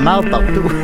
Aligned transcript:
la 0.00 0.04
marde 0.04 0.30
partout. 0.30 0.70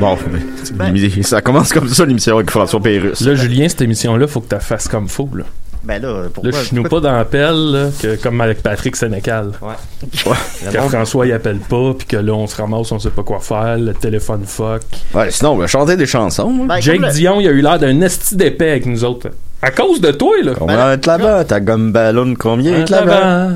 Bon, 0.00 0.16
mais 0.30 1.22
ça 1.22 1.40
commence 1.40 1.72
comme 1.72 1.88
ça 1.88 2.04
l'émission 2.04 2.36
avec 2.36 2.50
François 2.50 2.80
Pérusse. 2.80 3.20
Là, 3.20 3.34
Julien, 3.34 3.68
cette 3.68 3.80
émission-là, 3.82 4.26
faut 4.28 4.40
que 4.40 4.54
tu 4.54 4.60
fasses 4.60 4.86
comme 4.88 5.08
faux. 5.08 5.28
Là, 5.34 5.44
Ben 5.84 6.00
là, 6.02 6.24
pourquoi? 6.32 6.52
là 6.52 6.58
je 6.68 6.74
nous 6.74 6.82
pas 6.84 7.00
dans 7.00 7.12
l'appel, 7.12 7.54
là, 7.72 7.88
que, 8.00 8.16
comme 8.16 8.40
avec 8.40 8.62
Patrick 8.62 8.94
Sénécal. 8.96 9.52
Ouais. 9.62 10.32
Que 10.72 10.78
François, 10.88 11.26
il 11.26 11.32
appelle 11.32 11.58
pas, 11.58 11.94
puis 11.96 12.06
que 12.06 12.16
là, 12.16 12.32
on 12.32 12.46
se 12.46 12.56
ramasse, 12.60 12.90
on 12.92 12.98
sait 12.98 13.10
pas 13.10 13.22
quoi 13.22 13.40
faire, 13.40 13.76
le 13.78 13.92
téléphone 13.94 14.42
fuck. 14.46 14.82
Ouais, 15.14 15.30
sinon, 15.30 15.52
on 15.52 15.56
va 15.56 15.66
chanter 15.66 15.96
des 15.96 16.06
chansons. 16.06 16.52
hein. 16.62 16.66
Ben, 16.68 16.80
Jake 16.80 17.00
le- 17.00 17.10
Dion, 17.12 17.40
il 17.40 17.48
a 17.48 17.52
eu 17.52 17.60
l'air 17.60 17.78
d'un 17.78 18.00
esti 18.02 18.36
d'épais 18.36 18.70
avec 18.70 18.86
nous 18.86 19.04
autres. 19.04 19.28
À 19.62 19.70
cause 19.72 20.00
de 20.00 20.12
toi, 20.12 20.34
là. 20.44 20.52
Combien 20.56 20.92
est 20.92 21.06
là-bas? 21.06 21.44
Ta 21.44 21.58
gomme 21.60 21.90
ballon, 21.92 22.34
combien 22.38 22.76
est 22.84 22.92
Un 22.92 23.04
là-bas? 23.04 23.48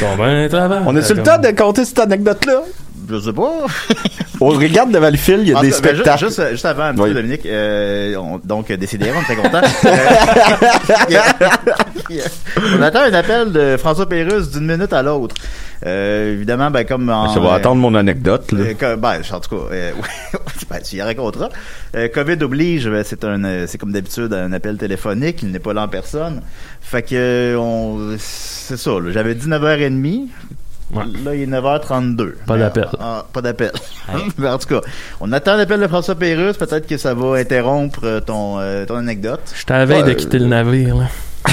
Combien 0.00 0.44
de 0.44 0.48
tabac? 0.48 0.82
On 0.86 0.96
a-tu 0.96 1.14
le 1.14 1.22
temps 1.22 1.38
de 1.38 1.48
compter 1.50 1.84
cette 1.84 1.98
anecdote-là? 1.98 2.62
Je 3.08 3.20
sais 3.20 3.32
pas. 3.32 3.50
On 4.42 4.48
regarde 4.48 4.90
devant 4.90 5.10
le 5.10 5.16
fil, 5.18 5.40
il 5.40 5.48
y 5.48 5.52
a 5.52 5.58
En 5.58 5.60
des 5.60 5.68
ben, 5.68 5.74
spectacles. 5.76 6.18
Juste, 6.26 6.50
juste 6.52 6.64
avant, 6.64 6.84
un 6.84 6.92
petit 6.94 7.02
Oui. 7.02 7.08
peu, 7.10 7.14
Dominique, 7.16 7.44
euh, 7.44 8.16
on- 8.16 8.38
donc, 8.42 8.70
euh, 8.70 8.76
décidément, 8.78 9.18
on 9.18 9.20
est 9.20 9.24
très 9.24 9.36
content. 9.42 9.60
Euh, 9.84 11.16
on 12.78 12.82
attend 12.82 13.00
un 13.02 13.12
appel 13.12 13.52
de 13.52 13.76
François 13.76 14.08
Pérusse 14.08 14.50
d'une 14.50 14.66
minute 14.66 14.92
à 14.92 15.02
l'autre. 15.02 15.34
Euh, 15.86 16.32
évidemment, 16.34 16.70
ben, 16.70 16.84
comme 16.84 17.08
en... 17.10 17.32
Ça 17.32 17.40
va 17.40 17.50
euh, 17.50 17.56
attendre 17.56 17.80
mon 17.80 17.94
anecdote, 17.94 18.52
là. 18.52 18.64
Euh, 18.82 18.96
ben, 18.96 19.20
en 19.30 19.40
tout 19.40 19.56
cas, 19.56 19.62
euh, 19.74 19.92
ben, 20.70 20.78
tu 20.82 20.96
y 20.96 21.02
raconteras. 21.02 21.48
Euh, 21.96 22.08
COVID 22.08 22.42
oblige, 22.42 22.88
ben, 22.88 23.02
c'est 23.04 23.24
un, 23.24 23.42
euh, 23.44 23.66
c'est 23.66 23.78
comme 23.78 23.92
d'habitude 23.92 24.32
un 24.32 24.52
appel 24.52 24.76
téléphonique, 24.76 25.42
il 25.42 25.50
n'est 25.50 25.58
pas 25.58 25.72
là 25.72 25.82
en 25.82 25.88
personne. 25.88 26.42
Fait 26.80 27.02
que, 27.02 27.08
euh, 27.14 27.56
on, 27.56 28.16
c'est 28.18 28.76
ça, 28.76 28.90
là, 28.92 29.10
j'avais 29.12 29.34
dit 29.34 29.46
9h30. 29.48 30.28
Ouais. 30.92 31.04
Là, 31.24 31.34
il 31.34 31.42
est 31.42 31.46
9h32. 31.46 32.32
Pas 32.46 32.56
d'appel. 32.58 32.88
ah, 32.98 33.24
pas 33.32 33.40
d'appel. 33.40 33.70
En 34.44 34.58
tout 34.58 34.68
cas, 34.68 34.80
on 35.20 35.30
attend 35.32 35.56
l'appel 35.56 35.80
de 35.80 35.86
François 35.86 36.14
Pérusse. 36.16 36.56
Peut-être 36.56 36.86
que 36.86 36.96
ça 36.96 37.14
va 37.14 37.36
interrompre 37.38 38.00
euh, 38.04 38.20
ton, 38.20 38.58
euh, 38.58 38.84
ton 38.86 38.96
anecdote. 38.96 39.40
Je 39.54 39.64
t'avais 39.64 40.02
de 40.02 40.12
quitter 40.14 40.38
le 40.40 40.46
navire, 40.46 40.96
là. 40.96 41.04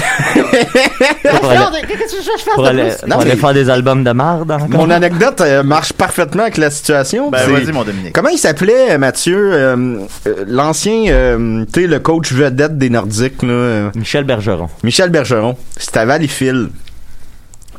pour 2.56 2.66
aller, 2.68 2.92
faire 3.38 3.54
des 3.54 3.70
albums 3.70 4.04
de 4.04 4.12
marde 4.12 4.52
encore? 4.52 4.68
Mon 4.70 4.90
anecdote 4.90 5.40
euh, 5.42 5.64
marche 5.64 5.94
parfaitement 5.94 6.44
avec 6.44 6.58
la 6.58 6.70
situation. 6.70 7.30
Ben, 7.30 7.48
vas-y, 7.50 7.72
mon 7.72 7.84
Dominique. 7.84 8.14
Comment 8.14 8.30
il 8.30 8.38
s'appelait, 8.38 8.92
euh, 8.92 8.98
Mathieu? 8.98 9.54
euh, 9.54 10.00
euh, 10.28 10.46
L'ancien, 10.48 11.06
euh, 11.08 11.64
tu 11.72 11.82
sais, 11.82 11.88
le 11.88 12.00
coach 12.00 12.32
vedette 12.34 12.78
des 12.78 12.90
Nordiques, 12.90 13.44
là? 13.44 13.50
euh, 13.50 13.90
Michel 13.96 14.24
Bergeron. 14.24 14.68
Michel 14.84 15.10
Bergeron. 15.10 15.56
C'était 15.78 16.00
à 16.00 16.06
Valleyfield. 16.06 16.70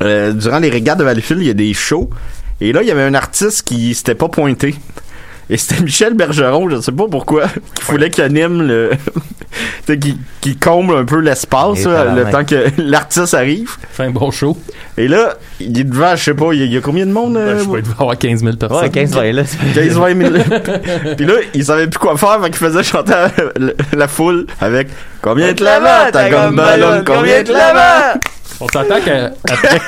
Euh, 0.01 0.31
durant 0.33 0.59
les 0.59 0.69
régates 0.69 0.97
de 0.97 1.03
Valleyfield, 1.03 1.41
il 1.41 1.47
y 1.47 1.51
a 1.51 1.53
des 1.53 1.73
shows. 1.73 2.09
Et 2.61 2.71
là, 2.73 2.81
il 2.81 2.87
y 2.87 2.91
avait 2.91 3.03
un 3.03 3.13
artiste 3.13 3.67
qui 3.67 3.93
s'était 3.93 4.15
pas 4.15 4.29
pointé. 4.29 4.75
Et 5.49 5.57
c'était 5.57 5.81
Michel 5.83 6.13
Bergeron, 6.13 6.69
je 6.69 6.81
sais 6.81 6.91
pas 6.91 7.07
pourquoi, 7.09 7.47
qui 7.75 7.83
voulait 7.85 8.09
qu'il 8.09 8.23
anime 8.23 8.61
le... 8.61 8.91
tu 9.15 9.59
sais, 9.87 9.97
qui, 9.97 10.17
qui 10.41 10.55
comble 10.55 10.95
un 10.95 11.05
peu 11.05 11.19
l'espace, 11.19 11.79
le 11.79 11.83
tabarnak. 11.85 12.31
temps 12.31 12.45
que 12.45 12.65
l'artiste 12.77 13.33
arrive. 13.33 13.71
Fais 13.91 14.03
un 14.03 14.11
bon 14.11 14.29
show. 14.29 14.57
Et 14.97 15.07
là, 15.07 15.37
il 15.59 15.77
est 15.79 15.83
devant, 15.83 16.15
je 16.15 16.23
sais 16.23 16.33
pas, 16.33 16.53
il 16.53 16.71
y 16.71 16.77
a, 16.77 16.81
combien 16.81 17.05
de 17.05 17.11
monde? 17.11 17.33
Ben, 17.33 17.39
euh, 17.39 17.59
je 17.59 17.69
vais 17.69 17.81
avoir 17.99 18.17
15 18.17 18.43
000 18.43 18.55
personnes. 18.57 18.83
Ouais, 18.83 18.89
15 18.89 19.15
20 19.15 19.31
là. 19.31 19.43
15 19.73 19.97
20 19.97 20.13
minutes. 20.13 21.15
Puis 21.17 21.25
là, 21.25 21.33
il 21.53 21.65
savait 21.65 21.87
plus 21.87 21.99
quoi 21.99 22.15
faire, 22.15 22.39
fait 22.43 22.49
qu'il 22.51 22.59
faisait 22.59 22.83
chanter 22.83 23.13
à 23.13 23.31
la, 23.57 23.71
la 23.93 24.07
foule 24.07 24.45
avec 24.61 24.89
Combien 25.21 25.51
de 25.51 25.63
là-bas, 25.63 26.11
ta 26.11 26.29
gomme 26.29 26.55
ballon, 26.55 27.03
combien 27.05 27.43
de 27.43 27.51
là-bas? 27.51 28.19
On 28.61 28.67
s'entend 28.67 28.95
qu'après 29.03 29.79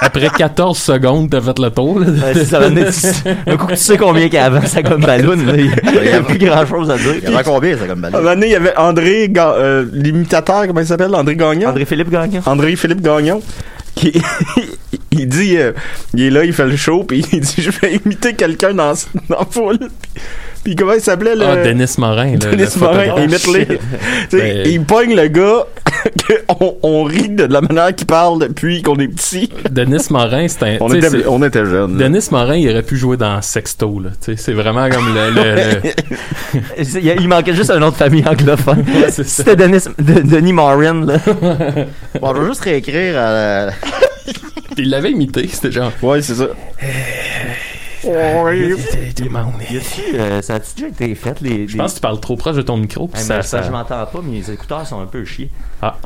après 0.00 0.28
14 0.36 0.76
secondes, 0.78 1.30
t'as 1.30 1.40
fait 1.40 1.58
le 1.58 1.70
tour. 1.70 1.98
là. 2.00 2.06
Ouais, 2.06 2.32
c'est 2.34 2.44
ça, 2.44 2.58
un 2.60 2.64
un 3.52 3.56
coup 3.56 3.66
que 3.66 3.72
tu 3.72 3.78
sais 3.78 3.96
combien 3.96 4.24
qu'il 4.24 4.34
y 4.34 4.38
a 4.38 4.44
avant 4.46 4.64
sa 4.66 4.82
gomme 4.82 5.00
ballon, 5.00 5.36
il 5.56 5.70
n'y 6.02 6.08
a 6.08 6.20
plus 6.22 6.38
grand 6.38 6.66
chose 6.66 6.90
à 6.90 6.96
Il 6.96 7.16
y 7.18 7.20
dire. 7.20 7.30
en 7.32 7.36
a 7.36 7.42
combien, 7.42 7.76
ça, 7.76 7.86
comme 7.86 8.04
À 8.04 8.08
un 8.08 8.10
ballon? 8.10 8.22
moment 8.24 8.34
donné, 8.34 8.46
il 8.46 8.52
y 8.52 8.56
avait 8.56 8.76
André, 8.76 9.32
euh, 9.36 9.84
l'imitateur, 9.92 10.66
comment 10.66 10.80
il 10.80 10.86
s'appelle? 10.86 11.14
André 11.14 11.36
Gagnon? 11.36 11.68
André-Philippe 11.70 12.10
Gagnon. 12.10 12.42
André 12.46 12.76
Philippe 12.76 13.00
Gagnon. 13.02 13.40
Qui, 13.94 14.12
il 15.12 15.28
dit, 15.28 15.56
euh, 15.56 15.72
il 16.14 16.22
est 16.24 16.30
là, 16.30 16.44
il 16.44 16.52
fait 16.52 16.66
le 16.66 16.76
show, 16.76 17.04
puis 17.04 17.24
il 17.32 17.40
dit, 17.40 17.54
je 17.62 17.70
vais 17.70 17.94
imiter 18.04 18.34
quelqu'un 18.34 18.74
dans, 18.74 18.92
dans 19.28 19.38
la 19.38 19.46
foule. 19.48 19.78
Puis, 20.64 20.74
comment 20.74 20.94
il 20.94 21.00
s'appelait, 21.00 21.36
le... 21.36 21.44
Ah, 21.44 21.56
Denis 21.62 21.94
Morin. 21.98 22.32
là, 22.32 22.36
Denis 22.38 22.62
le 22.74 22.80
Morin, 22.80 23.22
imite-les. 23.22 23.78
Ben- 24.32 24.66
Il 24.66 24.82
pogne 24.84 25.14
le 25.14 25.28
gars, 25.28 25.66
qu'on 26.48 26.76
on 26.82 27.02
rit 27.04 27.28
de 27.30 27.44
la 27.44 27.60
manière 27.60 27.94
qu'il 27.94 28.06
parle 28.06 28.40
depuis 28.40 28.82
qu'on 28.82 28.96
est 28.98 29.08
petit. 29.08 29.50
Denis 29.70 30.06
Morin, 30.10 30.46
c'est 30.48 30.62
un. 30.64 30.76
On 30.80 30.92
était, 30.92 31.26
on 31.26 31.42
était 31.42 31.64
jeunes. 31.64 31.96
Denis 31.96 32.26
Morin, 32.30 32.56
il 32.56 32.68
aurait 32.70 32.82
pu 32.82 32.96
jouer 32.96 33.16
dans 33.16 33.40
Sexto, 33.42 34.00
là. 34.00 34.10
Tu 34.20 34.32
sais, 34.32 34.36
c'est 34.36 34.52
vraiment 34.52 34.88
comme 34.90 35.14
le. 35.14 35.30
le- 35.30 35.54
le- 35.82 36.84
C'est- 36.84 37.02
Il, 37.02 37.28
manquait 37.28 37.54
juste 37.54 37.70
un 37.70 37.82
autre 37.82 37.96
famille 37.96 38.24
anglophone. 38.26 38.84
c'est 39.10 39.26
ça. 39.26 39.42
C'était 39.44 39.56
Denis, 39.56 39.78
de- 39.98 40.20
Denis 40.22 40.52
Morin, 40.52 41.04
là. 41.06 41.16
Bon, 42.20 42.34
je 42.34 42.40
vais 42.40 42.48
juste 42.48 42.60
réécrire 42.60 43.18
à 43.18 43.32
la... 43.32 43.70
il 44.78 44.90
l'avait 44.90 45.10
imité, 45.10 45.48
c'était 45.50 45.72
genre. 45.72 45.92
Ouais, 46.02 46.22
c'est 46.22 46.34
ça. 46.34 46.48
Euh, 50.14 50.42
ça 50.42 50.54
a-tu 50.54 50.74
déjà 50.76 50.88
été 50.88 51.14
fait, 51.14 51.40
les... 51.40 51.66
Je 51.68 51.76
pense 51.76 51.92
que 51.92 51.96
tu 51.96 52.00
parles 52.00 52.20
trop 52.20 52.36
proche 52.36 52.56
de 52.56 52.62
ton 52.62 52.76
micro. 52.76 53.08
puis 53.08 53.20
Hey, 53.20 53.26
ça, 53.26 53.36
mais 53.36 53.42
ça, 53.42 53.48
ça- 53.60 53.62
je 53.66 53.70
m'entends 53.72 54.06
pas, 54.06 54.20
mes 54.22 54.50
écouteurs 54.50 54.86
sont 54.86 55.00
un 55.00 55.06
peu 55.06 55.24
chiés. 55.24 55.50
Ah. 55.82 55.96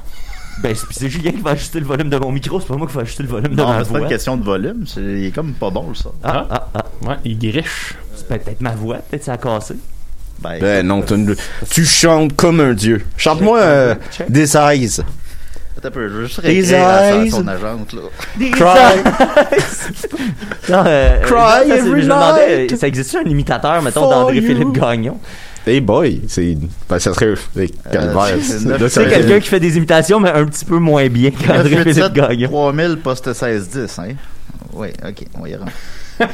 Ben, 0.62 0.74
c'est 0.90 1.08
Julien 1.08 1.30
qui 1.30 1.40
va 1.40 1.50
ajuster 1.52 1.78
le 1.78 1.86
volume 1.86 2.10
de 2.10 2.16
mon 2.18 2.32
micro, 2.32 2.58
c'est 2.60 2.66
pas 2.66 2.76
moi 2.76 2.88
qui 2.88 2.94
va 2.94 3.02
ajuster 3.02 3.22
le 3.22 3.28
volume 3.28 3.54
de 3.54 3.56
Non, 3.62 3.68
ma 3.68 3.78
mais 3.78 3.84
c'est 3.84 3.92
pas 3.92 3.98
voix. 3.98 4.00
une 4.00 4.08
question 4.12 4.36
de 4.36 4.44
volume. 4.44 4.84
C'est 4.86 5.00
il 5.00 5.26
est 5.26 5.30
comme 5.30 5.52
pas 5.52 5.70
bon, 5.70 5.94
ça. 5.94 6.10
Ah, 6.24 6.46
ah, 6.50 6.68
ah. 6.74 6.84
Ouais, 7.06 7.14
il 7.24 7.38
griche. 7.38 7.94
C'est 8.16 8.26
peut-être 8.26 8.60
ma 8.60 8.72
voix, 8.72 8.96
peut-être 8.96 9.22
ça 9.24 9.34
a 9.34 9.38
cassé. 9.38 9.74
Ben, 10.40 10.58
Ben 10.60 10.86
non, 10.86 11.02
t'as 11.02 11.14
une- 11.16 11.36
tu 11.70 11.84
chantes 11.84 12.34
comme 12.34 12.60
un 12.60 12.72
dieu. 12.74 13.04
Chante-moi 13.16 13.58
euh. 13.60 13.94
Des 14.28 14.56
Eyes. 14.56 15.00
Attends 15.78 15.88
un 15.88 15.90
peu, 15.92 16.08
je 16.08 16.14
vais 16.16 16.26
juste 16.26 16.40
Des 16.40 16.48
réécrire 16.48 16.86
à 16.88 17.10
eyes. 17.12 17.30
son, 17.30 17.46
agente, 17.46 17.92
là. 17.94 18.02
Cry. 18.50 19.02
Non, 20.68 20.82
euh, 20.86 21.20
Cry 21.22 21.34
non, 21.34 21.38
ça, 21.38 21.62
c'est- 21.66 21.70
every 21.78 21.88
je 22.02 22.06
me 22.08 22.12
demandais, 22.12 22.58
night 22.62 22.72
euh, 22.72 22.76
ça 22.76 22.88
existe 22.88 23.14
un 23.16 23.28
imitateur, 23.28 23.80
mettons, 23.82 24.00
for 24.02 24.10
d'André-Philippe 24.10 24.58
you. 24.60 24.72
Gagnon? 24.72 25.18
Hey 25.66 25.80
boy, 25.80 26.22
c'est. 26.28 26.56
Ben, 26.88 26.98
ça 26.98 27.14
serait. 27.14 27.34
Hey, 27.56 27.70
calvaire. 27.92 28.36
c'est 28.42 29.08
quelqu'un 29.08 29.40
qui 29.40 29.48
fait 29.48 29.60
des 29.60 29.76
imitations, 29.76 30.18
mais 30.20 30.30
un 30.30 30.44
petit 30.46 30.64
peu 30.64 30.78
moins 30.78 31.06
bien 31.08 31.30
qu'André-Philippe 31.30 31.86
987 31.96 32.12
Gagnon. 32.12 32.48
3000 32.48 32.96
poste 33.02 33.26
1610, 33.26 33.98
hein? 33.98 34.14
Oui, 34.74 34.88
ok, 35.06 35.24
on 35.40 35.46
y 35.46 35.54
rentrer. 35.56 35.72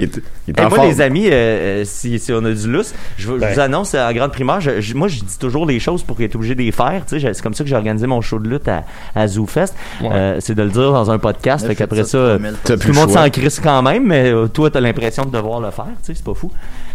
Il 0.00 0.04
est, 0.04 0.20
il 0.48 0.54
est 0.54 0.60
Et 0.60 0.64
en 0.64 0.68
moi, 0.68 0.76
forme. 0.78 0.88
les 0.88 1.00
amis, 1.00 1.26
euh, 1.26 1.30
euh, 1.32 1.82
si, 1.84 2.18
si 2.18 2.32
on 2.32 2.44
a 2.44 2.50
du 2.50 2.70
lousse, 2.70 2.92
je, 3.16 3.28
vous- 3.28 3.38
je 3.38 3.46
vous 3.46 3.60
annonce 3.60 3.94
euh, 3.94 4.08
en 4.08 4.12
grande 4.12 4.32
primaire, 4.32 4.60
je- 4.60 4.80
je- 4.80 4.94
moi, 4.94 5.08
je 5.08 5.20
dis 5.20 5.38
toujours 5.38 5.66
les 5.66 5.78
choses 5.78 6.02
pour 6.02 6.20
être 6.20 6.34
obligé 6.34 6.54
de 6.54 6.62
les 6.62 6.72
faire. 6.72 7.02
tu 7.06 7.18
sais, 7.18 7.20
je- 7.20 7.32
C'est 7.32 7.42
comme 7.42 7.54
ça 7.54 7.62
que 7.64 7.70
j'ai 7.70 7.76
organisé 7.76 8.06
mon 8.06 8.20
show 8.20 8.38
de 8.38 8.48
lutte 8.48 8.66
à, 8.68 8.84
à 9.14 9.26
ZooFest. 9.28 9.74
Euh, 10.02 10.36
c'est 10.40 10.54
de 10.54 10.62
le 10.62 10.70
dire 10.70 10.92
dans 10.92 11.10
un 11.10 11.18
podcast. 11.18 11.66
Fait 11.66 11.74
qu'après 11.76 12.04
ça, 12.04 12.18
euh, 12.18 12.38
tout 12.64 12.72
le 12.88 12.92
monde 12.94 13.10
s'en 13.10 13.28
crisse 13.30 13.60
quand 13.60 13.82
même, 13.82 14.04
mais 14.06 14.30
euh, 14.32 14.48
toi, 14.48 14.70
t'as 14.70 14.80
l'impression 14.80 15.24
de 15.24 15.30
devoir 15.30 15.60
le 15.60 15.70
faire. 15.70 15.86
tu 15.86 15.92
sais, 16.06 16.14
C'est 16.14 16.24
pas 16.24 16.34
fou. 16.34 16.50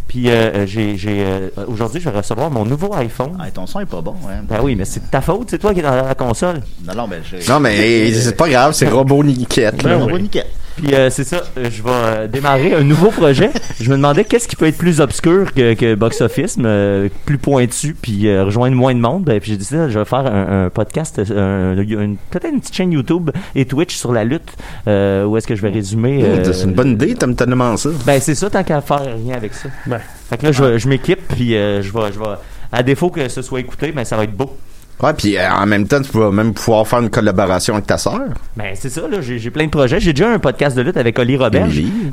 Puis 0.08 0.28
euh, 0.30 0.32
euh, 0.34 0.66
j'ai, 0.66 0.98
j'ai, 0.98 1.24
euh, 1.24 1.50
aujourd'hui, 1.68 2.02
je 2.02 2.10
vais 2.10 2.18
recevoir 2.18 2.50
mon 2.50 2.66
nouveau 2.66 2.94
iPhone. 2.96 3.38
Ah, 3.40 3.50
ton 3.52 3.68
son 3.68 3.80
est 3.80 3.86
pas 3.86 4.02
bon, 4.02 4.16
ouais. 4.26 4.34
Ben 4.44 4.58
oui, 4.64 4.76
mais 4.76 4.84
c'est 4.86 5.06
de 5.06 5.10
ta 5.10 5.22
faute, 5.22 5.48
c'est 5.52 5.60
toi 5.60 5.72
qui 5.74 5.80
es 5.82 5.84
dans 5.84 5.94
la 5.96 6.16
console. 6.16 6.62
Non, 6.86 6.96
non, 6.96 7.08
ben, 7.08 7.22
j'ai. 7.30 7.48
Non, 7.48 7.60
mais 7.60 8.12
c'est 8.12 8.36
pas 8.36 8.50
grave, 8.50 8.74
c'est 8.74 8.90
robot 8.90 9.24
niquette. 9.24 9.82
va 9.84 10.18
nickel. 10.18 10.46
Puis 10.82 10.94
euh, 10.96 11.10
c'est 11.10 11.24
ça, 11.24 11.42
euh, 11.58 11.70
je 11.70 11.84
vais 11.84 11.90
euh, 11.90 12.28
démarrer 12.28 12.74
un 12.74 12.84
nouveau 12.84 13.10
projet. 13.12 13.50
je 13.80 13.90
me 13.90 13.96
demandais 13.96 14.24
qu'est-ce 14.24 14.48
qui 14.48 14.56
peut 14.56 14.68
être 14.68 14.78
plus 14.78 15.02
obscur 15.02 15.54
que, 15.54 15.74
que 15.74 15.96
Box 15.96 16.22
Office, 16.22 16.56
euh, 16.64 17.10
plus 17.26 17.38
pointu, 17.38 17.96
puis 18.00 18.28
euh, 18.28 18.46
rejoindre 18.46 18.76
moins 18.76 18.94
de 18.96 19.00
monde. 19.00 19.24
Ben, 19.26 19.40
puis 19.40 19.52
j'ai 19.52 19.58
décidé, 19.58 19.86
je 19.90 20.00
vais 20.00 20.06
faire 20.06 20.26
un, 20.26 20.66
un 20.66 20.70
podcast, 20.70 21.20
un- 21.20 21.76
une- 21.78 22.18
peut-être 22.30 22.52
une 22.54 22.60
petite 22.62 22.76
chaîne 22.76 22.92
YouTube 22.92 23.30
et 23.56 23.66
Twitch 23.66 23.96
sur 23.96 24.14
la 24.14 24.24
lutte, 24.24 24.54
euh, 24.88 25.26
où 25.26 25.36
est-ce 25.38 25.48
que 25.48 25.56
je 25.56 25.62
vais 25.62 25.70
résumer. 25.70 26.22
euh, 26.24 26.54
C'est 26.54 26.64
une 26.66 26.74
bonne 26.74 26.92
idée, 26.92 27.14
t'aimes 27.16 27.36
tellement 27.36 27.76
ça. 27.78 27.90
Ben 28.06 28.20
c'est 28.22 28.36
ça, 28.36 28.50
tant 28.50 28.64
qu'à 28.64 28.82
faire 28.82 29.02
rien 29.02 29.36
avec 29.36 29.54
ça. 29.54 29.70
Ben. 29.86 30.00
Fait 30.30 30.38
que 30.38 30.46
là, 30.46 30.52
je, 30.52 30.64
vais- 30.64 30.80
je 30.80 30.88
m'équipe, 30.88 31.28
puis 31.28 31.56
euh, 31.56 31.82
je 31.82 31.92
vais, 31.92 32.12
je 32.14 32.20
vais, 32.20 32.36
à 32.72 32.84
défaut 32.84 33.10
que 33.10 33.28
ce 33.28 33.42
soit 33.42 33.60
écouté, 33.60 33.92
ben 33.92 34.06
ça 34.06 34.16
va 34.16 34.24
être 34.24 34.36
beau. 34.36 34.56
Ouais, 35.02 35.14
puis 35.14 35.38
euh, 35.38 35.50
en 35.50 35.66
même 35.66 35.88
temps, 35.88 36.02
tu 36.02 36.12
vas 36.12 36.30
même 36.30 36.54
pouvoir 36.54 36.86
faire 36.86 37.00
une 37.00 37.10
collaboration 37.10 37.74
avec 37.76 37.88
ta 37.88 37.98
sœur. 37.98 38.20
Ben 38.58 38.76
c'est 38.76 38.90
ça, 38.90 39.08
là, 39.08 39.22
j'ai 39.22 39.50
plein 39.50 39.66
de 39.66 39.70
projets. 39.70 40.00
J'ai 40.00 40.12
déjà 40.12 40.30
un 40.30 40.40
podcast 40.40 40.76
de 40.76 40.82
lutte 40.82 40.98
avec 40.98 41.18
Oli 41.18 41.38
Robert. 41.38 41.68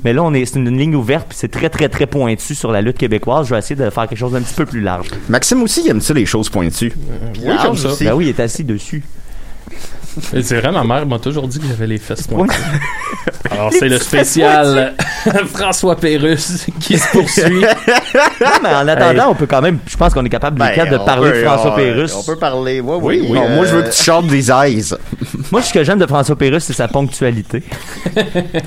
Mais 0.05 0.13
là, 0.13 0.23
on 0.23 0.33
est, 0.35 0.45
c'est 0.45 0.59
une 0.59 0.79
ligne 0.79 0.95
ouverte, 0.95 1.27
puis 1.29 1.39
c'est 1.39 1.51
très, 1.51 1.69
très, 1.69 1.89
très 1.89 2.07
pointu 2.07 2.55
sur 2.55 2.71
la 2.71 2.83
lutte 2.83 2.99
québécoise. 2.99 3.49
Je 3.49 3.55
vais 3.55 3.59
essayer 3.59 3.75
de 3.75 3.91
faire 3.91 4.07
quelque 4.07 4.19
chose 4.19 4.33
d'un 4.33 4.43
petit 4.43 4.55
peu 4.55 4.67
plus 4.67 4.81
large. 4.81 5.09
Maxime 5.29 5.63
aussi, 5.63 5.83
il 5.85 5.91
aime 5.91 6.01
ça, 6.01 6.15
les 6.15 6.27
choses 6.27 6.49
pointues. 6.49 6.93
Oui, 7.43 7.55
comme 7.61 7.77
ça. 7.77 7.89
Ben 8.01 8.13
oui, 8.13 8.27
il 8.27 8.29
est 8.29 8.41
assis 8.41 8.63
dessus. 8.63 9.03
Et 10.35 10.43
C'est 10.43 10.61
vrai, 10.61 10.73
ma 10.73 10.83
mère 10.85 11.07
m'a 11.07 11.19
toujours 11.19 11.47
dit 11.49 11.59
que 11.59 11.67
j'avais 11.67 11.87
les 11.87 11.99
fesses 11.99 12.27
pointues. 12.27 12.57
Alors, 13.51 13.71
c'est 13.73 13.89
le 13.89 13.99
spécial 13.99 14.95
François 15.55 15.97
Pérusse 15.97 16.67
qui 16.81 16.99
se 16.99 17.09
poursuit. 17.13 17.61
Non, 17.61 18.47
mais 18.63 18.69
en 18.75 18.89
attendant, 18.89 19.31
on 19.31 19.35
peut 19.35 19.47
quand 19.47 19.63
même, 19.63 19.79
je 19.87 19.97
pense 19.97 20.13
qu'on 20.15 20.25
est 20.25 20.29
capable, 20.31 20.59
Ben, 20.59 20.91
de 20.91 20.99
parler 20.99 21.31
peut- 21.31 21.39
de 21.39 21.43
François 21.45 21.73
on- 21.73 21.77
Pérusse. 21.77 22.15
On 22.15 22.23
peut 22.25 22.37
parler, 22.37 22.81
ouais, 22.81 22.97
Oui, 23.01 23.21
oui. 23.23 23.29
oui. 23.31 23.39
Bon, 23.39 23.49
moi, 23.51 23.65
je 23.67 23.77
veux 23.77 23.83
euh, 23.83 23.89
que 23.89 23.95
tu 23.95 24.03
chantes 24.03 24.27
des 24.27 24.51
eyes. 24.51 24.85
Moi, 25.53 25.63
ce 25.63 25.73
que 25.73 25.85
j'aime 25.85 25.99
de 25.99 26.07
François 26.07 26.37
Pérusse, 26.37 26.65
c'est 26.65 26.73
sa 26.73 26.89
ponctualité. 26.89 27.63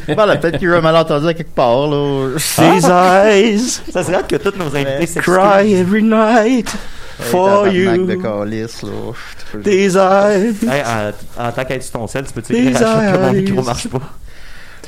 Bon, 0.08 0.26
là, 0.26 0.38
peut-être 0.38 0.58
qu'il 0.60 0.68
y 0.70 0.72
a 0.72 0.76
eu 0.76 0.78
un 0.78 0.82
malentendu 0.82 1.28
à 1.28 1.34
quelque 1.34 1.54
part, 1.54 1.88
là. 1.88 2.30
Des 2.58 2.86
eyes 2.86 3.60
Ça 3.92 4.04
serait 4.04 4.24
que 4.28 4.38
tous 4.38 4.58
nos 4.58 4.74
invités 4.76 5.20
cry 5.20 5.74
every 5.74 6.04
night 6.04 6.72
for 7.20 7.64
tabarnak 7.66 8.06
de 8.08 8.14
you. 8.14 8.22
calice, 8.22 8.84
là. 8.84 8.90
Hey, 10.74 10.82
en, 11.38 11.48
en 11.48 11.52
tant 11.52 11.66
qu'être 11.66 11.84
sur 11.84 11.92
ton 11.94 12.08
sel, 12.08 12.26
tu 12.26 12.34
peux 12.34 12.42
te 12.42 12.54
Des 12.54 12.62
dire 12.72 12.78
à 12.88 13.12
que 13.14 13.18
mon 13.18 13.34
micro 13.34 13.62
marche 13.64 13.88
pas. 13.88 14.00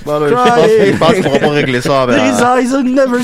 Bon, 0.03 0.19
là, 0.19 0.29
je 0.29 0.97
pense, 0.97 1.13
qu'on 1.13 1.21
pourra 1.21 1.37
pas 1.39 1.49
régler 1.49 1.79
ça. 1.81 2.07
ben, 2.07 2.15
These 2.15 2.41
eyes 2.41 2.73
are 2.73 2.83
never. 2.83 3.19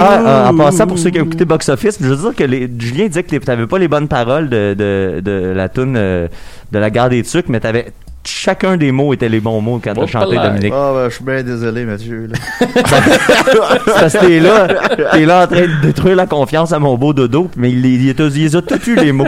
Ah, 0.00 0.50
en- 0.50 0.54
en 0.54 0.56
passant 0.56 0.86
pour 0.86 0.98
ceux 0.98 1.10
qui 1.10 1.20
ont 1.20 1.24
écouté 1.24 1.44
Box 1.44 1.68
Office, 1.68 1.98
je 2.00 2.06
veux 2.06 2.16
dire 2.16 2.34
que 2.36 2.44
les, 2.44 2.70
Julien 2.78 3.08
disait 3.08 3.24
que 3.24 3.36
t'avais 3.36 3.66
pas 3.66 3.78
les 3.78 3.88
bonnes 3.88 4.06
paroles 4.08 4.48
de, 4.48 4.74
de, 4.74 5.20
de 5.20 5.52
la 5.56 5.68
tune 5.68 5.96
euh, 5.96 6.28
de 6.70 6.78
la 6.78 6.90
gare 6.90 7.08
des 7.08 7.22
trucs, 7.24 7.48
mais 7.48 7.58
t'avais 7.58 7.86
chacun 8.26 8.76
des 8.76 8.92
mots 8.92 9.12
étaient 9.12 9.28
les 9.28 9.40
bons 9.40 9.60
mots 9.60 9.80
quand 9.82 9.94
t'as 9.94 10.06
chanté. 10.06 10.36
Dominique. 10.36 10.72
Ah, 10.74 10.92
ben, 10.94 11.08
je 11.08 11.14
suis 11.14 11.24
bien 11.24 11.42
désolé, 11.42 11.84
Mathieu. 11.84 12.28
Parce 12.60 14.12
que 14.12 14.26
t'es 14.26 14.40
là, 14.40 14.68
t'es 15.12 15.24
là 15.24 15.44
en 15.44 15.46
train 15.46 15.62
de 15.62 15.80
détruire 15.82 16.16
la 16.16 16.26
confiance 16.26 16.72
à 16.72 16.78
mon 16.78 16.96
beau 16.96 17.12
dodo, 17.12 17.50
mais 17.56 17.70
il, 17.70 17.84
il, 17.84 18.08
il, 18.08 18.14
il 18.18 18.42
les 18.42 18.56
a 18.56 18.62
tous 18.62 18.86
eu 18.86 18.96
les 18.96 19.12
mots. 19.12 19.26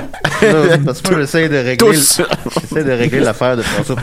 Parce 0.85 1.01
que 1.03 1.11
moi, 1.11 1.21
j'essaie 1.21 1.49
de 1.49 1.57
régler, 1.57 1.77
Tous. 1.77 2.21
j'essaie 2.61 2.85
de 2.85 2.93
régler 2.93 3.21
l'affaire 3.21 3.57
de 3.57 3.63
François. 3.63 3.97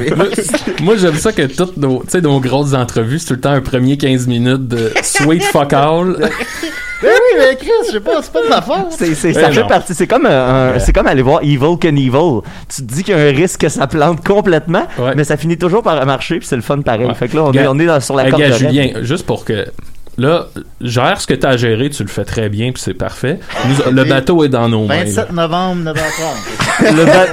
Moi, 0.82 0.96
j'aime 0.98 1.16
ça 1.16 1.32
que 1.32 1.44
toutes 1.44 1.78
nos, 1.78 2.02
tu 2.04 2.10
sais, 2.10 2.22
nos 2.22 2.40
grosses 2.40 2.74
entrevues, 2.74 3.20
c'est 3.20 3.28
tout 3.28 3.34
le 3.36 3.42
temps 3.42 3.52
un 3.52 3.62
premier 3.62 3.98
15 3.98 4.28
minutes 4.28 4.68
de 4.68 4.92
sweet 5.04 5.44
fuck 5.44 5.74
all. 5.74 6.18
Ben 7.02 7.10
oui, 7.12 7.38
mais 7.40 7.56
Chris, 7.58 7.70
je 7.88 7.92
sais 7.94 8.00
pas, 8.00 8.22
c'est 8.22 8.32
pas 8.32 8.42
de 8.44 8.48
ma 8.48 8.62
faute. 8.62 8.88
C'est, 8.92 9.14
c'est, 9.16 9.34
ça 9.34 9.52
fait 9.52 9.62
non. 9.62 9.68
partie. 9.68 9.94
C'est 9.94 10.08
comme, 10.08 10.26
un, 10.26 10.76
un- 10.76 10.80
c'est 10.80 10.94
comme 10.94 11.08
aller 11.08 11.22
voir 11.22 11.42
Evil 11.44 11.78
Knievel. 11.80 12.42
Tu 12.74 12.82
te 12.86 12.94
dis 12.94 13.04
qu'il 13.04 13.16
y 13.16 13.20
a 13.20 13.22
un 13.22 13.32
risque 13.32 13.62
que 13.62 13.70
ça 13.70 13.86
plante 13.88 14.26
complètement, 14.26 14.84
Ouais. 14.98 15.14
mais 15.16 15.24
ça 15.26 15.36
finit 15.38 15.58
toujours 15.58 15.84
par 15.84 16.04
marcher, 16.06 16.38
puis 16.40 16.48
c'est 16.48 16.56
le 16.56 16.62
fun 16.62 16.82
pareil. 16.82 17.06
Ouais. 17.06 17.14
Fait 17.14 17.28
que 17.28 17.36
là, 17.36 17.44
on 17.44 17.54
est, 17.54 17.68
on 17.68 17.78
est 17.80 17.86
dans- 17.86 18.00
sur 18.00 18.16
la 18.16 18.30
corde. 18.30 18.44
Julien, 18.54 18.90
juste 19.02 19.26
pour 19.26 19.44
que. 19.46 19.66
Là, 20.18 20.48
gère 20.80 21.20
ce 21.20 21.28
que 21.28 21.34
t'as 21.34 21.50
à 21.50 21.58
gérer, 21.58 21.90
tu 21.90 22.02
le 22.04 22.08
fais 22.10 22.24
très 22.24 22.48
bien, 22.48 22.72
puis 22.72 22.82
c'est 22.82 22.94
parfait. 22.94 23.40
Nous, 23.68 23.92
le 23.92 24.04
bateau 24.06 24.44
est 24.46 24.50
dans 24.50 24.70
nos 24.70 24.86
mains. 24.88 25.00
là. 25.00 25.04
27 25.04 25.32
novembre, 25.34 25.92
9h30. 25.92 26.96
le, 26.96 27.06
ba- 27.06 27.26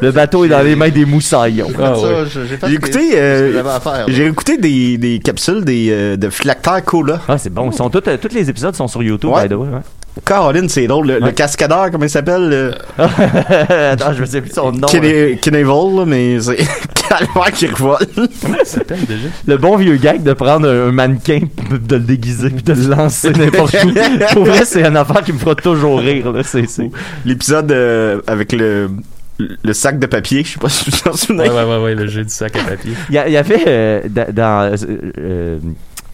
le 0.00 0.10
bateau 0.12 0.44
est 0.44 0.48
dans 0.48 0.62
les 0.62 0.74
mains 0.74 0.88
des 0.88 1.04
moussaillons. 1.04 1.68
Ah, 1.78 1.94
je- 2.32 2.40
j'ai 2.68 2.74
écouté, 2.74 3.10
euh, 3.14 3.62
à. 3.64 4.04
J'ai 4.08 4.26
écouté 4.26 4.56
des, 4.56 4.96
des 4.96 5.18
capsules 5.18 5.64
des, 5.64 5.88
euh, 5.90 6.16
de 6.16 6.30
phylactère 6.30 6.82
cola. 6.84 7.20
Ah, 7.28 7.36
c'est 7.36 7.50
bon. 7.52 7.70
Ils 7.70 7.76
sont 7.76 7.90
tous, 7.90 8.02
euh, 8.08 8.16
tous 8.16 8.34
les 8.34 8.48
épisodes 8.48 8.74
sont 8.74 8.88
sur 8.88 9.02
YouTube, 9.02 9.30
Ouais. 9.30 9.42
by 9.46 9.54
the 9.54 9.58
way. 9.58 9.68
ouais. 9.68 9.80
Caroline, 10.24 10.68
c'est 10.68 10.86
drôle. 10.86 11.06
Le, 11.20 11.30
cascadeur, 11.32 11.90
comment 11.90 12.04
il 12.04 12.10
s'appelle? 12.10 12.48
le- 12.48 12.74
Attends, 12.98 14.12
je 14.12 14.20
me 14.20 14.26
sais 14.26 14.40
plus 14.40 14.52
son 14.52 14.72
nom. 14.72 14.86
hein. 14.86 15.36
Knievel, 15.40 15.96
là, 15.96 16.04
mais 16.06 16.40
c'est 16.40 16.56
Calvaire 17.08 17.52
qui 17.52 17.66
revole. 17.66 17.96
Comment 18.42 18.58
ça 18.58 18.64
s'appelle 18.64 19.04
déjà? 19.06 19.28
Le 19.46 19.56
bon 19.56 19.76
vieux 19.76 19.96
gag 19.96 20.22
de 20.22 20.32
prendre 20.34 20.68
un, 20.68 20.92
mannequin, 20.92 21.40
de 21.70 21.94
le 21.96 22.02
déguiser, 22.02 22.50
puis 22.50 22.62
de 22.62 22.72
le 22.74 22.88
lancer 22.94 23.30
n'importe 23.38 23.76
où. 23.84 24.34
Pour 24.34 24.44
vrai, 24.44 24.64
c'est 24.64 24.82
une 24.86 24.96
affaire 24.96 25.22
qui 25.22 25.32
me 25.32 25.38
fera 25.38 25.54
toujours 25.54 25.98
rire. 26.00 26.30
Là. 26.32 26.42
C'est, 26.42 26.68
c'est... 26.68 26.90
L'épisode 27.24 27.72
euh, 27.72 28.20
avec 28.26 28.52
le, 28.52 28.90
le 29.38 29.72
sac 29.72 29.98
de 29.98 30.06
papier, 30.06 30.42
je 30.44 30.52
sais 30.52 30.58
pas 30.58 30.68
si 30.68 30.90
vous 30.90 31.10
en 31.10 31.14
souvenez. 31.16 31.48
Ouais, 31.48 31.54
ouais, 31.54 31.64
ouais, 31.64 31.82
ouais, 31.84 31.94
le 31.94 32.06
jeu 32.08 32.24
du 32.24 32.30
sac 32.30 32.54
à 32.56 32.64
papier. 32.64 32.92
Il 33.08 33.14
y, 33.14 33.18
avait 33.36 33.62
euh, 33.66 34.00
da- 34.08 34.30
dans. 34.32 34.72
euh, 34.72 34.76
euh, 35.18 35.58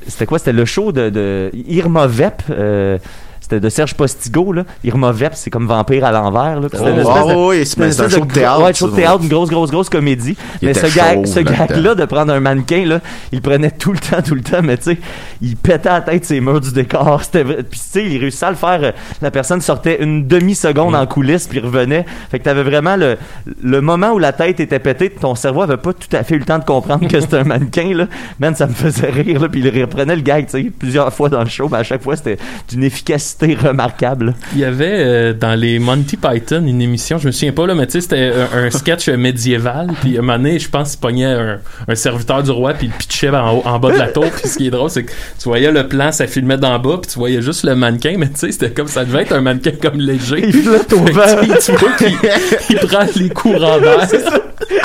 c'était 0.07 0.27
quoi? 0.27 0.39
C'était 0.39 0.53
le 0.53 0.65
show 0.67 0.93
de, 0.93 1.09
de 1.11 1.51
Irma 1.67 2.07
Vep. 2.07 2.43
euh, 2.51 2.99
c'était 3.45 3.61
de 3.61 3.69
Serge 3.69 3.93
Postigo, 3.95 4.53
là. 4.55 4.65
Irma 4.85 5.13
Vep, 5.13 5.33
c'est 5.35 5.51
comme 5.51 5.67
vampire 5.67 6.03
à 6.07 6.13
l'envers, 6.13 6.61
là. 6.61 6.69
C'était 6.73 6.91
une 6.91 7.01
Oh, 7.05 7.11
espèce 7.11 7.27
de- 7.27 7.35
oh, 7.35 7.49
oui, 7.51 7.57
une 7.77 8.05
un 8.05 8.09
show 8.09 8.25
de 8.25 8.33
théâtre. 8.33 8.63
Ouais, 8.63 8.73
show 8.73 8.89
de 8.89 8.97
théâtre, 8.97 9.19
une 9.23 9.29
grosse, 9.29 9.51
grosse, 9.51 9.71
grosse 9.71 9.91
comédie. 9.91 10.35
Il 10.63 10.69
mais 10.69 10.73
ce 10.75 10.87
gag, 10.97 11.27
ce 11.27 11.41
gag-là 11.41 11.95
de 11.95 12.05
prendre 12.07 12.33
un 12.33 12.41
mannequin, 12.41 12.87
là, 12.87 13.01
il 13.33 13.43
prenait 13.43 13.71
tout 13.71 13.93
le 13.93 13.99
temps, 13.99 14.23
tout 14.23 14.35
le 14.35 14.41
temps, 14.41 14.63
mais 14.63 14.79
tu 14.79 14.85
sais, 14.85 14.99
il 15.43 15.57
pétait 15.57 15.91
à 15.91 15.95
la 15.95 16.01
tête 16.01 16.25
ses 16.25 16.41
murs 16.41 16.61
du 16.63 16.73
décor. 16.73 17.23
C'était. 17.23 17.45
Puis 17.45 17.79
tu 17.81 17.87
sais, 17.91 18.05
il 18.07 18.19
réussissait 18.19 18.47
à 18.47 18.51
le 18.51 18.57
faire. 18.57 18.81
euh, 18.83 18.93
La 19.21 19.31
personne 19.31 19.61
sortait 19.61 20.03
une 20.03 20.27
demi-seconde 20.27 20.95
en 20.95 21.07
coulisses, 21.07 21.47
puis 21.47 21.61
revenait. 21.61 22.07
Fait 22.31 22.39
que 22.39 22.45
t'avais 22.45 22.63
vraiment 22.63 22.97
le, 22.97 23.19
le 23.63 23.81
moment 23.83 24.13
où 24.13 24.19
la 24.19 24.33
tête 24.33 24.59
était 24.61 24.79
pétée, 24.79 25.11
ton 25.11 25.35
cerveau 25.35 25.61
avait 25.63 25.77
pas 25.77 25.93
tout 25.93 26.15
à 26.17 26.23
fait 26.25 26.37
eu 26.37 26.39
le 26.39 26.47
temps 26.47 26.59
de 26.59 26.65
comprendre 26.65 27.07
que 27.07 27.21
c'était 27.21 27.39
un 27.39 27.45
mannequin, 27.55 27.93
là. 27.95 28.07
Man, 28.41 28.55
ça 28.55 28.67
me 28.67 28.73
faisait 28.73 29.11
rire, 29.11 29.41
là. 29.43 29.49
Puis 29.51 29.61
il 29.61 29.83
reprenait 29.83 30.17
le 30.17 30.23
gag, 30.23 30.47
tu 30.47 30.53
sais, 30.63 30.71
plusieurs 30.79 31.13
fois 31.13 31.29
dans 31.29 31.43
le 31.43 31.49
show, 31.51 31.69
mais 31.71 31.79
à 31.79 31.83
chaque 31.83 32.03
fois, 32.03 32.17
c'était 32.17 32.39
d'une 32.71 32.85
efficacité 32.85 33.34
remarquable. 33.43 34.27
là. 34.27 34.33
Il 34.55 34.61
y 34.61 34.65
avait 34.65 34.87
euh, 34.91 35.33
dans 35.33 35.55
les 35.55 35.79
Monty 35.79 36.17
Python 36.17 36.65
une 36.67 36.81
émission, 36.81 37.19
je 37.19 37.27
me 37.27 37.33
souviens 37.33 37.53
pas 37.53 37.67
là, 37.67 37.75
mais 37.75 37.87
tu 37.87 37.93
sais, 37.93 38.01
c'était 38.03 38.33
un, 38.55 38.65
un 38.67 38.71
sketch 38.71 39.09
médiéval. 39.09 39.89
Puis 40.01 40.17
un 40.19 40.23
moment 40.23 40.37
donné, 40.39 40.59
je 40.59 40.69
pense 40.69 40.93
qu'il 40.93 41.01
pognait 41.01 41.25
un, 41.27 41.59
un 41.89 41.95
serviteur 41.95 42.43
du 42.43 42.51
roi, 42.51 42.73
puis 42.75 42.87
il 42.87 42.91
le 42.91 42.97
pitchait 42.99 43.29
en, 43.31 43.57
haut- 43.59 43.63
en 43.65 43.79
bas 43.79 43.93
de 43.93 43.99
la 43.99 44.09
tour. 44.09 44.27
Puis 44.31 44.49
ce 44.49 44.57
qui 44.59 44.67
est 44.69 44.71
drôle, 44.71 44.91
c'est 44.91 45.05
que 45.05 45.11
tu 45.11 45.45
voyais 45.49 45.71
le 45.71 45.87
plan, 45.89 46.13
ça 46.13 46.27
filmait 46.27 46.57
d'en 46.59 46.79
bas, 46.79 46.99
puis 47.03 47.11
tu 47.13 47.19
voyais 47.19 47.43
juste 47.43 47.65
le 47.65 47.75
mannequin, 47.75 48.15
mais 48.19 48.29
tu 48.29 48.37
sais, 48.39 48.53
c'était 48.53 48.71
comme 48.71 48.89
ça 48.89 49.05
devait 49.05 49.23
être 49.23 49.33
un 49.33 49.41
mannequin 49.41 49.73
comme 49.81 49.99
léger. 50.01 50.43
Il 50.47 50.53
flotte 50.63 50.93
au 50.93 50.99
vent. 50.99 51.37
tu 51.65 51.73
vois 51.73 51.93
qu'il 51.99 52.17
il 52.71 52.77
prend 52.77 53.07
les 53.17 53.29
courants 53.31 53.79
d'air. 53.81 54.07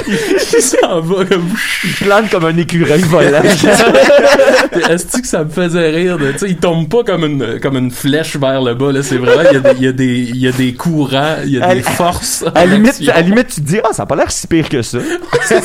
il 0.08 0.62
s'en 0.62 1.00
va 1.02 1.26
comme 1.26 1.48
Il 1.84 1.94
plane 2.06 2.28
comme 2.30 2.46
un 2.46 2.58
écureuil 2.58 3.02
volant. 3.02 3.42
Est-ce 4.90 5.22
que 5.22 5.28
ça 5.28 5.44
me 5.44 5.50
faisait 5.50 5.90
rire 5.90 6.18
de, 6.18 6.32
tu 6.32 6.40
sais, 6.40 6.50
il 6.50 6.58
tombe 6.58 6.88
pas 6.90 7.04
comme 7.04 7.24
une, 7.26 7.60
comme 7.60 7.78
une 7.78 7.92
flèche 7.92 8.38
vers 8.40 8.62
le 8.62 8.74
bas, 8.74 8.92
là. 8.92 9.04
C'est 9.04 9.18
vraiment, 9.18 9.44
il 9.52 9.54
y 9.54 9.58
a 9.58 9.62
des, 9.62 9.74
il 9.80 9.84
y 9.84 9.88
a 9.88 9.92
des, 9.92 10.06
il 10.06 10.38
y 10.38 10.48
a 10.48 10.52
des 10.52 10.74
courants, 10.74 11.36
il 11.44 11.52
y 11.52 11.62
a 11.62 11.66
À 11.68 11.76
des 11.76 11.82
forces. 11.82 12.44
À 12.56 12.66
la 12.66 12.74
limite, 12.76 13.02
à 13.14 13.22
limite, 13.22 13.48
tu 13.48 13.62
te 13.62 13.68
dis, 13.68 13.80
ah, 13.84 13.94
ça 13.94 14.04
a 14.04 14.06
pas 14.06 14.16
l'air 14.16 14.32
si 14.32 14.48
pire 14.48 14.68
que 14.70 14.82
ça. 14.82 14.98
C'est 15.46 15.62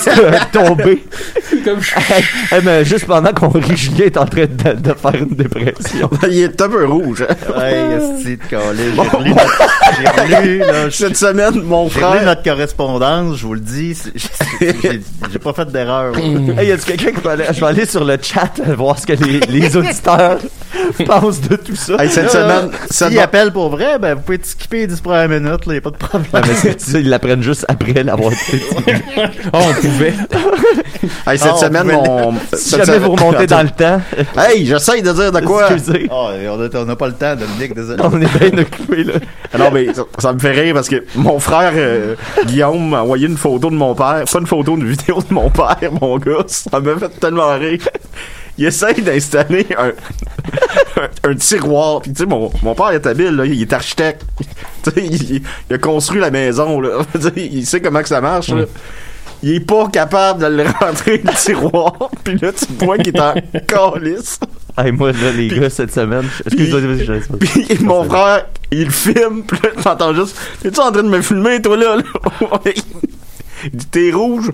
tomber. 0.52 1.04
comme 1.64 1.80
je- 1.80 1.94
Hey, 1.94 2.22
hey, 2.52 2.60
mais 2.64 2.84
juste 2.84 3.06
pendant 3.06 3.32
qu'on 3.32 3.48
rit, 3.48 3.76
Julien 3.76 4.04
est 4.06 4.16
en 4.16 4.26
train 4.26 4.42
de, 4.46 4.72
de 4.80 4.92
faire 4.94 5.14
une 5.14 5.34
dépression. 5.34 6.10
Il 6.28 6.38
est 6.40 6.60
un 6.60 6.68
peu 6.68 6.84
rouge. 6.86 7.24
hein. 7.28 7.34
Hey, 7.62 8.38
J'ai 8.50 8.56
relu 8.56 8.94
notre- 8.96 9.22
j'ai 9.98 10.34
relu, 10.36 10.58
là, 10.58 10.88
je- 10.88 10.90
Cette 10.96 11.16
semaine, 11.16 11.62
mon 11.62 11.88
j'ai 11.88 12.00
relu 12.04 12.18
frère. 12.18 12.24
notre 12.26 12.42
correspondance, 12.42 13.36
je 13.38 13.46
vous 13.46 13.54
le 13.54 13.60
dis, 13.60 13.96
j'ai 14.60 15.00
j'ai 15.32 15.38
pas 15.38 15.52
fait 15.52 15.70
d'erreur. 15.70 16.14
hey, 16.58 16.68
y 16.68 16.72
a-tu 16.72 16.84
quelqu'un 16.84 17.12
qui 17.12 17.20
va 17.24 17.32
aller, 17.32 17.44
je 17.52 17.60
vais 17.60 17.66
aller 17.66 17.86
sur 17.86 18.04
le 18.04 18.16
chat 18.20 18.50
euh, 18.66 18.74
voir 18.74 18.98
ce 18.98 19.06
que 19.06 19.12
les, 19.12 19.40
les 19.40 19.76
auditeurs 19.76 20.38
pensent 21.06 21.40
de 21.40 21.56
tout 21.56 21.76
ça. 21.76 21.94
Hey, 22.02 22.10
cette 22.10 22.30
semaine, 22.30 22.63
ça 22.90 23.06
S'ils 23.06 23.14
doit- 23.16 23.24
appellent 23.24 23.52
pour 23.52 23.70
vrai, 23.70 23.98
ben, 23.98 24.14
vous 24.14 24.20
pouvez 24.22 24.38
skipper 24.42 24.78
les 24.78 24.86
10 24.88 25.00
premières 25.00 25.28
minutes, 25.28 25.66
là, 25.66 25.74
y 25.74 25.76
a 25.78 25.80
pas 25.80 25.90
de 25.90 25.96
problème. 25.96 26.26
Ouais, 26.32 26.40
mais 26.46 26.74
c'est- 26.78 27.00
ils 27.00 27.08
l'apprennent 27.08 27.42
juste 27.42 27.64
après 27.68 28.02
l'avoir 28.02 28.32
été. 28.32 28.62
Oh, 29.52 29.58
on 29.70 29.74
pouvait. 29.74 30.14
hey, 31.26 31.38
cette 31.38 31.50
Ah, 31.54 31.56
semaine, 31.58 31.90
on 31.90 32.32
mon. 32.32 32.38
Si 32.54 32.70
cette 32.70 32.84
jamais 32.84 32.98
vous 32.98 33.12
remontez 33.12 33.46
dans 33.46 33.62
le 33.62 33.70
temps, 33.70 34.00
Hey, 34.36 34.66
j'essaye 34.66 35.02
de 35.02 35.12
dire 35.12 35.32
de 35.32 35.40
quoi? 35.40 35.70
excusez, 35.72 36.08
Ah, 36.10 36.30
on 36.74 36.84
n'a 36.84 36.96
pas 36.96 37.06
le 37.08 37.14
temps, 37.14 37.34
Dominique, 37.36 37.74
désolé. 37.74 38.02
on 38.04 38.20
est 38.20 38.38
bien 38.50 38.58
occupés, 38.62 39.04
là. 39.04 39.14
Ah 39.52 39.58
Non, 39.58 39.70
mais 39.72 39.92
ça, 39.94 40.02
ça 40.18 40.32
me 40.32 40.38
fait 40.38 40.50
rire 40.52 40.74
parce 40.74 40.88
que 40.88 41.04
mon 41.14 41.38
frère 41.38 41.72
euh, 41.74 42.14
Guillaume 42.46 42.88
m'a 42.90 43.02
envoyé 43.02 43.26
une 43.26 43.36
photo 43.36 43.70
de 43.70 43.74
mon 43.76 43.94
père. 43.94 44.24
Pas 44.30 44.38
une 44.40 44.46
photo, 44.46 44.76
une 44.76 44.86
vidéo 44.86 45.18
de 45.28 45.32
mon 45.34 45.50
père, 45.50 45.76
mon 46.00 46.18
gars. 46.18 46.44
Ça 46.46 46.80
m'a 46.80 46.96
fait 46.96 47.20
tellement 47.20 47.52
rire. 47.56 47.78
Il 48.58 48.66
essaye 48.66 49.02
d'installer 49.02 49.66
un, 49.76 49.88
un, 51.00 51.30
un 51.30 51.34
tiroir. 51.34 52.00
Puis, 52.02 52.12
tu 52.12 52.18
sais, 52.20 52.26
mon, 52.26 52.50
mon 52.62 52.74
père 52.74 52.90
est 52.90 53.06
habile, 53.06 53.30
là. 53.36 53.46
Il 53.46 53.60
est 53.60 53.72
architecte. 53.72 54.24
Tu 54.84 54.90
sais, 54.90 55.06
il, 55.06 55.42
il 55.70 55.74
a 55.74 55.78
construit 55.78 56.20
la 56.20 56.30
maison, 56.30 56.78
là. 56.78 56.98
Il 57.36 57.64
sait 57.64 57.80
comment 57.80 58.02
que 58.02 58.08
ça 58.08 58.20
marche, 58.20 58.50
là. 58.50 58.64
Il 59.42 59.54
est 59.54 59.60
pas 59.60 59.88
capable 59.88 60.42
de 60.42 60.46
le 60.46 60.64
rentrer 60.80 61.22
le 61.24 61.32
tiroir. 61.34 62.10
Puis 62.22 62.36
là, 62.36 62.52
tu 62.52 62.84
vois 62.84 62.98
qu'il 62.98 63.16
est 63.16 63.20
en 63.20 63.34
calice. 63.66 64.40
Hey, 64.76 64.92
moi, 64.92 65.12
là, 65.12 65.30
les 65.34 65.48
gars, 65.48 65.70
cette 65.70 65.92
semaine, 65.92 66.24
excusez-moi, 66.44 66.96
je 66.96 67.28
pas. 67.28 67.36
Puis 67.38 67.78
mon 67.84 68.04
frère, 68.04 68.46
il 68.72 68.90
filme, 68.90 69.42
puis 69.46 69.58
là, 69.62 69.70
t'entends 69.82 70.14
juste, 70.14 70.36
t'es-tu 70.60 70.80
en 70.80 70.90
train 70.90 71.02
de 71.02 71.08
me 71.08 71.22
filmer, 71.22 71.62
toi, 71.62 71.76
là? 71.76 71.96
là? 71.96 72.02
il 73.64 73.70
dit, 73.72 73.86
t'es 73.86 74.10
rouge? 74.12 74.50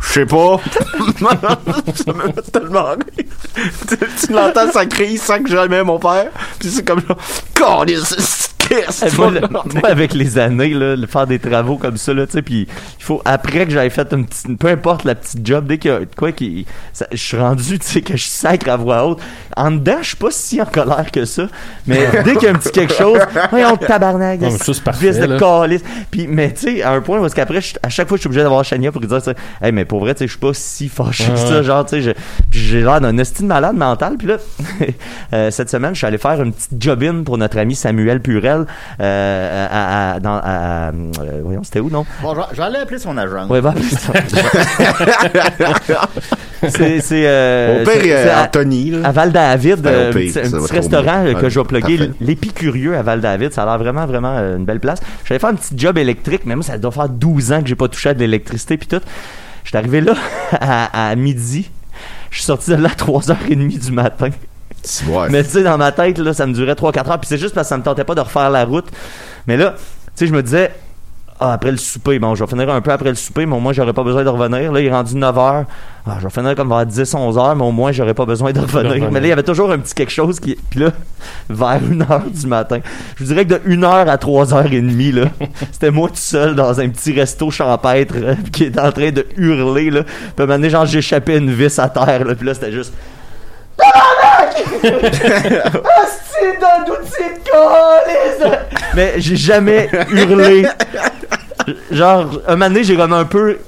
Je 0.00 0.12
sais 0.12 0.26
pas. 0.26 0.58
ça 1.94 2.12
me 2.12 2.32
fait 2.32 2.50
tellement 2.52 2.90
rire. 2.90 3.24
tu, 3.88 3.96
tu 4.26 4.32
l'entends, 4.32 4.72
ça 4.72 4.86
crie, 4.86 5.18
sans 5.18 5.42
que 5.42 5.50
jamais 5.50 5.82
mon 5.84 5.98
père. 5.98 6.30
Puis 6.58 6.70
c'est 6.70 6.84
comme 6.84 7.02
Câlisse, 7.54 8.50
qu'est-ce 8.70 9.16
moi, 9.16 9.30
le- 9.30 9.86
avec 9.86 10.14
les 10.14 10.38
années, 10.38 10.70
là, 10.70 10.96
le 10.96 11.06
faire 11.06 11.26
des 11.26 11.38
travaux 11.38 11.76
comme 11.76 11.96
ça, 11.96 12.14
là, 12.14 12.26
tu 12.26 12.32
sais, 12.32 12.42
puis 12.42 12.66
il 12.98 13.02
faut, 13.04 13.20
après 13.24 13.66
que 13.66 13.72
j'avais 13.72 13.90
fait 13.90 14.12
une 14.12 14.26
petite, 14.26 14.58
peu 14.58 14.68
importe 14.68 15.04
la 15.04 15.14
petite 15.14 15.46
job, 15.46 15.66
dès 15.66 15.78
qu'il 15.78 15.90
y 15.90 15.94
a 15.94 16.00
quoi 16.16 16.32
qui, 16.32 16.66
je 17.12 17.16
suis 17.16 17.36
rendu, 17.36 17.78
tu 17.78 17.86
sais, 17.86 18.00
que 18.02 18.16
je 18.16 18.26
sacre 18.26 18.70
à 18.70 18.76
voix 18.76 19.06
haute. 19.06 19.20
En 19.56 19.70
dedans, 19.72 19.98
je 20.00 20.08
suis 20.08 20.16
pas 20.16 20.30
si 20.30 20.60
en 20.62 20.66
colère 20.66 21.10
que 21.12 21.24
ça, 21.24 21.48
mais 21.86 22.08
dès 22.24 22.34
qu'il 22.34 22.44
y 22.44 22.46
a 22.46 22.50
un 22.50 22.58
petit 22.58 22.70
quelque 22.70 22.94
chose, 22.94 23.18
voyons, 23.50 23.76
tabarnak, 23.76 24.40
Non, 24.40 24.50
ça, 24.50 24.72
parfait, 24.84 25.12
de 25.12 25.26
là. 25.26 25.38
calice. 25.38 25.82
Puis, 26.10 26.26
mais 26.28 26.52
tu 26.52 26.76
sais, 26.76 26.82
à 26.82 26.92
un 26.92 27.00
point 27.00 27.24
est-ce 27.24 27.34
qu'après, 27.34 27.60
à 27.82 27.88
chaque 27.88 28.08
fois, 28.08 28.16
je 28.16 28.20
suis 28.20 28.28
obligé 28.28 28.42
d'avoir 28.42 28.64
Chania 28.64 28.92
pour 28.92 29.00
lui 29.00 29.08
dire, 29.08 29.18
tu 29.18 29.24
sais, 29.30 29.36
hey, 29.62 29.72
mais 29.72 29.84
pour 29.84 30.00
vrai, 30.00 30.14
tu 30.14 30.20
sais, 30.20 30.26
je 30.26 30.30
suis 30.32 30.38
pas 30.40 30.54
si 30.54 30.88
fâché 30.88 31.24
que 31.30 31.36
ça, 31.38 31.62
genre, 31.62 31.84
tu 31.84 32.02
sais, 32.02 32.14
j'ai 32.50 32.80
l'air 32.82 33.00
d'un 33.00 33.16
estime 33.18 33.46
malade 33.46 33.76
mental. 33.76 34.16
Puis 34.18 34.26
là, 34.28 34.36
euh, 35.32 35.50
cette 35.50 35.70
semaine, 35.70 35.94
je 35.94 35.98
suis 35.98 36.06
allé 36.06 36.18
faire 36.18 36.40
une 36.42 36.52
petite 36.52 36.80
job-in 36.82 37.22
pour 37.24 37.38
notre 37.38 37.58
ami 37.58 37.74
Samuel 37.74 38.20
Purel, 38.20 38.59
euh, 39.00 39.66
à, 39.70 40.12
à- 40.14 40.20
dans, 40.20 40.36
à- 40.36 40.40
à- 40.42 40.90
euh, 40.92 41.40
voyons, 41.44 41.62
c'était 41.62 41.80
où, 41.80 41.90
non? 41.90 42.04
Bon, 42.22 42.34
je- 42.34 42.56
j'allais 42.56 42.78
appeler 42.78 42.98
son 42.98 43.16
agent. 43.16 43.46
Ouais, 43.48 43.60
va 43.60 43.70
appeler 43.70 43.84
ça. 43.88 44.12
c'est, 46.68 47.00
c'est, 47.00 47.24
euh, 47.26 47.84
euh, 48.10 48.34
à- 48.36 48.44
Anthony, 48.44 48.90
là. 48.90 49.08
à 49.88 49.90
euh, 49.90 50.12
pire, 50.12 50.30
c'est 50.32 50.46
un 50.46 50.50
petit 50.50 50.72
restaurant 50.72 51.24
euh, 51.26 51.34
que 51.34 51.48
je 51.48 51.60
vais 51.60 51.66
plugger, 51.66 52.10
l'Épicurieux 52.20 52.96
à 52.96 53.02
Val-David. 53.02 53.52
Ça 53.52 53.62
a 53.62 53.66
l'air 53.66 53.78
vraiment, 53.78 54.06
vraiment 54.06 54.34
euh, 54.36 54.56
une 54.56 54.64
belle 54.64 54.80
place. 54.80 55.00
J'allais 55.24 55.38
faire 55.38 55.50
un 55.50 55.54
petit 55.54 55.74
job 55.76 55.98
électrique, 55.98 56.42
mais 56.44 56.54
moi, 56.54 56.64
ça 56.64 56.78
doit 56.78 56.90
faire 56.90 57.08
12 57.08 57.52
ans 57.52 57.62
que 57.62 57.68
j'ai 57.68 57.74
pas 57.76 57.88
touché 57.88 58.10
à 58.10 58.14
de 58.14 58.20
l'électricité 58.20 58.76
puis 58.76 58.88
tout. 58.88 59.00
J'étais 59.64 59.78
arrivé 59.78 60.00
là 60.00 60.14
à, 60.52 61.08
à 61.10 61.14
midi. 61.16 61.70
Je 62.30 62.36
suis 62.36 62.44
sorti 62.44 62.70
de 62.70 62.76
là 62.76 62.90
à 62.90 62.94
3h30 62.94 63.84
du 63.86 63.92
matin. 63.92 64.28
Ouais. 65.08 65.28
Mais 65.30 65.44
tu 65.44 65.50
sais, 65.50 65.62
dans 65.62 65.78
ma 65.78 65.92
tête, 65.92 66.18
là, 66.18 66.32
ça 66.32 66.46
me 66.46 66.54
durait 66.54 66.74
3-4 66.74 67.10
heures. 67.10 67.18
Puis 67.18 67.28
c'est 67.28 67.38
juste 67.38 67.54
parce 67.54 67.66
que 67.66 67.70
ça 67.70 67.78
me 67.78 67.82
tentait 67.82 68.04
pas 68.04 68.14
de 68.14 68.20
refaire 68.20 68.50
la 68.50 68.64
route. 68.64 68.86
Mais 69.46 69.56
là, 69.56 69.74
tu 69.76 69.80
sais, 70.14 70.26
je 70.26 70.32
me 70.32 70.42
disais, 70.42 70.72
ah, 71.42 71.54
après 71.54 71.70
le 71.70 71.78
souper, 71.78 72.18
bon, 72.18 72.34
je 72.34 72.44
vais 72.44 72.50
finir 72.50 72.68
un 72.68 72.82
peu 72.82 72.92
après 72.92 73.08
le 73.08 73.14
souper, 73.14 73.46
mais 73.46 73.56
au 73.56 73.60
moins, 73.60 73.72
j'aurais 73.72 73.94
pas 73.94 74.02
besoin 74.02 74.22
de 74.24 74.28
revenir. 74.28 74.70
Là, 74.72 74.80
il 74.80 74.86
est 74.86 74.92
rendu 74.92 75.16
9 75.16 75.38
heures. 75.38 75.64
Ah, 76.06 76.16
je 76.18 76.24
vais 76.24 76.30
finir 76.30 76.54
comme 76.54 76.68
vers 76.68 76.84
10, 76.84 77.14
11 77.14 77.38
heures, 77.38 77.56
mais 77.56 77.64
au 77.64 77.72
moins, 77.72 77.92
j'aurais 77.92 78.12
pas 78.12 78.26
besoin 78.26 78.52
de 78.52 78.60
revenir. 78.60 78.90
revenir. 78.90 79.10
Mais 79.10 79.20
là, 79.20 79.26
il 79.26 79.30
y 79.30 79.32
avait 79.32 79.42
toujours 79.42 79.70
un 79.72 79.78
petit 79.78 79.94
quelque 79.94 80.12
chose 80.12 80.38
qui. 80.38 80.54
Puis 80.68 80.80
là, 80.80 80.90
vers 81.48 81.80
1 81.90 82.00
heure 82.02 82.24
du 82.30 82.46
matin, 82.46 82.80
je 83.16 83.24
vous 83.24 83.32
dirais 83.32 83.46
que 83.46 83.54
de 83.54 83.60
1 83.66 83.82
heure 83.82 84.08
à 84.10 84.18
3 84.18 84.52
heures 84.52 84.70
et 84.70 84.82
demie, 84.82 85.12
là, 85.12 85.28
c'était 85.72 85.90
moi 85.90 86.10
tout 86.10 86.16
seul 86.16 86.54
dans 86.54 86.78
un 86.78 86.90
petit 86.90 87.18
resto 87.18 87.50
champêtre 87.50 88.14
euh, 88.16 88.34
qui 88.52 88.64
était 88.64 88.80
en 88.80 88.92
train 88.92 89.10
de 89.10 89.26
hurler, 89.38 89.88
là. 89.88 90.02
Puis 90.02 90.12
à 90.36 90.42
un 90.42 90.46
moment 90.46 90.58
donné, 90.58 90.68
genre, 90.68 90.84
j'échappais 90.84 91.38
une 91.38 91.50
vis 91.50 91.78
à 91.78 91.88
terre, 91.88 92.26
là. 92.26 92.34
Puis 92.34 92.46
là, 92.46 92.52
c'était 92.52 92.72
juste. 92.72 92.92
Asti 94.82 96.46
d'un 96.60 96.92
outil 96.92 97.22
de 97.22 97.50
calice! 97.50 98.58
Mais 98.94 99.14
j'ai 99.18 99.36
jamais 99.36 99.88
hurlé. 100.10 100.66
Genre, 101.90 102.40
un 102.46 102.52
moment 102.56 102.68
donné, 102.68 102.84
j'ai 102.84 102.96
comme 102.96 103.12
un 103.12 103.24
peu 103.24 103.58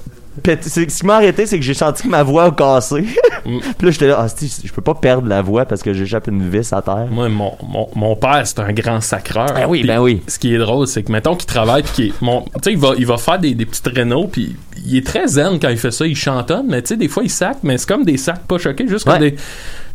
pété. 0.42 0.68
C'est- 0.68 0.90
Ce 0.90 1.00
qui 1.00 1.06
m'a 1.06 1.16
arrêté, 1.16 1.46
c'est 1.46 1.58
que 1.58 1.64
j'ai 1.64 1.74
senti 1.74 2.04
que 2.04 2.08
ma 2.08 2.22
voix 2.22 2.44
a 2.44 2.50
cassé. 2.50 3.02
Mm. 3.44 3.58
Puis 3.78 3.86
là, 3.86 3.90
j'étais 3.92 4.06
là, 4.08 4.20
Asti, 4.20 4.62
je 4.64 4.72
peux 4.72 4.80
pas 4.82 4.94
perdre 4.94 5.28
la 5.28 5.42
voix 5.42 5.66
parce 5.66 5.82
que 5.82 5.92
j'échappe 5.92 6.26
une 6.28 6.48
vis 6.48 6.72
à 6.72 6.80
terre. 6.82 7.06
Moi, 7.10 7.28
mon, 7.28 7.52
mon, 7.62 7.88
mon 7.94 8.16
père, 8.16 8.42
c'est 8.44 8.58
un 8.60 8.72
grand 8.72 9.00
sacreur. 9.00 9.52
Ben 9.54 9.66
oui, 9.68 9.80
Puis 9.80 9.88
ben 9.88 10.00
oui. 10.00 10.22
Ce 10.26 10.38
qui 10.38 10.54
est 10.54 10.58
drôle, 10.58 10.86
c'est 10.86 11.02
que, 11.02 11.12
mettons 11.12 11.36
qu'il 11.36 11.46
travaille, 11.46 11.82
puis 11.82 11.92
qu'il 11.92 12.06
est- 12.08 12.22
mon, 12.22 12.42
tu 12.42 12.50
sais, 12.64 12.72
il 12.72 12.78
va, 12.78 12.92
il 12.96 13.06
va 13.06 13.18
faire 13.18 13.38
des, 13.38 13.54
des 13.54 13.66
petites 13.66 13.86
rénaux, 13.88 14.26
puis 14.26 14.56
il 14.84 14.96
est 14.96 15.06
très 15.06 15.26
zen 15.28 15.58
quand 15.60 15.68
il 15.68 15.78
fait 15.78 15.90
ça, 15.92 16.06
il 16.06 16.16
chantonne, 16.16 16.66
mais 16.68 16.80
tu 16.82 16.88
sais, 16.88 16.96
des 16.96 17.08
fois, 17.08 17.22
il 17.24 17.30
sac, 17.30 17.58
mais 17.62 17.76
c'est 17.78 17.88
comme 17.88 18.04
des 18.04 18.16
sacs 18.16 18.44
pas 18.48 18.58
choqués, 18.58 18.88
juste 18.88 19.04
comme 19.04 19.14
Ouais. 19.20 19.32
des. 19.32 19.36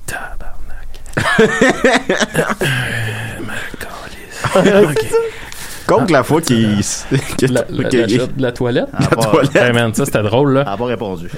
Tabarnak. 0.05 0.53
Calisse. 3.79 5.15
Contre 5.87 6.11
la 6.11 6.23
fois 6.23 6.41
qu'il. 6.45 6.79
La, 7.41 7.61
la, 7.69 7.89
la 7.89 8.27
la 8.37 8.51
toilette? 8.51 8.87
Elle 8.99 9.05
a 9.05 9.09
pas- 9.09 9.25
toilette. 9.25 9.55
Hey 9.55 9.71
man, 9.71 9.93
ça 9.93 10.05
c'était 10.05 10.21
drôle 10.23 10.53
là. 10.53 10.63
elle 10.67 10.73
a 10.73 10.77
pas 10.77 10.85
répondu. 10.85 11.29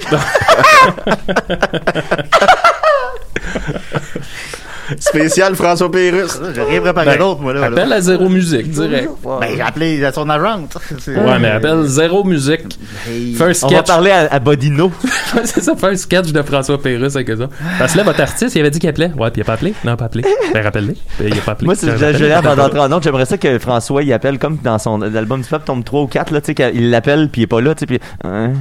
Spécial 4.98 5.54
François 5.54 5.90
Pérusse. 5.90 6.40
J'ai 6.54 6.62
rien 6.62 6.80
préparé 6.80 7.06
Ben, 7.06 7.18
d'autre, 7.18 7.40
moi, 7.40 7.52
là. 7.54 7.60
là. 7.60 7.66
Appelle 7.68 7.92
à 7.92 8.00
zéro 8.00 8.28
musique, 8.28 8.70
direct. 8.70 9.08
Ben, 9.24 9.48
j'ai 9.54 9.60
appelé 9.62 10.04
à 10.04 10.12
son 10.12 10.28
agente. 10.28 10.76
C'est- 10.98 11.16
Ouais, 11.16 11.38
mais 11.38 11.48
appelle 11.48 11.82
zéro 11.86 12.24
musique. 12.24 12.78
Hey. 13.08 13.34
Fais 13.34 13.44
un 13.44 13.46
On 13.46 13.48
va 13.48 13.54
sketch. 13.54 13.86
parler 13.86 14.10
à, 14.10 14.28
à 14.32 14.38
Bodino. 14.38 14.90
c'est 15.44 15.60
ça, 15.62 15.76
fait 15.76 15.86
un 15.88 15.96
sketch 15.96 16.32
de 16.32 16.42
François 16.42 16.80
Pérusse 16.80 17.14
avec 17.16 17.28
ça. 17.28 17.48
Parce 17.78 17.92
que 17.92 17.98
là, 17.98 18.04
votre 18.04 18.20
artiste, 18.20 18.54
il 18.54 18.60
avait 18.60 18.70
dit 18.70 18.78
qu'il 18.78 18.88
appelait. 18.88 19.12
Ouais, 19.18 19.30
puis 19.30 19.40
il 19.40 19.42
a 19.42 19.44
pas 19.44 19.52
appelé. 19.54 19.74
Non, 19.84 19.96
pas 19.96 20.06
appelé. 20.06 20.24
Ben, 20.52 20.62
rappelle-le. 20.62 20.94
Ben, 21.18 21.28
il 21.32 21.38
a 21.38 21.42
pas 21.42 21.52
appelé. 21.52 21.66
Moi, 21.66 21.74
c'est 21.74 21.86
Ben, 21.98 22.16
j'ai 22.16 22.32
avant 22.32 22.56
d'entrer 22.56 22.80
en 22.80 22.90
autre, 22.92 23.02
j'aimerais 23.04 23.26
ça 23.26 23.36
que 23.38 23.58
François 23.58 24.02
il 24.02 24.12
appelle 24.12 24.38
comme 24.38 24.58
dans 24.62 24.78
son 24.78 24.98
l'album 24.98 25.40
du 25.42 25.48
peuple 25.48 25.64
tombe 25.66 25.84
3 25.84 26.00
ou 26.02 26.06
4 26.06 26.30
là, 26.32 26.40
tu 26.40 26.46
sais 26.46 26.54
qu'il 26.54 26.90
l'appelle 26.90 27.28
puis 27.30 27.42
il 27.42 27.44
est 27.44 27.46
pas 27.46 27.60
là, 27.60 27.74
tu 27.74 27.80
sais 27.80 27.86
puis 27.86 27.98
hein? 28.24 28.52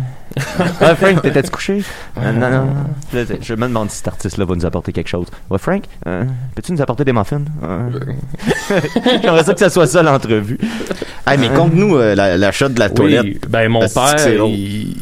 Ouais, 0.81 0.95
Frank, 0.95 1.21
t'étais-tu 1.21 1.49
couché? 1.49 1.83
Euh, 2.17 2.31
non, 2.31 2.49
non, 2.49 2.65
non. 2.65 2.73
Là, 3.13 3.23
Je 3.41 3.53
me 3.55 3.67
demande 3.67 3.89
si 3.89 3.97
cet 3.97 4.07
artiste-là 4.09 4.45
va 4.45 4.55
nous 4.55 4.65
apporter 4.65 4.91
quelque 4.91 5.07
chose. 5.09 5.27
Ouais, 5.49 5.57
Frank, 5.57 5.83
euh, 6.07 6.23
peux-tu 6.55 6.71
nous 6.73 6.81
apporter 6.81 7.03
des 7.03 7.13
muffins? 7.13 7.41
Euh. 7.63 7.89
J'aimerais 9.21 9.43
ça 9.43 9.53
que 9.53 9.59
ça 9.59 9.69
soit 9.69 9.87
ça 9.87 10.03
l'entrevue. 10.03 10.59
Hey, 11.25 11.37
mais 11.37 11.49
conte-nous 11.49 11.95
euh, 11.97 12.15
la, 12.15 12.37
la 12.37 12.51
shot 12.51 12.69
de 12.69 12.79
la 12.79 12.89
toilette. 12.89 13.23
Oui, 13.23 13.39
ben 13.47 13.69
mon 13.69 13.87
père, 13.87 14.15
il, 14.45 14.95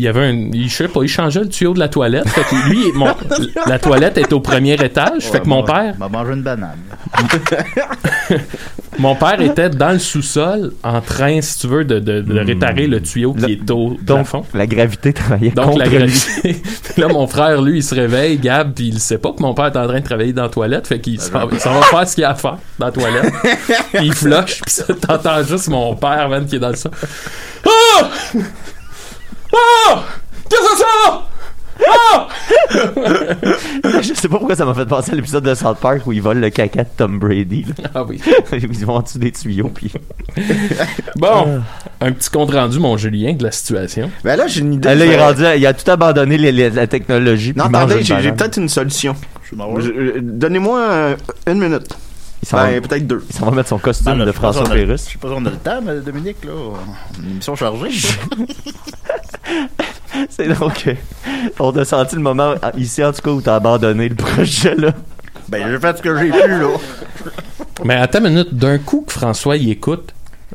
il 0.00 0.04
y 0.04 0.08
avait 0.08 0.24
un, 0.28 0.32
il, 0.54 0.68
je 0.70 0.74
sais 0.76 0.88
pas, 0.88 1.00
il 1.02 1.08
changeait 1.08 1.40
le 1.40 1.48
tuyau 1.50 1.74
de 1.74 1.78
la 1.78 1.88
toilette. 1.88 2.26
Fait 2.28 2.42
que 2.42 2.68
lui, 2.70 2.90
mon, 2.94 3.08
la 3.66 3.78
toilette 3.78 4.16
est 4.16 4.32
au 4.32 4.40
premier 4.40 4.74
étage. 4.82 5.24
fait 5.24 5.40
que 5.40 5.46
mon 5.48 5.62
père, 5.62 5.94
m'a 5.98 6.08
mangé 6.08 6.32
une 6.32 6.42
banane. 6.42 6.78
mon 8.98 9.14
père 9.14 9.40
était 9.40 9.68
dans 9.70 9.90
le 9.92 9.98
sous-sol 9.98 10.72
en 10.82 11.00
train, 11.00 11.40
si 11.42 11.58
tu 11.58 11.66
veux, 11.66 11.84
de, 11.84 11.98
de, 11.98 12.20
de 12.22 12.38
réparer 12.40 12.86
le 12.86 13.00
tuyau 13.02 13.34
qui 13.34 13.40
Le- 13.42 13.50
est 13.50 13.70
au 13.70 13.90
Donc, 14.02 14.16
plafond. 14.26 14.44
la 14.54 14.66
gravité 14.66 15.12
travaillait 15.12 15.50
Donc 15.50 15.66
contre 15.66 15.78
la 15.78 15.88
gravité. 15.88 16.62
Là, 16.96 17.08
mon 17.08 17.26
frère, 17.26 17.60
lui, 17.62 17.78
il 17.78 17.82
se 17.82 17.94
réveille, 17.94 18.38
Gab, 18.38 18.72
puis 18.72 18.88
il 18.88 18.98
sait 19.00 19.18
pas 19.18 19.32
que 19.32 19.42
mon 19.42 19.54
père 19.54 19.66
est 19.66 19.76
en 19.76 19.86
train 19.86 20.00
de 20.00 20.04
travailler 20.04 20.32
dans 20.32 20.44
la 20.44 20.48
toilette, 20.48 20.86
fait 20.86 21.00
qu'il 21.00 21.20
s'en 21.20 21.46
va 21.46 21.82
faire 21.82 22.08
ce 22.08 22.14
qu'il 22.14 22.24
a 22.24 22.30
à 22.30 22.34
faire 22.34 22.56
dans 22.78 22.86
la 22.86 22.92
toilette. 22.92 23.32
puis 23.92 24.06
il 24.06 24.12
flush, 24.14 24.60
puis 24.62 24.72
ça, 24.72 24.84
t'entends 24.94 25.42
juste 25.44 25.68
mon 25.68 25.94
père, 25.94 26.28
man, 26.28 26.46
qui 26.46 26.56
est 26.56 26.60
dans 26.60 26.70
le 26.70 26.76
sang. 26.76 26.90
Ah! 27.66 28.08
Ah! 29.54 30.02
Qu'est-ce 30.48 30.60
que 30.62 30.76
c'est 30.76 30.82
ça? 30.82 31.26
Ah! 31.88 32.28
Je 34.02 34.14
sais 34.14 34.28
pas 34.28 34.36
pourquoi 34.38 34.54
ça 34.54 34.64
m'a 34.66 34.74
fait 34.74 34.84
penser 34.86 35.12
à 35.12 35.14
l'épisode 35.14 35.44
de 35.44 35.54
South 35.54 35.78
Park 35.80 36.06
où 36.06 36.12
ils 36.12 36.20
volent 36.20 36.40
le 36.40 36.50
caca 36.50 36.84
de 36.84 36.88
Tom 36.96 37.18
Brady. 37.18 37.64
là. 37.82 37.90
Ah 37.94 38.04
oui. 38.04 38.20
Ils 38.52 38.84
vont 38.86 38.96
en 38.96 39.00
dessous 39.02 39.18
des 39.18 39.32
tuyaux 39.32 39.70
puis. 39.74 39.90
Bon, 41.16 41.60
un 42.00 42.12
petit 42.12 42.30
compte 42.30 42.52
rendu, 42.52 42.78
mon 42.78 42.96
Julien, 42.96 43.32
de 43.34 43.42
la 43.44 43.50
situation. 43.50 44.10
Ben 44.24 44.36
là, 44.36 44.46
j'ai 44.46 44.60
une 44.60 44.74
idée. 44.74 44.88
Ah, 44.88 44.94
là, 44.94 45.04
il 45.06 45.12
est 45.12 45.18
rendu, 45.20 45.42
il 45.56 45.66
a 45.66 45.72
tout 45.74 45.90
abandonné 45.90 46.36
les- 46.38 46.52
les- 46.52 46.70
la 46.70 46.86
technologie. 46.86 47.52
Non, 47.56 47.64
attendez, 47.64 48.02
j'ai 48.02 48.32
peut-être 48.32 48.56
une 48.58 48.68
solution. 48.68 49.16
Euh, 49.58 50.18
Donnez-moi 50.22 50.78
euh, 50.80 51.16
une 51.46 51.58
minute. 51.58 51.88
Il 52.42 52.48
s'en 52.48 52.56
va- 52.56 52.66
Ben, 52.68 52.80
peut-être 52.80 53.06
deux. 53.06 53.24
il 53.28 53.36
s'en 53.36 53.46
va 53.46 53.50
mettre 53.56 53.68
son 53.68 53.78
costume 53.78 54.12
Ben, 54.12 54.18
là, 54.20 54.24
de 54.24 54.32
François 54.32 54.62
on 54.62 54.70
a- 54.70 54.74
Pérusse. 54.74 55.06
Je 55.06 55.12
sais 55.12 55.18
pas 55.18 55.28
si 55.28 55.34
on 55.36 55.44
a 55.46 55.50
le 55.50 55.56
temps, 55.56 55.80
mais 55.82 56.00
Dominique, 56.00 56.44
là. 56.44 56.52
Une 57.22 57.30
émission 57.32 57.54
chargée. 57.54 57.90
C'est 60.28 60.46
que 60.48 60.90
on 61.58 61.70
a 61.76 61.84
senti 61.84 62.16
le 62.16 62.22
moment 62.22 62.54
ah, 62.62 62.72
ici 62.76 63.02
en 63.04 63.12
tout 63.12 63.22
cas 63.22 63.30
où 63.30 63.40
t'as 63.40 63.56
abandonné 63.56 64.08
le 64.08 64.14
projet 64.14 64.74
là. 64.74 64.92
ben, 65.48 65.70
j'ai 65.70 65.78
fait 65.78 65.96
ce 65.96 66.02
que 66.02 66.18
j'ai 66.18 66.30
pu, 66.30 66.48
là. 66.48 66.68
Mais 67.84 67.94
attends 67.94 68.18
une 68.24 68.30
minute, 68.30 68.54
d'un 68.54 68.78
coup 68.78 69.04
que 69.06 69.12
François 69.12 69.56
y 69.56 69.70
écoute, 69.70 70.12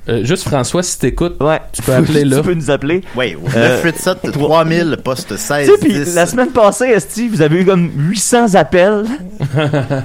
euh, 0.09 0.23
juste 0.23 0.47
François, 0.47 0.83
si 0.83 0.99
t'écoutes, 0.99 1.41
Ouais. 1.41 1.59
Tu 1.71 1.81
peux 1.81 1.93
appeler 1.93 2.23
là. 2.25 2.37
tu 2.37 2.43
peux 2.43 2.53
nous 2.53 2.69
appeler. 2.69 3.01
Oui, 3.15 3.35
au 3.35 3.47
Euh, 3.55 3.81
987 3.83 4.31
3000, 4.33 4.97
poste 5.03 5.35
16. 5.37 5.67
Tu 5.67 5.71
sais, 5.73 5.79
puis 5.79 5.93
10. 6.05 6.15
la 6.15 6.25
semaine 6.25 6.49
passée, 6.51 6.85
Esti, 6.87 7.27
vous 7.27 7.41
avez 7.41 7.61
eu 7.61 7.65
comme 7.65 7.89
800 7.95 8.55
appels. 8.55 9.05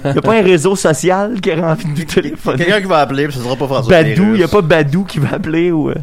Il 0.04 0.18
a 0.18 0.22
pas 0.22 0.34
un 0.34 0.42
réseau 0.42 0.76
social 0.76 1.40
qui 1.40 1.50
aurait 1.52 1.62
envie 1.62 1.84
de 1.84 1.98
nous 1.98 2.04
téléphoner. 2.04 2.58
Quelqu'un 2.64 2.80
qui 2.80 2.86
va 2.86 2.98
appeler, 2.98 3.24
puis 3.26 3.36
ce 3.36 3.42
sera 3.42 3.56
pas 3.56 3.66
François 3.66 3.90
Badou, 3.90 4.34
il 4.34 4.40
y 4.40 4.44
a 4.44 4.48
pas 4.48 4.62
Badou 4.62 5.04
qui 5.04 5.18
va 5.18 5.34
appeler 5.34 5.70
ou. 5.70 5.90
euh, 5.90 5.94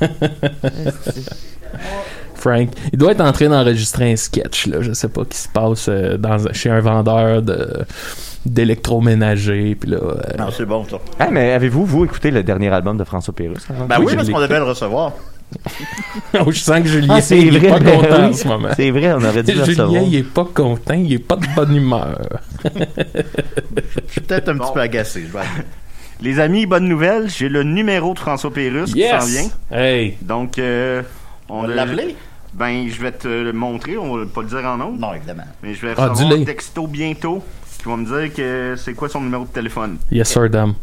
Frank, 2.34 2.68
il 2.92 2.98
doit 2.98 3.12
être 3.12 3.20
en 3.20 3.32
train 3.32 3.48
d'enregistrer 3.48 4.12
un 4.12 4.16
sketch, 4.16 4.66
là. 4.66 4.80
Je 4.80 4.92
sais 4.92 5.08
pas 5.08 5.24
qui 5.24 5.36
se 5.38 5.48
passe 5.48 5.86
euh, 5.88 6.16
dans, 6.16 6.38
chez 6.52 6.70
un 6.70 6.80
vendeur 6.80 7.42
de 7.42 7.84
d'électroménager, 8.46 9.74
puis 9.74 9.90
là... 9.90 9.98
euh, 9.98 10.20
Non, 10.38 10.50
c'est 10.50 10.64
bon, 10.66 10.84
ça. 10.84 10.98
Ah, 11.18 11.28
mais 11.30 11.52
avez-vous, 11.52 11.84
vous, 11.84 12.04
écouté 12.04 12.30
le 12.30 12.42
dernier 12.42 12.68
album 12.68 12.96
de 12.96 13.04
François 13.04 13.34
avant? 13.38 13.86
Ben 13.86 13.98
oui, 14.00 14.14
parce 14.16 14.28
qu'on 14.28 14.40
devait 14.40 14.58
le 14.58 14.64
recevoir. 14.64 15.12
oh, 16.44 16.50
je 16.52 16.58
sens 16.58 16.80
que 16.82 16.88
Julien, 16.88 17.14
Ah, 17.16 17.20
c'est 17.22 17.38
il 17.38 17.56
est 17.56 17.68
pas 17.70 17.78
ben 17.78 17.92
content 17.96 18.16
oui. 18.18 18.24
en 18.26 18.32
ce 18.34 18.46
moment. 18.48 18.68
C'est 18.76 18.90
vrai, 18.90 19.12
on 19.14 19.24
aurait 19.24 19.42
dû 19.42 19.52
le 19.54 19.64
Julien, 19.64 20.02
il 20.02 20.14
est 20.16 20.22
pas 20.22 20.44
content, 20.44 20.92
il 20.94 21.12
est 21.14 21.18
pas 21.18 21.36
de 21.36 21.46
bonne 21.56 21.74
humeur. 21.74 22.18
Je 22.64 24.12
suis 24.12 24.20
peut-être 24.20 24.48
un 24.50 24.58
petit 24.58 24.72
peu 24.72 24.80
agacé, 24.80 25.22
je 25.26 25.32
vais 25.32 25.38
admettre. 25.38 25.68
Les 26.20 26.40
amis, 26.40 26.66
bonne 26.66 26.88
nouvelle. 26.88 27.30
J'ai 27.30 27.48
le 27.48 27.62
numéro 27.62 28.12
de 28.12 28.18
François 28.18 28.52
Pérusse 28.52 28.92
qui 28.92 29.04
s'en 29.08 29.24
vient. 29.24 29.48
Hey! 29.70 30.16
Donc, 30.20 30.58
euh, 30.58 31.02
On 31.48 31.60
on 31.60 31.62
va 31.66 31.72
a- 31.72 31.76
l'appeler? 31.76 32.16
Ben, 32.54 32.88
je 32.90 33.00
vais 33.00 33.12
te 33.12 33.28
le 33.28 33.52
montrer. 33.52 33.96
On 33.96 34.16
va 34.16 34.26
pas 34.26 34.42
le 34.42 34.48
dire 34.48 34.64
en 34.64 34.76
nom. 34.76 34.92
Non, 34.98 35.14
évidemment. 35.14 35.44
Mais 35.62 35.74
je 35.74 35.86
vais 35.86 35.92
Ah, 35.96 36.08
recevoir 36.08 36.30
dis-le. 36.30 36.42
un 36.42 36.44
texto 36.44 36.86
bientôt 36.88 37.42
qui 37.78 37.88
va 37.88 37.96
me 37.96 38.04
dire 38.04 38.34
que 38.34 38.74
c'est 38.76 38.94
quoi 38.94 39.08
son 39.08 39.20
numéro 39.20 39.44
de 39.44 39.50
téléphone? 39.50 39.96
Yes, 40.10 40.28
sir, 40.28 40.48
dame. 40.50 40.74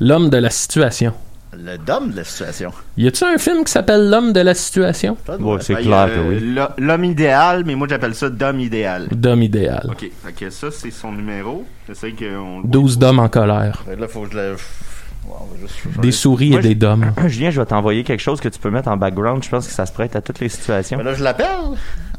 L'homme 0.00 0.28
de 0.30 0.36
la 0.38 0.50
situation. 0.50 1.12
Le 1.56 1.78
dôme 1.78 2.10
de 2.10 2.16
la 2.16 2.24
situation. 2.24 2.72
Y 2.96 3.06
a-tu 3.06 3.22
un 3.22 3.38
film 3.38 3.62
qui 3.64 3.70
s'appelle 3.70 4.10
L'homme 4.10 4.32
de 4.32 4.40
la 4.40 4.54
situation? 4.54 5.16
Ouais, 5.38 5.58
c'est 5.60 5.74
Ben, 5.76 5.82
clair 5.84 6.06
que 6.12 6.28
oui. 6.28 6.40
l'ho- 6.40 6.62
L'homme 6.78 7.04
idéal, 7.04 7.62
mais 7.64 7.76
moi 7.76 7.86
j'appelle 7.88 8.16
ça 8.16 8.28
d'homme 8.28 8.58
idéal. 8.58 9.06
D'homme 9.12 9.40
idéal. 9.42 9.86
Ok, 9.88 10.10
fait 10.24 10.32
que 10.32 10.50
ça 10.50 10.72
c'est 10.72 10.90
son 10.90 11.12
numéro. 11.12 11.64
J'essaie 11.86 12.10
qu'on 12.10 12.60
le 12.62 12.68
12 12.68 12.98
d'hommes 12.98 13.20
en 13.20 13.28
colère. 13.28 13.84
Là, 13.96 14.08
faut 14.08 14.22
que 14.22 14.32
je 14.34 16.00
Des 16.00 16.10
souris 16.12 16.50
Moi, 16.50 16.58
et 16.58 16.62
des 16.62 16.74
dômes. 16.74 17.12
Julien, 17.26 17.50
je 17.50 17.60
vais 17.60 17.66
t'envoyer 17.66 18.02
quelque 18.02 18.20
chose 18.20 18.40
que 18.40 18.48
tu 18.48 18.58
peux 18.58 18.70
mettre 18.70 18.88
en 18.88 18.96
background. 18.96 19.42
Je 19.44 19.48
pense 19.48 19.66
que 19.68 19.72
ça 19.72 19.86
se 19.86 19.92
prête 19.92 20.16
à 20.16 20.20
toutes 20.20 20.40
les 20.40 20.48
situations. 20.48 20.98
Ben 20.98 21.04
là, 21.04 21.14
je 21.14 21.22
l'appelle. 21.22 21.46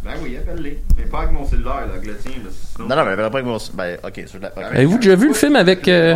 Ben 0.05 0.11
oui, 0.23 0.37
appelle-les. 0.37 0.79
Mais 0.97 1.05
pas 1.05 1.19
avec 1.21 1.31
mon 1.31 1.45
cellulaire, 1.47 1.87
là, 1.87 1.93
avec 1.95 2.05
le 2.05 2.15
tien. 2.17 2.31
Là, 2.43 2.49
sinon- 2.75 2.87
Non, 2.87 2.95
non, 2.95 3.05
mais 3.05 3.11
elle 3.23 3.31
pas 3.31 3.41
que 3.41 3.45
mon. 3.45 3.57
Ben, 3.73 3.97
ok, 4.03 4.23
l'appelle. 4.41 4.63
ok. 4.65 4.75
Avez-vous 4.75 4.97
déjà 4.99 5.15
vu 5.15 5.27
le 5.29 5.33
film 5.33 5.55
avec... 5.55 5.87
euh, 5.87 6.15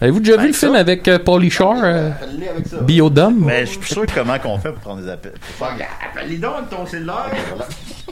Avez-vous 0.00 0.20
déjà 0.20 0.32
vu 0.34 0.38
Avec 0.40 0.52
le 0.52 0.56
film 0.58 0.72
ça? 0.74 0.78
avec 0.78 1.08
euh, 1.08 1.18
Pauly 1.18 1.50
Shore, 1.50 1.74
euh, 1.82 2.10
Appelle-les 2.10 2.48
avec 2.48 2.66
ça. 2.68 2.76
Biodome? 2.82 3.44
Mais 3.46 3.60
je 3.66 3.70
suis 3.72 3.78
plus 3.80 3.94
sûr 3.94 4.04
comment 4.14 4.38
qu'on 4.38 4.58
fait 4.58 4.70
pour 4.70 4.78
prendre 4.80 5.02
des 5.02 5.08
appels. 5.08 5.32
Appelle-les 5.60 6.36
donc 6.36 6.54
avec 6.58 6.70
ton 6.70 6.86
cellulaire. 6.86 7.30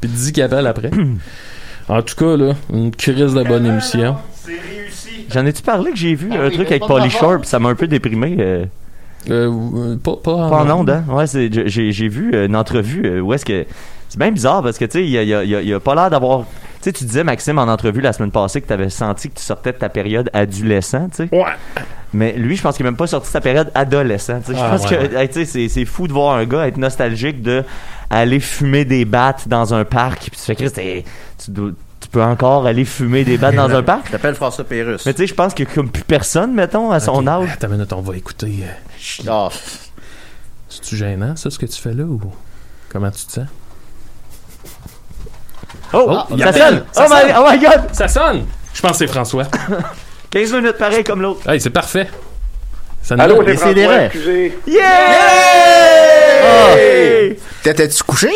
Puis 0.00 0.10
dis 0.10 0.32
qu'il 0.32 0.42
appelle 0.42 0.66
après. 0.66 0.90
en 1.88 2.02
tout 2.02 2.14
cas, 2.14 2.36
là, 2.36 2.54
une 2.72 2.94
crise 2.94 3.34
de 3.34 3.42
bonne 3.42 3.66
émission. 3.66 4.16
C'est 4.32 4.52
réussi. 4.52 5.26
J'en 5.30 5.44
ai-tu 5.44 5.62
parlé 5.62 5.90
que 5.90 5.96
j'ai 5.96 6.14
vu 6.14 6.30
Ah 6.32 6.42
un 6.42 6.48
oui, 6.48 6.54
truc 6.54 6.68
avec 6.68 6.82
d'abord. 6.82 7.10
Shore, 7.10 7.38
puis 7.40 7.48
ça 7.48 7.58
m'a 7.58 7.68
un 7.70 7.74
peu 7.74 7.88
déprimé. 7.88 8.36
euh, 8.38 8.64
Euh, 9.30 9.50
euh, 9.74 9.96
pas, 9.96 10.16
pas, 10.22 10.32
en 10.32 10.48
pas 10.50 10.56
en 10.62 10.70
ondes. 10.70 10.80
ondes, 10.80 10.90
hein? 10.90 11.04
Ouais, 11.08 11.26
c'est- 11.26 11.50
j'ai 11.68 11.92
j'ai 11.92 12.08
vu 12.08 12.30
euh, 12.34 12.46
une 12.46 12.56
entrevue 12.56 13.20
où 13.20 13.32
est-ce 13.34 13.44
que. 13.44 13.66
C'est 14.08 14.18
bien 14.18 14.30
bizarre 14.30 14.62
parce 14.62 14.78
que, 14.78 14.86
tu 14.86 14.92
sais, 14.92 15.04
il 15.04 15.10
y 15.10 15.18
a, 15.18 15.22
y 15.22 15.34
a- 15.34 15.44
il 15.44 15.50
y 15.50 15.54
a- 15.56 15.60
il 15.60 15.68
y 15.68 15.74
a 15.74 15.80
pas 15.80 15.94
l'air 15.94 16.08
d'avoir. 16.08 16.40
Tu 16.80 16.84
sais, 16.84 16.92
tu 16.92 17.04
disais, 17.04 17.24
Maxime, 17.24 17.58
en 17.58 17.64
entrevue 17.64 18.00
la 18.00 18.12
semaine 18.14 18.30
passée, 18.30 18.60
que 18.62 18.66
tu 18.66 18.72
avais 18.72 18.88
senti 18.88 19.28
que 19.28 19.34
tu 19.36 19.42
sortais 19.42 19.72
de 19.72 19.78
ta 19.78 19.88
période 19.90 20.30
adolescent, 20.32 21.08
tu 21.10 21.24
sais. 21.24 21.28
Ouais. 21.30 21.44
Mais 22.14 22.32
lui, 22.32 22.56
je 22.56 22.62
pense 22.62 22.76
qu'il 22.76 22.84
n'est 22.84 22.90
même 22.92 22.96
pas 22.96 23.06
sorti 23.08 23.26
de 23.28 23.32
sa 23.32 23.40
période 23.42 23.70
adolescent. 23.74 24.40
Je 24.48 24.54
Ah, 24.56 24.70
pense 24.70 24.88
ouais, 24.90 25.08
que 25.10 25.16
hey, 25.16 25.28
tu 25.28 25.34
sais, 25.34 25.44
c'est, 25.44 25.68
c'est 25.68 25.84
fou 25.84 26.06
de 26.08 26.12
voir 26.14 26.36
un 26.36 26.44
gars 26.46 26.66
être 26.66 26.78
nostalgique 26.78 27.42
de 27.42 27.64
aller 28.08 28.40
fumer 28.40 28.86
des 28.86 29.04
battes 29.04 29.46
dans 29.48 29.74
un 29.74 29.84
parc. 29.84 30.20
Puis 30.20 30.30
tu 30.30 30.38
fais 30.38 30.54
Christ, 30.54 30.78
hey, 30.78 31.04
tu, 31.44 31.50
dois- 31.50 31.72
tu 32.00 32.08
peux 32.08 32.22
encore 32.22 32.64
aller 32.64 32.86
fumer 32.86 33.24
des 33.24 33.36
battes 33.36 33.56
dans 33.56 33.68
un 33.74 33.82
parc? 33.82 34.06
Je 34.06 34.12
t'appelle 34.12 34.36
François 34.36 34.64
Pérusse. 34.64 35.04
Mais 35.04 35.12
tu 35.12 35.22
sais, 35.22 35.26
je 35.26 35.34
pense 35.34 35.52
a 35.52 35.64
comme 35.64 35.90
plus 35.90 36.04
personne, 36.04 36.54
mettons, 36.54 36.92
à 36.92 37.00
son 37.00 37.26
âge. 37.26 37.50
Attends 37.52 37.68
minute, 37.68 37.92
on 37.92 38.00
va 38.00 38.16
écouter. 38.16 38.54
Ah, 39.28 39.48
C'est-tu 40.68 40.96
gênant, 40.96 41.36
ça, 41.36 41.50
ce 41.50 41.58
que 41.58 41.66
tu 41.66 41.80
fais 41.80 41.94
là, 41.94 42.04
ou 42.04 42.20
comment 42.90 43.10
tu 43.10 43.24
te 43.24 43.32
sens? 43.32 43.46
Oh, 45.92 46.18
Oh, 46.30 46.38
ça 46.38 46.48
appelle. 46.48 46.62
sonne! 46.62 46.84
Ça 46.92 47.06
oh, 47.06 47.14
my, 47.14 47.20
sonne. 47.20 47.32
oh 47.38 47.46
my 47.50 47.58
god! 47.58 47.94
Ça 47.94 48.08
sonne! 48.08 48.46
Je 48.74 48.80
pense 48.82 48.92
que 48.92 48.96
c'est 48.98 49.06
François. 49.06 49.44
15 50.30 50.52
minutes 50.52 50.76
pareil 50.78 51.02
comme 51.04 51.22
l'autre. 51.22 51.48
hey, 51.48 51.60
c'est 51.60 51.70
parfait. 51.70 52.08
Ça 53.02 53.16
nous 53.16 53.22
Allô, 53.22 53.42
c'est 53.46 53.56
François, 53.56 54.02
excusez. 54.04 54.58
Yeah! 54.66 54.84
T'étais-tu 57.62 58.02
couché? 58.02 58.30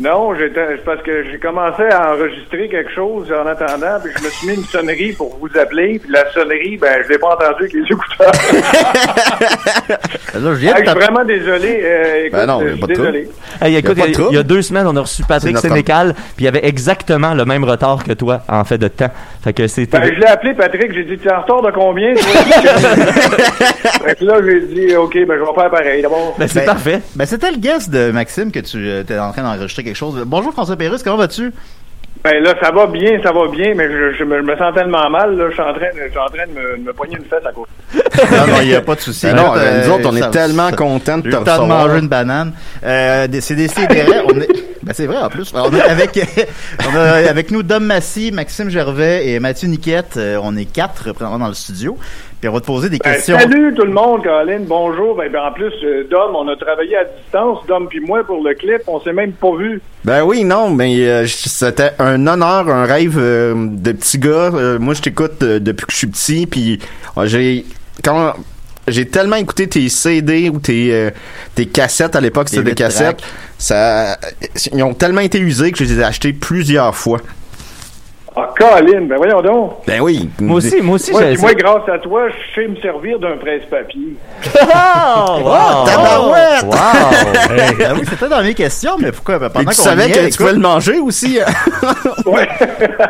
Non, 0.00 0.32
j'étais 0.34 0.60
c'est 0.76 0.84
parce 0.84 1.02
que 1.02 1.24
j'ai 1.24 1.38
commencé 1.38 1.82
à 1.90 2.12
enregistrer 2.14 2.68
quelque 2.68 2.92
chose 2.94 3.32
en 3.32 3.46
attendant, 3.46 3.98
puis 4.02 4.12
je 4.16 4.24
me 4.24 4.30
suis 4.30 4.48
mis 4.48 4.54
une 4.54 4.64
sonnerie 4.64 5.12
pour 5.12 5.36
vous 5.40 5.48
appeler, 5.58 5.98
puis 5.98 6.10
la 6.12 6.30
sonnerie, 6.32 6.76
ben, 6.76 7.02
je 7.04 7.08
l'ai 7.12 7.18
pas 7.18 7.28
entendue 7.34 7.62
avec 7.64 7.72
les 7.72 7.82
écouteurs. 7.82 8.30
là, 10.34 10.40
je 10.40 10.50
viens 10.50 10.72
Ah, 10.76 10.80
de 10.80 10.84
je 10.86 10.90
suis 10.90 10.98
vraiment 11.00 11.24
désolé. 11.24 11.80
Euh, 11.82 12.26
écoute, 12.26 12.38
Ben 12.38 12.46
non, 12.46 12.60
euh, 12.60 12.64
y 12.64 12.68
je 12.70 12.76
suis 12.76 12.86
désolé. 12.86 13.28
Hey, 13.60 13.76
écoute, 13.76 13.96
Y 13.98 14.00
a 14.00 14.04
pas 14.04 14.06
de 14.06 14.08
il 14.08 14.10
y, 14.10 14.10
a- 14.10 14.12
trouble. 14.12 14.28
il 14.30 14.36
y 14.36 14.38
a 14.38 14.42
deux 14.44 14.62
semaines, 14.62 14.86
on 14.86 14.96
a 14.96 15.00
reçu 15.00 15.22
Patrick 15.26 15.58
Sénécal, 15.58 16.14
puis 16.36 16.44
il 16.44 16.48
avait 16.48 16.64
exactement 16.66 17.34
le 17.34 17.44
même 17.44 17.64
retard 17.64 18.04
que 18.04 18.12
toi, 18.12 18.42
en 18.48 18.64
fait, 18.64 18.78
de 18.78 18.86
temps. 18.88 19.10
Fait 19.42 19.52
que 19.52 19.66
c'était. 19.66 19.98
Ben, 19.98 20.14
je 20.14 20.20
l'ai 20.20 20.26
appelé, 20.26 20.54
Patrick, 20.54 20.92
j'ai 20.92 21.04
dit, 21.04 21.18
tu 21.18 21.26
es 21.28 21.32
en 21.32 21.40
retard 21.42 21.62
de 21.62 21.70
combien? 21.72 22.14
fait 22.16 24.14
que 24.14 24.24
là, 24.24 24.34
j'ai 24.46 24.60
dit, 24.60 24.96
OK, 24.96 25.14
ben, 25.26 25.36
je 25.38 25.44
vais 25.44 25.54
faire 25.60 25.70
pareil. 25.70 26.02
D'abord, 26.02 26.36
Ben, 26.38 26.46
c'est 26.46 26.60
Ben, 26.60 26.66
parfait. 26.66 27.00
Ben, 27.16 27.26
c'était 27.26 27.50
le 27.50 27.58
guest 27.58 27.90
de 27.90 28.12
Maxime 28.12 28.52
que 28.52 28.60
tu 28.60 28.88
étais 28.90 29.18
en 29.18 29.32
train 29.32 29.42
d'enregistrer 29.42 29.82
quelque 29.88 29.96
chose. 29.96 30.22
Bonjour 30.26 30.52
François 30.52 30.76
Pérusse, 30.76 31.02
comment 31.02 31.16
vas-tu? 31.16 31.52
ben 32.24 32.42
là, 32.42 32.52
ça 32.60 32.72
va 32.72 32.86
bien, 32.88 33.20
ça 33.22 33.30
va 33.32 33.46
bien, 33.48 33.74
mais 33.76 33.84
je, 33.88 34.16
je 34.18 34.24
me, 34.24 34.38
je 34.38 34.42
me 34.42 34.56
sens 34.56 34.74
tellement 34.74 35.08
mal, 35.08 35.36
là, 35.36 35.44
je 35.48 35.52
suis 35.52 35.62
en 35.62 35.72
train, 35.72 35.86
de- 35.94 36.02
je 36.06 36.10
suis 36.10 36.18
en 36.18 36.26
train 36.26 36.46
de 36.48 36.52
me, 36.52 36.76
de 36.78 36.82
me 36.82 36.92
poigner 36.92 37.16
une 37.16 37.24
fesse 37.24 37.46
à 37.46 37.52
cause. 37.52 37.68
non, 37.94 38.46
non, 38.54 38.60
il 38.60 38.68
n'y 38.68 38.74
a 38.74 38.80
pas 38.80 38.96
de 38.96 39.00
souci. 39.00 39.26
Ben 39.26 39.36
non, 39.36 39.52
ben, 39.54 39.82
nous 39.86 39.90
euh, 39.90 39.94
autres, 39.94 40.08
on 40.08 40.12
ça- 40.16 40.26
est 40.26 40.30
tellement 40.32 40.70
contents 40.72 41.18
de 41.18 41.22
te 41.22 41.30
temps 41.30 41.42
de 41.44 41.50
recevoir. 41.50 41.86
manger 41.86 42.00
une 42.00 42.08
banane. 42.08 42.52
Euh, 42.84 43.28
c'est 43.40 43.54
des 43.54 43.68
on 43.76 44.40
est... 44.40 44.48
Ben 44.82 44.94
c'est 44.94 45.06
vrai 45.06 45.18
en 45.18 45.28
plus. 45.28 45.52
On 45.54 45.70
est 45.74 45.82
avec, 45.82 46.18
on 46.92 46.96
a 46.96 47.28
avec 47.28 47.50
nous 47.50 47.62
Dom 47.62 47.84
Massy, 47.84 48.32
Maxime 48.32 48.70
Gervais 48.70 49.28
et 49.28 49.38
Mathieu 49.40 49.68
Niquette. 49.68 50.16
Euh, 50.16 50.40
on 50.42 50.56
est 50.56 50.64
quatre 50.64 51.08
représentant 51.08 51.38
dans 51.38 51.48
le 51.48 51.54
studio. 51.54 51.98
Puis 52.40 52.48
on 52.48 52.52
va 52.52 52.60
te 52.60 52.66
poser 52.66 52.88
des 52.88 52.98
Ben, 52.98 53.14
questions. 53.14 53.36
salut 53.38 53.74
tout 53.74 53.84
le 53.84 53.92
monde, 53.92 54.22
Colin, 54.22 54.60
bonjour. 54.60 55.16
Ben, 55.16 55.30
ben, 55.30 55.42
en 55.42 55.52
plus, 55.52 55.72
euh, 55.82 56.06
Dom, 56.08 56.36
on 56.36 56.46
a 56.46 56.54
travaillé 56.56 56.96
à 56.96 57.04
distance, 57.04 57.58
Dom 57.66 57.88
puis 57.88 57.98
moi, 58.00 58.22
pour 58.24 58.42
le 58.44 58.54
clip, 58.54 58.82
on 58.86 59.00
s'est 59.00 59.12
même 59.12 59.32
pas 59.32 59.56
vu. 59.56 59.80
Ben 60.04 60.22
oui, 60.22 60.44
non, 60.44 60.70
mais 60.70 61.04
euh, 61.08 61.26
c'était 61.26 61.90
un 61.98 62.24
honneur, 62.28 62.68
un 62.68 62.84
rêve 62.84 63.16
euh, 63.18 63.54
de 63.56 63.90
petit 63.92 64.18
gars. 64.18 64.52
Euh, 64.54 64.78
moi, 64.78 64.94
je 64.94 65.02
t'écoute 65.02 65.42
euh, 65.42 65.58
depuis 65.58 65.86
que 65.86 65.92
je 65.92 65.98
suis 65.98 66.06
petit, 66.06 66.46
puis 66.46 66.78
euh, 67.16 67.26
j'ai 67.26 67.64
quand 68.04 68.34
j'ai 68.86 69.06
tellement 69.06 69.36
écouté 69.36 69.66
tes 69.68 69.88
CD 69.88 70.48
ou 70.48 70.60
tes 70.60 70.94
euh, 70.94 71.10
tes 71.56 71.66
cassettes 71.66 72.14
à 72.14 72.20
l'époque, 72.20 72.48
c'était 72.48 72.62
Des 72.62 72.74
cassettes. 72.74 73.20
Ça, 73.58 74.16
ils 74.72 74.82
ont 74.84 74.94
tellement 74.94 75.20
été 75.22 75.40
usés 75.40 75.72
que 75.72 75.78
je 75.78 75.84
les 75.84 75.98
ai 76.00 76.04
achetés 76.04 76.32
plusieurs 76.32 76.94
fois. 76.94 77.18
Colin, 78.58 79.02
ben 79.02 79.16
voyons 79.16 79.40
donc. 79.40 79.72
Ben 79.86 80.00
oui. 80.00 80.28
Moi 80.40 80.56
aussi, 80.56 80.80
moi 80.82 80.96
aussi, 80.96 81.12
Moi, 81.12 81.22
j'ai 81.32 81.36
moi, 81.38 81.54
grâce 81.54 81.88
à 81.88 81.98
toi, 81.98 82.22
je 82.28 82.54
sais 82.60 82.66
me 82.68 82.76
servir 82.76 83.18
d'un 83.18 83.36
presse-papier. 83.36 84.14
Oh, 84.44 85.38
wow! 85.42 85.84
tabarouette! 85.86 86.64
Wow! 86.64 87.94
Oui, 87.98 88.06
c'était 88.08 88.28
dans 88.28 88.42
mes 88.42 88.54
questions, 88.54 88.96
mais 88.98 89.12
pourquoi? 89.12 89.38
Ben, 89.38 89.46
Et 89.46 89.50
pendant 89.50 89.70
tu 89.70 89.76
qu'on 89.76 89.82
savais 89.82 90.10
que 90.10 90.30
tu 90.30 90.36
pouvais 90.36 90.52
le 90.52 90.58
manger 90.58 90.98
aussi. 90.98 91.38
hein? 91.40 91.46
Ouais. 92.26 92.46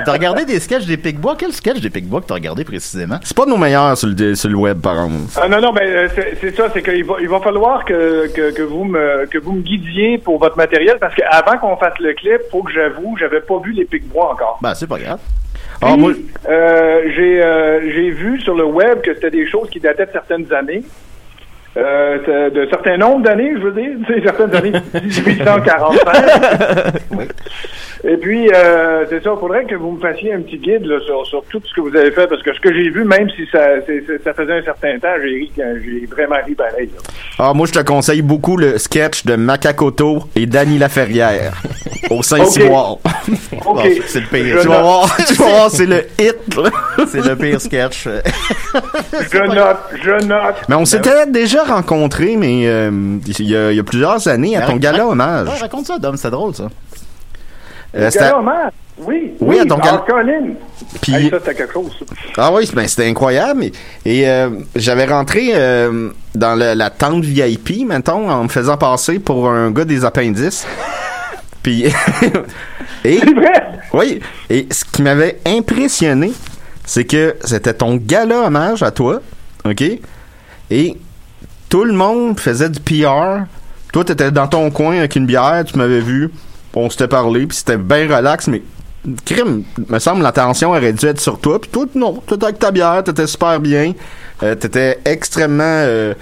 T'as 0.04 0.12
regardé 0.12 0.44
des 0.44 0.60
sketchs 0.60 0.86
des 0.86 0.96
Picbois? 0.96 1.34
Quel 1.36 1.52
sketch 1.52 1.80
des 1.80 1.90
Picbois 1.90 2.20
que 2.20 2.26
t'as 2.26 2.34
regardé 2.34 2.62
précisément? 2.64 3.18
C'est 3.24 3.36
pas 3.36 3.46
nos 3.46 3.56
meilleurs 3.56 3.96
sur 3.98 4.08
le, 4.08 4.34
sur 4.36 4.48
le 4.48 4.56
web, 4.56 4.80
par 4.80 4.94
contre. 4.94 5.14
Ah, 5.42 5.48
non, 5.48 5.60
non, 5.60 5.72
ben, 5.72 5.82
euh, 5.84 6.08
c'est 6.14 6.38
c'est 6.40 6.56
ça, 6.56 6.68
c'est 6.72 6.82
qu'il 6.82 7.04
va, 7.04 7.14
il 7.20 7.28
va 7.28 7.40
falloir 7.40 7.84
que, 7.84 8.28
que, 8.28 8.52
que, 8.52 8.62
vous 8.62 8.84
me, 8.84 9.26
que 9.26 9.38
vous 9.38 9.52
me 9.54 9.62
guidiez 9.62 10.18
pour 10.18 10.38
votre 10.38 10.56
matériel, 10.56 10.98
parce 11.00 11.14
qu'avant 11.16 11.58
qu'on 11.58 11.76
fasse 11.76 11.98
le 11.98 12.12
clip, 12.14 12.40
faut 12.52 12.62
que 12.62 12.72
j'avoue, 12.72 13.16
j'avais 13.18 13.40
pas 13.40 13.58
vu 13.64 13.72
les 13.72 13.84
Pic-Bois 13.86 14.30
encore. 14.32 14.58
Ben, 14.62 14.74
c'est 14.74 14.86
pas 14.86 14.98
grave. 14.98 15.18
Ah, 15.80 15.96
moi, 15.96 16.12
Puis, 16.12 16.26
euh, 16.48 17.10
j'ai 17.14 17.42
euh, 17.42 17.92
j'ai 17.92 18.10
vu 18.10 18.40
sur 18.40 18.54
le 18.54 18.64
web 18.64 19.00
que 19.00 19.14
c'était 19.14 19.30
des 19.30 19.46
choses 19.48 19.70
qui 19.70 19.78
dataient 19.78 20.06
de 20.06 20.12
certaines 20.12 20.52
années. 20.52 20.82
Euh, 21.76 22.18
c'est- 22.24 22.50
de 22.50 22.66
certains 22.70 22.96
nombres 22.96 23.22
d'années, 23.24 23.52
je 23.56 23.62
veux 23.62 23.72
dire, 23.72 23.90
tu 24.06 24.14
sais, 24.14 24.22
certaines 24.24 24.54
années 24.54 24.72
1845. 24.94 27.28
Et 28.04 28.16
puis, 28.16 28.48
euh, 28.54 29.04
c'est 29.10 29.22
ça, 29.24 29.30
il 29.34 29.40
faudrait 29.40 29.64
que 29.64 29.74
vous 29.74 29.90
me 29.92 30.00
fassiez 30.00 30.32
un 30.32 30.40
petit 30.40 30.58
guide 30.58 30.86
là, 30.86 31.00
sur, 31.04 31.26
sur 31.26 31.42
tout 31.50 31.60
ce 31.68 31.74
que 31.74 31.80
vous 31.80 31.96
avez 31.96 32.12
fait, 32.12 32.28
parce 32.28 32.42
que 32.44 32.54
ce 32.54 32.60
que 32.60 32.72
j'ai 32.72 32.90
vu, 32.90 33.02
même 33.04 33.28
si 33.30 33.44
ça, 33.50 33.58
ça 34.22 34.32
faisait 34.34 34.58
un 34.58 34.62
certain 34.62 34.96
temps, 35.00 35.14
j'ai 35.20 35.28
ri, 35.34 35.50
quand- 35.56 35.74
j'ai 35.84 36.06
vraiment 36.06 36.36
ri 36.46 36.54
pareil. 36.54 36.90
là. 36.94 37.02
Ah, 37.40 37.52
moi, 37.54 37.66
je 37.66 37.72
te 37.72 37.80
conseille 37.80 38.22
beaucoup 38.22 38.56
le 38.56 38.78
sketch 38.78 39.24
de 39.26 39.34
Macacoto 39.34 40.22
et 40.36 40.46
Danny 40.46 40.78
Laferrière 40.78 41.60
au 42.10 42.22
Saint-Cyboire. 42.28 42.98
Bon, 43.64 43.76
c'est 44.06 44.20
le 44.20 44.26
pire. 44.26 44.56
Je 44.58 44.62
Tu 44.62 44.68
vas 44.68 44.80
voir, 44.80 45.16
tu 45.26 45.34
vas 45.34 45.44
voir, 45.48 45.70
c'est 45.70 45.86
le 45.86 46.04
hit. 46.20 46.36
C'est 47.08 47.26
le 47.26 47.34
pire 47.36 47.60
sketch. 47.60 48.06
Je 48.06 49.38
note, 49.38 49.76
je 50.00 50.24
note. 50.24 50.54
Mais 50.68 50.76
on 50.76 50.84
s'était 50.84 51.26
déjà 51.26 51.57
rencontrés, 51.64 52.36
mais 52.36 52.62
euh, 52.66 53.18
il 53.26 53.48
y, 53.48 53.56
a, 53.56 53.70
il 53.72 53.76
y 53.76 53.80
a 53.80 53.84
plusieurs 53.84 54.26
années 54.28 54.56
à 54.56 54.62
ton 54.62 54.74
Ouais, 54.74 54.78
gala 54.78 55.06
hommage. 55.06 55.48
Ouais, 55.48 55.58
raconte 55.58 55.86
ça, 55.86 55.98
Dom, 55.98 56.16
c'est 56.16 56.30
drôle, 56.30 56.54
ça. 56.54 56.68
Euh, 57.96 58.10
c'était- 58.10 58.24
Gala 58.24 58.38
hommage? 58.38 58.72
Oui, 59.00 59.32
Oui, 59.40 59.60
à 59.60 59.64
ton 59.64 59.78
ah, 59.80 59.84
gal- 59.84 60.00
Colin. 60.08 60.46
Puis- 61.00 61.14
Hey, 61.14 61.30
ça, 61.30 61.38
c'était 61.38 61.54
quelque 61.54 61.72
chose. 61.72 61.92
ça. 62.00 62.04
Ah 62.36 62.52
oui, 62.52 62.68
ben, 62.74 62.86
c'était 62.88 63.06
incroyable. 63.08 63.64
Et, 63.64 63.72
et, 64.04 64.28
euh, 64.28 64.50
j'avais 64.74 65.04
rentré 65.06 65.50
euh, 65.54 66.10
dans 66.34 66.56
le- 66.58 66.74
la 66.74 66.90
tente 66.90 67.24
VIP, 67.24 67.84
mettons, 67.86 68.28
en 68.28 68.42
me 68.44 68.48
faisant 68.48 68.76
passer 68.76 69.20
pour 69.20 69.48
un 69.48 69.70
gars 69.70 69.84
des 69.84 70.04
appendices. 70.04 70.66
Puis, 71.62 71.84
et, 73.04 73.18
C'est 73.20 73.34
vrai? 73.34 73.52
oui, 73.92 74.20
et 74.50 74.66
ce 74.70 74.84
qui 74.84 75.02
m'avait 75.02 75.38
impressionné, 75.46 76.32
c'est 76.84 77.04
que 77.04 77.36
c'était 77.44 77.74
ton 77.74 77.96
gala 77.96 78.46
hommage 78.46 78.82
à 78.82 78.90
toi, 78.90 79.20
ok? 79.64 79.82
Et 80.70 80.96
tout 81.68 81.84
le 81.84 81.92
monde 81.92 82.38
faisait 82.38 82.68
du 82.68 82.80
PR. 82.80 83.44
Toi, 83.92 84.04
t'étais 84.04 84.30
dans 84.30 84.46
ton 84.46 84.70
coin 84.70 84.98
avec 84.98 85.16
une 85.16 85.26
bière, 85.26 85.64
tu 85.66 85.76
m'avais 85.78 86.00
vu, 86.00 86.30
on 86.74 86.90
s'était 86.90 87.08
parlé, 87.08 87.46
puis 87.46 87.56
c'était 87.56 87.78
bien 87.78 88.04
relax, 88.14 88.46
mais 88.48 88.62
crime, 89.24 89.62
me 89.88 89.98
semble 89.98 90.22
l'attention 90.22 90.70
aurait 90.70 90.92
dû 90.92 91.06
être 91.06 91.20
sur 91.20 91.38
toi, 91.38 91.60
puis 91.60 91.70
toi, 91.70 91.86
non, 91.94 92.22
t'étais 92.26 92.44
avec 92.44 92.58
ta 92.58 92.70
bière, 92.70 93.02
t'étais 93.02 93.26
super 93.26 93.58
bien, 93.60 93.92
euh, 94.42 94.54
t'étais 94.54 94.98
extrêmement... 95.04 95.62
euh, 95.64 96.14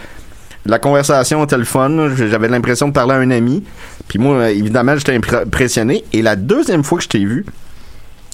la 0.68 0.80
conversation 0.80 1.46
fun, 1.64 1.88
là. 1.90 2.08
j'avais 2.16 2.48
l'impression 2.48 2.88
de 2.88 2.92
parler 2.92 3.12
à 3.14 3.18
un 3.18 3.30
ami, 3.30 3.62
puis 4.08 4.18
moi, 4.18 4.34
euh, 4.36 4.46
évidemment, 4.48 4.96
j'étais 4.96 5.16
impr- 5.16 5.42
impressionné, 5.42 6.04
et 6.12 6.22
la 6.22 6.34
deuxième 6.36 6.82
fois 6.84 6.98
que 6.98 7.04
je 7.04 7.08
t'ai 7.08 7.24
vu, 7.24 7.46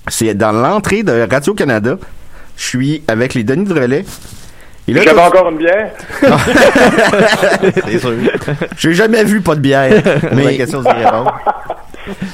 c'est 0.08 0.34
dans 0.34 0.52
l'entrée 0.52 1.02
de 1.02 1.26
Radio-Canada, 1.30 1.98
je 2.56 2.64
suis 2.64 3.02
avec 3.08 3.34
les 3.34 3.44
Denis 3.44 3.64
de 3.64 3.74
Relais, 3.74 4.04
J'avais 4.88 5.20
encore 5.20 5.48
une 5.50 5.58
bière. 5.58 5.92
C'est 7.86 7.98
sûr. 7.98 8.12
j'ai 8.76 8.94
jamais 8.94 9.24
vu 9.24 9.40
pas 9.40 9.54
de 9.54 9.60
bière. 9.60 10.02
Mais 10.32 10.44
la 10.44 10.54
question, 10.54 10.82
c'est 10.82 10.92
répondre. 10.92 11.32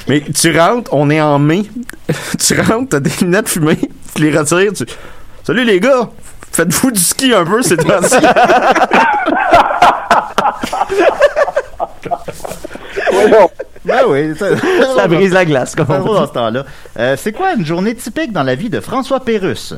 mais 0.07 0.21
tu 0.21 0.57
rentres, 0.59 0.91
on 0.93 1.09
est 1.11 1.21
en 1.21 1.37
mai. 1.37 1.63
tu 2.39 2.59
rentres, 2.59 2.89
t'as 2.89 2.99
des 2.99 3.11
lunettes 3.21 3.49
fumées, 3.49 3.77
tu 4.15 4.23
les 4.23 4.35
retires, 4.37 4.73
tu. 4.73 4.83
Salut 5.43 5.63
les 5.63 5.79
gars! 5.79 6.09
Faites-vous 6.51 6.89
du 6.91 6.99
ski 6.99 7.33
un 7.33 7.45
peu 7.45 7.61
ces 7.61 7.77
temps-ci? 7.77 8.17
Ben 13.85 14.01
oui, 14.07 14.35
ça, 14.37 14.47
Ça 14.95 15.07
brise 15.07 15.31
la 15.33 15.45
glace, 15.45 15.75
comme 15.75 15.87
on 15.89 15.99
dit. 15.99 16.05
dans 16.05 16.27
ce 16.27 16.33
temps-là. 16.33 16.65
Euh, 16.97 17.15
c'est 17.17 17.31
quoi 17.31 17.53
une 17.53 17.65
journée 17.65 17.95
typique 17.95 18.31
dans 18.31 18.43
la 18.43 18.55
vie 18.55 18.69
de 18.69 18.79
François 18.79 19.19
Pérusse? 19.19 19.75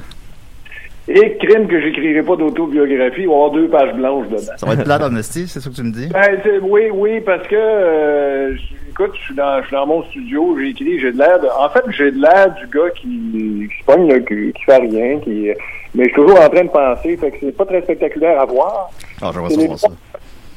Et 1.08 1.36
crime 1.38 1.68
que 1.68 1.82
j'écrirai 1.82 2.22
pas 2.22 2.36
d'autobiographie, 2.36 3.22
il 3.22 3.28
va 3.28 3.34
y 3.34 3.36
avoir 3.36 3.52
deux 3.52 3.68
pages 3.68 3.94
blanches 3.96 4.28
dedans. 4.30 4.54
Ça 4.56 4.66
va 4.66 4.74
être 4.74 4.84
plate 4.84 5.02
esti, 5.18 5.48
c'est 5.48 5.60
ça 5.60 5.70
que 5.70 5.76
tu 5.76 5.84
me 5.84 5.92
dis? 5.92 6.08
Ben, 6.10 6.40
oui, 6.62 6.84
oui, 6.94 7.20
parce 7.22 7.46
que, 7.48 7.56
euh, 7.56 8.56
je- 8.56 8.92
écoute, 8.92 9.12
je 9.20 9.26
suis 9.26 9.36
dans, 9.36 9.62
je 9.64 9.72
dans 9.72 9.88
mon 9.88 10.04
studio, 10.06 10.56
j'ai 10.60 10.70
écrit, 10.70 11.00
j'ai 11.00 11.12
de 11.12 11.18
l'air 11.18 11.40
de, 11.42 11.48
en 11.48 11.70
fait, 11.70 11.84
j'ai 11.90 12.12
de 12.12 12.22
l'air 12.22 12.54
du 12.54 12.68
gars 12.68 12.90
qui, 12.96 13.68
qui 13.68 13.80
se 13.80 13.86
pogne 13.86 14.08
le 14.14 14.20
cul, 14.20 14.54
qui 14.56 14.64
fait 14.64 14.78
rien, 14.78 15.20
qui, 15.20 15.50
mais 15.96 16.04
je 16.04 16.10
suis 16.10 16.14
toujours 16.14 16.40
en 16.40 16.50
train 16.50 16.64
de 16.66 16.70
penser, 16.70 17.18
fait 17.18 17.32
que 17.32 17.38
c'est 17.42 17.58
pas 17.58 17.66
très 17.66 17.82
spectaculaire 17.82 18.40
à 18.40 18.46
voir. 18.46 18.92
Ah, 19.22 19.32
C'est 19.50 19.56
savoir 19.56 19.80
ça. 19.80 19.88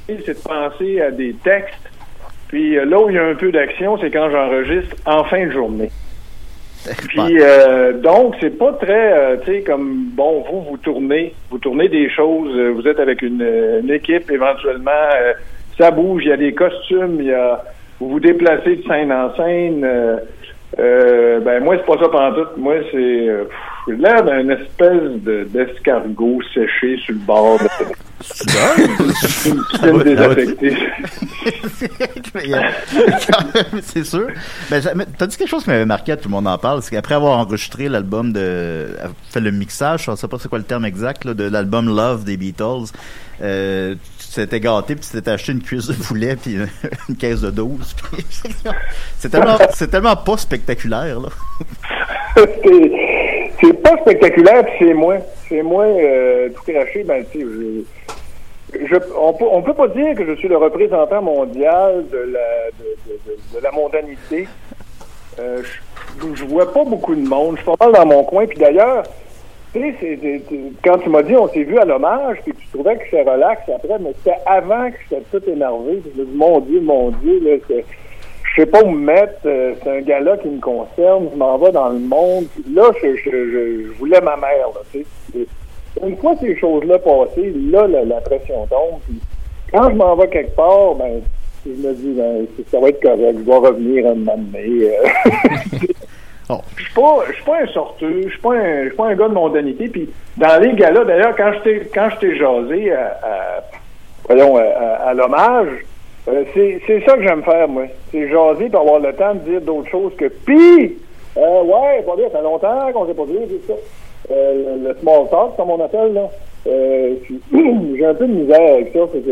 C'est 0.06 0.28
de 0.28 0.34
penser 0.46 1.00
à 1.00 1.10
des 1.10 1.34
textes, 1.42 1.88
puis 2.48 2.76
euh, 2.76 2.84
là 2.84 3.00
où 3.00 3.08
il 3.08 3.16
y 3.16 3.18
a 3.18 3.24
un 3.24 3.34
peu 3.34 3.50
d'action, 3.50 3.96
c'est 3.98 4.10
quand 4.10 4.28
j'enregistre 4.30 4.94
en 5.06 5.24
fin 5.24 5.46
de 5.46 5.50
journée. 5.52 5.90
Puis 7.08 7.40
euh, 7.40 7.94
donc 7.94 8.34
c'est 8.40 8.58
pas 8.58 8.72
très, 8.72 9.12
euh, 9.12 9.36
tu 9.44 9.52
sais, 9.52 9.62
comme 9.62 10.10
bon, 10.14 10.44
vous 10.50 10.62
vous 10.62 10.76
tournez, 10.76 11.34
vous 11.50 11.58
tournez 11.58 11.88
des 11.88 12.10
choses, 12.10 12.54
euh, 12.56 12.72
vous 12.72 12.86
êtes 12.86 13.00
avec 13.00 13.22
une, 13.22 13.42
une 13.82 13.90
équipe 13.90 14.30
éventuellement, 14.30 14.90
euh, 14.90 15.32
ça 15.78 15.90
bouge, 15.90 16.22
il 16.24 16.28
y 16.28 16.32
a 16.32 16.36
des 16.36 16.52
costumes, 16.52 17.16
il 17.20 17.26
y 17.26 17.32
a, 17.32 17.62
vous 17.98 18.08
vous 18.08 18.20
déplacez 18.20 18.76
de 18.76 18.82
scène 18.82 19.12
en 19.12 19.34
scène. 19.34 19.82
euh, 19.84 20.16
euh, 20.78 21.38
ben 21.40 21.62
moi 21.62 21.76
c'est 21.78 21.86
pas 21.86 22.02
ça 22.02 22.08
pantoute, 22.08 22.56
moi 22.56 22.74
c'est 22.90 23.28
j'ai 23.86 23.96
l'air 23.96 24.24
d'un 24.24 24.48
espèce 24.48 25.22
de 25.22 25.44
d'escargot 25.44 26.40
séché 26.54 26.96
sur 26.98 27.14
le 27.14 27.20
bord 27.20 27.58
de 27.58 27.68
une 29.46 29.62
piscine 29.64 30.02
désaffectée. 30.04 30.76
C'est 33.82 34.04
sûr. 34.04 34.28
Ben, 34.70 34.82
t'as 35.18 35.26
dit 35.26 35.36
quelque 35.36 35.48
chose 35.48 35.64
qui 35.64 35.70
m'avait 35.70 35.84
marqué, 35.84 36.16
tout 36.16 36.28
le 36.28 36.34
monde 36.34 36.46
en 36.46 36.58
parle, 36.58 36.82
c'est 36.82 36.90
qu'après 36.90 37.14
avoir 37.14 37.38
enregistré 37.38 37.88
l'album 37.88 38.32
de, 38.32 38.96
fait 39.30 39.40
le 39.40 39.50
mixage, 39.50 40.04
je 40.04 40.14
sais 40.16 40.28
pas 40.28 40.38
c'est 40.38 40.48
quoi 40.48 40.58
le 40.58 40.64
terme 40.64 40.84
exact, 40.84 41.24
là, 41.24 41.34
de 41.34 41.44
l'album 41.44 41.94
Love 41.94 42.24
des 42.24 42.36
Beatles, 42.36 42.92
euh, 43.42 43.94
tu 44.18 44.34
t'étais 44.34 44.60
gâté 44.60 44.94
puis 44.94 45.04
tu 45.04 45.12
t'étais 45.12 45.32
acheté 45.32 45.52
une 45.52 45.62
cuisse 45.62 45.88
de 45.88 45.94
poulet 45.94 46.36
puis 46.36 46.54
une, 46.54 46.68
une 47.08 47.16
caisse 47.16 47.40
de 47.40 47.50
12. 47.50 47.94
puis 47.94 48.24
c'est 49.18 49.28
tellement, 49.28 49.58
c'est 49.72 49.90
tellement 49.90 50.16
pas 50.16 50.36
spectaculaire, 50.36 51.20
là. 51.20 51.28
C'est 53.64 53.72
c'est 53.72 53.82
pas 53.82 53.96
spectaculaire, 53.98 54.64
puis 54.64 54.74
c'est 54.78 54.94
moi. 54.94 55.16
C'est 55.48 55.62
moi 55.62 55.84
euh, 55.84 56.48
tout 56.50 56.70
craché. 56.72 57.04
Ben, 57.04 57.24
tu 57.30 57.84
je, 58.72 58.96
on, 59.16 59.32
peut, 59.32 59.44
peut 59.64 59.74
pas 59.74 59.88
dire 59.88 60.14
que 60.16 60.26
je 60.26 60.34
suis 60.34 60.48
le 60.48 60.56
représentant 60.56 61.22
mondial 61.22 62.04
de 62.10 62.32
la, 62.32 62.70
de, 63.54 63.62
la 63.62 63.70
mondanité. 63.70 64.48
Euh, 65.38 65.62
je, 65.62 66.34
je 66.34 66.44
vois 66.44 66.72
pas 66.72 66.84
beaucoup 66.84 67.14
de 67.14 67.26
monde. 67.26 67.56
Je 67.56 67.62
suis 67.62 67.76
pas 67.76 67.86
mal 67.86 67.92
dans 67.94 68.06
mon 68.06 68.24
coin. 68.24 68.46
Puis 68.46 68.58
d'ailleurs, 68.58 69.04
tu 69.72 69.80
sais, 69.80 69.94
c'est- 70.00 70.18
c'est- 70.20 70.42
c'est- 70.48 70.72
quand 70.84 70.98
tu 70.98 71.08
m'as 71.08 71.22
dit 71.22 71.36
on 71.36 71.48
s'est 71.48 71.62
vu 71.62 71.78
à 71.78 71.84
l'hommage, 71.84 72.38
puis 72.42 72.52
tu 72.52 72.66
trouvais 72.72 72.96
que 72.96 73.04
c'était 73.04 73.22
relax 73.22 73.62
après, 73.68 73.98
mais 74.00 74.12
c'était 74.24 74.38
avant 74.46 74.90
que 74.90 74.96
j'étais 75.08 75.22
tout 75.30 75.42
énervé. 75.50 76.02
Je 76.16 76.22
mon 76.22 76.60
Dieu, 76.60 76.80
mon 76.80 77.10
Dieu, 77.10 77.40
là, 77.44 77.56
c'est 77.68 77.84
je 78.54 78.60
sais 78.62 78.66
pas 78.66 78.82
où 78.84 78.90
me 78.90 79.04
mettre, 79.04 79.34
euh, 79.46 79.74
c'est 79.82 79.90
un 79.90 80.00
gars-là 80.00 80.36
qui 80.38 80.48
me 80.48 80.60
concerne, 80.60 81.28
je 81.32 81.36
m'en 81.36 81.58
vais 81.58 81.72
dans 81.72 81.88
le 81.88 81.98
monde. 81.98 82.44
Là, 82.72 82.84
je, 83.02 83.16
je, 83.16 83.30
je, 83.30 83.82
je 83.92 83.98
voulais 83.98 84.20
ma 84.20 84.36
mère, 84.36 84.68
là, 84.74 84.80
tu 84.92 85.00
sais. 85.00 85.06
Et 85.40 85.46
Une 86.06 86.16
fois 86.16 86.34
ces 86.40 86.56
choses-là 86.56 86.98
passées, 86.98 87.52
là, 87.70 87.86
la, 87.86 88.04
la 88.04 88.20
pression 88.20 88.66
tombe. 88.66 89.00
Puis 89.06 89.18
quand 89.72 89.90
je 89.90 89.94
m'en 89.96 90.14
vais 90.16 90.28
quelque 90.28 90.54
part, 90.54 90.94
ben, 90.94 91.20
je 91.66 91.70
me 91.70 91.92
dis, 91.94 92.12
ben, 92.16 92.46
ça 92.70 92.78
va 92.78 92.88
être 92.90 93.00
correct, 93.02 93.36
je 93.38 93.42
dois 93.44 93.58
revenir 93.58 94.06
un 94.06 94.14
moment 94.14 94.36
donné. 94.36 94.90
Oh. 96.50 96.58
Je 96.76 96.82
suis 96.84 96.92
pas, 96.94 97.16
je 97.28 97.32
suis 97.32 97.44
pas 97.44 97.62
un 97.62 97.66
sorteux, 97.68 98.22
je 98.26 98.28
suis 98.28 98.38
pas 98.40 98.52
un, 98.54 98.82
je 98.82 98.88
suis 98.88 98.96
pas 98.98 99.06
un 99.06 99.14
gars 99.14 99.28
de 99.28 99.32
mondanité. 99.34 99.88
Puis 99.88 100.10
dans 100.36 100.60
les 100.60 100.74
gars-là, 100.74 101.02
d'ailleurs, 101.04 101.34
quand 101.36 101.52
je 101.54 101.58
t'ai, 101.60 101.80
quand 101.94 102.08
je 102.10 102.16
t'ai 102.18 102.36
jasé 102.36 102.92
à, 102.92 103.18
à- 103.22 103.62
voyons, 104.28 104.56
à, 104.58 104.62
à- 104.62 105.08
à 105.08 105.14
l'hommage, 105.14 105.68
euh, 106.28 106.44
c'est, 106.54 107.04
ça 107.06 107.16
que 107.16 107.22
j'aime 107.22 107.42
faire, 107.42 107.68
moi. 107.68 107.84
C'est 108.10 108.28
jaser 108.28 108.70
pour 108.70 108.80
avoir 108.80 109.00
le 109.00 109.12
temps 109.12 109.34
de 109.34 109.40
dire 109.40 109.60
d'autres 109.60 109.90
choses 109.90 110.12
que 110.16 110.26
pis, 110.26 110.96
euh, 111.36 111.62
ouais, 111.62 112.02
pas 112.02 112.16
bien, 112.16 112.28
ça 112.30 112.38
fait 112.38 112.44
longtemps 112.44 112.92
qu'on 112.92 113.06
s'est 113.06 113.14
pas 113.14 113.24
vu, 113.24 113.38
c'est 113.48 113.72
ça. 113.72 113.78
Euh, 114.30 114.76
le, 114.82 114.96
small 115.00 115.28
talk, 115.30 115.56
comme 115.56 115.70
on 115.70 115.84
appelle, 115.84 116.14
là. 116.14 116.30
Euh, 116.66 117.14
j'ai 117.96 118.06
un 118.06 118.14
peu 118.14 118.26
de 118.26 118.32
misère 118.32 118.74
avec 118.74 118.92
ça, 118.92 119.00
c'est 119.12 119.20
que, 119.20 119.30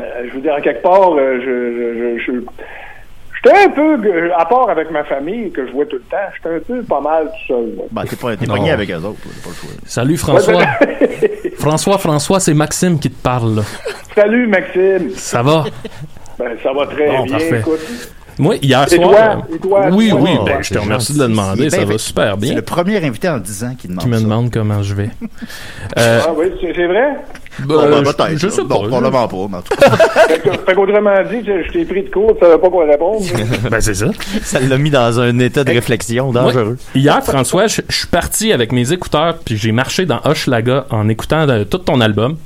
euh, 0.00 0.26
je 0.26 0.34
veux 0.34 0.40
dire, 0.40 0.54
en 0.54 0.60
quelque 0.60 0.82
part, 0.82 1.12
euh, 1.14 1.38
je, 1.40 1.44
je, 1.44 2.18
je, 2.18 2.32
je, 2.32 2.32
j'étais 3.44 3.56
un 3.64 3.68
peu, 3.70 4.06
euh, 4.06 4.30
à 4.36 4.44
part 4.46 4.68
avec 4.70 4.90
ma 4.90 5.04
famille, 5.04 5.50
que 5.52 5.66
je 5.66 5.72
vois 5.72 5.86
tout 5.86 5.96
le 5.96 6.02
temps, 6.02 6.16
j'étais 6.34 6.54
un 6.56 6.60
peu 6.60 6.82
pas 6.82 7.00
mal 7.00 7.26
tout 7.26 7.46
seul, 7.54 7.76
là. 7.76 7.82
Ben, 7.90 8.04
t'es 8.04 8.16
pas, 8.16 8.36
t'es 8.36 8.46
pogné 8.46 8.70
avec 8.72 8.90
eux 8.90 8.94
autres, 8.96 9.18
là, 9.24 9.32
pas 9.42 9.50
le 9.50 9.54
choix. 9.54 9.70
Salut 9.86 10.16
François. 10.16 10.64
François, 11.58 11.98
François, 11.98 12.40
c'est 12.40 12.54
Maxime 12.54 12.98
qui 12.98 13.10
te 13.10 13.22
parle. 13.22 13.56
là. 13.56 13.62
Salut, 14.14 14.46
Maxime! 14.46 15.10
Ça 15.16 15.42
va? 15.42 15.64
Ben, 16.38 16.56
ça 16.62 16.72
va 16.72 16.86
très 16.86 17.06
Bon, 17.08 17.24
bien, 17.24 17.32
parfait. 17.38 17.58
écoute. 17.60 17.80
Moi, 18.38 18.56
hier 18.62 18.88
soir. 18.88 19.10
toi? 19.10 19.18
euh, 19.50 19.54
Et 19.54 19.58
toi? 19.58 19.80
oui, 19.92 20.08
Toi? 20.10 20.20
oui, 20.20 20.30
Oh, 20.40 20.44
ben, 20.44 20.62
je 20.62 20.68
te 20.68 20.74
c'est 20.74 20.78
remercie 20.80 21.06
gentil. 21.12 21.18
de 21.18 21.22
le 21.24 21.30
demander. 21.30 21.70
Ça 21.70 21.84
va 21.84 21.98
super 21.98 22.34
C'est 22.34 22.40
bien. 22.40 22.54
le 22.54 22.62
premier 22.62 23.04
invité 23.04 23.28
en 23.28 23.38
10 23.38 23.64
ans 23.64 23.74
qui 23.78 23.88
demande 23.88 24.02
Qui 24.02 24.08
me 24.08 24.16
ça. 24.16 24.22
demande 24.22 24.50
comment 24.52 24.82
je 24.82 24.94
vais. 24.94 25.10
Euh, 25.98 26.20
Ah 26.26 26.30
oui, 26.36 26.46
c'est, 26.60 26.72
c'est 26.74 26.86
vrai? 26.86 27.16
Bon, 27.60 27.76
ben, 27.82 27.90
ben, 27.90 28.04
je- 28.04 28.10
peut-être. 28.12 28.36
je 28.38 28.48
sais 28.48 28.62
là. 28.62 28.68
pas. 28.68 28.74
Bon, 28.74 28.84
je- 28.84 28.88
probablement 28.88 29.28
pas, 29.28 29.46
mais 29.50 29.56
en 29.58 29.62
tout 29.62 29.76
cas. 29.76 29.90
Fait, 30.66 30.74
qu'autrement 30.74 31.14
dit, 31.30 31.46
je, 31.46 31.62
je 31.68 31.72
t'ai 31.72 31.84
pris 31.84 32.02
de 32.02 32.10
court, 32.10 32.32
tu 32.34 32.40
savais 32.44 32.58
pas 32.58 32.68
quoi 32.70 32.84
répondre. 32.86 33.20
Ben, 33.70 33.80
c'est 33.80 33.94
ça. 33.94 34.06
Ça 34.42 34.58
l'a 34.60 34.78
mis 34.78 34.90
dans 34.90 35.20
un 35.20 35.38
état 35.38 35.62
de 35.62 35.70
réflexion 35.70 36.32
dangereux. 36.32 36.76
Hier, 36.94 37.22
François, 37.24 37.66
je 37.68 37.82
je 37.88 37.96
suis 37.96 38.08
parti 38.08 38.52
avec 38.52 38.72
mes 38.72 38.92
écouteurs, 38.92 39.36
puis 39.44 39.56
j'ai 39.56 39.70
marché 39.72 40.06
dans 40.06 40.20
Hochelaga 40.24 40.86
en 40.90 41.08
écoutant 41.08 41.48
euh, 41.48 41.64
tout 41.64 41.78
ton 41.78 42.00
album. 42.00 42.36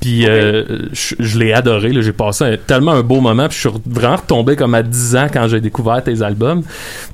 Puis 0.00 0.26
euh, 0.26 0.64
je, 0.92 1.14
je 1.18 1.38
l'ai 1.38 1.52
adoré. 1.52 1.90
J'ai 2.02 2.12
passé 2.12 2.44
un- 2.44 2.56
tellement 2.56 2.92
un 2.92 3.02
beau 3.02 3.20
moment. 3.20 3.48
Puis 3.48 3.58
je 3.62 3.68
suis 3.68 3.78
vraiment 3.86 4.16
retombé 4.16 4.54
comme 4.56 4.74
à 4.74 4.82
10 4.82 5.16
ans 5.16 5.26
quand 5.32 5.48
j'ai 5.48 5.60
découvert 5.60 6.02
tes 6.04 6.20
albums. 6.22 6.62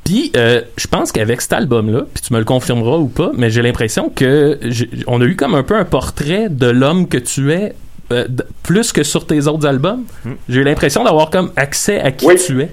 Puis 0.04 0.32
euh, 0.36 0.62
je 0.76 0.86
pense 0.88 1.12
qu'avec 1.12 1.40
cet 1.40 1.52
album-là, 1.52 2.02
puis 2.12 2.22
tu 2.26 2.32
me 2.32 2.38
le 2.38 2.44
confirmeras 2.44 2.96
ou 2.98 3.06
pas, 3.08 3.30
mais 3.36 3.50
j'ai 3.50 3.62
l'impression 3.62 4.08
que 4.10 4.58
on 5.06 5.20
a 5.20 5.24
eu 5.24 5.36
comme 5.36 5.54
un 5.54 5.62
peu 5.62 5.76
un 5.76 5.84
portrait 5.84 6.48
de 6.48 6.66
l'homme 6.66 7.06
que 7.08 7.18
tu 7.18 7.52
es. 7.52 7.74
euh, 8.12 8.26
plus 8.64 8.90
que 8.92 9.04
sur 9.04 9.24
tes 9.24 9.46
autres 9.46 9.66
albums, 9.68 10.02
j'ai 10.48 10.64
l'impression 10.64 11.04
d'avoir 11.04 11.30
comme 11.30 11.52
accès 11.54 12.00
à 12.00 12.10
qui 12.10 12.26
Oui. 12.26 12.34
tu 12.44 12.60
es. 12.62 12.70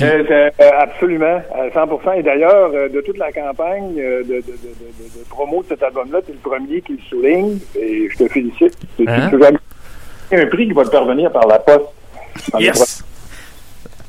Euh, 0.00 0.24
euh, 0.30 0.50
absolument, 0.78 1.42
à 1.54 1.68
100%. 1.68 2.18
Et 2.18 2.22
d'ailleurs, 2.22 2.70
euh, 2.72 2.88
de 2.88 3.00
toute 3.02 3.18
la 3.18 3.30
campagne 3.30 3.94
de, 3.94 4.22
de, 4.22 4.36
de, 4.36 4.40
de, 4.40 5.24
promo 5.28 5.62
de 5.62 5.68
cet 5.68 5.82
album-là, 5.82 6.20
tu 6.24 6.30
es 6.30 6.34
le 6.34 6.40
premier 6.50 6.80
qui 6.80 6.92
le 6.92 6.98
souligne. 7.10 7.58
Et 7.78 8.08
je 8.08 8.16
te 8.16 8.28
félicite. 8.28 8.76
C'est 8.96 9.08
Hein? 9.08 9.30
un 10.32 10.46
prix 10.46 10.66
qui 10.66 10.72
va 10.72 10.84
te 10.84 10.90
parvenir 10.90 11.30
par 11.30 11.46
la 11.46 11.58
poste. 11.58 11.88
Yes! 12.58 13.04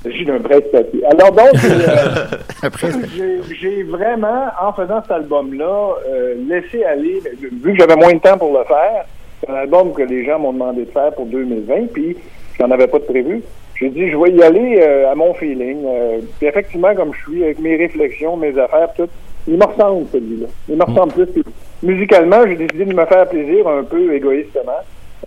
Il 0.06 0.12
s'agit 0.12 0.26
d'un 0.26 0.40
prêt 0.40 0.64
statut. 0.70 1.02
Alors 1.06 1.32
donc, 1.34 1.54
euh, 1.66 2.70
j'ai- 3.62 3.84
vraiment, 3.84 4.46
en 4.62 4.72
faisant 4.74 5.02
cet 5.02 5.12
album-là, 5.12 5.90
euh, 6.10 6.36
laissé 6.48 6.84
aller, 6.86 7.22
ben, 7.24 7.34
vu 7.42 7.74
que 7.74 7.80
j'avais 7.80 7.96
moins 7.96 8.14
de 8.14 8.20
temps 8.20 8.38
pour 8.38 8.58
le 8.58 8.64
faire, 8.66 9.06
c'est 9.42 9.50
un 9.50 9.56
album 9.56 9.94
que 9.94 10.02
les 10.04 10.26
gens 10.26 10.40
m'ont 10.40 10.54
demandé 10.54 10.86
de 10.86 10.92
faire 10.92 11.12
pour 11.14 11.26
2020, 11.26 11.88
puis 11.94 12.18
j'en 12.60 12.70
avais 12.72 12.88
pas 12.88 13.00
de 13.00 13.04
prévu. 13.06 13.42
J'ai 13.76 13.90
dit, 13.90 14.10
je 14.10 14.18
vais 14.18 14.32
y 14.32 14.44
aller 14.44 14.80
euh, 14.82 15.12
à 15.12 15.16
mon 15.16 15.34
feeling. 15.34 15.84
Euh, 15.86 16.20
puis 16.38 16.48
effectivement, 16.48 16.94
comme 16.96 17.12
je 17.14 17.32
suis, 17.32 17.44
avec 17.44 17.60
mes 17.60 17.76
réflexions, 17.76 18.38
mes 18.38 18.58
affaires, 18.58 18.94
tout, 18.96 19.10
il 19.48 19.58
me 19.58 19.66
ressemble, 19.66 20.06
celui-là. 20.12 20.48
Il 20.70 20.78
me 20.78 20.84
ressemble 20.84 21.12
plus. 21.14 21.26
Puis, 21.28 21.44
musicalement, 21.82 22.46
j'ai 22.48 22.56
décidé 22.56 22.86
de 22.86 22.94
me 22.94 23.06
faire 23.06 23.28
plaisir 23.28 23.68
un 23.68 23.84
peu 23.84 24.14
égoïstement. 24.14 24.72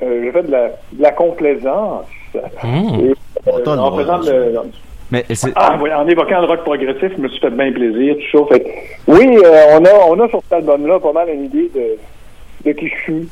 Euh, 0.02 0.22
j'ai 0.24 0.30
fait 0.32 0.42
de 0.44 0.52
la, 0.52 0.68
de 0.92 1.02
la 1.02 1.10
complaisance. 1.12 2.06
Mmh. 2.62 3.10
Et, 3.46 3.50
en 3.50 3.76
droit, 3.76 3.98
faisant 3.98 4.22
ça. 4.22 4.32
le, 4.32 4.52
Mais 5.10 5.24
c'est- 5.34 5.52
ah, 5.56 5.78
oui, 5.80 5.92
en 5.92 6.06
évoquant 6.08 6.40
le 6.40 6.46
rock 6.46 6.60
progressif, 6.64 7.12
je 7.16 7.20
me 7.20 7.28
suis 7.28 7.40
fait 7.40 7.50
bien 7.50 7.72
plaisir, 7.72 8.16
tout 8.30 8.38
ça. 8.46 8.54
Fait, 8.54 8.66
oui, 9.06 9.38
euh, 9.44 9.78
on 9.78 9.84
a, 9.84 9.90
on 10.08 10.20
a 10.20 10.28
sur 10.28 10.40
cet 10.42 10.52
album-là 10.52 10.98
pas 11.00 11.12
mal 11.12 11.28
une 11.30 11.44
idée 11.44 11.70
de, 11.74 11.96
de 12.64 12.72
qui 12.72 12.88
je 12.88 13.02
suis. 13.02 13.28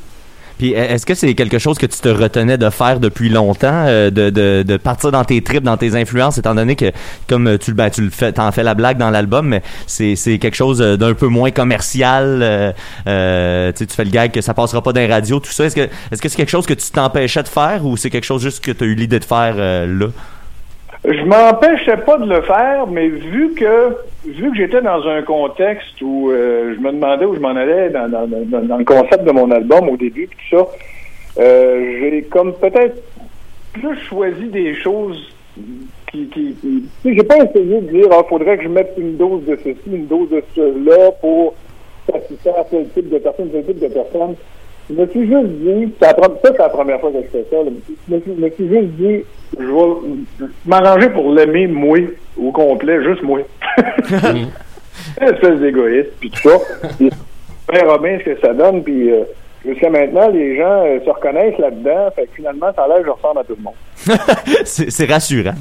Puis 0.57 0.73
e- 0.73 0.77
est-ce 0.77 1.05
que 1.05 1.13
c'est 1.15 1.33
quelque 1.33 1.59
chose 1.59 1.77
que 1.77 1.85
tu 1.85 1.99
te 1.99 2.09
retenais 2.09 2.57
de 2.57 2.69
faire 2.69 2.99
depuis 2.99 3.29
longtemps, 3.29 3.85
euh, 3.87 4.09
de, 4.09 4.29
de, 4.29 4.63
de 4.65 4.77
partir 4.77 5.11
dans 5.11 5.23
tes 5.23 5.41
tripes, 5.41 5.63
dans 5.63 5.77
tes 5.77 5.95
influences, 5.95 6.37
étant 6.37 6.55
donné 6.55 6.75
que 6.75 6.91
comme 7.27 7.47
euh, 7.47 7.57
tu, 7.57 7.73
ben, 7.73 7.89
tu 7.89 8.01
le 8.01 8.09
fais, 8.09 8.31
t'en 8.31 8.51
fais 8.51 8.63
la 8.63 8.73
blague 8.73 8.97
dans 8.97 9.09
l'album, 9.09 9.47
mais 9.47 9.61
c'est, 9.87 10.15
c'est 10.15 10.37
quelque 10.37 10.55
chose 10.55 10.81
euh, 10.81 10.97
d'un 10.97 11.13
peu 11.13 11.27
moins 11.27 11.51
commercial. 11.51 12.39
euh, 12.41 12.71
euh, 13.07 13.71
tu 13.71 13.85
fais 13.89 14.05
le 14.05 14.11
gag 14.11 14.31
que 14.31 14.41
ça 14.41 14.53
passera 14.53 14.81
pas 14.81 14.93
dans 14.93 15.01
les 15.01 15.07
radios, 15.07 15.39
tout 15.39 15.51
ça. 15.51 15.65
Est-ce 15.65 15.75
que 15.75 15.81
est-ce 16.11 16.21
que 16.21 16.29
c'est 16.29 16.37
quelque 16.37 16.49
chose 16.49 16.65
que 16.65 16.73
tu 16.73 16.89
t'empêchais 16.91 17.43
de 17.43 17.47
faire 17.47 17.85
ou 17.85 17.97
c'est 17.97 18.09
quelque 18.09 18.23
chose 18.25 18.41
juste 18.41 18.63
que 18.63 18.71
tu 18.71 18.83
as 18.83 18.87
eu 18.87 18.95
l'idée 18.95 19.19
de 19.19 19.25
faire 19.25 19.55
là? 19.57 20.07
Je 21.07 21.23
m'empêchais 21.23 21.97
pas 21.97 22.17
de 22.17 22.27
le 22.27 22.41
faire, 22.41 22.87
mais 22.87 23.07
vu 23.07 23.53
que 23.53 23.95
vu 24.25 24.49
que 24.49 24.57
j'étais 24.57 24.81
dans 24.81 25.05
un 25.07 25.21
contexte 25.21 26.01
où 26.01 26.31
euh, 26.31 26.73
je 26.75 26.79
me 26.79 26.91
demandais 26.91 27.25
où 27.25 27.35
je 27.35 27.39
m'en 27.39 27.49
allais 27.55 27.91
dans, 27.91 28.07
le 28.07 28.83
concept 28.83 29.23
de 29.23 29.31
mon 29.31 29.51
album 29.51 29.89
au 29.89 29.97
début, 29.97 30.27
tout 30.27 30.57
ça, 30.57 30.67
euh, 31.39 31.99
j'ai 31.99 32.23
comme 32.23 32.53
peut-être 32.55 32.97
plus 33.73 33.95
choisi 34.09 34.45
des 34.47 34.73
choses 34.73 35.31
qui, 36.11 36.27
qui, 36.29 36.55
qui- 36.55 36.85
j'ai 37.03 37.23
pas 37.23 37.37
essayé 37.37 37.81
de 37.81 37.91
dire, 37.91 38.07
ah, 38.11 38.23
faudrait 38.27 38.57
que 38.57 38.63
je 38.63 38.69
mette 38.69 38.93
une 38.97 39.15
dose 39.17 39.45
de 39.45 39.57
ceci, 39.57 39.77
une 39.85 40.07
dose 40.07 40.29
de 40.29 40.43
cela 40.55 41.11
pour 41.21 41.53
satisfaire 42.11 42.65
tel 42.71 42.87
type 42.89 43.09
de 43.09 43.19
personne, 43.19 43.49
tel 43.51 43.63
type 43.65 43.79
de 43.79 43.87
personne. 43.89 44.35
Je 44.89 44.95
me 44.95 45.07
suis 45.07 45.27
juste 45.27 45.47
dit, 45.47 45.93
ça 45.99 46.15
c'est 46.43 46.57
la 46.57 46.69
première 46.69 46.99
fois 46.99 47.11
que 47.11 47.17
je 47.23 47.27
fais 47.27 47.45
ça, 47.49 47.57
là. 47.57 47.71
je 48.07 48.13
me 48.13 48.19
suis, 48.19 48.31
je 48.37 48.41
me 48.41 48.49
suis 48.51 48.69
juste 48.69 48.89
dit, 48.99 49.23
je 49.59 49.65
vais 49.65 50.47
m'arranger 50.65 51.09
pour 51.09 51.31
l'aimer 51.31 51.67
moi, 51.67 51.99
au 52.37 52.51
complet, 52.51 53.03
juste 53.03 53.23
moi. 53.23 53.39
Une 55.21 55.27
espèce 55.27 55.59
d'égoïste, 55.59 56.11
puis 56.19 56.29
tout 56.29 56.49
ça. 56.49 56.57
Puis, 56.97 57.09
bien 57.69 58.19
ce 58.19 58.23
que 58.23 58.39
ça 58.41 58.53
donne, 58.53 58.83
puis 58.83 59.11
euh, 59.11 59.23
jusqu'à 59.65 59.89
maintenant, 59.89 60.29
les 60.29 60.57
gens 60.57 60.83
euh, 60.85 60.99
se 61.03 61.09
reconnaissent 61.09 61.57
là-dedans, 61.57 62.11
fait 62.15 62.27
que 62.27 62.35
finalement, 62.35 62.71
ça 62.75 62.83
a 62.83 62.87
l'air 62.87 63.03
je 63.03 63.09
ressemble 63.09 63.39
à 63.39 63.43
tout 63.43 63.55
le 63.57 63.63
monde. 63.63 64.17
c'est 64.65 65.09
rassurant. 65.09 65.55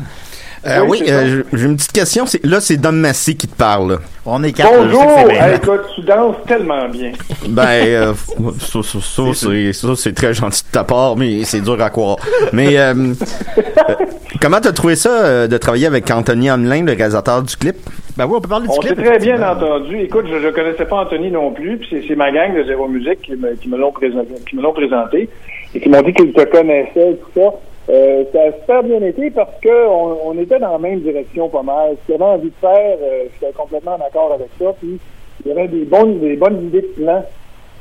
Euh, 0.66 0.80
Oui, 0.88 1.02
euh, 1.08 1.42
j'ai 1.52 1.66
une 1.66 1.76
petite 1.76 1.92
question. 1.92 2.24
C'est- 2.26 2.44
Là, 2.44 2.60
c'est 2.60 2.76
Dom 2.76 2.96
Massy 2.96 3.36
qui 3.36 3.46
te 3.48 3.56
parle. 3.56 3.98
On 4.24 4.42
est 4.42 4.52
quatre, 4.52 4.74
Bonjour! 4.74 5.04
c'est 5.18 5.28
bien. 5.32 5.46
Hey, 5.48 5.56
écoute, 5.56 5.80
tu 5.94 6.00
danses 6.02 6.36
tellement 6.46 6.88
bien. 6.88 7.12
Ben, 7.48 7.62
euh, 7.86 8.12
ça, 8.58 8.82
ça, 8.82 8.98
ça, 9.00 9.22
c'est 9.34 9.72
ça, 9.74 9.88
c'est 9.96 10.14
très 10.14 10.32
gentil 10.32 10.62
de 10.64 10.70
ta 10.72 10.82
part, 10.84 11.16
mais 11.16 11.44
c'est 11.44 11.60
dur 11.60 11.80
à 11.82 11.90
croire. 11.90 12.16
Mais 12.54 12.78
euh, 12.78 12.94
euh, 12.94 13.94
comment 14.40 14.60
t'as 14.62 14.72
trouvé 14.72 14.96
ça 14.96 15.10
euh, 15.10 15.46
de 15.46 15.56
travailler 15.58 15.86
avec 15.86 16.10
Anthony 16.10 16.48
Hamelin, 16.48 16.84
le 16.86 16.92
réalisateur 16.94 17.42
du 17.42 17.54
clip? 17.56 17.76
Ben 18.16 18.26
oui, 18.26 18.34
on 18.36 18.40
peut 18.40 18.48
parler 18.48 18.66
du 18.66 18.72
On 18.74 18.78
clip. 18.80 18.96
s'est 18.96 19.02
très 19.04 19.18
bien 19.18 19.42
entendu. 19.42 19.98
Écoute, 20.00 20.24
je 20.30 20.36
ne 20.36 20.50
connaissais 20.50 20.86
pas 20.86 20.96
Anthony 21.02 21.30
non 21.30 21.50
plus, 21.52 21.76
puis 21.78 21.88
c'est- 21.90 22.04
c'est 22.08 22.16
ma 22.16 22.30
gang 22.32 22.56
de 22.56 22.64
Zéro 22.64 22.88
Musique 22.88 23.20
qui 23.22 23.32
me, 23.32 23.54
qui 23.56 23.68
me 23.68 23.76
l'ont 23.76 23.92
présenté, 23.92 24.28
qui 24.48 24.56
me 24.56 24.62
l'ont 24.62 24.72
présenté 24.72 25.28
et 25.74 25.80
qui 25.80 25.88
m'ont 25.90 26.00
dit 26.02 26.14
qu'ils 26.14 26.32
te 26.32 26.44
connaissaient 26.44 27.10
et 27.10 27.16
tout 27.16 27.40
ça. 27.40 27.50
Euh, 27.90 28.24
ça 28.32 28.40
a 28.40 28.52
super 28.52 28.82
bien 28.82 29.02
été 29.02 29.30
parce 29.30 29.60
que 29.60 29.86
on, 29.88 30.28
on 30.28 30.38
était 30.38 30.58
dans 30.58 30.72
la 30.72 30.78
même 30.78 31.00
direction 31.00 31.48
pas 31.50 31.62
mal. 31.62 31.96
Ce 32.00 32.06
qu'il 32.06 32.14
avait 32.14 32.32
envie 32.32 32.48
de 32.48 32.54
faire, 32.60 32.96
euh, 33.02 33.24
j'étais 33.34 33.52
complètement 33.52 33.98
d'accord 33.98 34.32
avec 34.32 34.48
ça. 34.58 34.72
Puis 34.80 34.98
il 35.44 35.48
y 35.48 35.52
avait 35.52 35.68
des 35.68 35.84
bonnes, 35.84 36.18
des 36.20 36.36
bonnes 36.36 36.66
idées 36.66 36.80
de 36.80 37.02
plan. 37.02 37.24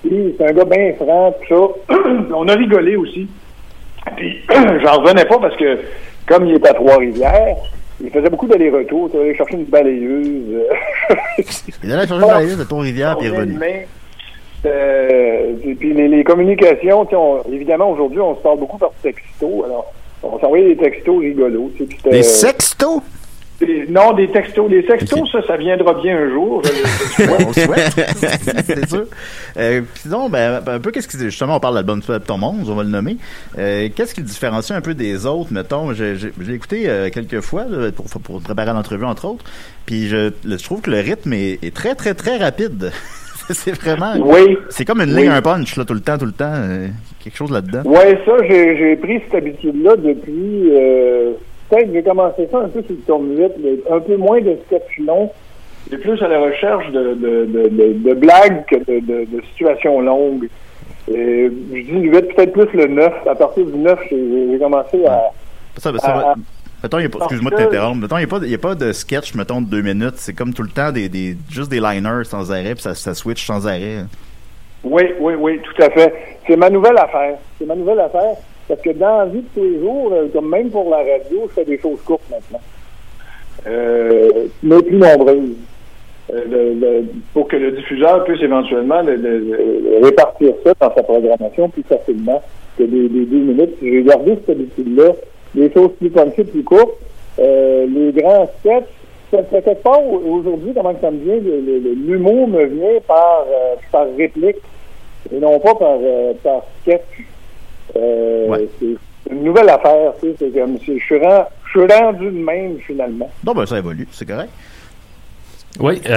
Puis 0.03 0.35
c'est 0.37 0.45
un 0.49 0.51
gars 0.53 0.65
bien 0.65 0.93
franc, 0.95 1.33
tout 1.47 1.73
ça. 1.89 1.95
on 2.35 2.47
a 2.49 2.53
rigolé 2.53 2.97
aussi. 2.97 3.27
Puis 4.17 4.41
j'en 4.83 5.01
revenais 5.01 5.25
pas 5.25 5.39
parce 5.39 5.55
que 5.55 5.79
comme 6.27 6.47
il 6.47 6.55
est 6.55 6.67
à 6.67 6.73
Trois-Rivières, 6.73 7.55
il 8.03 8.09
faisait 8.09 8.29
beaucoup 8.29 8.47
d'allers-retours. 8.47 9.09
Tu 9.11 9.17
allait 9.21 9.35
chercher 9.35 9.55
une 9.55 9.65
balayeuse. 9.65 10.53
euh, 10.53 11.43
Il 11.83 11.91
allait 11.93 12.07
changer 12.07 12.27
la 12.27 12.41
liste 12.41 12.59
de 12.59 12.63
Ton-Rivière 12.65 13.17
puis 13.17 13.27
il 13.27 13.33
est 13.33 13.37
revenu. 13.37 13.57
Euh, 14.65 15.56
et 15.65 15.76
puis 15.76 15.93
les, 15.93 16.08
les 16.08 16.23
communications, 16.23 17.08
on- 17.12 17.43
évidemment 17.52 17.89
aujourd'hui 17.91 18.19
on 18.19 18.36
se 18.36 18.41
parle 18.41 18.60
beaucoup 18.60 18.78
par 18.78 18.91
texto. 19.02 19.63
Alors 19.65 19.91
on 20.23 20.39
s'envoyait 20.39 20.76
des 20.76 20.78
textos 20.78 21.19
rigolos. 21.19 21.71
Des 22.10 22.23
sextos? 22.23 23.02
des- 23.60 23.86
non, 23.88 24.12
des 24.13 24.30
textos. 24.30 24.69
Les 24.69 24.86
textos, 24.86 25.32
ça, 25.32 25.41
ça 25.45 25.56
viendra 25.58 25.93
bien 25.93 26.17
un 26.17 26.30
jour. 26.30 26.62
je- 26.63 26.69
je- 27.23 27.30
On 27.30 27.47
le 27.47 27.54
souhaite, 27.54 28.65
c'est 28.65 28.89
sûr. 28.89 29.06
Euh, 29.58 29.82
sinon, 29.95 30.30
ben, 30.30 30.62
un 30.67 30.80
peu, 30.80 30.91
qu'est-ce 30.91 31.08
qui, 31.08 31.17
justement, 31.19 31.58
on 31.58 31.60
parle 31.62 31.76
de 31.76 31.80
l'album 31.80 32.02
de 32.02 32.17
ton 32.17 32.38
monde, 32.38 32.58
on 32.67 32.73
va 32.76 32.84
le 32.84 32.89
nommer. 32.89 33.15
Euh, 33.58 33.88
qu'est-ce 33.95 34.13
qui 34.15 34.21
le 34.21 34.26
différencie 34.28 34.76
un 34.78 34.82
peu 34.82 34.93
des 34.95 35.26
autres, 35.26 35.54
mettons, 35.54 35.93
j'ai, 35.93 36.15
écouté 36.54 36.89
euh, 36.89 37.10
quelques 37.10 37.39
fois, 37.41 37.63
là, 37.69 37.91
pour, 37.91 38.06
pour 38.21 38.41
préparer 38.41 38.73
l'entrevue, 38.73 39.06
entre 39.06 39.26
autres, 39.26 39.45
puis 39.86 40.08
je, 40.08 40.32
le- 40.43 40.58
je 40.58 40.63
trouve 40.63 40.82
que 40.82 40.91
le 40.91 40.99
rythme 40.99 41.32
est, 41.34 41.60
est 41.63 41.73
très, 41.73 41.95
très, 41.95 42.13
très 42.15 42.38
rapide. 42.38 42.91
c'est 43.53 43.71
vraiment, 43.79 44.13
Oui. 44.19 44.58
c'est 44.69 44.86
comme 44.86 45.01
une 45.01 45.13
Oui. 45.13 45.21
ligne, 45.23 45.29
un 45.32 45.41
punch, 45.41 45.75
là, 45.77 45.86
tout 45.86 45.93
le 45.93 45.99
temps, 46.01 46.17
tout 46.17 46.25
le 46.25 46.32
temps, 46.32 46.53
euh, 46.53 46.88
quelque 47.23 47.36
chose 47.38 47.51
là-dedans. 47.51 47.82
Ouais, 47.86 48.17
ça, 48.25 48.32
j'ai 48.47 48.95
pris 48.97 49.21
cette 49.25 49.36
habitude-là 49.36 49.95
depuis. 49.97 50.69
Euh, 50.71 51.32
Peut-être 51.69 51.88
que 51.88 51.93
j'ai 51.93 52.03
commencé 52.03 52.47
ça 52.51 52.60
un 52.60 52.67
peu 52.67 52.82
sur 52.84 52.91
le 52.91 52.97
tourne 53.08 53.36
8, 53.38 53.51
mais 53.63 53.95
un 53.95 53.99
peu 53.99 54.15
moins 54.17 54.39
de 54.41 54.56
sketch 54.67 54.99
long. 55.08 55.32
et 55.91 55.97
plus 55.97 56.21
à 56.21 56.27
la 56.27 56.39
recherche 56.41 56.91
de, 56.91 57.13
de, 57.15 57.45
de, 58.06 58.13
blagues 58.13 58.63
que 58.67 58.75
de, 58.75 59.25
situations 59.53 59.99
longues. 60.01 60.49
Et 61.12 61.49
je 61.73 61.82
dis 61.82 61.91
le 61.91 62.12
8, 62.12 62.36
peut-être 62.36 62.53
plus 62.53 62.67
le 62.77 62.88
9. 62.88 63.12
À 63.27 63.34
partir 63.36 63.65
du 63.65 63.77
9, 63.77 63.97
j'ai 64.12 64.60
commencé 64.60 65.03
à. 65.06 65.32
Ça, 65.77 65.91
ça 65.97 66.08
à- 66.08 66.13
va- 66.19 66.29
à- 66.32 66.36
Mettons, 66.83 66.99
il 66.99 67.03
y 67.03 67.05
a 67.05 67.09
pas, 67.09 67.19
excuse-moi 67.19 67.51
de 67.51 67.55
t'interrompre. 67.55 67.97
Mettons, 68.01 68.17
il 68.17 68.47
n'y 68.47 68.53
a, 68.53 68.57
a 68.57 68.59
pas 68.59 68.75
de 68.75 68.91
sketch, 68.91 69.33
mettons, 69.35 69.61
de 69.61 69.67
deux 69.69 69.81
minutes. 69.81 70.15
C'est 70.17 70.33
comme 70.33 70.53
tout 70.53 70.63
le 70.63 70.69
temps 70.69 70.91
des, 70.91 71.07
des, 71.07 71.37
juste 71.49 71.71
des 71.71 71.79
liners 71.79 72.25
sans 72.25 72.51
arrêt, 72.51 72.73
puis 72.73 72.81
ça, 72.83 72.93
ça 72.93 73.13
switch 73.13 73.45
sans 73.45 73.65
arrêt. 73.67 73.99
Oui, 74.83 75.03
oui, 75.19 75.33
oui, 75.39 75.59
tout 75.63 75.81
à 75.81 75.89
fait. 75.89 76.13
C'est 76.45 76.57
ma 76.57 76.69
nouvelle 76.69 76.97
affaire. 76.97 77.37
C'est 77.57 77.65
ma 77.65 77.75
nouvelle 77.75 78.01
affaire. 78.01 78.35
Parce 78.67 78.81
que 78.81 78.89
dans 78.91 79.19
la 79.19 79.25
vie 79.27 79.39
de 79.41 79.47
tous 79.55 79.63
les 79.63 79.79
jours, 79.79 80.11
euh, 80.13 80.27
comme 80.33 80.49
même 80.49 80.69
pour 80.69 80.89
la 80.89 80.97
radio, 80.97 81.47
je 81.47 81.53
fais 81.53 81.65
des 81.65 81.79
choses 81.79 81.99
courtes 82.05 82.23
maintenant. 82.29 82.61
Euh, 83.67 84.29
mais 84.61 84.81
plus 84.81 84.97
nombreuses. 84.97 85.55
Euh, 86.33 86.41
le- 86.49 86.73
le- 86.73 87.05
pour 87.33 87.47
que 87.49 87.57
le 87.57 87.71
diffuseur 87.71 88.23
puisse 88.23 88.41
éventuellement 88.41 89.01
le- 89.01 89.15
le- 89.15 89.39
le- 89.39 90.05
répartir 90.05 90.53
ça 90.63 90.73
dans 90.79 90.93
sa 90.95 91.03
programmation 91.03 91.69
plus 91.69 91.83
facilement 91.83 92.41
que 92.77 92.83
des, 92.83 93.09
des 93.09 93.25
deux 93.25 93.37
minutes. 93.39 93.75
J'ai 93.81 94.03
gardé 94.03 94.35
cette 94.35 94.49
habitude-là. 94.57 95.11
Des 95.55 95.71
choses 95.71 95.91
plus 95.99 96.09
punchées, 96.09 96.43
plus 96.43 96.63
courtes. 96.63 96.97
Euh, 97.39 97.85
les 97.87 98.11
grands 98.21 98.49
sketchs, 98.59 98.85
fait 99.31 99.45
quelque 99.49 99.81
part 99.83 100.03
au- 100.03 100.21
aujourd'hui, 100.39 100.71
comment 100.75 100.93
que 100.93 101.01
ça 101.01 101.09
me 101.11 101.17
vient, 101.23 101.35
l'humour 102.05 102.47
me 102.47 102.65
vient 102.65 102.99
par, 103.07 103.45
euh, 103.49 103.75
par 103.91 104.05
réplique 104.17 104.57
et 105.33 105.39
non 105.39 105.59
pas 105.59 105.73
par, 105.75 105.97
euh, 106.01 106.33
par 106.43 106.61
sketch. 106.81 107.01
Euh, 107.95 108.47
Ouais. 108.49 108.67
C'est 108.79 109.31
une 109.31 109.43
nouvelle 109.43 109.69
affaire, 109.69 110.13
tu 110.21 110.29
sais, 110.29 110.35
c'est 110.39 110.59
comme 110.59 110.77
si 110.79 110.99
je 110.99 111.03
suis 111.05 111.17
ren- 111.17 111.45
je 111.65 111.69
suis 111.79 111.93
rendu 111.93 112.25
de 112.25 112.43
même 112.43 112.77
finalement. 112.85 113.29
Non, 113.45 113.53
ben, 113.53 113.65
ça 113.65 113.77
évolue, 113.79 114.07
c'est 114.11 114.27
correct. 114.27 114.49
Oui, 115.79 115.99
je, 116.05 116.09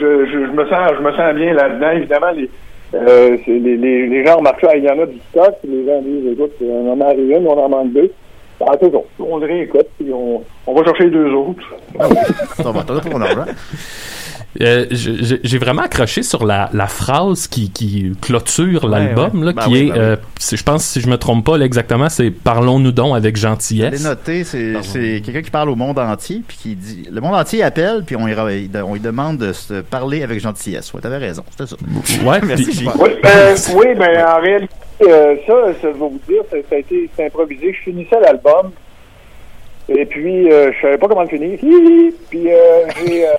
je, 0.00 0.26
je 0.30 0.52
me 0.52 0.64
sens 0.68 0.92
je 0.96 1.02
me 1.02 1.10
sens 1.12 1.34
bien 1.34 1.52
là-dedans. 1.54 1.90
Évidemment, 1.92 2.30
les, 2.36 2.48
Euh, 2.94 3.36
c'est 3.44 3.50
les, 3.58 3.76
les, 3.76 4.06
les 4.06 4.24
gens 4.24 4.36
remarquent 4.36 4.60
ça, 4.60 4.76
il 4.76 4.84
y 4.84 4.88
en 4.88 5.00
a 5.00 5.06
du 5.06 5.18
stock, 5.30 5.54
les 5.66 5.84
gens 5.84 6.00
disent, 6.02 6.32
écoute, 6.32 6.52
on 6.62 6.92
en 6.92 7.00
a 7.00 7.06
arrivé 7.06 7.34
une, 7.36 7.46
on 7.48 7.58
en 7.58 7.68
manque 7.68 7.92
deux. 7.92 8.12
Ah. 8.60 8.72
On 9.18 9.38
le 9.38 9.46
réécoute, 9.46 9.86
puis 9.98 10.12
on, 10.12 10.42
on 10.66 10.74
va 10.74 10.84
chercher 10.84 11.04
les 11.04 11.10
deux 11.10 11.32
autres. 11.32 11.62
Ça 12.56 12.70
va, 12.70 12.82
t'en 12.82 12.96
as 12.96 13.00
pour 13.00 13.10
ton 13.12 13.20
argent. 13.20 13.44
Euh, 14.60 14.86
J'ai 14.90 15.58
vraiment 15.58 15.82
accroché 15.82 16.22
sur 16.22 16.46
la, 16.46 16.70
la 16.72 16.86
phrase 16.86 17.48
qui, 17.48 17.70
qui 17.70 18.12
clôture 18.22 18.86
l'album, 18.86 19.42
là, 19.42 19.52
Ben 19.52 19.62
qui 19.64 19.70
oui, 19.70 19.78
est, 19.78 19.86
ben 19.86 19.94
oui. 19.94 19.98
euh, 20.00 20.16
je 20.56 20.62
pense, 20.62 20.84
si 20.84 21.00
je 21.00 21.08
me 21.08 21.16
trompe 21.18 21.44
pas 21.44 21.58
là, 21.58 21.64
exactement, 21.64 22.08
c'est 22.08 22.30
Parlons-nous 22.30 22.92
donc 22.92 23.16
avec 23.16 23.34
gentillesse. 23.36 24.04
noté, 24.04 24.44
c'est 24.44 25.22
quelqu'un 25.24 25.42
qui 25.42 25.50
parle 25.50 25.70
au 25.70 25.74
monde 25.76 25.98
entier, 25.98 26.42
puis 26.46 26.56
qui 26.56 26.74
dit... 26.76 27.08
Le 27.10 27.20
monde 27.20 27.34
entier 27.34 27.64
appelle, 27.64 28.04
puis 28.06 28.14
on 28.14 28.26
lui, 28.26 28.34
on 28.86 28.94
lui 28.94 29.00
demande 29.00 29.38
de 29.38 29.52
se 29.52 29.80
parler 29.80 30.22
avec 30.22 30.38
gentillesse. 30.38 30.94
Ouais, 30.94 31.00
t'avais 31.00 31.18
raison, 31.18 31.42
c'était 31.50 31.66
ça. 31.68 31.76
Ouais, 32.24 32.40
Merci. 32.46 32.86
Oui, 33.00 33.10
ben, 33.22 33.54
oui, 33.74 33.86
ben, 33.98 34.24
en 34.24 34.40
réalité, 34.40 34.74
euh, 35.02 35.36
ça, 35.46 35.74
ça, 35.74 35.74
je 35.82 35.86
vais 35.88 35.92
vous 35.92 36.20
dire, 36.28 36.42
ça, 36.50 36.56
ça 36.68 36.76
a 36.76 36.78
été 36.78 37.10
c'est 37.16 37.26
improvisé. 37.26 37.72
Je 37.72 37.90
finissais 37.90 38.20
l'album, 38.20 38.72
et 39.88 40.06
puis, 40.06 40.50
euh, 40.50 40.72
je 40.72 40.80
savais 40.80 40.98
pas 40.98 41.08
comment 41.08 41.22
le 41.22 41.28
finir. 41.28 41.58
Puis, 42.30 42.48
euh, 42.48 42.54
euh, 42.54 43.32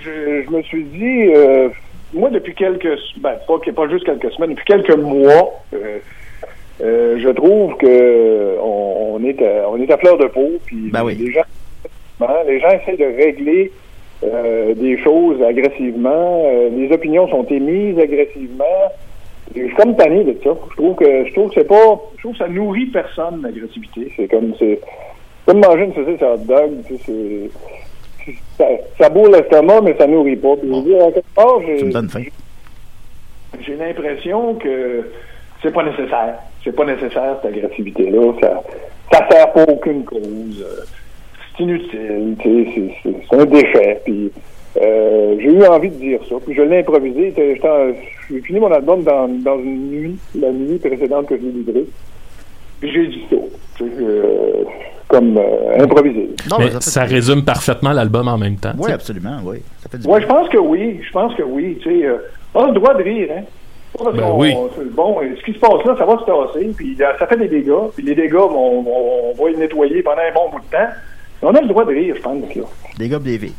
je, 0.00 0.42
je 0.44 0.50
me 0.50 0.62
suis 0.62 0.84
dit, 0.84 1.32
euh, 1.34 1.68
moi, 2.14 2.30
depuis 2.30 2.54
quelques, 2.54 2.98
ben, 3.18 3.34
pas, 3.46 3.58
pas 3.72 3.88
juste 3.88 4.04
quelques 4.04 4.32
semaines, 4.32 4.50
depuis 4.50 4.64
quelques 4.64 4.96
mois, 4.96 5.62
je 6.80 7.28
trouve 7.30 7.76
que 7.76 8.56
on, 8.62 9.16
on 9.18 9.24
est 9.24 9.42
à, 9.42 9.68
on 9.68 9.80
est 9.80 9.90
à 9.90 9.98
fleur 9.98 10.16
de 10.16 10.26
peau, 10.26 10.52
puis 10.64 10.90
Ben 10.92 11.04
oui. 11.04 11.14
les 11.16 11.32
gens, 11.32 11.42
hein, 12.22 12.36
les 12.46 12.60
gens 12.60 12.70
essaient 12.70 12.96
de 12.96 13.16
régler 13.16 13.72
des 14.22 14.98
choses 15.02 15.42
agressivement. 15.42 16.42
les 16.74 16.90
opinions 16.90 17.28
sont 17.28 17.44
émises 17.44 17.98
agressivement. 17.98 18.64
Je 19.54 19.60
suis 19.66 19.74
comme 19.76 19.96
tanné 19.96 20.24
de 20.24 20.32
ça. 20.42 20.50
Je 20.70 20.76
trouve 20.76 20.96
que 20.96 21.26
je 21.26 21.32
trouve 21.32 21.48
que 21.48 21.54
c'est 21.54 21.68
pas. 21.68 22.00
Je 22.16 22.20
trouve 22.22 22.32
que 22.32 22.38
ça 22.38 22.48
nourrit 22.48 22.86
personne 22.86 23.42
l'agressivité. 23.42 24.12
C'est 24.16 24.28
comme 24.28 24.52
c'est 24.58 24.80
comme 25.46 25.60
manger 25.60 25.84
une 25.84 25.94
saucisse 25.94 26.22
à 26.22 26.32
hot 26.34 26.38
dog. 26.38 26.70
Tu 26.86 26.96
sais, 26.98 27.50
c'est 28.24 28.34
ça, 28.58 28.64
ça 28.98 29.08
bourre 29.08 29.28
l'estomac, 29.30 29.80
mais 29.82 29.94
ça 29.96 30.06
nourrit 30.06 30.36
pas. 30.36 30.56
Puis 30.56 30.68
je 30.68 30.74
veux 30.74 30.82
dire, 30.82 31.04
à 31.04 31.12
quelque 31.12 31.34
part, 31.34 31.60
j'ai 31.64 31.76
Tu 31.76 31.84
me 31.84 31.92
donnes 31.92 32.08
faim. 32.08 32.22
j'ai 33.60 33.76
l'impression 33.76 34.54
que 34.54 35.10
c'est 35.62 35.72
pas 35.72 35.84
nécessaire. 35.84 36.38
C'est 36.64 36.74
pas 36.74 36.84
nécessaire 36.84 37.38
cette 37.42 37.54
agressivité-là. 37.54 38.32
Ça, 38.40 38.62
ça 39.12 39.28
sert 39.30 39.52
pas 39.52 39.62
à 39.62 39.70
aucune 39.70 40.04
cause. 40.04 40.66
C'est 41.56 41.62
inutile. 41.62 42.36
tu 42.40 42.64
sais, 42.64 42.70
C'est 42.74 43.10
c'est- 43.10 43.16
c'est 43.30 43.36
un 43.40 43.44
déchet. 43.46 44.00
Puis 44.04 44.32
euh, 44.82 45.36
j'ai 45.38 45.52
eu 45.52 45.64
envie 45.64 45.88
de 45.90 45.94
dire 45.94 46.20
ça. 46.28 46.34
Puis 46.44 46.54
je 46.54 46.62
l'ai 46.62 46.80
improvisé. 46.80 47.26
J'étais- 47.28 47.54
j'étais 47.54 47.68
en- 47.68 47.92
J'ai 48.30 48.40
fini 48.40 48.58
mon 48.60 48.72
album 48.72 49.02
dans, 49.04 49.28
dans 49.28 49.58
une 49.58 49.90
nuit, 49.90 50.18
la 50.38 50.50
nuit 50.50 50.78
précédente 50.78 51.26
que 51.28 51.36
je 51.36 51.42
l'ai 51.42 51.52
livré. 51.52 51.84
Puis 52.80 52.92
j'ai 52.92 53.06
dit 53.06 53.24
ça. 53.30 53.36
euh, 53.82 54.64
comme 55.08 55.38
euh, 55.38 55.82
improvisé. 55.82 56.30
Non, 56.50 56.56
mais 56.58 56.70
ça 56.72 56.80
ça 56.80 57.04
résume 57.04 57.44
parfaitement 57.44 57.92
l'album 57.92 58.26
en 58.26 58.36
même 58.38 58.56
temps. 58.56 58.72
Oui, 58.78 58.90
absolument, 58.90 59.38
oui. 59.44 59.58
Ça 59.82 59.88
fait 59.88 59.98
du 59.98 60.06
Ouais, 60.08 60.18
bien. 60.18 60.28
je 60.28 60.32
pense 60.34 60.48
que 60.48 60.58
oui. 60.58 61.00
Je 61.06 61.12
pense 61.12 61.34
que 61.36 61.42
oui. 61.42 61.78
Euh, 61.86 62.16
on 62.54 62.64
a 62.64 62.66
le 62.68 62.72
droit 62.74 62.94
de 62.94 63.02
rire, 63.04 63.28
hein. 63.36 63.42
Ben 64.14 64.30
oui. 64.34 64.52
bon, 64.92 65.20
ce 65.38 65.42
qui 65.44 65.54
se 65.54 65.58
passe 65.58 65.82
là, 65.86 65.94
ça 65.96 66.04
va 66.04 66.18
se 66.18 66.24
tasser, 66.24 66.70
puis 66.76 66.98
ça 66.98 67.26
fait 67.26 67.36
des 67.38 67.48
dégâts, 67.48 67.70
puis 67.94 68.04
les 68.04 68.14
dégâts, 68.14 68.34
on, 68.34 68.84
on- 68.86 69.32
on 69.32 69.42
va 69.42 69.50
les 69.50 69.56
nettoyer 69.56 70.02
pendant 70.02 70.18
un 70.20 70.34
bon 70.34 70.50
bout 70.50 70.58
de 70.66 70.70
temps. 70.70 70.92
Mais 71.42 71.48
on 71.48 71.54
a 71.54 71.60
le 71.62 71.68
droit 71.68 71.84
de 71.86 71.90
rire, 71.94 72.14
je 72.16 72.20
pense, 72.20 72.54
là. 72.56 72.62
Des. 73.38 73.52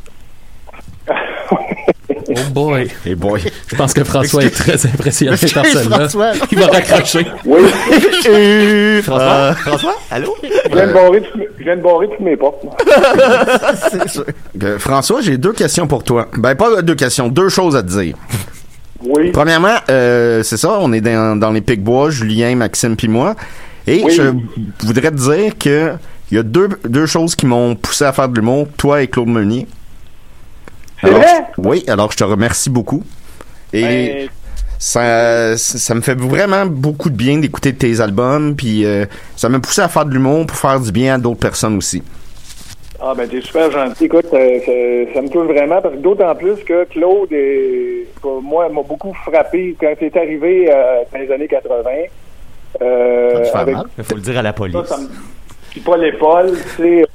Oh 2.30 2.34
boy. 2.52 2.88
Et 3.06 3.16
boy. 3.16 3.42
Je 3.68 3.76
pense 3.76 3.94
que 3.94 4.04
François 4.04 4.44
est 4.44 4.50
très 4.50 4.86
impressionné 4.86 5.38
par 5.54 5.66
celle-là. 5.66 5.98
François. 6.10 6.32
Il 6.52 6.60
va 6.60 6.68
raccrocher. 6.68 7.26
Oui, 7.46 9.02
François? 9.04 9.54
François? 9.56 9.96
Allô? 10.12 10.36
je 10.44 10.74
viens 10.76 10.88
de 10.88 10.94
barrer 10.94 11.22
toutes 11.22 11.36
mes- 11.36 11.48
je 11.58 11.64
viens 11.64 11.78
de 11.78 11.82
barrer 11.82 12.08
toutes 12.10 12.20
mes 12.20 12.36
portes. 12.38 12.64
moi. 12.64 12.76
C'est 13.92 14.10
sûr. 14.10 14.26
Euh, 14.64 14.80
François, 14.80 15.22
j'ai 15.22 15.38
deux 15.38 15.54
questions 15.54 15.88
pour 15.88 16.04
toi. 16.04 16.28
Ben, 16.38 16.56
pas 16.56 16.82
deux 16.82 16.96
questions, 16.96 17.28
deux 17.30 17.50
choses 17.50 17.76
à 17.76 17.84
te 17.84 17.88
dire. 17.90 18.16
Oui. 19.04 19.32
Premièrement, 19.32 19.76
euh, 19.92 20.42
c'est 20.44 20.58
ça, 20.58 20.78
on 20.82 20.92
est 20.92 21.02
dans, 21.02 21.38
dans 21.40 21.52
les 21.52 21.62
Pic-Bois, 21.62 22.10
Julien, 22.10 22.56
Maxime 22.56 22.96
puis 22.96 23.08
moi. 23.08 23.36
Et 23.86 24.02
Oui. 24.04 24.12
je 24.12 24.34
voudrais 24.86 25.12
te 25.12 25.16
dire 25.16 25.58
que 25.58 25.92
il 26.32 26.36
y 26.36 26.40
a 26.40 26.44
deux, 26.44 26.68
deux 26.84 27.06
choses 27.06 27.36
qui 27.36 27.46
m'ont 27.46 27.76
poussé 27.76 28.04
à 28.04 28.12
faire 28.12 28.28
de 28.28 28.36
l'humour, 28.36 28.68
toi 28.76 29.02
et 29.02 29.08
Claude 29.08 29.30
Meunier. 29.30 29.66
C'est 31.02 31.10
vrai? 31.10 31.46
Oui, 31.58 31.84
alors 31.88 32.12
je 32.12 32.18
te 32.18 32.24
remercie 32.24 32.70
beaucoup. 32.70 33.04
Et 33.74 33.82
Ben, 33.82 34.30
ça, 34.80 35.58
ça 35.58 35.96
me 35.96 36.02
fait 36.02 36.18
vraiment 36.18 36.66
beaucoup 36.66 37.10
de 37.10 37.16
bien 37.16 37.38
d'écouter 37.40 37.74
tes 37.74 38.00
albums, 38.00 38.56
puis 38.56 38.86
euh, 38.86 39.06
ça 39.36 39.50
m'a 39.50 39.60
poussé 39.60 39.82
à 39.82 39.88
faire 39.88 40.06
de 40.06 40.14
l'humour 40.14 40.46
pour 40.46 40.58
faire 40.58 40.80
du 40.80 40.92
bien 40.92 41.16
à 41.16 41.18
d'autres 41.18 41.40
personnes 41.40 41.78
aussi. 41.78 42.04
ah, 43.02 43.14
ben, 43.16 43.28
t'es 43.28 43.42
super 43.42 43.70
gentil. 43.72 44.06
Écoute, 44.06 44.26
euh, 44.34 44.60
ça, 44.60 45.14
ça 45.14 45.22
me 45.22 45.30
touche 45.30 45.48
vraiment, 45.48 45.82
parce 45.82 45.96
que 45.96 46.00
d'autant 46.00 46.34
plus 46.36 46.56
que 46.64 46.84
Claude, 46.86 47.32
est, 47.32 48.08
pour 48.22 48.42
moi, 48.42 48.70
m'a 48.70 48.82
beaucoup 48.84 49.14
frappé 49.14 49.76
quand 49.80 49.94
c'est 50.00 50.16
arrivé 50.18 50.70
euh, 50.72 51.04
dans 51.12 51.20
les 51.20 51.32
années 51.32 51.48
80. 51.48 51.90
Euh, 52.82 53.44
Ça 53.46 53.60
avec 53.60 53.76
mal. 53.76 53.86
Il 53.98 54.04
faut 54.04 54.16
le 54.16 54.22
dire 54.22 54.38
à 54.38 54.42
la 54.44 54.54
police. 54.54 54.76
Ça, 54.76 54.96
ça 54.96 54.98
me... 55.02 55.08
Puis 55.72 55.82
pas 55.82 55.98
l'épaule, 55.98 56.54
tu 56.76 56.84
sais. 56.84 57.06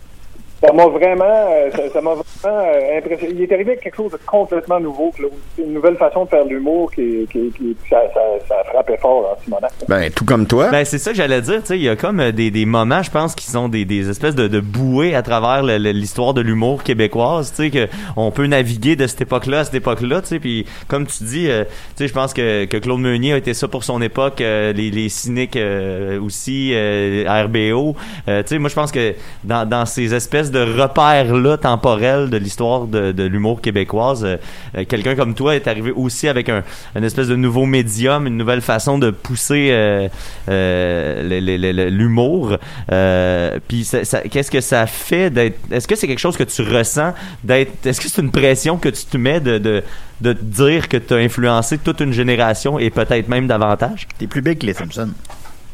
Ça 0.65 0.73
m'a 0.73 0.87
vraiment, 0.87 1.25
euh, 1.25 1.71
ça 1.73 1.91
ça 1.93 2.01
m'a 2.01 2.15
vraiment 2.15 2.65
euh, 2.65 2.99
impressionné. 2.99 3.35
Il 3.35 3.43
est 3.43 3.53
arrivé 3.53 3.73
avec 3.73 3.83
quelque 3.83 3.97
chose 3.97 4.13
de 4.13 4.19
complètement 4.25 4.79
nouveau, 4.79 5.11
Claude. 5.11 5.33
C'est 5.57 5.63
une 5.63 5.75
nouvelle 5.75 5.97
façon 5.97 6.25
de 6.25 6.31
faire 6.31 6.45
de 6.45 6.51
l'humour 6.51 6.93
qui, 6.93 7.27
qui, 7.33 7.51
qui 7.51 7.77
ça, 7.91 8.01
ça, 8.15 8.21
ça 8.49 8.55
frappait 8.71 8.97
fort 8.99 9.37
en 9.37 9.43
Simonac. 9.43 9.73
Ben, 9.89 10.11
tout 10.13 10.25
comme 10.25 10.47
toi. 10.47 10.71
Ben, 10.71 10.85
c'est 10.85 10.99
ça 10.99 11.11
que 11.11 11.17
j'allais 11.17 11.41
dire, 11.41 11.61
tu 11.61 11.67
sais, 11.67 11.77
il 11.77 11.83
y 11.83 11.89
a 11.89 11.97
comme 11.97 12.21
euh, 12.21 12.31
des, 12.31 12.53
des 12.53 12.65
moments, 12.65 13.03
je 13.03 13.11
pense, 13.11 13.35
qui 13.35 13.47
sont 13.51 13.69
des, 13.69 13.85
des 13.85 14.09
espèces 14.09 14.37
de, 14.37 14.47
de 14.47 14.61
bouées 14.61 15.17
à 15.17 15.23
travers 15.23 15.63
l'histoire 15.65 16.33
de 16.33 16.41
l'humour 16.41 16.85
québécoise, 16.85 17.51
tu 17.51 17.65
sais, 17.65 17.71
que 17.71 17.89
on 18.17 18.31
peut 18.31 18.47
naviguer 18.47 18.95
de 18.95 19.09
cette 19.09 19.23
époque-là 19.23 19.61
à 19.61 19.65
cette 19.65 19.75
époque-là, 19.75 20.23
tu 20.23 20.29
sais, 20.29 20.39
puis 20.39 20.65
comme 20.87 21.07
tu 21.07 21.25
dis, 21.25 21.51
euh, 21.51 21.65
tu 21.65 21.71
sais, 21.97 22.09
je 22.09 22.15
pense 22.15 22.33
que, 22.33 22.67
que 22.67 22.77
Claude 22.77 23.01
Meunier 23.01 23.33
a 23.33 23.37
été 23.37 23.53
ça 23.53 23.67
pour 23.67 23.83
son 23.83 24.01
époque, 24.01 24.41
euh, 24.41 24.73
les, 24.73 24.91
les 24.91 25.09
cyniques 25.09 25.57
euh, 25.57 26.21
aussi, 26.21 26.71
euh, 26.73 27.25
RBO, 27.27 27.97
euh, 28.29 28.43
tu 28.43 28.49
sais, 28.49 28.59
moi 28.61 28.69
je 28.69 28.75
pense 28.77 28.93
que 28.93 29.15
dans, 29.43 29.69
dans 29.69 29.87
ces 29.87 30.15
espèces 30.15 30.52
de 30.53 30.61
repères-là 30.81 31.57
temporels 31.57 32.31
de 32.31 32.37
l'histoire 32.37 32.87
de, 32.87 33.11
de 33.11 33.25
l'humour 33.25 33.61
québécoise, 33.61 34.25
euh, 34.25 34.37
euh, 34.77 34.85
quelqu'un 34.89 35.17
comme 35.17 35.35
toi 35.35 35.57
est 35.57 35.67
arrivé 35.67 35.91
aussi 35.91 36.29
avec 36.29 36.49
un, 36.49 36.63
une 36.95 37.03
espèce 37.03 37.27
de 37.27 37.35
nouveau 37.37 37.67
médium, 37.67 38.29
une 38.29 38.37
nouvelle 38.37 38.61
façon 38.61 38.99
de 38.99 39.11
pousser 39.11 39.71
euh, 39.73 40.09
euh, 40.49 41.89
l'humour. 41.91 42.59
Euh, 42.93 43.59
puis 43.67 43.85
ça- 43.85 44.05
ça- 44.05 44.21
qu'est-ce 44.21 44.51
que 44.51 44.61
ça 44.61 44.87
fait 44.87 45.31
d'être 45.31 45.59
Est-ce 45.73 45.89
que 45.89 45.97
c'est 45.97 46.07
quelque 46.07 46.19
chose 46.21 46.37
que 46.37 46.45
tu 46.45 46.63
ressens 46.63 47.15
d'être 47.43 47.85
Est-ce 47.87 48.01
que 48.01 48.09
c'est 48.09 48.23
une 48.23 48.31
pression 48.31 48.77
que 48.77 48.89
tu 48.91 49.05
te 49.07 49.17
mets 49.17 49.41
de 49.41 49.59
de, 49.59 49.83
de 50.21 50.33
te 50.33 50.43
dire 50.45 50.89
que 50.89 50.97
tu 50.97 51.15
as 51.15 51.19
influencé 51.19 51.79
toute 51.79 52.01
une 52.01 52.13
génération 52.13 52.79
et 52.79 52.91
peut-être 52.91 53.29
même 53.29 53.47
davantage? 53.47 54.07
T'es 54.19 54.27
plus 54.27 54.43
big 54.43 54.59
que 54.59 54.67
les 54.67 54.75
Simpsons. 54.75 55.11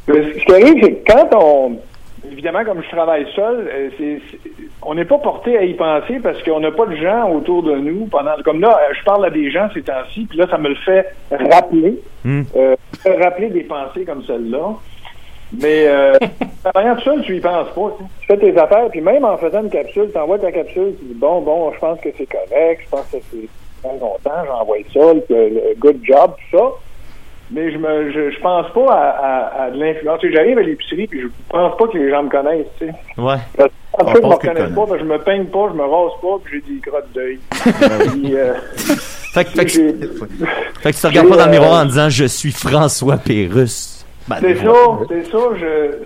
Ce 0.07 0.12
qui 0.45 0.53
arrive, 0.53 0.75
c'est 0.83 0.93
que 0.93 1.12
quand 1.12 1.29
on. 1.35 1.79
Évidemment, 2.31 2.64
comme 2.64 2.83
je 2.83 2.88
travaille 2.88 3.27
seul, 3.35 3.71
euh, 3.73 4.19
on 4.83 4.95
n'est 4.95 5.05
pas 5.05 5.19
porté 5.19 5.57
à 5.57 5.64
y 5.64 5.75
penser 5.75 6.21
parce 6.23 6.43
qu'on 6.43 6.61
n'a 6.61 6.71
pas 6.71 6.87
de 6.87 6.97
gens 6.97 7.31
autour 7.31 7.62
de 7.62 7.77
nous 7.77 8.07
pendant. 8.07 8.33
Comme 8.45 8.61
là, 8.61 8.79
euh, 8.79 8.95
je 8.99 9.05
parle 9.05 9.25
à 9.27 9.31
des 9.31 9.51
gens 9.51 9.69
ces 9.75 9.83
temps-ci, 9.83 10.27
puis 10.29 10.38
là, 10.38 10.47
ça 10.49 10.59
me 10.59 10.69
le 10.69 10.75
fait 10.77 11.07
rappeler. 11.31 11.99
Hmm. 12.25 12.43
Euh, 12.57 12.77
rappeler 13.21 13.49
des 13.49 13.64
pensées 13.64 14.05
comme 14.05 14.25
celle-là. 14.25 14.75
Mais 15.53 15.87
euh, 15.87 16.12
travaillant 16.64 16.97
tout 16.97 17.03
seul, 17.03 17.23
tu 17.23 17.37
y 17.37 17.41
penses 17.41 17.69
pas. 17.75 17.97
tu 18.21 18.27
fais 18.27 18.37
tes 18.37 18.57
affaires, 18.59 18.88
puis 18.91 19.01
même 19.01 19.25
en 19.25 19.37
faisant 19.38 19.62
une 19.62 19.71
capsule, 19.71 20.11
tu 20.12 20.19
envoies 20.19 20.38
ta 20.38 20.53
capsule, 20.53 20.95
tu 20.99 21.07
dis 21.07 21.14
bon, 21.14 21.41
bon, 21.41 21.73
je 21.73 21.79
pense 21.79 21.99
que 22.01 22.11
c'est 22.17 22.27
correct, 22.27 22.83
je 22.85 22.88
pense 22.91 23.07
que 23.07 23.19
c'est 23.31 23.49
bien 23.83 23.99
content, 23.99 24.45
j'envoie 24.47 24.79
ça, 24.93 25.14
le, 25.14 25.49
le 25.49 25.75
good 25.79 25.99
job, 26.03 26.35
tout 26.51 26.59
ça. 26.59 26.64
Mais 27.50 27.72
je 27.72 27.78
me 27.78 28.11
je, 28.12 28.30
je 28.30 28.40
pense 28.40 28.70
pas 28.72 28.92
à, 28.92 29.08
à, 29.08 29.62
à 29.64 29.70
de 29.70 29.78
l'influence. 29.78 30.20
J'arrive 30.30 30.58
à 30.58 30.62
l'épicerie, 30.62 31.06
puis 31.06 31.22
je 31.22 31.26
pense 31.48 31.76
pas 31.78 31.87
que 31.88 31.96
les 31.96 32.11
gens 32.11 32.22
me 32.24 32.28
connaissent. 32.28 32.66
Tu 32.78 32.87
sais. 32.87 32.92
Ouais. 33.16 33.37
Parce- 33.56 33.70
En 33.94 34.04
tout 34.12 34.20
On 34.22 34.37
cas, 34.37 34.52
je 34.54 34.61
me 34.62 34.74
pas, 34.74 34.87
parce 34.87 34.90
que 34.92 34.98
je 34.98 35.04
me 35.04 35.18
peigne 35.18 35.44
pas, 35.46 35.68
je 35.72 35.76
me 35.76 35.82
rase 35.82 36.12
pas, 36.22 36.37
puis 36.44 36.62
j'ai 36.66 36.74
des 36.74 36.80
crottes 36.80 37.12
d'œil. 37.14 37.38
Puis, 38.12 38.37
euh, 38.37 38.54
Fait 39.34 39.44
que, 39.44 39.50
fait 39.50 39.66
que- 39.66 39.70
fait 40.80 40.90
que 40.90 40.96
tu 40.96 41.02
te 41.02 41.06
regardes 41.06 41.28
pas 41.28 41.37
dans 41.37 41.44
le 41.46 41.50
miroir 41.50 41.82
en 41.82 41.84
disant 41.84 42.08
je 42.08 42.24
suis 42.24 42.50
François 42.52 43.16
Pérusse. 43.18 44.06
Ben, 44.28 44.37
C'est 44.40 44.56
ça, 44.56 44.72
c'est 45.08 45.24
ça. 45.30 45.38
Je, 45.61 45.96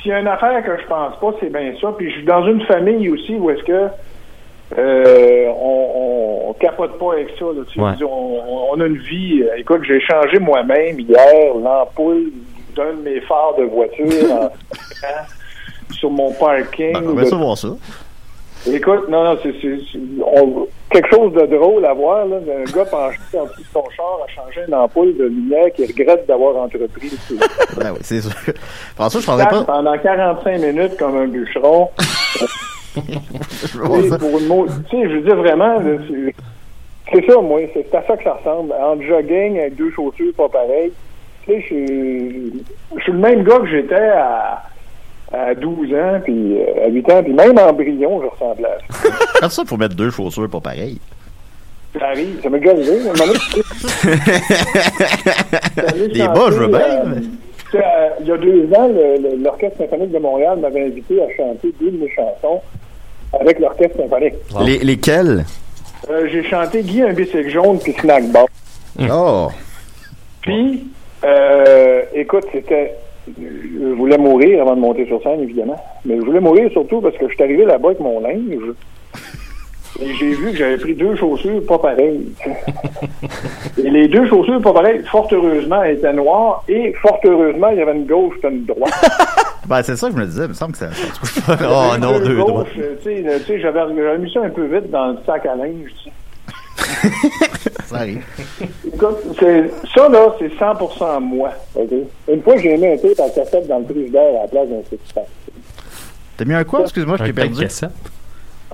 s'il 0.00 0.10
y 0.10 0.14
a 0.14 0.20
une 0.20 0.28
affaire 0.28 0.62
que 0.64 0.80
je 0.80 0.86
pense 0.86 1.16
pas, 1.20 1.30
c'est 1.40 1.52
bien 1.52 1.72
ça. 1.80 1.92
Puis 1.96 2.08
je 2.10 2.16
suis 2.16 2.24
dans 2.24 2.46
une 2.46 2.60
famille 2.62 3.08
aussi 3.10 3.34
où 3.34 3.50
est-ce 3.50 3.62
que 3.64 3.88
euh, 4.76 5.46
on, 5.60 6.48
on, 6.48 6.52
capote 6.54 6.98
pas 6.98 7.12
avec 7.14 7.28
ça. 7.38 7.44
Là, 7.46 7.62
tu. 7.72 7.80
Ouais. 7.80 7.94
Dire, 7.96 8.10
On, 8.10 8.72
on- 8.72 8.80
a 8.80 8.86
une 8.86 8.98
vie. 8.98 9.42
euh, 9.42 9.56
Écoute, 9.56 9.82
j'ai 9.86 10.00
changé 10.00 10.38
moi-même 10.38 10.98
hier 11.00 11.54
l'ampoule 11.54 12.32
d'un 12.76 12.92
de 12.94 13.02
mes 13.02 13.20
phares 13.22 13.54
de 13.58 13.64
voiture 13.64 14.32
en- 14.32 14.44
hein, 15.04 15.24
sur 15.92 16.10
mon 16.10 16.32
parking. 16.32 16.92
Ben, 16.92 17.02
on 17.06 17.14
de- 17.14 17.20
va 17.20 17.24
savoir 17.26 17.56
ça. 17.56 17.68
Écoute, 18.66 19.08
non, 19.08 19.22
non, 19.24 19.38
c'est, 19.42 19.52
quelque 20.90 21.08
chose 21.14 21.32
de 21.32 21.46
drôle 21.46 21.84
à 21.86 21.92
voir, 21.94 22.26
là, 22.26 22.40
d'un 22.40 22.64
gars 22.64 22.84
penché 22.86 23.18
en 23.38 23.44
dessous 23.44 23.60
de 23.60 23.66
son 23.72 23.84
char 23.96 24.18
à 24.26 24.28
changer 24.32 24.62
une 24.66 24.74
ampoule 24.74 25.16
de 25.16 25.24
lumière 25.26 25.72
qui 25.74 25.86
regrette 25.86 26.26
d'avoir 26.26 26.56
entrepris. 26.56 27.12
Ben 27.76 27.92
oui, 27.92 27.98
c'est 28.02 28.20
sûr. 28.20 28.32
François, 28.96 29.20
je 29.20 29.26
pensais 29.26 29.46
pas. 29.46 29.62
Pendant 29.62 29.96
45 29.96 30.58
minutes 30.60 30.96
comme 30.98 31.16
un 31.16 31.28
bûcheron. 31.28 31.88
Tu 33.02 34.02
sais, 34.02 34.08
ça. 34.08 34.18
pour 34.18 34.38
une 34.38 34.46
mot, 34.46 34.66
tu 34.66 34.96
sais, 34.96 35.08
je 35.08 35.14
veux 35.16 35.20
dire 35.22 35.36
vraiment, 35.36 35.76
c'est 37.12 37.26
ça, 37.26 37.40
moi, 37.40 37.60
c'est 37.74 37.94
à 37.94 38.02
ça 38.06 38.16
que 38.16 38.24
ça 38.24 38.34
ressemble. 38.34 38.72
En 38.72 39.00
jogging 39.00 39.58
avec 39.58 39.76
deux 39.76 39.90
chaussures 39.92 40.32
pas 40.36 40.48
pareilles. 40.48 40.92
Tu 41.44 41.52
sais, 41.52 41.60
je 41.60 41.66
suis- 41.66 42.64
le 43.12 43.18
même 43.18 43.42
gars 43.44 43.58
que 43.58 43.66
j'étais 43.68 43.94
à, 43.94 44.62
à 45.32 45.54
12 45.54 45.92
ans, 45.94 46.20
puis 46.24 46.58
euh, 46.60 46.84
à 46.86 46.88
8 46.88 47.10
ans, 47.12 47.22
puis 47.22 47.32
même 47.32 47.58
en 47.58 47.68
embryon, 47.68 48.20
je 48.22 48.26
ressemblais 48.28 48.66
à 48.68 48.78
ça. 48.92 49.08
Quand 49.40 49.48
ça, 49.50 49.62
faut 49.66 49.76
mettre 49.76 49.94
deux 49.96 50.10
chaussures 50.10 50.48
pas 50.50 50.60
pareilles. 50.60 51.00
Ça 51.98 52.08
arrive, 52.08 52.38
ça 52.42 52.50
m'est 52.50 52.60
déjà 52.60 52.72
arrivé. 52.72 52.98
Des 56.12 56.18
bas, 56.28 56.50
je 56.50 56.56
veux 56.58 56.68
bien, 56.68 56.78
euh, 56.80 57.04
mais- 57.06 57.22
euh, 57.74 58.08
il 58.20 58.26
y 58.26 58.32
a 58.32 58.36
deux 58.38 58.68
ans, 58.74 58.88
l'Orchestre 59.42 59.78
symphonique 59.78 60.10
de 60.12 60.18
Montréal 60.18 60.58
m'avait 60.58 60.86
invité 60.86 61.22
à 61.22 61.26
chanter 61.36 61.72
deux 61.80 61.90
de 61.90 61.98
mes 61.98 62.10
chansons 62.10 62.60
avec 63.32 63.58
l'Orchestre 63.58 63.96
symphonique. 63.96 64.34
Les, 64.64 64.78
lesquels? 64.78 65.44
Euh, 66.10 66.28
J'ai 66.30 66.42
chanté 66.44 66.82
Guy 66.82 67.02
un 67.02 67.12
bicycle 67.12 67.48
jaune 67.48 67.78
puis 67.78 67.92
Snack 67.92 68.30
Bar. 68.30 68.46
Oh! 69.10 69.48
Puis, 70.42 70.86
euh, 71.24 72.02
écoute, 72.14 72.44
c'était. 72.52 72.94
Je 73.38 73.92
voulais 73.94 74.16
mourir 74.16 74.62
avant 74.62 74.74
de 74.74 74.80
monter 74.80 75.06
sur 75.06 75.22
scène, 75.22 75.42
évidemment. 75.42 75.76
Mais 76.06 76.16
je 76.16 76.22
voulais 76.22 76.40
mourir 76.40 76.70
surtout 76.72 77.00
parce 77.02 77.16
que 77.18 77.28
je 77.28 77.34
suis 77.34 77.42
arrivé 77.42 77.64
là-bas 77.66 77.88
avec 77.88 78.00
mon 78.00 78.20
linge. 78.20 78.72
Et 80.00 80.14
j'ai 80.14 80.30
vu 80.34 80.52
que 80.52 80.56
j'avais 80.56 80.76
pris 80.76 80.94
deux 80.94 81.16
chaussures 81.16 81.64
pas 81.66 81.78
pareilles. 81.78 82.28
et 83.78 83.90
les 83.90 84.06
deux 84.08 84.28
chaussures 84.28 84.60
pas 84.62 84.72
pareilles, 84.72 85.02
fort 85.10 85.28
heureusement, 85.32 85.82
étaient 85.82 86.12
noires. 86.12 86.62
Et 86.68 86.92
fort 87.02 87.18
heureusement, 87.24 87.68
il 87.70 87.78
y 87.78 87.82
avait 87.82 87.94
une 87.96 88.06
gauche 88.06 88.34
et 88.44 88.48
une 88.48 88.64
droite. 88.64 88.92
Ben, 89.68 89.82
c'est 89.82 89.96
ça 89.96 90.06
que 90.08 90.14
je 90.14 90.18
me 90.18 90.24
disais. 90.24 90.44
Il 90.44 90.48
me 90.48 90.54
semble 90.54 90.72
que 90.72 90.78
ça. 90.78 90.88
ça- 90.94 91.58
Oh 91.60 91.98
non, 91.98 92.18
deux 92.20 92.36
droits. 92.36 92.64
euh, 92.78 92.94
Tu 93.02 93.10
sais, 93.22 93.22
tu 93.40 93.44
sais, 93.44 93.60
j'avais 93.60 93.80
j'avais 93.80 94.16
mis 94.18 94.32
ça 94.32 94.40
un 94.40 94.48
peu 94.48 94.64
vite 94.64 94.90
dans 94.90 95.08
le 95.08 95.18
sac 95.26 95.44
à 95.44 95.54
linge. 95.56 95.92
tu 96.02 96.08
sais. 96.08 97.10
ça 97.84 97.96
arrive. 97.96 98.24
Écoute, 98.86 99.18
c'est, 99.38 99.70
ça, 99.94 100.08
là, 100.08 100.34
c'est 100.38 100.48
100% 100.54 101.20
moi. 101.20 101.50
ok? 101.74 101.90
Une 102.32 102.40
fois, 102.42 102.56
j'ai 102.56 102.78
mis 102.78 102.86
un 102.86 102.96
tape 102.96 103.20
à 103.20 103.28
cassette 103.28 103.66
dans 103.68 103.80
le 103.80 103.84
frigidaire 103.84 104.38
à 104.38 104.42
la 104.44 104.48
place 104.48 104.68
d'un 104.68 104.80
six-pack. 104.88 105.26
T'as 106.38 106.44
mis 106.46 106.54
un 106.54 106.64
quoi? 106.64 106.80
Excuse-moi, 106.80 107.16
je 107.18 107.24
Un 107.24 107.26
t'ai 107.26 107.32
perdu. 107.34 107.60
cassette. 107.62 107.90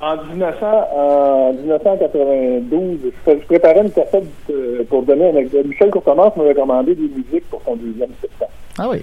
En, 0.04 0.16
1900, 0.16 0.66
en 0.94 1.52
1992, 1.54 2.98
je, 3.26 3.32
préparais 3.46 3.80
une 3.82 3.90
cassette 3.90 4.24
euh, 4.50 4.84
pour 4.88 5.02
donner 5.04 5.30
un 5.30 5.36
exemple. 5.36 5.68
Michel 5.68 5.90
Courtemanche 5.90 6.36
m'avait 6.36 6.54
commandé 6.54 6.94
des 6.94 7.08
musiques 7.08 7.48
pour 7.48 7.62
son 7.64 7.76
deuxième 7.76 8.10
spectacle. 8.18 8.52
Ah 8.78 8.88
oui. 8.90 8.98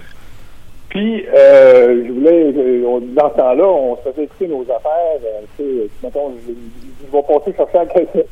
Puis, 0.90 1.24
euh, 1.34 2.04
je 2.06 2.12
voulais, 2.12 2.52
euh, 2.56 2.84
on- 2.86 3.00
dans 3.00 3.30
ce 3.30 3.36
temps-là, 3.36 3.64
on 3.66 3.96
se 3.96 4.10
faisait 4.10 4.24
écouter 4.24 4.46
nos 4.48 4.62
affaires. 4.62 5.18
tu 5.56 5.64
sais, 5.64 5.88
mettons, 6.04 6.32
je, 6.46 6.52
je 6.52 7.10
vais 7.16 7.22
passer 7.22 7.56
chercher 7.56 7.78
la 7.78 7.86
cassette. 7.86 8.28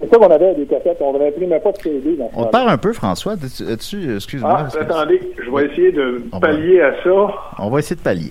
C'est 0.00 0.08
ça 0.08 0.16
qu'on 0.16 0.30
avait 0.30 0.54
des 0.54 0.66
cassettes. 0.66 0.98
On 1.00 1.18
n'imprimait 1.18 1.58
pas 1.58 1.72
de 1.72 1.78
CD 1.78 2.14
dans 2.16 2.28
ce 2.30 2.32
On 2.36 2.44
te 2.44 2.50
perd 2.52 2.68
un 2.68 2.78
peu, 2.78 2.92
François. 2.92 3.32
As-tu- 3.32 3.64
as-tu- 3.68 4.14
Excuse-moi. 4.14 4.58
Ah, 4.72 4.80
attendez, 4.80 5.20
je 5.44 5.50
vais 5.50 5.66
essayer 5.66 5.90
de 5.92 6.22
On 6.32 6.38
va- 6.38 6.46
pallier 6.48 6.80
à 6.82 6.92
ça. 7.02 7.10
On 7.58 7.68
va 7.68 7.80
essayer 7.80 7.96
de 7.96 8.00
pallier. 8.02 8.30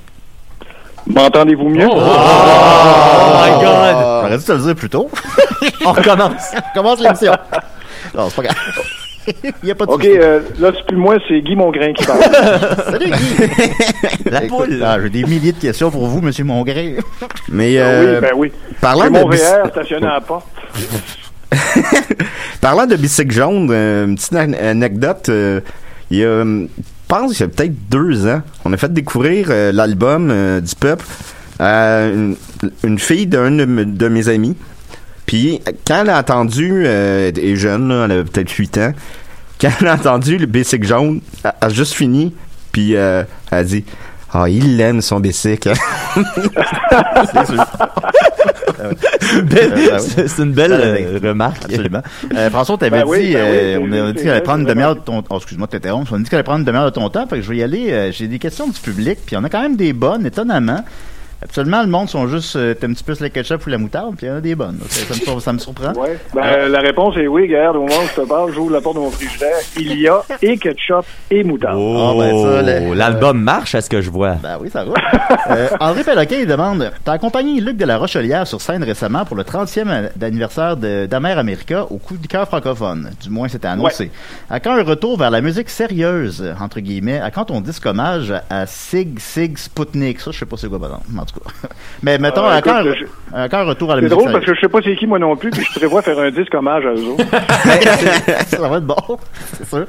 M'entendez-vous 1.10 1.70
mieux? 1.70 1.88
Oh 1.90 1.96
my 1.96 3.52
god! 3.64 3.96
J'aurais 4.24 4.38
dû 4.38 4.44
te 4.44 4.52
le 4.52 4.58
dire 4.60 4.76
plus 4.76 4.90
tôt. 4.90 5.10
On 5.86 5.92
recommence. 5.94 6.52
On 6.56 6.78
commence 6.78 7.00
l'émission. 7.00 7.34
Non, 8.16 8.30
c'est 8.30 8.36
pas 8.36 8.44
grave. 8.44 8.58
Il 9.44 9.52
n'y 9.66 9.72
a 9.72 9.76
pas 9.76 9.86
de 9.86 9.92
OK, 9.92 10.04
souci. 10.06 10.18
euh, 10.18 10.40
là, 10.60 10.72
c'est 10.74 10.86
plus 10.86 10.96
moi, 10.96 11.18
c'est 11.28 11.42
Guy 11.42 11.56
Mongrain 11.56 11.92
qui 11.94 12.06
parle. 12.06 12.22
Salut, 12.92 13.12
Guy. 13.12 14.30
La 14.32 14.44
Écoute, 14.46 14.58
poule. 14.68 14.84
ah, 14.86 14.98
J'ai 15.02 15.10
des 15.10 15.24
milliers 15.24 15.52
de 15.52 15.60
questions 15.60 15.92
pour 15.92 16.08
vous, 16.08 16.22
Monsieur 16.22 16.46
Mongrain. 16.46 16.94
Mais 17.50 17.78
Ah 17.78 17.82
euh, 17.84 18.16
oui, 18.16 18.22
ben 18.22 18.32
oui. 18.38 18.52
parlant 18.80 19.06
de 19.06 19.10
Montréal, 19.10 19.68
stationné 19.70 20.08
à 20.08 20.14
la 20.14 20.22
porte. 20.22 20.46
Parlant 22.62 22.86
de 22.86 22.96
bicycle 22.96 23.32
jaune, 23.34 23.68
euh, 23.72 24.06
une 24.06 24.16
petite 24.16 24.34
an- 24.34 24.54
anecdote. 24.54 25.28
euh, 25.30 25.60
il 26.10 26.20
y 26.20 26.24
a, 26.24 26.44
je 26.46 26.68
pense, 27.08 27.38
il 27.38 27.42
y 27.42 27.44
a 27.44 27.48
peut-être 27.48 27.90
deux 27.90 28.28
ans, 28.28 28.42
on 28.66 28.74
a 28.74 28.78
fait 28.78 28.92
découvrir 28.92 29.48
euh, 29.50 29.72
l'album 29.72 30.30
euh, 30.32 30.60
du 30.62 30.76
peuple 30.76 31.06
à 31.60 32.04
une, 32.84 33.00
fille 33.00 33.28
d'un 33.28 33.52
de, 33.52 33.66
me- 33.66 33.86
de 33.86 34.08
mes 34.08 34.30
amis. 34.30 34.56
Puis 35.26 35.62
quand 35.86 36.02
elle 36.02 36.10
a 36.10 36.20
entendu, 36.20 36.84
euh, 36.86 37.30
elle 37.36 37.40
est 37.44 37.56
jeune, 37.56 37.90
là, 37.90 38.06
elle 38.06 38.12
avait 38.12 38.24
peut-être 38.24 38.52
8 38.52 38.78
ans, 38.78 38.94
quand 39.60 39.72
elle 39.82 39.88
a 39.88 39.96
entendu 39.96 40.38
le 40.38 40.46
bicycle 40.46 40.86
jaune, 40.88 41.22
elle 41.44 41.52
a 41.62 41.70
juste 41.70 41.94
fini, 41.94 42.34
puis 42.72 42.94
elle 42.94 43.26
a 43.52 43.64
dit 43.64 43.84
«Ah, 44.34 44.50
il 44.50 44.78
l'aime 44.78 45.02
son 45.02 45.20
bicycle. 45.20 45.74
Oui. 48.80 49.90
c'est 50.28 50.44
une 50.44 50.52
belle 50.52 50.74
euh, 50.74 51.20
remarque. 51.22 51.66
Absolument. 51.66 52.02
Euh, 52.36 52.50
François, 52.50 52.76
on 52.76 52.78
t'avait 52.78 53.00
Ben 53.00 53.08
oui, 53.08 53.28
dit, 53.28 53.34
ben 53.34 53.40
euh, 53.40 53.80
on 53.82 53.92
a 53.92 54.12
dit 54.14 54.22
qu'elle 54.22 54.30
allait 54.32 54.42
prendre 54.42 54.62
une 54.62 54.68
demi-heure 54.68 54.96
de 54.96 55.02
ton... 55.02 55.24
Oh, 55.30 55.38
excuse-moi 55.38 55.68
de 55.68 55.72
t'interrompre. 55.72 56.12
On 56.14 56.16
a 56.16 56.20
dit 56.20 56.26
qu'elle 56.26 56.38
allait 56.38 56.44
prendre 56.44 56.60
une 56.60 56.66
demi-heure 56.66 56.86
de 56.86 56.92
ton 56.92 57.10
temps, 57.10 57.28
fait 57.28 57.38
que 57.38 57.42
je 57.42 57.50
vais 57.50 57.58
y 57.58 57.64
aller. 57.64 58.12
J'ai 58.12 58.28
des 58.28 58.40
questions 58.40 58.68
du 58.68 58.80
public, 58.80 59.20
puis 59.26 59.36
il 59.36 59.36
y 59.36 59.38
en 59.38 59.44
a 59.44 59.50
quand 59.50 59.62
même 59.62 59.76
des 59.76 59.94
bonnes, 59.94 60.26
étonnamment. 60.26 60.84
Absolument, 61.44 61.82
le 61.82 61.88
monde 61.88 62.10
sont 62.10 62.28
juste... 62.28 62.56
Euh, 62.56 62.74
T'aimes 62.74 62.92
un 62.92 62.94
petit 62.94 63.04
peu 63.04 63.14
le 63.20 63.30
ketchup 63.30 63.66
ou 63.66 63.70
la 63.70 63.78
moutarde, 63.78 64.16
puis 64.18 64.26
il 64.26 64.30
y 64.30 64.32
en 64.32 64.38
a 64.38 64.42
des 64.42 64.56
bonnes. 64.56 64.80
Ça, 64.90 65.06
ça 65.06 65.14
me, 65.14 65.20
sur- 65.20 65.42
ça 65.42 65.54
me 65.54 65.60
surprend. 65.60 65.94
Ouais. 65.94 66.18
Ben, 66.34 66.42
euh, 66.44 66.70
la 66.70 66.80
réponse 66.80 67.16
est 67.18 67.28
oui, 67.28 67.44
regarde, 67.44 67.76
au 67.76 67.82
moment 67.82 67.94
où 68.04 68.08
je 68.16 68.22
te 68.22 68.28
parle, 68.28 68.52
j'ouvre 68.54 68.72
la 68.72 68.82
porte 68.82 68.96
de 68.96 69.02
mon 69.02 69.12
frigidaire. 69.12 69.56
Il 69.78 70.00
y 70.00 70.08
a 70.08 70.22
et 70.42 70.58
ketchup 70.58 71.06
et 71.30 71.44
moutarde. 71.44 71.78
Ben 71.78 72.42
ça, 72.44 72.62
le- 72.62 72.88
Oh, 72.90 72.94
l'album 72.94 73.40
marche 73.42 73.76
à 73.76 73.82
ce 73.82 73.90
que 73.90 74.02
je 74.02 74.10
vois. 74.10 74.34
Ben 74.42 74.58
oui, 74.62 74.70
ça 74.70 74.84
va. 74.84 74.94
Euh, 75.50 75.68
André 75.80 76.04
Péloquin, 76.04 76.38
il 76.40 76.46
demande 76.48 76.92
T'as 77.06 77.14
accompagné 77.14 77.62
Luc 77.62 77.78
de 77.78 77.86
la 77.86 77.98
Rochelière 77.98 78.46
sur 78.48 78.60
scène 78.60 78.84
récemment 78.84 79.24
pour 79.24 79.36
le 79.38 79.44
30e 79.44 80.10
anniversaire 80.22 80.76
de- 80.76 81.06
d'Amer 81.06 81.38
America 81.38 81.86
au 81.90 81.98
coup 81.98 82.18
du 82.18 82.28
cœur 82.28 82.48
francophone. 82.48 83.12
Du 83.22 83.30
moins, 83.30 83.48
c'était 83.48 83.68
annoncé. 83.68 84.12
À 84.50 84.60
quand 84.60 84.74
un 84.74 84.84
retour 84.84 85.18
vers 85.18 85.32
la 85.32 85.40
musique 85.42 85.70
sérieuse, 85.70 86.44
entre 86.60 86.80
guillemets? 86.82 87.20
À 87.22 87.32
quand 87.32 87.46
ton 87.46 87.62
disque 87.62 87.86
hommage 87.86 88.34
à 88.50 88.66
Sig 88.66 89.20
Sig 89.20 89.58
Sputnik? 89.58 90.20
Ça, 90.20 90.32
je 90.32 90.40
sais 90.40 90.46
pas 90.46 90.58
c'est 90.58 90.68
quoi, 90.68 90.80
par 90.80 90.90
exemple, 90.90 91.06
tout 91.28 91.40
cas. 91.40 91.68
Mais 92.04 92.18
mettons, 92.18 92.46
Ah, 92.46 92.60
écoute, 92.60 92.72
à 93.34 93.50
quand 93.50 93.58
un 93.60 93.64
retour 93.64 93.92
à 93.92 93.96
la 93.96 94.02
C'est 94.02 94.06
musique 94.06 94.20
drôle 94.20 94.32
parce 94.34 94.46
que 94.46 94.54
je 94.56 94.60
sais 94.62 94.70
pas 94.70 94.80
c'est 94.84 94.96
qui 94.96 95.08
moi 95.08 95.20
non 95.20 95.36
plus, 95.36 95.50
puis 95.50 95.64
je 95.64 95.80
prévois 95.80 96.02
faire 96.02 96.20
un 96.20 96.30
disque 96.32 96.54
hommage 96.54 96.86
à 96.86 96.90
eux 96.94 97.04
autres. 97.10 97.26
ça 98.48 98.68
va 98.68 98.78
être 98.78 98.86
bon, 98.86 98.96
c'est 99.54 99.66
sûr. 99.68 99.86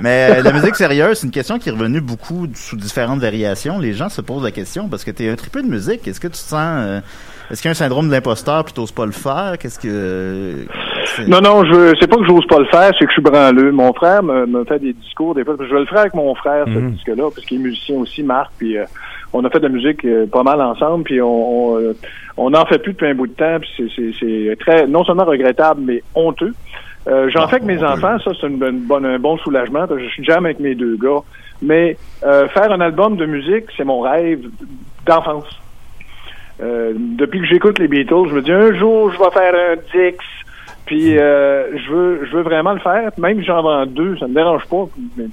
Mais 0.00 0.38
euh, 0.38 0.42
la 0.42 0.52
musique 0.52 0.74
sérieuse, 0.76 1.18
c'est 1.18 1.26
une 1.26 1.32
question 1.32 1.58
qui 1.58 1.68
est 1.68 1.72
revenue 1.72 2.00
beaucoup 2.00 2.46
sous 2.54 2.76
différentes 2.76 3.20
variations. 3.20 3.78
Les 3.78 3.92
gens 3.92 4.08
se 4.08 4.20
posent 4.20 4.44
la 4.44 4.50
question 4.50 4.88
parce 4.88 5.04
que 5.04 5.10
tu 5.10 5.24
es 5.24 5.30
un 5.30 5.36
tripeux 5.36 5.62
de 5.62 5.68
musique. 5.68 6.06
Est-ce 6.08 6.20
que 6.20 6.26
tu 6.28 6.32
te 6.34 6.38
sens. 6.38 6.58
euh, 6.60 7.00
Est-ce 7.50 7.62
qu'il 7.62 7.68
y 7.68 7.70
a 7.70 7.72
un 7.72 7.74
syndrome 7.74 8.08
de 8.08 8.12
l'imposteur 8.12 8.64
puis 8.64 8.74
t'oses 8.74 8.92
pas 8.92 9.06
le 9.06 9.12
faire? 9.12 9.54
Qu'est-ce 9.58 9.78
que. 9.78 9.88
euh, 9.88 10.64
c'est- 11.16 11.28
Non, 11.28 11.40
non, 11.40 11.64
je 11.64 11.94
c'est 12.00 12.08
pas 12.08 12.16
que 12.16 12.26
j'ose 12.26 12.46
pas 12.48 12.58
le 12.58 12.66
faire, 12.66 12.90
c'est 12.98 13.04
que 13.04 13.10
je 13.10 13.14
suis 13.14 13.22
branleux. 13.22 13.70
Mon 13.72 13.92
frère 13.94 14.22
me, 14.22 14.46
me 14.46 14.64
fait 14.64 14.78
des 14.80 14.92
discours 14.92 15.34
des 15.34 15.44
fois. 15.44 15.54
Je 15.58 15.72
vais 15.72 15.80
le 15.80 15.86
faire 15.86 16.00
avec 16.00 16.14
mon 16.14 16.34
frère, 16.34 16.64
ce 16.66 16.78
disque-là, 16.90 17.30
parce 17.34 17.46
qu'il 17.46 17.58
est 17.60 17.62
musicien 17.62 17.96
aussi, 17.96 18.22
Marc, 18.22 18.50
puis 18.58 18.76
euh, 18.76 18.84
on 19.34 19.44
a 19.44 19.50
fait 19.50 19.58
de 19.60 19.64
la 19.66 19.72
musique 19.72 20.04
euh, 20.06 20.26
pas 20.26 20.42
mal 20.42 20.60
ensemble, 20.62 21.04
puis 21.04 21.20
on, 21.20 21.72
on, 21.72 21.78
euh, 21.78 21.92
on 22.38 22.54
en 22.54 22.64
fait 22.64 22.78
plus 22.78 22.92
depuis 22.92 23.08
un 23.08 23.14
bout 23.14 23.26
de 23.26 23.32
temps, 23.34 23.58
puis 23.60 23.92
c'est- 24.18 24.56
très 24.60 24.86
non 24.86 25.04
seulement 25.04 25.24
regrettable, 25.26 25.82
mais 25.84 26.02
honteux. 26.14 26.54
Euh, 27.06 27.28
J'en 27.28 27.42
Ah, 27.42 27.48
fais 27.48 27.56
avec 27.56 27.66
mes 27.66 27.84
enfants, 27.84 28.18
ça 28.20 28.30
c'est 28.40 28.46
une, 28.46 28.56
bonne- 28.58 28.80
bonne- 28.86 29.04
un 29.04 29.18
bon 29.18 29.36
soulagement, 29.38 29.86
parce 29.86 30.00
que 30.00 30.04
je 30.06 30.10
suis 30.10 30.24
jamais 30.24 30.48
avec 30.50 30.60
mes 30.60 30.74
deux 30.74 30.96
gars. 30.96 31.20
Mais 31.60 31.96
euh, 32.24 32.48
faire 32.48 32.72
un 32.72 32.80
album 32.80 33.16
de 33.16 33.26
musique, 33.26 33.64
c'est 33.76 33.84
mon 33.84 34.00
rêve 34.00 34.40
d'enfance. 35.06 35.46
Euh, 36.62 36.92
depuis 36.96 37.40
que 37.40 37.46
j'écoute 37.46 37.78
les 37.78 37.88
Beatles, 37.88 38.28
je 38.30 38.34
me 38.34 38.42
dis 38.42 38.52
un 38.52 38.72
jour 38.78 39.10
je 39.12 39.18
vais 39.18 39.30
faire 39.32 39.54
un 39.54 39.76
Dix. 39.92 40.16
Puis 40.86 41.18
euh, 41.18 41.76
je 41.78 41.90
veux 41.92 42.24
je 42.26 42.36
veux 42.36 42.42
vraiment 42.42 42.72
le 42.74 42.78
faire. 42.80 43.10
Même 43.18 43.38
si 43.40 43.44
j'en 43.46 43.62
vends 43.62 43.86
deux, 43.86 44.16
ça 44.18 44.26
me 44.28 44.34
dérange 44.34 44.64
pas. 44.66 44.86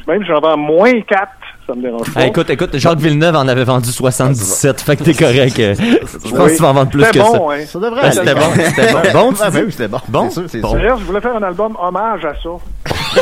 Même 0.07 0.21
si 0.21 0.27
j'en 0.27 0.39
vends 0.39 0.57
moins 0.57 0.99
quatre, 1.01 1.31
ça 1.71 1.75
me 1.77 1.81
dérange 1.83 2.11
pas. 2.13 2.19
Ah, 2.21 2.27
écoute, 2.27 2.49
écoute, 2.49 2.69
Jacques 2.77 2.99
Villeneuve 2.99 3.35
en 3.35 3.47
avait 3.47 3.63
vendu 3.63 3.89
77, 3.91 4.81
fait 4.81 4.97
que 4.97 5.03
t'es 5.03 5.13
correct. 5.13 5.57
euh, 5.59 5.73
Je 5.77 6.29
pense 6.31 6.39
Oui. 6.39 6.51
que 6.51 6.55
tu 6.57 6.61
vas 6.61 6.69
en 6.69 6.73
vendre 6.73 6.89
plus 6.89 7.03
C'était 7.05 7.19
que 7.19 7.23
bon, 7.23 7.49
ça. 7.49 7.55
hein. 7.55 7.65
Ça 7.71 7.79
devrait 7.79 7.99
Ah, 8.03 8.05
aller. 8.07 8.15
c'était 8.15 8.35
bon, 8.35 8.41
c'était 8.55 8.93
bon. 9.13 9.19
Bon, 9.21 9.33
tu 9.33 9.39
Ah, 9.41 9.49
ben 9.51 9.63
oui, 9.65 9.71
c'était 9.71 9.87
bon. 9.87 9.99
Bon? 10.09 10.29
C'est 10.29 10.33
sûr, 10.33 10.43
c'est 10.51 10.59
Bon. 10.59 10.73
D'ailleurs, 10.73 10.99
je 10.99 11.05
voulais 11.05 11.21
faire 11.21 11.35
un 11.35 11.43
album 11.43 11.77
hommage 11.81 12.25
à 12.25 12.33
ça. 12.33 12.49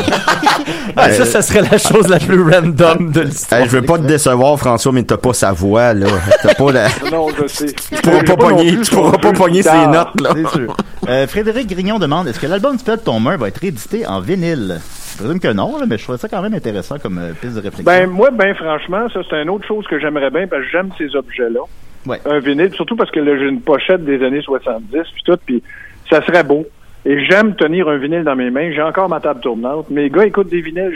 Ah, 0.96 1.10
ça, 1.10 1.24
ça 1.24 1.42
serait 1.42 1.62
la 1.62 1.78
chose 1.78 2.08
la 2.08 2.18
plus 2.18 2.42
random 2.42 3.10
de 3.12 3.20
l'histoire. 3.22 3.60
Hey, 3.60 3.66
je 3.68 3.72
veux 3.76 3.82
pas 3.82 3.98
te 3.98 4.04
décevoir, 4.04 4.58
François, 4.58 4.92
mais 4.92 5.02
t'as 5.02 5.16
pas 5.16 5.32
sa 5.32 5.52
voix, 5.52 5.94
là. 5.94 6.06
T'as 6.42 6.54
pas 6.54 6.72
la... 6.72 6.88
Non, 7.12 7.26
je 7.40 7.46
sais. 7.46 7.66
Tu 7.72 8.00
pourras 8.02 8.22
pas 8.22 8.36
pogner, 8.36 8.76
tu 8.80 8.90
pourras 8.90 9.18
pas 9.18 9.32
pogner 9.32 9.62
ses 9.62 9.86
notes, 9.86 10.20
là. 10.20 10.30
C'est 10.34 10.48
sûr. 10.58 10.76
Euh, 11.08 11.26
Frédéric 11.26 11.68
Grignon 11.70 11.98
demande 11.98 12.28
est-ce 12.28 12.38
que 12.38 12.46
l'album 12.46 12.76
du 12.76 12.84
Pet 12.84 13.02
Tomer 13.02 13.36
va 13.36 13.48
être 13.48 13.58
réédité 13.58 14.06
en 14.06 14.20
vinyle? 14.20 14.80
Présume 15.20 15.40
que 15.40 15.52
non, 15.52 15.78
là, 15.78 15.86
mais 15.88 15.98
je 15.98 16.02
trouvais 16.04 16.18
ça 16.18 16.28
quand 16.28 16.42
même 16.42 16.54
intéressant 16.54 16.98
comme 16.98 17.18
euh, 17.18 17.32
piste 17.32 17.54
de 17.54 17.60
réflexion. 17.60 17.84
Ben 17.84 18.08
moi, 18.08 18.30
ben 18.30 18.54
franchement, 18.54 19.08
ça 19.08 19.20
c'est 19.28 19.42
une 19.42 19.50
autre 19.50 19.66
chose 19.66 19.86
que 19.86 19.98
j'aimerais 19.98 20.30
bien 20.30 20.46
parce 20.46 20.62
que 20.62 20.70
j'aime 20.70 20.90
ces 20.98 21.14
objets-là. 21.14 21.60
Ouais. 22.06 22.18
Un 22.24 22.38
vinyle, 22.38 22.72
surtout 22.72 22.96
parce 22.96 23.10
que 23.10 23.20
là 23.20 23.36
j'ai 23.38 23.48
une 23.48 23.60
pochette 23.60 24.04
des 24.04 24.24
années 24.24 24.42
70 24.42 24.88
puis 24.90 25.22
tout, 25.24 25.38
puis 25.44 25.62
ça 26.08 26.24
serait 26.24 26.44
beau. 26.44 26.66
Et 27.04 27.24
j'aime 27.26 27.54
tenir 27.54 27.88
un 27.88 27.96
vinyle 27.96 28.24
dans 28.24 28.36
mes 28.36 28.50
mains. 28.50 28.72
J'ai 28.72 28.82
encore 28.82 29.08
ma 29.08 29.20
table 29.20 29.40
tournante. 29.40 29.88
Mes 29.90 30.10
gars 30.10 30.26
écoutent 30.26 30.50
des 30.50 30.60
vinyles. 30.60 30.94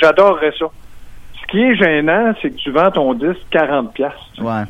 J'adorerais 0.00 0.52
ça. 0.58 0.66
Ce 1.40 1.46
qui 1.50 1.62
est 1.62 1.74
gênant, 1.74 2.32
c'est 2.40 2.50
que 2.50 2.56
tu 2.56 2.70
vends 2.70 2.90
ton 2.92 3.14
disque 3.14 3.40
40 3.50 3.92
pièces. 3.92 4.12
Ouais. 4.40 4.62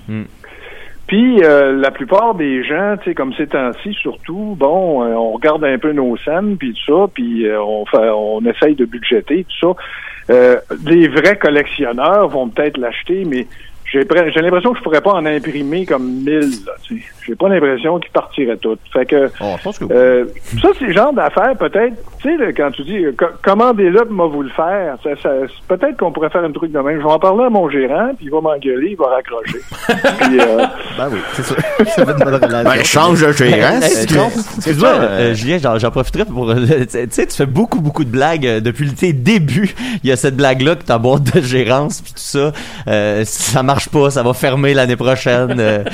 Puis 1.06 1.42
euh, 1.42 1.72
la 1.78 1.90
plupart 1.90 2.34
des 2.34 2.64
gens, 2.64 2.96
tu 2.98 3.10
sais, 3.10 3.14
comme 3.14 3.34
ces 3.34 3.46
temps-ci, 3.46 3.92
surtout, 3.94 4.56
bon, 4.58 5.02
euh, 5.04 5.14
on 5.14 5.32
regarde 5.32 5.64
un 5.64 5.76
peu 5.78 5.92
nos 5.92 6.16
scènes, 6.18 6.56
puis 6.56 6.72
tout 6.72 6.92
ça, 6.92 7.06
puis 7.12 7.46
euh, 7.46 7.60
on 7.62 7.84
fait, 7.86 8.08
on 8.14 8.40
essaye 8.46 8.74
de 8.74 8.84
budgéter 8.84 9.44
tout 9.44 9.74
ça. 9.74 9.82
Euh, 10.32 10.56
les 10.86 11.08
vrais 11.08 11.36
collectionneurs 11.36 12.28
vont 12.28 12.48
peut-être 12.48 12.78
l'acheter, 12.78 13.24
mais 13.26 13.46
j'ai 13.84 14.04
pre- 14.04 14.32
j'ai 14.32 14.40
l'impression 14.40 14.72
que 14.72 14.78
je 14.78 14.82
pourrais 14.82 15.00
pas 15.02 15.12
en 15.12 15.26
imprimer 15.26 15.84
comme 15.84 16.22
1000. 16.24 16.40
Là, 16.64 16.72
tu 16.82 16.98
sais. 17.00 17.04
J'ai 17.26 17.34
pas 17.34 17.48
l'impression 17.48 17.98
qu'ils 17.98 18.10
partiraient 18.12 18.56
toutes. 18.56 18.80
Fait 18.92 19.06
que 19.06 19.30
Oh, 19.40 19.54
je 19.58 19.62
pense 19.62 19.78
que 19.78 19.84
oui. 19.84 19.90
euh, 19.94 20.24
ça, 20.60 20.68
c'est 20.78 20.86
le 20.86 20.92
genre 20.92 21.12
d'affaires, 21.12 21.54
peut-être, 21.58 21.94
tu 22.22 22.36
sais, 22.38 22.52
quand 22.52 22.70
tu 22.72 22.82
dis 22.84 23.04
euh, 23.04 23.12
co- 23.16 23.26
commandez-le, 23.42 24.04
puis 24.04 24.14
moi 24.14 24.26
vous 24.26 24.42
le 24.42 24.50
faire, 24.50 24.96
ça, 25.02 25.10
ça- 25.22 25.30
peut-être 25.68 25.96
qu'on 25.98 26.12
pourrait 26.12 26.30
faire 26.30 26.44
un 26.44 26.52
truc 26.52 26.72
de 26.72 26.78
même. 26.78 26.98
Je 27.00 27.04
vais 27.06 27.12
en 27.12 27.18
parler 27.18 27.44
à 27.44 27.50
mon 27.50 27.68
gérant, 27.70 28.10
puis 28.16 28.26
il 28.26 28.30
va 28.30 28.40
m'engueuler, 28.40 28.90
il 28.90 28.96
va 28.96 29.06
raccrocher. 29.06 29.58
puis, 30.20 30.40
euh, 30.40 30.66
Ben 30.98 31.08
oui, 31.12 31.18
c'est 31.34 31.42
ça. 31.42 31.54
ça 31.86 32.06
fait 32.06 32.12
une 32.12 32.24
bonne 32.24 32.34
relation. 32.34 32.70
Ben, 32.70 32.84
change 32.84 33.20
de 33.26 33.32
gérant, 33.32 33.80
veux. 33.80 33.86
Excuse-moi, 34.56 34.88
euh, 34.90 35.34
Julien, 35.34 35.58
j'en, 35.62 35.78
j'en 35.78 35.90
profiterai 35.90 36.24
pour. 36.24 36.52
tu 36.54 36.88
sais, 37.10 37.26
tu 37.26 37.36
fais 37.36 37.46
beaucoup, 37.46 37.80
beaucoup 37.80 38.04
de 38.04 38.10
blagues 38.10 38.60
depuis 38.60 38.92
tes 38.92 39.12
débuts. 39.12 39.74
Il 40.02 40.08
y 40.10 40.12
a 40.12 40.16
cette 40.16 40.36
blague-là 40.36 40.76
que 40.76 40.84
ta 40.84 40.98
boîte 40.98 41.34
de 41.34 41.40
gérance 41.40 42.00
puis 42.02 42.12
tout 42.12 42.18
ça, 42.18 42.52
euh, 42.88 43.22
ça 43.24 43.62
marche 43.62 43.88
pas, 43.88 44.10
ça 44.10 44.22
va 44.22 44.32
fermer 44.34 44.74
l'année 44.74 44.96
prochaine. 44.96 45.56
euh. 45.58 45.84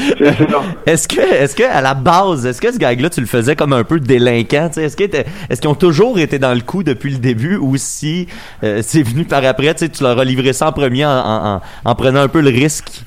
est-ce 0.86 1.08
que, 1.08 1.17
est-ce 1.40 1.54
que 1.56 1.62
à 1.62 1.80
la 1.80 1.94
base, 1.94 2.46
est-ce 2.46 2.60
que 2.60 2.72
ce 2.72 2.78
gag-là, 2.78 3.10
tu 3.10 3.20
le 3.20 3.26
faisais 3.26 3.56
comme 3.56 3.72
un 3.72 3.84
peu 3.84 3.98
délinquant 4.00 4.70
Est-ce 4.76 4.96
qu'ils 4.96 5.68
ont 5.68 5.74
toujours 5.74 6.18
été 6.18 6.38
dans 6.38 6.54
le 6.54 6.60
coup 6.60 6.82
depuis 6.82 7.10
le 7.12 7.18
début 7.18 7.56
ou 7.56 7.76
si 7.76 8.28
euh, 8.62 8.80
c'est 8.82 9.02
venu 9.02 9.24
par 9.24 9.44
après, 9.44 9.74
tu 9.74 9.88
tu 9.90 10.02
leur 10.02 10.18
as 10.18 10.24
livré 10.24 10.52
ça 10.52 10.68
en 10.68 10.72
premier 10.72 11.04
en, 11.04 11.10
en- 11.10 11.46
en- 11.56 11.60
en 11.84 11.94
prenant 11.94 12.20
un 12.20 12.28
peu 12.28 12.40
le 12.40 12.50
risque 12.50 13.02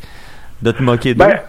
de 0.62 0.72
te 0.72 0.82
moquer 0.84 1.14
d'eux? 1.14 1.26
Ben, 1.26 1.40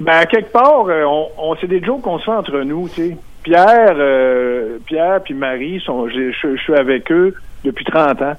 ben, 0.00 0.24
quelque 0.26 0.52
part, 0.52 0.86
euh, 0.88 1.04
on, 1.04 1.28
on 1.38 1.56
c'est 1.60 1.66
des 1.66 1.82
jokes 1.82 2.02
qu'on 2.02 2.18
se 2.18 2.24
fait 2.24 2.30
entre 2.30 2.58
nous, 2.60 2.88
tu 2.88 2.94
sais. 3.10 3.16
Pierre, 3.42 3.94
euh, 3.96 4.78
Pierre 4.86 5.20
puis 5.22 5.34
Marie, 5.34 5.80
sont, 5.84 6.08
je 6.08 6.56
suis 6.56 6.74
avec 6.74 7.10
eux 7.12 7.34
depuis 7.64 7.84
30 7.84 8.20
ans. 8.22 8.34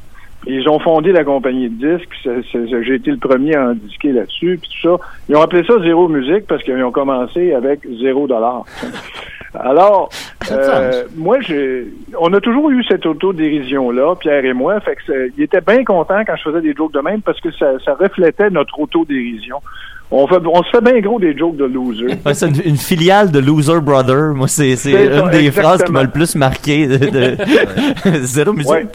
Ils 0.45 0.69
ont 0.69 0.79
fondé 0.79 1.11
la 1.11 1.23
compagnie 1.23 1.67
de 1.69 1.97
disques, 1.97 2.13
j'ai 2.83 2.93
été 2.95 3.11
le 3.11 3.17
premier 3.17 3.55
à 3.55 3.69
en 3.69 3.73
disquer 3.73 4.11
là-dessus, 4.13 4.59
puis 4.61 4.69
tout 4.81 4.89
ça. 4.97 5.03
Ils 5.27 5.35
ont 5.35 5.41
appelé 5.41 5.63
ça 5.65 5.73
Zéro 5.83 6.07
Musique 6.07 6.45
parce 6.47 6.63
qu'ils 6.63 6.81
ont 6.83 6.91
commencé 6.91 7.53
avec 7.53 7.79
zéro 8.01 8.27
dollar. 8.27 8.63
Alors, 9.59 10.09
euh, 10.51 11.03
moi, 11.15 11.38
j'ai, 11.41 11.85
on 12.19 12.31
a 12.33 12.39
toujours 12.39 12.69
eu 12.69 12.83
cette 12.83 13.05
autodérision-là, 13.05 14.15
Pierre 14.19 14.45
et 14.45 14.53
moi. 14.53 14.79
Fait 14.81 14.95
que 14.95 15.01
c'est- 15.07 15.31
il 15.38 15.43
était 15.43 15.61
bien 15.61 15.83
content 15.83 16.19
quand 16.25 16.35
je 16.35 16.43
faisais 16.43 16.61
des 16.61 16.73
jokes 16.75 16.93
de 16.93 16.99
même 16.99 17.21
parce 17.21 17.39
que 17.41 17.51
ça, 17.51 17.71
ça 17.83 17.95
reflétait 17.95 18.49
notre 18.49 18.79
autodérision. 18.79 19.57
On, 20.11 20.27
fait, 20.27 20.38
on 20.45 20.63
se 20.63 20.69
fait 20.69 20.81
bien 20.81 20.99
gros 21.01 21.19
des 21.19 21.35
jokes 21.35 21.57
de 21.57 21.65
loser. 21.65 22.05
Ouais, 22.25 22.33
c'est 22.33 22.47
une, 22.47 22.61
une 22.71 22.77
filiale 22.77 23.31
de 23.31 23.39
Loser 23.39 23.81
Brother. 23.81 24.33
Moi, 24.35 24.47
c'est, 24.47 24.75
c'est 24.77 24.91
C'est 24.91 25.05
une 25.07 25.13
ça, 25.13 25.27
des 25.29 25.51
phrases 25.51 25.83
qui 25.83 25.91
m'a 25.91 26.03
le 26.03 26.09
plus 26.09 26.35
marqué 26.35 26.88
de, 26.88 26.97
de- 26.97 27.38
Zéro 28.21 28.53
musique. 28.53 28.69
Ouais, 28.71 28.85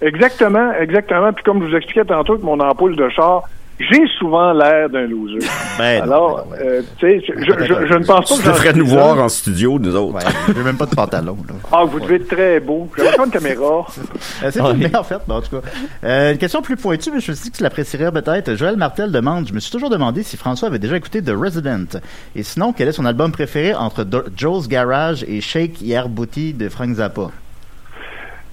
exactement, 0.00 0.72
exactement. 0.74 1.32
Puis 1.32 1.44
comme 1.44 1.62
je 1.64 1.70
vous 1.70 1.76
expliquais 1.76 2.04
tantôt 2.04 2.34
avec 2.34 2.44
mon 2.44 2.58
ampoule 2.60 2.96
de 2.96 3.08
char, 3.10 3.42
j'ai 3.80 4.08
souvent 4.18 4.52
l'air 4.52 4.90
d'un 4.90 5.06
loser. 5.06 5.38
Ben, 5.78 5.98
non, 5.98 6.02
Alors, 6.02 6.46
ben, 6.50 6.56
ouais. 6.56 6.66
euh, 6.66 6.82
tu 6.98 7.06
sais, 7.06 7.24
je, 7.28 7.32
je, 7.44 7.64
je- 7.64 7.86
je 7.86 7.94
ne 7.94 8.04
pense 8.04 8.28
pas 8.28 8.34
Tu 8.34 8.42
que 8.42 8.48
devrais 8.48 8.70
suis 8.72 8.78
nous 8.80 8.86
voir 8.86 9.18
en 9.22 9.28
studio, 9.28 9.78
nous 9.78 9.94
autres. 9.94 10.14
Ouais, 10.14 10.22
j'ai 10.56 10.62
même 10.64 10.76
pas 10.76 10.86
de 10.86 10.96
pantalon. 10.96 11.36
Là. 11.48 11.54
Ah, 11.70 11.84
vous 11.84 12.00
devez 12.00 12.16
être 12.16 12.26
très 12.26 12.58
beau. 12.58 12.88
J'avais 12.96 13.12
pas 13.16 13.24
une 13.26 13.30
caméra. 13.30 13.86
Euh, 14.44 14.50
c'est 14.52 14.60
Ouais. 14.60 14.70
filmé, 14.70 14.94
en 14.96 15.02
fait, 15.02 15.18
mais 15.26 15.34
en 15.34 15.40
tout 15.40 15.56
cas. 15.60 15.68
Euh, 16.04 16.30
une 16.32 16.38
question 16.38 16.62
plus 16.62 16.76
pointue, 16.76 17.10
mais 17.12 17.18
je 17.20 17.30
me 17.32 17.36
suis 17.36 17.44
dit 17.44 17.50
que 17.52 17.56
tu 17.56 17.62
l'apprécierais 17.64 18.10
peut-être. 18.12 18.54
Joël 18.54 18.76
Martel 18.76 19.10
demande, 19.10 19.48
je 19.48 19.52
me 19.52 19.58
suis 19.58 19.70
toujours 19.72 19.90
demandé 19.90 20.22
si 20.22 20.36
François 20.36 20.68
avait 20.68 20.78
déjà 20.78 20.96
écouté 20.96 21.20
The 21.22 21.30
Resident. 21.36 21.98
Et 22.36 22.44
sinon, 22.44 22.72
quel 22.72 22.86
est 22.88 22.92
son 22.92 23.04
album 23.04 23.32
préféré 23.32 23.74
entre 23.74 24.04
Do- 24.04 24.22
Joe's 24.36 24.68
Garage 24.68 25.24
et 25.26 25.40
Shake 25.40 25.80
Yerbouti 25.82 26.52
de 26.52 26.68
Frank 26.68 26.94
Zappa? 26.94 27.30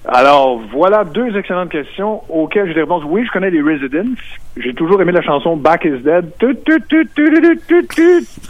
Alors, 0.08 0.60
voilà 0.72 1.02
deux 1.04 1.36
excellentes 1.36 1.70
questions 1.70 2.22
auxquelles 2.28 2.68
j'ai 2.68 2.74
des 2.74 2.80
réponses. 2.82 3.02
Oui, 3.08 3.24
je 3.26 3.30
connais 3.32 3.50
les 3.50 3.60
Residents. 3.60 4.14
J'ai 4.56 4.72
toujours 4.72 5.02
aimé 5.02 5.10
la 5.10 5.22
chanson 5.22 5.56
Back 5.56 5.84
is 5.84 5.98
Dead. 6.04 6.30
Boum, 6.38 6.54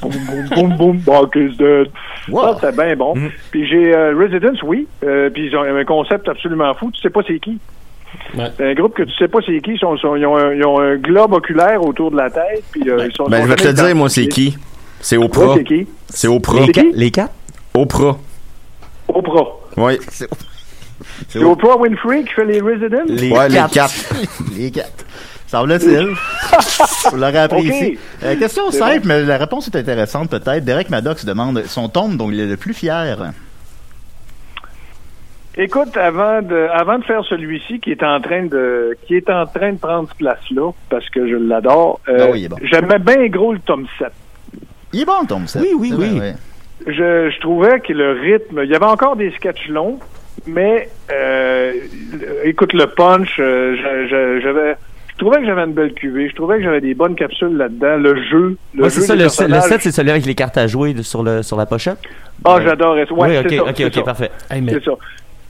boum, 0.03 0.49
boum, 0.55 0.77
boum, 0.77 0.97
Back 0.99 1.35
is 1.37 1.57
Dead. 1.57 1.89
Wow. 2.29 2.59
Ça, 2.59 2.59
c'est 2.61 2.77
bien 2.77 2.95
bon. 2.97 3.15
Puis 3.51 3.67
j'ai 3.67 3.95
euh, 3.95 4.15
Residents, 4.17 4.59
oui. 4.65 4.87
Euh, 5.05 5.31
puis 5.31 5.47
ils 5.47 5.57
ont 5.57 5.63
un 5.63 5.85
concept 5.85 6.29
absolument 6.29 6.75
fou. 6.75 6.91
Tu 6.93 7.01
sais 7.01 7.11
pas 7.11 7.21
c'est 7.27 7.39
qui. 7.41 7.59
Ouais. 8.37 8.45
C'est 8.57 8.71
un 8.71 8.75
groupe 8.75 8.95
que 8.95 9.03
tu 9.05 9.13
sais 9.15 9.29
pas 9.29 9.39
c'est 9.45 9.59
qui. 9.61 9.73
Ils, 9.73 9.79
sont, 9.79 9.97
sont- 9.97 10.17
ils, 10.17 10.27
ont 10.27 10.37
un, 10.37 10.53
ils 10.55 10.65
ont 10.67 10.79
un 10.79 10.97
globe 10.97 11.33
oculaire 11.33 11.83
autour 11.83 12.11
de 12.11 12.17
la 12.17 12.31
tête. 12.31 12.65
Puis, 12.73 12.89
euh, 12.91 13.07
ils 13.09 13.15
sont, 13.17 13.25
Ben, 13.29 13.43
je 13.43 13.49
vais 13.49 13.57
te 13.57 13.67
le 13.67 13.73
dire, 13.73 13.97
moi, 13.97 14.09
c'est 14.09 14.29
qui? 14.29 14.57
C'est 15.01 15.17
Ouais, 15.17 15.25
Oprah. 15.25 15.55
c'est 15.57 15.65
qui? 15.65 15.87
C'est 16.09 16.29
Oprah. 16.29 16.61
Les, 16.61 16.67
C'est 16.67 16.75
ca- 16.75 16.83
qui? 16.83 16.93
les 16.93 17.11
quatre? 17.11 17.33
Oprah. 17.75 18.17
Oprah. 19.09 19.47
Oui. 19.77 19.99
C'est 20.09 20.29
C'est 21.29 21.43
Oprah 21.45 21.77
Winfrey 21.79 22.25
qui 22.25 22.33
fait 22.33 22.45
les 22.45 22.61
Residents? 22.61 23.05
Les 23.09 23.31
Ouais, 23.31 23.49
les 23.49 23.55
quatre. 23.57 23.73
quatre. 23.75 23.95
les 24.57 24.71
quatre. 24.71 25.05
Semble-t-il. 25.47 26.09
Vous 27.11 27.17
l'aurez 27.17 27.39
apprécié. 27.39 27.93
Ok. 27.93 28.25
Euh, 28.25 28.37
question 28.37 28.71
simple, 28.71 29.03
mais 29.07 29.23
la 29.25 29.37
réponse 29.37 29.69
est 29.69 29.77
intéressante 29.77 30.31
peut-être. 30.31 30.65
Derek 30.65 30.91
Maddox 30.91 31.25
demande 31.25 31.63
son 31.67 31.89
tombe 31.89 32.17
dont 32.17 32.31
il 32.31 32.41
est 32.41 32.47
le 32.47 32.57
plus 32.57 32.75
fier. 32.75 33.33
Écoute, 35.59 35.97
avant 35.97 36.43
de, 36.43 36.69
avant 36.73 36.99
de 36.99 37.05
faire 37.05 37.25
celui-ci 37.25 37.81
qui 37.81 37.91
est 37.93 38.03
en 38.03 38.21
train 38.21 38.45
de, 38.45 38.97
qui 39.07 39.15
est 39.17 39.31
en 39.31 39.47
train 39.47 39.73
de 39.73 39.79
prendre 39.79 40.07
cette 40.09 40.19
place-là, 40.19 40.71
parce 40.91 41.09
que 41.09 41.27
je 41.29 41.35
l'adore, 41.37 42.01
euh, 42.09 42.19
Ah 42.21 42.27
oui, 42.31 42.41
il 42.41 42.45
est 42.45 42.49
bon. 42.49 42.57
j'aimais 42.63 42.99
bien 42.99 43.27
gros 43.29 43.55
le 43.55 43.59
tome 43.61 43.87
7. 43.99 44.09
Il 44.93 45.01
est 45.01 45.05
bon, 45.07 45.23
le 45.23 45.27
tombe 45.27 45.47
7. 45.47 45.63
Oui, 45.63 45.69
oui, 45.79 45.93
oui. 45.97 46.09
vrai, 46.19 46.21
ouais. 46.21 46.35
Je, 46.87 47.31
je 47.31 47.41
trouvais 47.41 47.81
que 47.81 47.93
le 47.95 48.13
rythme, 48.21 48.61
il 48.65 48.71
y 48.71 48.75
avait 48.75 48.85
encore 48.85 49.17
des 49.17 49.31
sketchs 49.31 49.69
longs, 49.69 49.99
mais 50.47 50.89
euh, 51.13 51.73
écoute 52.45 52.73
le 52.73 52.87
punch, 52.87 53.37
euh, 53.39 53.77
j'avais, 54.43 54.77
je 55.13 55.17
trouvais 55.19 55.39
que 55.41 55.47
j'avais 55.47 55.63
une 55.65 55.73
belle 55.73 55.93
cuvée, 55.95 56.29
je 56.29 56.35
trouvais 56.35 56.59
que 56.59 56.63
j'avais 56.65 56.81
des 56.81 56.95
bonnes 56.95 57.15
capsules 57.15 57.57
là-dedans, 57.57 57.97
le 57.97 58.17
jeu, 58.25 58.57
le 58.75 58.83
Ouais, 58.85 58.91
jeu 58.91 59.01
c'est 59.01 59.07
ça, 59.07 59.15
le. 59.15 59.61
7, 59.61 59.81
c'est 59.83 59.93
celui 59.93 60.11
avec 60.11 60.27
les 60.27 60.35
cartes 60.35 60.57
à 60.59 60.67
jouer 60.67 60.95
de- 60.95 61.03
sur, 61.03 61.23
le, 61.23 61.43
sur 61.43 61.57
la 61.57 61.67
pochette? 61.67 61.99
Ah, 62.45 62.59
j'adorais 62.63 63.07
ça. 63.07 63.15
Ouais, 63.15 63.29
oui, 63.29 63.35
c'est 63.49 63.61
ok, 63.61 63.65
ça, 63.67 63.71
ok, 63.71 63.83
ok, 63.87 63.95
ça. 63.95 64.03
parfait. 64.03 64.31
Hey, 64.51 64.61
mais 64.61 64.73
C'est 64.73 64.85
ça. 64.85 64.93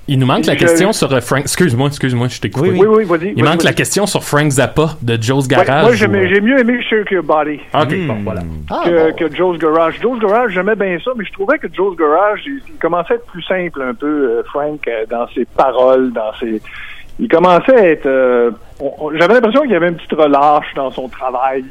Il 0.09 0.19
nous 0.19 0.27
manque 0.27 0.47
la 0.47 0.55
Je- 0.55 0.59
question 0.61 0.93
sur 0.93 1.13
euh, 1.13 1.21
Frank. 1.21 1.41
Excuse-moi, 1.41 1.89
excuse-moi, 1.89 2.29
je 2.29 2.41
t'ai 2.41 2.51
coupé. 2.51 2.71
Oui, 2.71 2.79
Oui, 2.81 2.87
oui, 2.89 3.05
vas-y. 3.05 3.33
Il 3.37 3.43
manque 3.45 3.63
la 3.65 3.73
question 3.73 4.07
sur 4.07 4.23
Frank 4.23 4.49
Zappa 4.51 4.97
de 5.03 5.21
Joe's 5.21 5.47
Ouais, 5.47 5.57
Garage. 5.57 5.83
moi, 5.85 5.95
j'ai 5.95 6.07
ou, 6.07 6.15
euh, 6.15 6.29
j'ai 6.29 6.41
mieux 6.41 6.59
aimé 6.61 6.81
Shake 6.89 7.11
Your 7.11 7.25
Body. 7.25 7.59
Ok, 7.75 7.91
Hmm. 7.93 8.07
bon, 8.07 8.17
voilà. 8.25 8.43
Ah, 8.71 8.83
que, 8.85 9.11
bon. 9.11 9.17
que 9.17 9.35
Joe's 9.37 9.59
Garage. 9.59 9.99
Joe's 10.01 10.19
Garage, 10.21 10.53
j'aimais 10.53 10.77
bien 10.77 10.97
ça, 11.05 11.11
mais 11.17 11.25
je 11.25 11.33
trouvais 11.33 11.59
que 11.59 11.67
Joe's 11.73 11.97
Garage, 11.97 12.41
il, 12.47 12.61
il 12.69 12.75
commençait 12.81 13.15
à 13.15 13.17
être 13.17 13.27
plus 13.27 13.43
simple 13.43 13.83
un 13.83 13.95
peu, 13.95 14.07
euh, 14.07 14.43
Frank, 14.53 14.81
euh, 14.89 15.05
dans 15.11 15.27
ses 15.35 15.45
paroles, 15.45 16.13
dans 16.13 16.33
ses... 16.41 16.61
Il 17.19 17.29
commençait 17.29 17.75
à 17.75 17.87
être... 17.89 18.05
euh, 18.07 18.51
J'avais 19.19 19.35
l'impression 19.35 19.63
qu'il 19.63 19.71
y 19.71 19.75
avait 19.75 19.89
une 19.89 19.95
petite 19.97 20.13
relâche 20.13 20.67
dans 20.77 20.91
son 20.91 21.09
travail. 21.09 21.65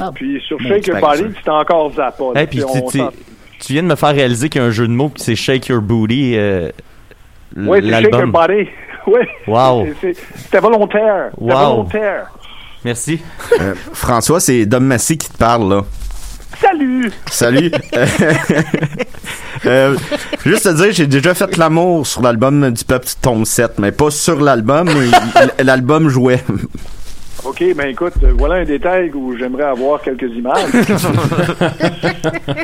Ah, 0.00 0.10
Puis 0.14 0.40
sur 0.40 0.56
Bon, 0.58 0.68
Shake 0.68 0.86
Your 0.86 1.00
Body, 1.00 1.24
c'était 1.36 1.50
encore 1.50 1.92
Zappa. 1.92 2.24
Hey, 2.34 2.46
puis 2.46 2.62
Puis 2.90 3.02
tu, 3.60 3.72
viens 3.74 3.82
de 3.82 3.88
me 3.88 3.94
faire 3.94 4.14
réaliser 4.14 4.48
qu'il 4.48 4.60
y 4.62 4.64
a 4.64 4.66
un 4.66 4.70
jeu 4.70 4.86
de 4.88 4.92
mots 4.92 5.10
qui 5.10 5.22
c'est 5.22 5.36
Shake 5.36 5.68
Your 5.68 5.82
Booty, 5.82 6.32
euh, 6.36 6.70
Ouais, 7.56 7.80
c'est 7.82 7.90
Shake 8.02 8.12
Your. 8.14 8.26
Body. 8.28 8.68
Oui. 9.06 9.20
Wow. 9.46 9.86
C'était 10.36 10.58
volontaire. 10.58 11.30
C'était 11.32 11.44
Wow. 11.44 11.58
volontaire. 11.76 12.26
Merci. 12.84 13.20
Euh, 13.60 13.72
François, 13.92 14.40
c'est 14.40 14.66
Dom 14.66 14.84
Massy 14.84 15.16
qui 15.16 15.30
te 15.30 15.36
parle, 15.38 15.68
là. 15.72 15.84
Salut! 16.60 17.12
Salut. 17.30 17.70
Euh, 19.64 19.96
juste 20.44 20.64
te 20.64 20.68
dire, 20.76 20.92
j'ai 20.92 21.06
déjà 21.06 21.34
fait 21.34 21.56
l'amour 21.56 22.06
sur 22.06 22.22
l'album 22.22 22.70
du 22.70 22.84
Peuple 22.84 23.08
Tome 23.20 23.44
7, 23.44 23.78
mais 23.78 23.90
pas 23.90 24.10
sur 24.10 24.38
l'album, 24.40 24.88
l'album 25.58 26.08
jouait. 26.08 26.44
OK, 27.48 27.62
ben 27.76 27.88
écoute, 27.88 28.14
euh, 28.24 28.32
voilà 28.36 28.56
un 28.56 28.64
détail 28.64 29.10
où 29.14 29.36
j'aimerais 29.36 29.64
avoir 29.64 30.00
quelques 30.02 30.30
images. 30.34 30.64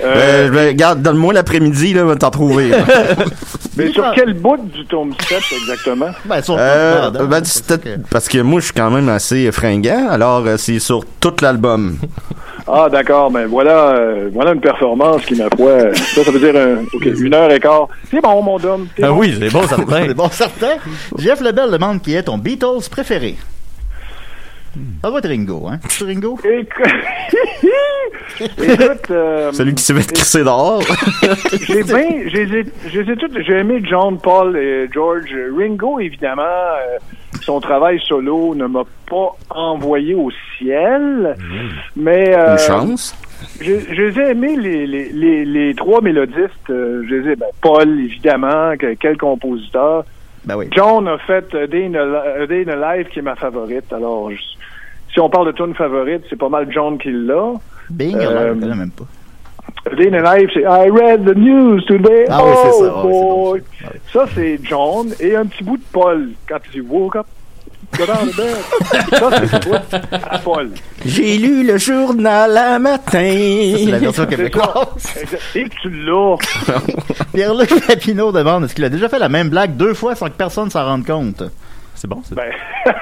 Euh, 0.05 0.51
regarde, 0.68 1.03
donne-moi 1.03 1.33
l'après-midi, 1.33 1.95
là, 1.95 2.03
on 2.03 2.07
va 2.07 2.16
t'en 2.16 2.30
trouver. 2.30 2.72
Mais 3.76 3.93
sur 3.93 4.11
quel 4.14 4.35
bout 4.35 4.59
du 4.72 4.85
tome 4.87 5.12
7 5.28 5.39
exactement? 5.61 6.11
Ben, 6.24 6.43
sur 6.43 6.57
Euh, 6.59 7.11
ben, 7.11 7.43
c'est 7.45 7.59
c'était- 7.64 7.78
que- 7.97 8.01
parce 8.11 8.28
que 8.28 8.39
moi, 8.39 8.61
je 8.61 8.66
suis 8.66 8.74
quand 8.74 8.91
même 8.91 9.09
assez 9.09 9.51
fringant, 9.53 10.09
alors 10.11 10.45
euh, 10.47 10.57
c'est 10.57 10.78
sur 10.78 11.05
tout 11.20 11.33
l'album. 11.41 11.97
Ah, 12.66 12.89
d'accord. 12.91 13.30
Ben 13.30 13.47
voilà, 13.47 13.91
euh, 13.95 14.28
voilà 14.33 14.53
une 14.53 14.61
performance 14.61 15.22
qui, 15.24 15.35
ma 15.35 15.49
foi, 15.57 15.95
ça, 15.95 16.24
ça 16.24 16.30
veut 16.30 16.39
dire 16.41 16.57
un, 16.61 16.83
ok, 16.93 17.05
une 17.20 17.35
heure 17.35 17.51
et 17.51 17.61
quart. 17.61 17.89
C'est 18.11 18.20
bon, 18.20 18.43
mon 18.43 18.62
homme. 18.64 18.89
Ah 19.03 19.12
oui, 19.12 19.35
c'est 19.39 19.51
bon, 19.51 19.62
me 19.62 20.07
C'est 20.07 20.14
bon, 20.14 20.28
certain. 20.30 20.76
Jeff 21.18 21.41
Lebel 21.41 21.70
demande 21.70 22.03
qui 22.03 22.14
est 22.14 22.24
ton 22.24 22.39
Beatles 22.39 22.89
préféré. 22.91 23.37
Ça 25.03 25.09
doit 25.11 25.18
être 25.18 25.29
Ringo, 25.29 25.66
hein? 25.68 25.79
C'est 25.89 26.05
Ringo? 26.05 26.39
Écoute, 28.41 29.11
euh, 29.11 29.53
Celui 29.53 29.75
qui 29.75 29.83
s'est 29.83 29.95
fait 29.95 30.12
crisser 30.12 30.43
dehors. 30.45 30.83
j'ai 31.66 31.83
bien, 31.83 32.05
j'ai, 32.27 32.47
j'ai, 32.47 32.64
j'ai 33.05 33.16
tout- 33.16 33.29
j'ai 33.47 33.59
aimé 33.59 33.83
John, 33.85 34.18
Paul 34.20 34.57
et 34.57 34.89
George. 34.93 35.35
Ringo, 35.57 36.01
évidemment, 36.01 36.43
euh, 36.43 36.99
son 37.43 37.61
travail 37.61 38.01
solo 38.07 38.55
ne 38.55 38.66
m'a 38.66 38.85
pas 39.09 39.37
envoyé 39.51 40.14
au 40.14 40.31
ciel, 40.59 41.37
mais 41.97 42.35
euh, 42.35 42.53
Une 42.53 42.59
chance? 42.59 43.14
je, 43.61 43.73
je 43.91 44.03
les 44.03 44.18
ai 44.20 44.31
aimés 44.31 44.57
les, 44.57 44.87
les, 44.87 45.09
les, 45.11 45.45
les 45.45 45.75
trois 45.75 46.01
mélodistes. 46.01 46.70
euh, 46.70 47.05
je 47.09 47.14
les 47.16 47.33
ai, 47.33 47.37
ben, 47.37 47.47
Paul, 47.61 47.89
évidemment, 48.01 48.75
que- 48.79 48.95
quel 48.95 49.16
compositeur. 49.18 50.05
Ben 50.45 50.57
oui. 50.57 50.66
John 50.73 51.07
a 51.07 51.18
fait 51.18 51.55
A 51.55 51.66
Day 51.68 51.87
in 51.87 51.95
a, 51.95 52.05
Li- 52.05 52.43
A 52.43 52.47
Day 52.47 52.64
in 52.66 52.83
a 52.83 52.97
Life 52.97 53.09
qui 53.11 53.20
est 53.20 53.23
ma 53.23 53.37
favorite. 53.37 53.93
Alors, 53.93 54.31
je- 54.31 54.37
si 55.13 55.21
on 55.21 55.29
parle 55.29 55.47
de 55.47 55.53
tune 55.53 55.75
favorite, 55.75 56.23
c'est 56.31 56.39
pas 56.39 56.49
mal 56.49 56.67
John 56.71 56.99
qui 56.99 57.11
l'a. 57.13 57.53
Bing, 57.91 58.17
Euh, 58.17 58.55
je 58.55 58.61
connais 58.61 58.75
même 58.75 58.91
pas. 58.91 59.05
A 59.85 60.37
Life, 60.37 60.51
c'est 60.55 60.61
I 60.63 60.91
read 60.91 61.25
the 61.25 61.37
news 61.37 61.81
today. 61.83 62.25
Ah 62.29 62.45
oui, 62.45 62.53
c'est 62.63 62.69
oh 62.73 62.73
ça, 62.73 62.85
ouais, 62.85 62.93
c'est 62.93 63.09
boy. 63.09 63.61
bon, 63.61 63.89
ça. 64.13 64.27
C'est 64.35 64.61
John. 64.63 65.09
Et 65.21 65.35
un 65.37 65.47
petit 65.47 65.65
bout 65.65 65.77
de 65.77 65.83
Paul. 65.93 66.31
Quand 66.49 66.59
il 66.67 66.81
dit 66.83 66.89
woke 66.89 67.17
up, 67.17 67.27
c'est. 67.95 68.05
J'ai 71.05 71.39
lu 71.39 71.67
le 71.67 71.79
journal 71.79 72.57
à 72.57 72.79
matin. 72.79 73.19
C'est 73.21 73.87
la 73.91 73.99
version 73.99 74.25
C'est 74.29 74.37
québécoise. 74.37 75.27
Et 75.55 75.69
tu 75.83 75.91
l'as. 75.91 76.37
Pierre-Luc 77.35 77.87
Papineau 77.87 78.33
demande 78.33 78.65
est-ce 78.65 78.75
qu'il 78.75 78.85
a 78.85 78.89
déjà 78.89 79.09
fait 79.09 79.19
la 79.19 79.29
même 79.29 79.49
blague 79.49 79.77
deux 79.77 79.95
fois 79.95 80.15
sans 80.15 80.27
que 80.27 80.33
personne 80.37 80.71
s'en 80.71 80.85
rende 80.85 81.05
compte? 81.07 81.43
C'est 81.95 82.09
bon, 82.09 82.23
ça. 82.23 82.35
Ben, 82.35 82.53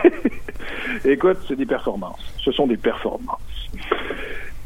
écoute, 1.05 1.39
c'est 1.49 1.57
des 1.57 1.67
performances. 1.67 2.21
Ce 2.45 2.53
sont 2.53 2.67
des 2.67 2.77
performances. 2.77 3.39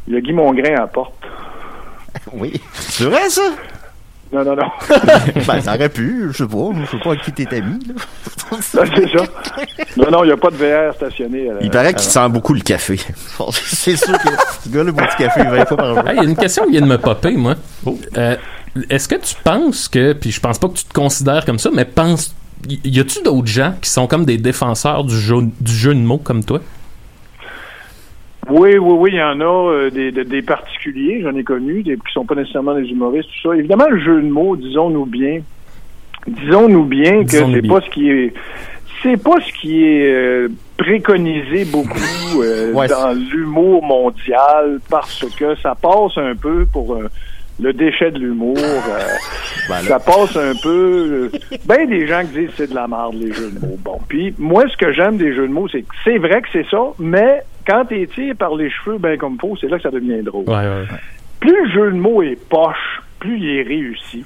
Il 0.06 0.14
y 0.14 0.16
a 0.16 0.20
Guy 0.20 0.32
Mongrain 0.32 0.74
à 0.76 0.80
la 0.80 0.86
porte. 0.86 1.14
Oui. 2.32 2.60
C'est 2.74 3.04
vrai, 3.04 3.28
ça? 3.28 3.42
Non, 4.32 4.44
non, 4.44 4.56
non. 4.56 4.68
ben, 5.46 5.60
ça 5.60 5.74
aurait 5.74 5.88
pu, 5.88 6.28
je 6.32 6.38
sais 6.38 6.46
pas. 6.48 6.70
Je 6.80 6.90
sais 6.90 6.98
pas 7.02 7.12
à 7.12 7.16
qui 7.16 7.32
t'es 7.32 7.56
ami, 7.56 7.78
là. 7.86 7.94
Ça, 8.60 8.82
c'est 8.96 9.08
ça. 9.16 9.24
Non, 9.96 10.10
non, 10.10 10.24
il 10.24 10.28
n'y 10.28 10.32
a 10.32 10.36
pas 10.36 10.50
de 10.50 10.56
VR 10.56 10.94
stationné. 10.94 11.50
à 11.50 11.54
la- 11.54 11.62
Il 11.62 11.70
paraît 11.70 11.92
qu'il 11.94 12.02
sent 12.10 12.28
beaucoup 12.30 12.54
le 12.54 12.60
café. 12.60 12.98
C'est 13.52 13.96
sûr 13.96 14.18
que 14.18 14.28
ce 14.64 14.68
gars-là, 14.70 14.90
boit 14.92 15.06
du 15.06 15.16
café 15.16 15.42
20 15.44 15.66
fois 15.66 15.76
par 15.76 15.94
jour. 15.94 16.08
Hey, 16.08 16.16
Il 16.16 16.22
y 16.22 16.26
a 16.26 16.28
une 16.30 16.36
question 16.36 16.64
qui 16.64 16.72
vient 16.72 16.80
de 16.80 16.86
me 16.86 16.98
popper, 16.98 17.32
moi. 17.36 17.54
Euh, 18.16 18.36
Est-ce 18.90 19.06
que 19.08 19.14
tu 19.16 19.34
penses 19.44 19.88
que, 19.88 20.14
puis 20.14 20.32
je 20.32 20.40
pense 20.40 20.58
pas 20.58 20.68
que 20.68 20.74
tu 20.74 20.84
te 20.84 20.92
considères 20.92 21.44
comme 21.44 21.58
ça, 21.60 21.70
mais 21.72 21.84
pense, 21.84 22.34
y 22.68 23.00
a-tu 23.00 23.22
d'autres 23.22 23.46
gens 23.46 23.74
qui 23.80 23.90
sont 23.90 24.06
comme 24.06 24.24
des 24.24 24.36
défenseurs 24.38 25.04
du 25.04 25.16
jeu, 25.16 25.36
du 25.60 25.72
jeu 25.72 25.94
de 25.94 26.00
mots 26.00 26.18
comme 26.18 26.44
toi? 26.44 26.60
Oui, 28.50 28.76
oui, 28.76 28.94
oui, 28.98 29.10
il 29.14 29.16
y 29.16 29.22
en 29.22 29.40
a 29.40 29.44
euh, 29.44 29.90
des, 29.90 30.12
des, 30.12 30.24
des 30.24 30.42
particuliers, 30.42 31.22
j'en 31.22 31.34
ai 31.34 31.44
connu, 31.44 31.82
des, 31.82 31.94
qui 31.94 32.12
sont 32.12 32.26
pas 32.26 32.34
nécessairement 32.34 32.74
des 32.74 32.86
humoristes, 32.88 33.28
tout 33.42 33.48
ça. 33.48 33.56
Évidemment, 33.56 33.88
le 33.88 33.98
jeu 33.98 34.20
de 34.20 34.28
mots, 34.28 34.54
disons-nous 34.56 35.06
bien, 35.06 35.40
disons-nous 36.26 36.84
bien 36.84 37.24
que 37.24 37.30
c'est 37.30 37.66
pas 37.66 37.80
ce 37.80 37.90
qui 37.90 38.10
est, 38.10 38.34
c'est 39.02 39.22
pas 39.22 39.36
ce 39.40 39.52
qui 39.60 39.84
est 39.84 40.12
euh, 40.12 40.48
préconisé 40.76 41.64
beaucoup 41.64 42.42
euh, 42.42 42.72
Ouais, 42.72 42.86
dans 42.86 43.12
l'humour 43.12 43.82
mondial 43.82 44.78
parce 44.90 45.24
que 45.38 45.54
ça 45.56 45.74
passe 45.74 46.16
un 46.16 46.34
peu 46.34 46.66
pour 46.70 46.98
le 47.60 47.72
déchet 47.72 48.10
de 48.10 48.18
l'humour. 48.18 48.56
euh, 48.58 48.98
Ben, 49.68 49.80
ça 49.80 49.98
passe 49.98 50.36
un 50.36 50.52
peu. 50.62 51.30
euh, 51.32 51.38
ben 51.64 51.88
des 51.88 52.06
gens 52.06 52.20
qui 52.20 52.38
disent 52.40 52.50
c'est 52.54 52.68
de 52.68 52.74
la 52.74 52.86
merde 52.86 53.14
les 53.14 53.32
jeux 53.32 53.50
de 53.50 53.58
mots. 53.66 53.78
Bon, 53.82 53.98
puis 54.08 54.34
moi 54.38 54.64
ce 54.68 54.76
que 54.76 54.92
j'aime 54.92 55.16
des 55.16 55.34
jeux 55.34 55.48
de 55.48 55.52
mots, 55.52 55.68
c'est 55.68 55.80
que 55.82 55.94
c'est 56.04 56.18
vrai 56.18 56.42
que 56.42 56.48
c'est 56.52 56.66
ça, 56.70 56.82
mais 56.98 57.40
quand 57.66 57.86
t'es 57.86 58.06
tiré 58.14 58.34
par 58.34 58.54
les 58.56 58.68
cheveux 58.70 58.98
ben 58.98 59.16
comme 59.16 59.38
faut, 59.40 59.56
c'est 59.58 59.68
là 59.68 59.78
que 59.78 59.82
ça 59.84 59.90
devient 59.90 60.22
drôle. 60.22 60.44
Ouais, 60.46 60.54
ouais. 60.56 60.84
Plus 61.40 61.64
le 61.66 61.70
jeu 61.72 61.90
de 61.92 61.96
mots 61.96 62.22
est 62.22 62.36
poche, 62.48 63.00
plus 63.20 63.38
il 63.38 63.56
est 63.58 63.62
réussi. 63.62 64.22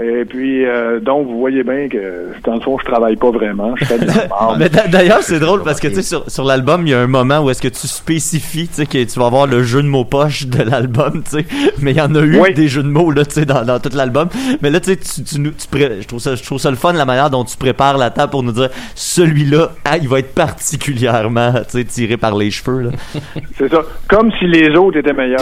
Et 0.00 0.24
puis 0.24 0.64
euh, 0.64 1.00
donc 1.00 1.26
vous 1.26 1.38
voyez 1.40 1.64
bien 1.64 1.88
que 1.88 2.28
dans 2.44 2.54
le 2.54 2.60
fond 2.60 2.78
je 2.78 2.84
travaille 2.84 3.16
pas 3.16 3.30
vraiment, 3.32 3.74
je 3.76 3.84
fais 3.84 3.98
de 3.98 4.04
la. 4.06 4.14
Mais 4.58 4.68
d'a- 4.68 4.86
d'ailleurs, 4.86 5.22
c'est 5.22 5.40
drôle 5.40 5.62
parce 5.64 5.80
que 5.80 5.88
tu 5.88 5.96
sais 5.96 6.02
sur, 6.02 6.30
sur 6.30 6.44
l'album, 6.44 6.86
il 6.86 6.90
y 6.90 6.94
a 6.94 7.00
un 7.00 7.08
moment 7.08 7.40
où 7.40 7.50
est-ce 7.50 7.60
que 7.60 7.66
tu 7.68 7.88
spécifies, 7.88 8.68
tu 8.68 8.74
sais 8.74 8.86
que 8.86 9.02
tu 9.02 9.18
vas 9.18 9.26
avoir 9.26 9.46
le 9.48 9.62
jeu 9.64 9.82
de 9.82 9.88
mots 9.88 10.04
poche 10.04 10.46
de 10.46 10.62
l'album, 10.62 11.22
tu 11.24 11.38
sais. 11.38 11.46
Mais 11.80 11.92
il 11.92 11.96
y 11.96 12.00
en 12.00 12.14
a 12.14 12.20
eu 12.20 12.38
Oui. 12.38 12.54
des 12.54 12.68
jeux 12.68 12.84
de 12.84 12.88
mots 12.88 13.10
là, 13.10 13.24
tu 13.24 13.34
sais 13.34 13.44
dans, 13.44 13.64
dans 13.64 13.80
tout 13.80 13.90
l'album. 13.94 14.28
Mais 14.62 14.70
là, 14.70 14.78
tu 14.78 14.90
sais, 14.92 14.96
tu, 14.98 15.24
tu, 15.24 15.40
nous- 15.40 15.50
tu 15.50 15.66
pré- 15.66 16.00
je 16.00 16.06
trouve 16.06 16.20
ça 16.20 16.36
je 16.36 16.44
trouve 16.44 16.58
ça 16.58 16.70
le 16.70 16.76
fun 16.76 16.92
la 16.92 17.04
manière 17.06 17.30
dont 17.30 17.44
tu 17.44 17.56
prépares 17.56 17.98
la 17.98 18.10
table 18.10 18.30
pour 18.30 18.42
nous 18.44 18.52
dire 18.52 18.68
celui-là, 18.94 19.70
ah, 19.84 19.96
il 19.96 20.06
va 20.08 20.20
être 20.20 20.32
particulièrement, 20.34 21.52
tu 21.68 21.78
sais, 21.78 21.84
tiré 21.84 22.16
par 22.16 22.36
les 22.36 22.50
cheveux 22.52 22.82
là. 22.82 22.90
C'est 23.56 23.68
ça. 23.68 23.80
Comme 24.08 24.30
si 24.38 24.46
les 24.46 24.68
autres 24.76 24.98
étaient 24.98 25.12
meilleurs. 25.12 25.40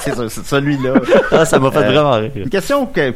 c'est 0.00 0.14
ça, 0.14 0.28
c'est 0.28 0.44
celui-là. 0.44 0.94
Ah, 1.30 1.44
ça 1.44 1.58
m'a 1.60 1.70
fait 1.70 1.78
Euh, 1.78 1.90
vraiment 1.92 2.12
rire. 2.12 2.30
Une 2.34 2.48
question 2.50 2.86
que- 2.86 3.12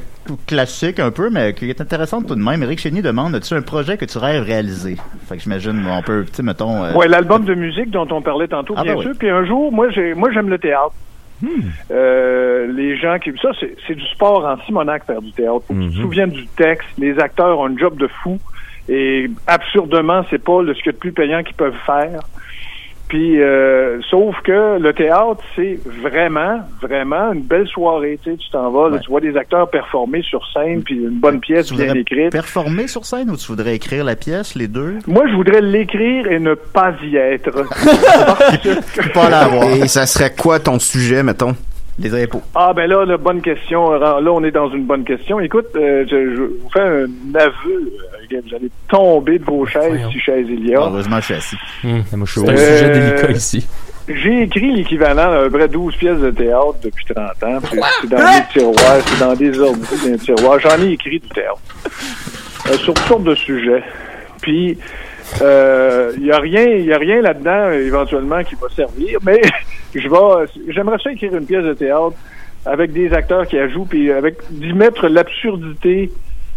classique 0.46 1.00
un 1.00 1.10
peu, 1.10 1.30
mais 1.30 1.52
qui 1.54 1.68
est 1.68 1.80
intéressante 1.80 2.26
tout 2.26 2.34
de 2.34 2.40
même. 2.42 2.62
Eric 2.62 2.78
Chénier 2.78 3.02
demande 3.02 3.34
as-tu 3.34 3.54
un 3.54 3.62
projet 3.62 3.96
que 3.96 4.04
tu 4.04 4.18
rêves 4.18 4.44
réaliser? 4.44 4.96
Fait 5.28 5.36
que 5.36 5.42
j'imagine, 5.42 5.84
on 5.90 6.02
peut, 6.02 6.24
tu 6.26 6.34
sais, 6.36 6.42
mettons. 6.42 6.84
euh, 6.84 6.92
Ouais, 6.94 7.08
l'album 7.08 7.44
de 7.44 7.54
musique 7.54 7.90
dont 7.90 8.06
on 8.10 8.22
parlait 8.22 8.48
tantôt, 8.48 8.74
Ah, 8.76 8.82
bien 8.82 8.92
ben 8.94 8.98
oui. 8.98 9.04
sûr. 9.06 9.12
Puis 9.18 9.28
un 9.30 9.44
jour, 9.44 9.72
moi, 9.72 9.90
j'ai, 9.90 10.14
moi, 10.14 10.30
j'aime 10.32 10.48
le 10.48 10.58
théâtre. 10.58 10.92
Euh, 11.90 12.66
les 12.72 12.96
gens 12.96 13.18
qui, 13.18 13.32
ça, 13.42 13.50
c'est, 13.58 13.74
c'est 13.86 13.94
du 13.96 14.06
sport 14.06 14.44
en 14.46 14.56
Simonac 14.64 15.04
faire 15.06 15.20
du 15.20 15.32
théâtre. 15.32 15.62
Faut 15.66 15.74
que 15.74 15.80
tu 15.80 15.90
te 15.90 16.00
souviennes 16.00 16.30
du 16.30 16.46
texte. 16.46 16.86
Les 16.98 17.18
acteurs 17.18 17.58
ont 17.58 17.66
un 17.66 17.76
job 17.76 17.96
de 17.96 18.06
fou. 18.22 18.38
Et 18.88 19.30
absurdement, 19.46 20.24
c'est 20.30 20.42
pas 20.42 20.62
le 20.62 20.74
ce 20.74 20.78
qu'il 20.78 20.86
y 20.86 20.88
a 20.90 20.92
de 20.92 20.98
plus 20.98 21.12
payant 21.12 21.42
qu'ils 21.42 21.54
peuvent 21.56 21.74
faire. 21.86 22.20
Puis, 23.12 23.42
euh, 23.42 24.00
sauf 24.08 24.34
que 24.42 24.78
le 24.78 24.94
théâtre, 24.94 25.42
c'est 25.54 25.78
vraiment, 25.84 26.60
vraiment 26.80 27.34
une 27.34 27.42
belle 27.42 27.68
soirée. 27.68 28.18
Tu 28.24 28.30
sais, 28.30 28.36
tu 28.38 28.48
t'en 28.48 28.70
vas, 28.70 28.88
là, 28.88 29.00
tu 29.00 29.10
vois 29.10 29.20
des 29.20 29.36
acteurs 29.36 29.68
performer 29.68 30.22
sur 30.22 30.40
scène, 30.50 30.82
puis 30.82 30.94
une 30.94 31.20
bonne 31.20 31.38
pièce 31.38 31.66
tu 31.66 31.74
bien 31.74 31.88
voudrais 31.88 32.00
écrite. 32.00 32.32
performer 32.32 32.86
sur 32.86 33.04
scène 33.04 33.28
ou 33.28 33.36
tu 33.36 33.48
voudrais 33.48 33.74
écrire 33.74 34.02
la 34.02 34.16
pièce, 34.16 34.54
les 34.54 34.66
deux? 34.66 34.94
Moi, 35.06 35.24
je 35.28 35.34
voudrais 35.34 35.60
l'écrire 35.60 36.26
et 36.26 36.38
ne 36.38 36.54
pas 36.54 36.94
y 37.02 37.16
être. 37.16 37.50
Pas 39.12 39.28
l'avoir. 39.28 39.68
Et 39.74 39.88
ça 39.88 40.06
serait 40.06 40.32
quoi 40.34 40.58
ton 40.58 40.78
sujet, 40.78 41.22
mettons? 41.22 41.54
Les 41.98 42.22
impôts. 42.22 42.40
Ah 42.54 42.72
ben 42.74 42.88
là, 42.88 43.04
la 43.04 43.16
bonne 43.18 43.42
question. 43.42 43.92
Là, 43.92 44.18
on 44.32 44.42
est 44.44 44.50
dans 44.50 44.70
une 44.70 44.84
bonne 44.84 45.04
question. 45.04 45.38
Écoute, 45.40 45.66
euh, 45.76 46.04
je, 46.10 46.34
je 46.34 46.40
vous 46.42 46.70
fais 46.72 46.80
un 46.80 47.04
aveu. 47.34 47.92
euh, 48.32 48.40
Vous 48.48 48.54
allez 48.56 48.70
tomber 48.88 49.38
de 49.38 49.44
vos 49.44 49.66
chaises 49.66 49.88
Voyons. 49.88 50.10
si 50.10 50.18
chaises 50.20 50.46
il 50.48 50.68
y 50.68 50.74
a. 50.74 50.78
Heureusement, 50.80 51.20
je 51.20 51.24
suis 51.26 51.34
assis. 51.34 51.56
Moi, 51.84 52.02
je 52.24 52.30
suis 52.32 52.40
C'est 52.40 52.48
un 52.48 52.54
Euh, 52.54 52.76
sujet 52.78 52.90
délicat 52.90 53.32
ici. 53.32 53.66
J'ai 54.08 54.42
écrit 54.42 54.72
l'équivalent 54.72 55.30
d'un 55.32 55.48
vrai 55.48 55.68
12 55.68 55.94
pièces 55.96 56.18
de 56.18 56.30
théâtre 56.30 56.74
depuis 56.82 57.04
30 57.04 57.24
ans. 57.44 57.58
C'est 58.00 58.08
dans 58.08 58.16
des 58.16 58.46
tiroirs, 58.52 58.96
c'est 59.06 59.20
dans 59.20 59.34
des 59.34 59.60
ordi, 59.60 59.80
dans 60.02 60.10
des 60.10 60.18
tiroirs. 60.18 60.58
J'en 60.60 60.82
ai 60.82 60.92
écrit 60.92 61.20
du 61.20 61.28
théâtre. 61.28 61.60
Euh, 62.68 62.72
sur 62.78 62.94
toutes 62.94 63.04
sortes 63.06 63.24
de 63.24 63.34
sujets. 63.34 63.82
Puis, 64.40 64.76
il 65.40 66.22
n'y 66.22 66.30
a 66.30 66.38
rien, 66.38 66.66
y 66.66 66.92
a 66.92 66.98
rien 66.98 67.20
là-dedans, 67.20 67.70
euh, 67.70 67.86
éventuellement, 67.86 68.42
qui 68.42 68.54
va 68.56 68.68
servir, 68.74 69.18
mais 69.24 69.40
je 69.94 70.08
vais, 70.08 70.72
j'aimerais 70.72 70.98
ça 71.02 71.12
écrire 71.12 71.34
une 71.34 71.46
pièce 71.46 71.64
de 71.64 71.74
théâtre 71.74 72.16
avec 72.64 72.92
des 72.92 73.12
acteurs 73.12 73.46
qui 73.46 73.58
ajoutent, 73.58 73.88
puis 73.88 74.12
avec 74.12 74.36
d'y 74.50 74.72
mettre 74.72 75.08
l'absurdité 75.08 76.10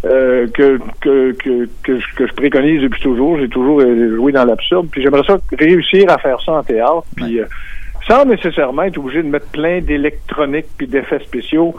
euh, 0.04 0.46
que, 0.48 0.78
que, 1.00 1.32
que, 1.32 1.68
que, 1.82 1.98
je, 1.98 2.14
que 2.14 2.26
je 2.26 2.32
préconise 2.34 2.82
depuis 2.82 3.02
toujours. 3.02 3.38
J'ai 3.38 3.48
toujours 3.48 3.80
euh, 3.80 4.14
joué 4.14 4.30
dans 4.32 4.44
l'absurde, 4.44 4.88
puis 4.90 5.02
j'aimerais 5.02 5.24
ça 5.26 5.38
réussir 5.58 6.08
à 6.10 6.18
faire 6.18 6.40
ça 6.42 6.52
en 6.52 6.62
théâtre, 6.62 7.04
puis 7.16 7.40
euh, 7.40 7.46
sans 8.06 8.24
nécessairement 8.24 8.82
être 8.82 8.98
obligé 8.98 9.22
de 9.22 9.28
mettre 9.28 9.48
plein 9.48 9.80
d'électronique 9.80 10.66
puis 10.76 10.86
d'effets 10.86 11.18
spéciaux, 11.20 11.74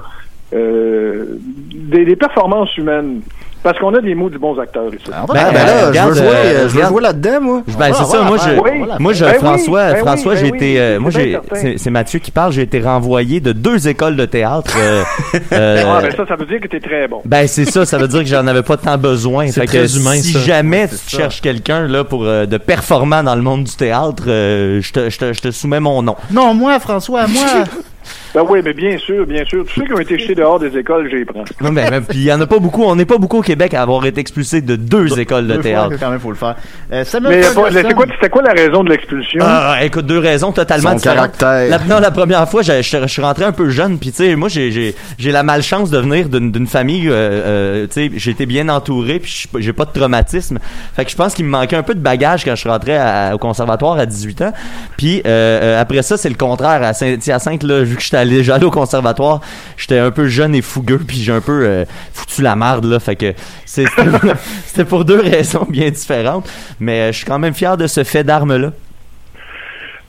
euh, 0.54 1.38
des, 1.74 2.06
des 2.06 2.16
performances 2.16 2.76
humaines. 2.78 3.22
Parce 3.68 3.80
qu'on 3.80 3.94
a 3.96 4.00
des 4.00 4.16
mots 4.16 4.30
du 4.30 4.40
bons 4.40 4.58
acteurs 4.58 4.88
ici. 4.94 5.04
Ben, 5.10 5.26
ben 5.28 5.52
là, 5.54 5.88
regarde, 5.90 6.14
je 6.16 6.22
veux 6.22 6.26
jouer, 6.26 6.36
euh, 6.38 6.54
je 6.54 6.68
veux 6.68 6.76
regarde. 6.76 6.94
jouer 6.94 7.02
là-dedans, 7.02 7.42
moi. 7.42 7.62
Ben, 7.78 7.94
c'est 7.94 8.06
ça, 8.06 8.22
moi, 8.22 8.38
je, 8.38 9.00
moi, 9.04 9.12
je, 9.12 9.26
Ben 9.26 9.34
François, 9.34 9.88
ben 9.88 9.94
oui, 9.96 10.00
François, 10.00 10.34
ben 10.36 10.40
j'ai 10.40 10.52
oui, 10.52 10.58
été, 10.58 10.80
euh, 10.80 10.94
c'est 10.94 11.00
moi, 11.02 11.12
j'ai, 11.12 11.78
c'est, 11.78 11.90
Mathieu 11.90 12.20
qui 12.20 12.32
parle, 12.32 12.54
j'ai 12.54 12.62
été 12.62 12.80
renvoyé 12.80 13.42
de 13.42 13.52
deux 13.52 13.90
écoles 13.90 14.16
de 14.16 14.24
théâtre. 14.24 14.74
euh, 14.80 15.04
euh, 15.52 15.84
Ah, 15.86 16.00
ben 16.02 16.12
ça, 16.16 16.26
ça 16.26 16.36
veut 16.38 16.46
dire 16.46 16.62
que 16.62 16.68
t'es 16.68 16.80
très 16.80 17.10
bon. 17.10 17.22
Ben 17.26 17.46
c'est 17.46 17.66
ça, 17.66 17.86
ça 17.86 17.98
veut 17.98 18.08
dire 18.08 18.22
que 18.22 18.28
j'en 18.28 18.48
avais 18.48 18.64
pas 18.64 18.78
tant 18.78 18.98
besoin. 18.98 19.48
C'est 19.48 19.60
Fait 19.60 19.66
que 19.68 19.72
très 19.86 19.98
humain, 19.98 20.16
si 20.16 20.32
ça. 20.32 20.40
jamais 20.40 20.88
tu 20.88 20.96
ça. 20.96 21.18
cherches 21.18 21.42
quelqu'un 21.42 21.88
là 21.88 22.06
pour 22.06 22.24
euh, 22.24 22.46
de 22.46 22.56
performant 22.58 23.22
dans 23.22 23.36
le 23.36 23.42
monde 23.42 23.66
du 23.66 23.76
théâtre, 23.76 24.24
euh, 24.28 24.80
je 24.82 24.94
te, 24.94 25.10
je 25.10 25.18
te, 25.18 25.34
je 25.34 25.42
te 25.42 25.52
soumets 25.52 25.82
mon 25.82 26.02
nom. 26.02 26.16
Non, 26.32 26.54
moi, 26.54 26.80
François, 26.80 27.28
moi. 27.28 27.44
Ben 28.38 28.46
oui, 28.48 28.60
mais 28.64 28.74
bien 28.74 28.96
sûr, 29.00 29.26
bien 29.26 29.44
sûr. 29.46 29.66
Tous 29.66 29.80
ceux 29.80 29.86
qui 29.88 29.94
ont 29.94 30.00
été 30.00 30.20
jetés 30.20 30.36
dehors 30.36 30.60
des 30.60 30.78
écoles, 30.78 31.08
les 31.08 31.26
prends. 31.26 31.44
Non, 31.60 31.72
mais, 31.72 31.90
mais- 31.90 32.02
puis 32.02 32.20
il 32.20 32.24
y 32.26 32.32
en 32.32 32.40
a 32.40 32.46
pas 32.46 32.60
beaucoup. 32.60 32.84
On 32.84 32.96
n'est 32.96 33.06
pas 33.06 33.18
beaucoup 33.18 33.38
au 33.40 33.42
Québec 33.42 33.74
à 33.74 33.82
avoir 33.82 34.06
été 34.06 34.22
expulsés 34.22 34.62
de 34.62 34.76
deux 34.76 35.18
écoles 35.20 35.48
de 35.48 35.54
Deux 35.56 35.62
fois 35.62 35.64
théâtre. 35.64 35.90
que 35.90 35.96
quand 35.96 36.12
même, 36.12 36.20
faut 36.20 36.30
le 36.30 36.36
faire. 36.36 36.56
Euh, 36.94 37.04
Mais 37.24 37.42
c'était 37.42 37.94
quoi, 37.96 38.06
c'était 38.14 38.30
quoi 38.30 38.44
la 38.44 38.54
raison 38.54 38.84
de 38.84 38.92
l'expulsion? 38.92 39.44
Ah, 39.44 39.78
écoute, 39.82 40.06
deux 40.06 40.20
raisons 40.20 40.52
totalement 40.52 40.92
Son 40.92 40.96
différentes. 40.98 41.36
caractère. 41.36 41.68
La, 41.80 41.80
non, 41.96 42.00
la 42.00 42.12
première 42.12 42.48
fois, 42.48 42.62
je, 42.62 42.84
je- 42.84 42.98
je 43.02 43.08
suis 43.08 43.22
rentré 43.24 43.44
un 43.44 43.52
peu 43.54 43.70
jeune, 43.72 43.98
puis 43.98 44.12
tu 44.12 44.18
sais, 44.18 44.36
moi, 44.36 44.50
j'ai, 44.50 44.72
j'ai, 44.72 44.94
j'ai 45.18 45.32
la 45.32 45.42
malchance 45.42 45.90
de 45.90 45.98
venir 45.98 46.30
d'une, 46.30 46.68
famille, 46.68 47.08
euh, 47.10 47.14
euh, 47.14 47.88
tu 47.88 47.94
sais, 47.94 48.12
j'ai 48.18 48.30
été 48.32 48.46
bien 48.46 48.70
entouré, 48.70 49.18
puis 49.20 49.32
je 49.32 49.38
suis 49.38 49.48
pas- 49.48 49.60
j'ai 49.62 49.74
pas 49.74 49.86
de 49.86 49.92
traumatisme. 49.94 50.60
Fait 50.96 51.06
que 51.06 51.10
je 51.12 51.16
pense 51.16 51.34
qu'il 51.34 51.46
me 51.46 51.50
manquait 51.50 51.76
un 51.76 51.82
peu 51.84 51.96
de 51.96 52.02
bagage 52.02 52.46
quand 52.46 52.52
je 52.52 52.60
suis 52.60 52.70
rentré 52.70 52.96
à- 52.96 53.32
au 53.34 53.40
conservatoire 53.40 53.98
à 53.98 54.06
18 54.06 54.44
ans. 54.44 54.54
Puis 54.96 55.22
euh, 55.26 55.30
euh, 55.78 55.82
après 55.82 56.04
ça, 56.04 56.18
c'est 56.18 56.30
le 56.30 56.36
contraire. 56.36 56.84
À 56.84 56.94
Saint-Hyacinthe, 56.94 57.64
là, 57.64 57.82
vu 57.82 57.96
que 57.96 58.04
j'étais 58.04 58.18
allé, 58.52 58.66
au 58.66 58.72
conservatoire, 58.72 59.42
j'étais 59.78 60.00
un 60.00 60.12
peu 60.12 60.28
jeune 60.28 60.54
et 60.56 60.62
fougueux, 60.62 61.00
puis 61.00 61.18
j'ai 61.18 61.32
un 61.32 61.42
peu 61.42 61.66
euh, 61.66 61.86
foutu 62.14 62.42
la 62.42 62.56
marde, 62.56 62.86
là. 62.86 63.00
Fait 63.00 63.16
que 63.16 63.34
c'était, 63.66 64.86
pour 64.86 65.06
deux 65.06 65.20
raisons 65.22 65.66
bien 65.70 65.90
différentes. 65.90 66.50
Mais 66.80 67.02
euh, 67.02 67.12
je 67.12 67.18
suis 67.18 67.26
quand 67.26 67.40
même 67.40 67.54
fier 67.54 67.78
de 67.78 67.88
ce 67.88 68.04
fait 68.04 68.24
d'armes-là. 68.24 68.72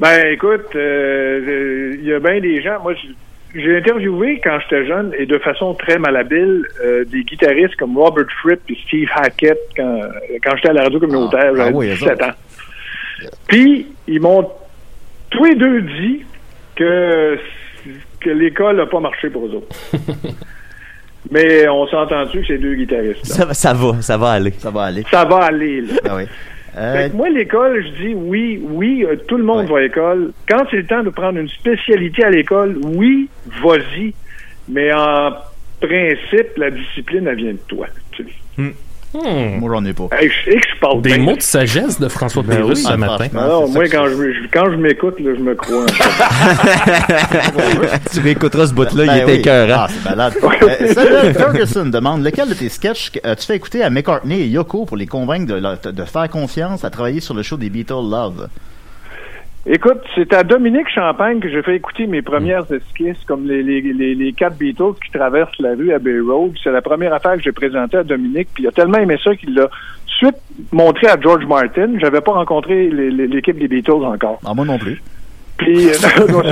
Ben, 0.00 0.32
écoute, 0.32 0.66
euh, 0.76 1.40
euh, 1.48 1.96
il 1.98 2.04
y 2.06 2.12
a 2.12 2.20
bien 2.20 2.40
des 2.40 2.62
gens. 2.62 2.80
Moi, 2.82 2.94
j'ai- 2.94 3.14
interviewé 3.78 4.40
quand 4.44 4.58
j'étais 4.60 4.86
jeune 4.86 5.12
et 5.18 5.24
de 5.26 5.38
façon 5.38 5.74
très 5.74 5.98
malhabile 5.98 6.62
euh, 6.84 7.04
des 7.06 7.22
guitaristes 7.24 7.74
comme 7.76 7.96
Robert 7.96 8.26
Fripp 8.42 8.60
et 8.68 8.76
Steve 8.86 9.08
Hackett 9.16 9.58
quand, 9.74 10.00
quand 10.44 10.54
j'étais 10.56 10.68
à 10.68 10.72
la 10.74 10.82
radio 10.84 11.00
communautaire, 11.00 11.50
Ah, 11.52 11.56
j'avais 11.56 11.70
ah 11.70 11.72
oui, 11.74 11.88
17 11.88 12.20
eux 12.20 12.24
ans. 12.24 12.32
Puis, 13.48 13.86
ils 14.06 14.20
m'ont 14.20 14.48
tous 15.30 15.44
les 15.44 15.54
deux 15.56 15.80
dit 15.82 16.24
que, 16.76 17.38
que 18.20 18.30
l'école 18.30 18.76
n'a 18.76 18.86
pas 18.86 19.00
marché 19.00 19.30
pour 19.30 19.46
eux 19.46 19.54
autres. 19.54 19.76
Mais 21.30 21.68
on 21.68 21.86
s'est 21.88 21.96
entendu 21.96 22.40
que 22.40 22.46
ces 22.46 22.58
deux 22.58 22.74
guitaristes. 22.74 23.26
Ça, 23.26 23.44
va- 23.44 23.54
ça 23.54 23.74
va, 23.74 24.00
ça 24.00 24.16
va 24.16 24.30
aller. 24.32 24.52
Ça 24.58 24.70
va 24.70 24.84
aller. 24.84 25.04
Ça 25.10 25.24
va 25.24 25.36
aller, 25.44 25.82
là. 25.82 25.94
Ah 26.08 26.16
oui. 26.16 26.22
Euh, 26.76 26.94
Fait 26.96 27.10
que 27.10 27.16
moi, 27.16 27.28
l'école, 27.28 27.84
je 27.84 28.02
dis 28.06 28.14
oui, 28.14 28.62
oui, 28.62 29.04
euh, 29.04 29.16
tout 29.26 29.36
le 29.36 29.42
monde 29.42 29.66
Ouais. 29.66 29.72
va 29.72 29.78
à 29.78 29.80
l'école. 29.80 30.32
Quand 30.48 30.64
c'est 30.70 30.76
le 30.76 30.86
temps 30.86 31.02
de 31.02 31.10
prendre 31.10 31.38
une 31.38 31.48
spécialité 31.48 32.24
à 32.24 32.30
l'école, 32.30 32.78
oui, 32.84 33.28
vas-y. 33.62 34.14
Mais 34.68 34.92
en 34.92 35.32
principe, 35.80 36.56
la 36.56 36.70
discipline, 36.70 37.26
elle 37.26 37.36
vient 37.36 37.52
de 37.52 37.58
toi. 37.66 37.86
Tu 38.12 38.24
sais. 38.24 38.62
Hmm. 39.14 39.59
moi, 39.61 39.70
j'en 39.74 39.84
ai 39.86 39.94
pas. 39.94 40.09
Hey, 40.12 40.28
je 40.28 40.50
sais 40.50 40.56
que 40.59 40.66
je 40.74 40.80
parle 40.80 41.00
Des 41.00 41.14
bien. 41.14 41.24
mots 41.24 41.36
de 41.36 41.40
sagesse 41.42 41.98
de 41.98 42.09
François 42.09 42.42
Ben 42.42 42.56
Pérusse 42.56 42.80
oui. 42.80 42.84
ce 42.84 42.92
Ah, 42.92 42.96
matin. 42.98 43.24
franchement. 43.30 43.61
Non, 43.62 43.68
moi, 43.68 43.84
quand 43.88 44.04
je, 44.06 44.46
quand 44.52 44.70
je 44.70 44.76
m'écoute, 44.76 45.18
là, 45.20 45.30
je 45.34 45.40
me 45.42 45.54
crois. 45.54 45.86
tu 48.12 48.20
réécouteras 48.20 48.66
ce 48.66 48.74
bout-là, 48.74 49.06
Ben 49.06 49.14
il 49.16 49.22
était 49.22 49.32
oui. 49.32 49.38
écœurant. 49.38 49.74
Ah, 49.78 49.88
c'est 49.90 50.04
malade. 50.11 50.34
Euh, 50.42 50.92
Samuel 50.94 51.34
Ferguson 51.34 51.86
demande 51.86 52.24
lequel 52.24 52.48
de 52.48 52.54
tes 52.54 52.68
sketchs 52.68 53.12
as-tu 53.24 53.46
fait 53.46 53.56
écouter 53.56 53.82
à 53.82 53.90
McCartney 53.90 54.40
et 54.40 54.46
Yoko 54.48 54.84
pour 54.84 54.96
les 54.96 55.06
convaincre 55.06 55.52
de 55.90 56.04
faire 56.04 56.28
confiance 56.28 56.84
à 56.84 56.90
travailler 56.90 57.20
sur 57.20 57.34
le 57.34 57.42
show 57.42 57.56
des 57.56 57.70
Beatles 57.70 57.94
Love? 58.11 58.48
Écoute, 59.70 60.00
c'est 60.14 60.32
à 60.32 60.44
Dominique 60.44 60.88
Champagne 60.88 61.40
que 61.40 61.50
j'ai 61.50 61.62
fait 61.62 61.76
écouter 61.76 62.06
mes 62.06 62.22
premières 62.22 62.64
esquisses, 62.72 63.22
comme 63.26 63.46
les, 63.46 63.62
les, 63.62 63.82
les, 63.82 64.14
les 64.14 64.32
quatre 64.32 64.56
Beatles 64.56 64.94
qui 65.04 65.12
traversent 65.12 65.58
la 65.58 65.74
rue 65.74 65.92
à 65.92 65.98
Bay 65.98 66.20
Road. 66.20 66.52
C'est 66.64 66.70
la 66.70 66.80
première 66.80 67.12
affaire 67.12 67.36
que 67.36 67.42
j'ai 67.42 67.52
présentée 67.52 67.98
à 67.98 68.02
Dominique, 68.02 68.48
puis 68.54 68.64
il 68.64 68.68
a 68.68 68.72
tellement 68.72 68.96
aimé 68.96 69.18
ça 69.22 69.36
qu'il 69.36 69.54
l'a 69.54 69.68
suite 70.06 70.36
montré 70.72 71.08
à 71.08 71.20
George 71.20 71.44
Martin. 71.44 71.98
J'avais 71.98 72.22
pas 72.22 72.32
rencontré 72.32 72.88
l'équipe 72.88 73.58
des 73.58 73.68
Beatles 73.68 74.04
encore. 74.04 74.40
Ah, 74.46 74.54
moi 74.54 74.64
non 74.64 74.78
plus. 74.78 75.02
Puis, 75.58 75.88
euh, 75.88 75.92
non. 76.28 76.42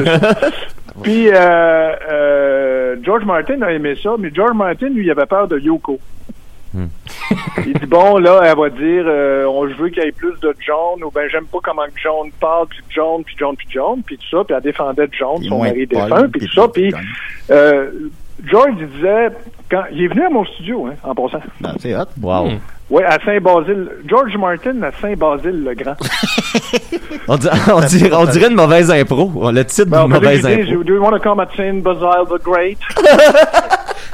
Puis 1.02 1.28
euh, 1.28 1.34
euh, 1.34 2.96
George 3.02 3.24
Martin 3.24 3.62
a 3.62 3.72
aimé 3.72 3.94
ça, 4.02 4.10
mais 4.18 4.30
George 4.34 4.54
Martin, 4.54 4.88
lui, 4.90 5.06
il 5.06 5.10
avait 5.10 5.26
peur 5.26 5.48
de 5.48 5.58
Yoko. 5.58 5.98
Il 7.66 7.72
dit 7.74 7.86
bon 7.86 8.18
là, 8.18 8.40
elle 8.44 8.56
va 8.56 8.70
dire 8.70 9.04
euh, 9.06 9.46
on 9.46 9.68
je 9.68 9.74
veux 9.74 9.88
qu'il 9.88 10.02
y 10.02 10.06
ait 10.06 10.12
plus 10.12 10.38
de 10.40 10.54
John 10.64 11.02
ou 11.04 11.10
ben 11.10 11.28
j'aime 11.30 11.46
pas 11.46 11.58
comment 11.62 11.84
que 11.86 12.00
John 12.02 12.30
parle 12.40 12.66
puis 12.68 12.80
John 12.90 13.22
puis 13.24 13.34
John 13.38 13.56
puis 13.56 13.66
John 13.70 14.02
puis 14.04 14.18
tout 14.18 14.36
ça 14.36 14.44
puis 14.44 14.54
elle 14.56 14.62
défendait 14.62 15.08
John 15.12 15.42
son 15.42 15.58
mari 15.62 15.86
défunt 15.86 16.28
puis 16.28 16.46
tout 16.46 16.52
ça 16.52 16.68
puis 16.68 16.92
euh, 17.50 17.90
George 18.44 18.74
il 18.78 18.88
disait 18.88 19.28
quand 19.70 19.84
il 19.90 20.04
est 20.04 20.08
venu 20.08 20.26
à 20.26 20.30
mon 20.30 20.44
studio 20.44 20.86
hein, 20.86 20.94
en 21.02 21.14
passant 21.14 21.40
Ben, 21.60 21.74
c'est 21.80 21.94
hot. 21.96 22.04
Wow. 22.20 22.48
Hmm. 22.48 22.58
ouais 22.90 23.04
à 23.04 23.18
Saint-Basile 23.24 23.88
George 24.06 24.36
Martin 24.36 24.82
à 24.82 24.92
Saint-Basile 24.92 25.64
le 25.64 25.74
Grand 25.74 25.96
On, 27.28 27.34
on 27.34 27.80
dirait, 27.80 28.12
on 28.12 28.24
dirait 28.26 28.48
une 28.48 28.54
mauvaise 28.54 28.88
impro. 28.88 29.50
Le 29.50 29.64
titre 29.64 29.90
ben, 29.90 30.04
d'une 30.04 30.12
on 30.12 30.20
mauvaise 30.20 30.46
impro. 30.46 30.84
do 30.84 30.94
you 30.94 31.02
want 31.02 31.10
to 31.10 31.18
come 31.18 31.40
at 31.40 31.48
Saint-Basile 31.56 32.26
the 32.28 32.40
Great? 32.42 32.78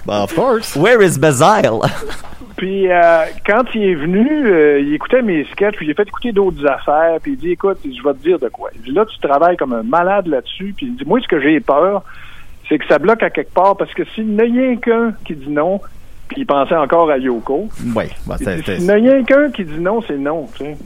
Ben, 0.04 0.22
of 0.22 0.34
course. 0.34 0.74
Where 0.74 1.00
is 1.00 1.18
Bazile? 1.18 1.80
Puis 2.62 2.88
euh, 2.88 3.24
quand 3.44 3.64
il 3.74 3.82
est 3.82 3.94
venu, 3.96 4.24
euh, 4.46 4.78
il 4.78 4.94
écoutait 4.94 5.20
mes 5.20 5.44
sketchs, 5.46 5.74
puis 5.74 5.86
il 5.86 5.90
a 5.90 5.94
fait 5.94 6.06
écouter 6.06 6.30
d'autres 6.30 6.64
affaires, 6.64 7.18
puis 7.20 7.32
il 7.32 7.36
dit 7.36 7.50
écoute, 7.50 7.78
je 7.82 8.08
vais 8.08 8.14
te 8.14 8.22
dire 8.22 8.38
de 8.38 8.48
quoi. 8.50 8.70
Il 8.76 8.82
dit 8.82 8.92
là, 8.92 9.04
tu 9.04 9.18
travailles 9.18 9.56
comme 9.56 9.72
un 9.72 9.82
malade 9.82 10.28
là-dessus, 10.28 10.72
puis 10.76 10.86
il 10.86 10.94
dit 10.94 11.02
moi, 11.04 11.18
ce 11.20 11.26
que 11.26 11.40
j'ai 11.40 11.58
peur, 11.58 12.04
c'est 12.68 12.78
que 12.78 12.86
ça 12.86 13.00
bloque 13.00 13.20
à 13.24 13.30
quelque 13.30 13.52
part, 13.52 13.76
parce 13.76 13.92
que 13.94 14.04
s'il 14.14 14.28
n'y 14.28 14.40
a 14.40 14.44
rien 14.44 14.76
qu'un 14.76 15.12
qui 15.24 15.34
dit 15.34 15.50
non, 15.50 15.80
puis 16.28 16.42
il 16.42 16.46
pensait 16.46 16.76
encore 16.76 17.10
à 17.10 17.18
Yoko, 17.18 17.68
Oui. 17.96 18.04
Ben, 18.28 18.96
il 18.96 19.02
n'y 19.02 19.10
a 19.10 19.14
rien 19.14 19.24
qu'un 19.24 19.50
qui 19.50 19.64
dit 19.64 19.80
non, 19.80 20.00
c'est 20.06 20.16
non. 20.16 20.46
Tu 20.56 20.64
sais. 20.64 20.76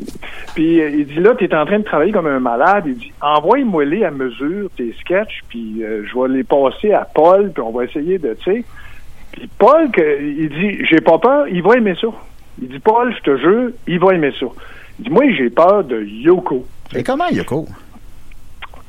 Puis 0.55 0.81
euh, 0.81 0.89
il 0.89 1.07
dit 1.07 1.21
là, 1.21 1.35
tu 1.35 1.45
es 1.45 1.55
en 1.55 1.67
train 1.67 1.81
de 1.81 1.85
travailler 1.85 2.13
comme 2.13 2.27
un 2.27 2.41
malade. 2.41 2.85
Il 2.87 2.97
dit 2.97 3.13
envoie-moi 3.21 3.85
les 3.85 4.03
à 4.03 4.11
mesure, 4.11 4.71
tes 4.79 4.95
sketchs, 4.99 5.43
puis 5.51 5.85
euh, 5.85 6.07
je 6.07 6.19
vais 6.19 6.39
les 6.39 6.45
passer 6.45 6.95
à 6.95 7.05
Paul, 7.05 7.53
puis 7.53 7.63
on 7.63 7.71
va 7.71 7.85
essayer 7.85 8.17
de, 8.17 8.35
tu 8.43 8.51
sais. 8.51 8.65
Puis 9.37 9.49
Paul, 9.59 9.91
que, 9.91 10.23
il 10.23 10.49
dit 10.49 10.85
j'ai 10.87 11.01
pas 11.01 11.19
peur, 11.19 11.47
il 11.49 11.63
va 11.63 11.77
aimer 11.77 11.95
ça. 12.01 12.09
Il 12.61 12.69
dit 12.69 12.79
Paul, 12.79 13.15
je 13.15 13.23
te 13.23 13.37
jure, 13.37 13.71
il 13.87 13.99
va 13.99 14.15
aimer 14.15 14.33
ça. 14.41 14.47
Il 14.99 15.05
dit 15.05 15.11
moi, 15.11 15.25
j'ai 15.37 15.51
peur 15.51 15.85
de 15.85 16.03
Yoko. 16.03 16.67
Et 16.95 17.03
comment, 17.03 17.29
Yoko? 17.29 17.67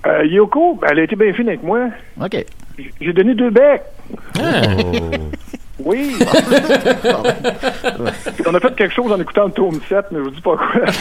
Euh, 0.06 0.26
Yoko, 0.26 0.76
ben, 0.76 0.88
elle 0.92 1.00
a 1.00 1.04
été 1.04 1.16
bien 1.16 1.34
fine 1.34 1.50
avec 1.50 1.64
moi. 1.64 1.90
OK. 2.22 2.46
J'ai 3.02 3.14
donné 3.14 3.34
deux 3.36 3.50
becs. 3.50 3.82
Ah. 4.40 4.62
Oui. 5.84 6.16
on 8.48 8.54
a 8.56 8.60
fait 8.60 8.76
quelque 8.76 8.94
chose 8.96 9.12
en 9.12 9.20
écoutant 9.22 9.46
le 9.46 9.52
tome 9.52 9.80
7, 9.88 10.06
mais 10.12 10.18
je 10.20 10.24
vous 10.24 10.30
dis 10.32 10.42
pas 10.42 10.56
quoi. 10.58 10.66
Je 10.88 10.92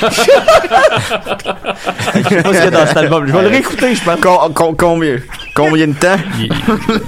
sais 2.28 2.42
pas 2.42 2.52
ce 2.52 2.58
qu'il 2.58 2.64
y 2.64 2.66
a 2.66 2.70
dans 2.70 2.86
cet 2.86 2.96
album. 2.98 3.26
Je 3.26 3.32
vais 3.32 3.42
le 3.42 3.48
réécouter, 3.48 3.94
je 3.94 4.04
pense. 4.04 4.20
Com- 4.20 4.52
com- 4.52 4.76
combien? 4.78 5.16
Combien 5.54 5.86
de 5.88 5.94
temps? 5.94 6.16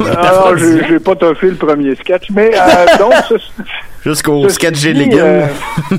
Alors, 0.06 0.56
j'ai 0.56 0.86
j'ai 0.88 0.98
pas 0.98 1.14
toffé 1.16 1.48
le 1.48 1.56
premier 1.56 1.94
sketch, 1.96 2.30
mais 2.30 2.50
euh, 2.54 2.86
donc, 2.98 3.12
ce- 3.28 3.34
Jusqu'au 4.04 4.48
sketch 4.48 4.78
dit, 4.80 4.92
légal. 4.94 5.50
euh, 5.92 5.98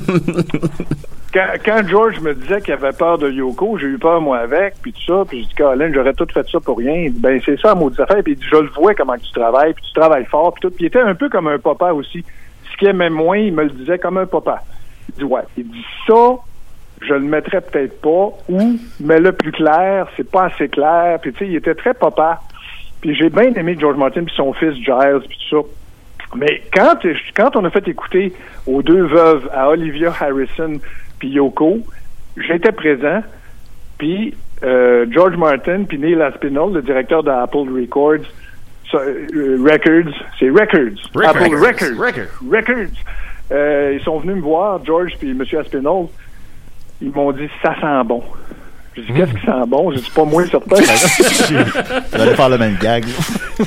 quand, 1.32 1.46
quand 1.64 1.88
George 1.88 2.20
me 2.20 2.34
disait 2.34 2.60
qu'il 2.60 2.74
avait 2.74 2.92
peur 2.92 3.18
de 3.18 3.30
Yoko, 3.30 3.78
j'ai 3.78 3.86
eu 3.86 3.98
peur 3.98 4.20
moi 4.20 4.38
avec, 4.38 4.74
puis 4.82 4.92
tout 4.92 5.02
ça, 5.06 5.24
puis 5.26 5.42
j'ai 5.42 5.46
dit, 5.48 5.54
Colin, 5.54 5.92
j'aurais 5.92 6.12
tout 6.12 6.26
fait 6.32 6.46
ça 6.48 6.60
pour 6.60 6.78
rien. 6.78 7.10
Ben 7.14 7.40
c'est 7.44 7.58
ça, 7.60 7.74
maudite 7.74 8.00
affaire, 8.00 8.22
puis 8.22 8.32
il 8.32 8.38
dit, 8.38 8.46
je 8.50 8.56
le 8.56 8.68
vois 8.68 8.94
comment 8.94 9.16
tu 9.16 9.30
travailles, 9.32 9.74
puis 9.74 9.84
tu 9.84 9.92
travailles 9.92 10.26
fort, 10.26 10.52
puis 10.52 10.62
tout. 10.62 10.70
Puis 10.70 10.84
il 10.84 10.86
était 10.86 11.00
un 11.00 11.14
peu 11.14 11.28
comme 11.28 11.46
un 11.46 11.58
papa 11.58 11.92
aussi. 11.92 12.24
Ce 12.72 12.76
qu'il 12.76 12.88
aimait 12.88 13.10
moins, 13.10 13.38
il 13.38 13.52
me 13.52 13.64
le 13.64 13.70
disait 13.70 13.98
comme 13.98 14.18
un 14.18 14.26
papa. 14.26 14.62
Il 15.08 15.14
dit, 15.16 15.24
ouais, 15.24 15.42
il 15.56 15.68
dit, 15.68 15.86
ça, 16.06 16.36
je 17.00 17.14
le 17.14 17.20
mettrais 17.20 17.60
peut-être 17.60 18.00
pas, 18.00 18.30
ou, 18.48 18.78
mais 19.00 19.20
le 19.20 19.32
plus 19.32 19.52
clair, 19.52 20.08
c'est 20.16 20.28
pas 20.28 20.44
assez 20.44 20.68
clair, 20.68 21.18
puis 21.20 21.32
tu 21.32 21.38
sais, 21.38 21.46
il 21.46 21.56
était 21.56 21.74
très 21.74 21.94
papa. 21.94 22.40
Puis 23.00 23.14
j'ai 23.14 23.30
bien 23.30 23.52
aimé 23.54 23.76
George 23.78 23.96
Martin 23.96 24.24
puis 24.24 24.34
son 24.36 24.52
fils 24.52 24.74
Giles 24.74 25.22
puis 25.26 25.38
tout 25.48 25.62
ça. 25.62 25.68
Mais 26.36 26.62
quand, 26.72 26.96
quand 27.34 27.56
on 27.56 27.64
a 27.64 27.70
fait 27.70 27.88
écouter 27.88 28.32
aux 28.66 28.82
deux 28.82 29.04
veuves, 29.06 29.48
à 29.52 29.68
Olivia 29.68 30.12
Harrison 30.20 30.78
puis 31.20 31.28
Yoko, 31.28 31.78
j'étais 32.36 32.72
présent, 32.72 33.22
puis 33.98 34.34
euh, 34.64 35.06
George 35.10 35.36
Martin 35.36 35.84
puis 35.84 35.98
Neil 35.98 36.20
Aspinall, 36.20 36.72
le 36.72 36.82
directeur 36.82 37.22
d'Apple 37.22 37.68
Records, 37.72 38.26
euh, 38.94 39.58
Records, 39.62 40.12
c'est 40.38 40.50
Records, 40.50 40.98
Apple 41.22 41.54
Records, 41.54 42.26
Records. 42.50 42.96
Euh, 43.52 43.96
ils 43.98 44.04
sont 44.04 44.18
venus 44.18 44.36
me 44.36 44.40
voir, 44.40 44.84
George 44.84 45.12
puis 45.18 45.30
M. 45.30 45.42
Aspinall, 45.58 46.06
ils 47.00 47.12
m'ont 47.12 47.32
dit 47.32 47.48
ça 47.62 47.74
sent 47.80 48.08
bon. 48.08 48.22
J'ai 48.96 49.02
dit 49.02 49.12
qu'est-ce 49.12 49.32
qui 49.32 49.46
sent 49.46 49.66
bon? 49.68 49.92
Je 49.92 49.98
dis 49.98 50.10
pas 50.10 50.24
moins 50.24 50.46
certain. 50.46 50.76
Vous 52.12 52.20
allez 52.20 52.34
faire 52.34 52.48
le 52.48 52.58
même 52.58 52.76
gag. 52.80 53.04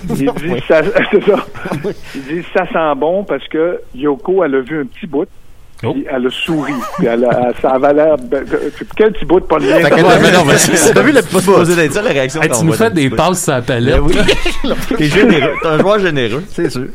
Il 0.10 0.32
dit, 0.32 0.64
ça, 0.68 0.82
c'est 1.12 1.24
ça. 1.24 1.46
Il 2.16 2.24
dit, 2.24 2.46
ça 2.54 2.68
sent 2.68 3.00
bon 3.00 3.24
parce 3.24 3.48
que 3.48 3.80
Yoko, 3.96 4.44
elle 4.44 4.56
a 4.56 4.60
vu 4.60 4.82
un 4.82 4.86
petit 4.86 5.08
bout. 5.08 5.28
Puis 5.92 6.06
elle 6.10 6.28
a 6.28 6.30
souri. 6.30 6.74
Puis 6.98 7.08
elle 7.08 7.26
a, 7.26 7.30
elle- 7.50 7.56
ça 7.62 7.72
avait 7.72 7.94
l'air. 7.94 8.18
de- 8.18 8.38
de- 8.40 8.60
Quel 8.96 9.12
petit 9.14 9.26
bout 9.26 9.40
de 9.40 9.46
pas 9.46 9.60
de 9.60 9.66
lien? 9.66 9.76
Fait 9.80 9.90
T'as 10.94 11.02
vu 11.02 11.12
le 11.12 11.22
petit 11.22 11.46
bout? 11.46 11.66
ça 11.92 12.02
la 12.02 12.10
réaction 12.10 12.42
Hey, 12.42 12.50
tu 12.50 12.66
nous 12.66 12.74
fais 12.74 12.90
des 12.92 13.10
passes 13.10 13.48
à 13.50 13.56
la 13.56 13.62
palette. 13.62 13.96
Ben 13.96 14.02
oui. 14.02 14.16
T'es 14.98 15.06
généreux. 15.06 15.52
T'es 15.62 15.68
un 15.68 15.78
joueur 15.80 16.00
généreux. 16.00 16.44
C'est 16.50 16.70
sûr. 16.70 16.86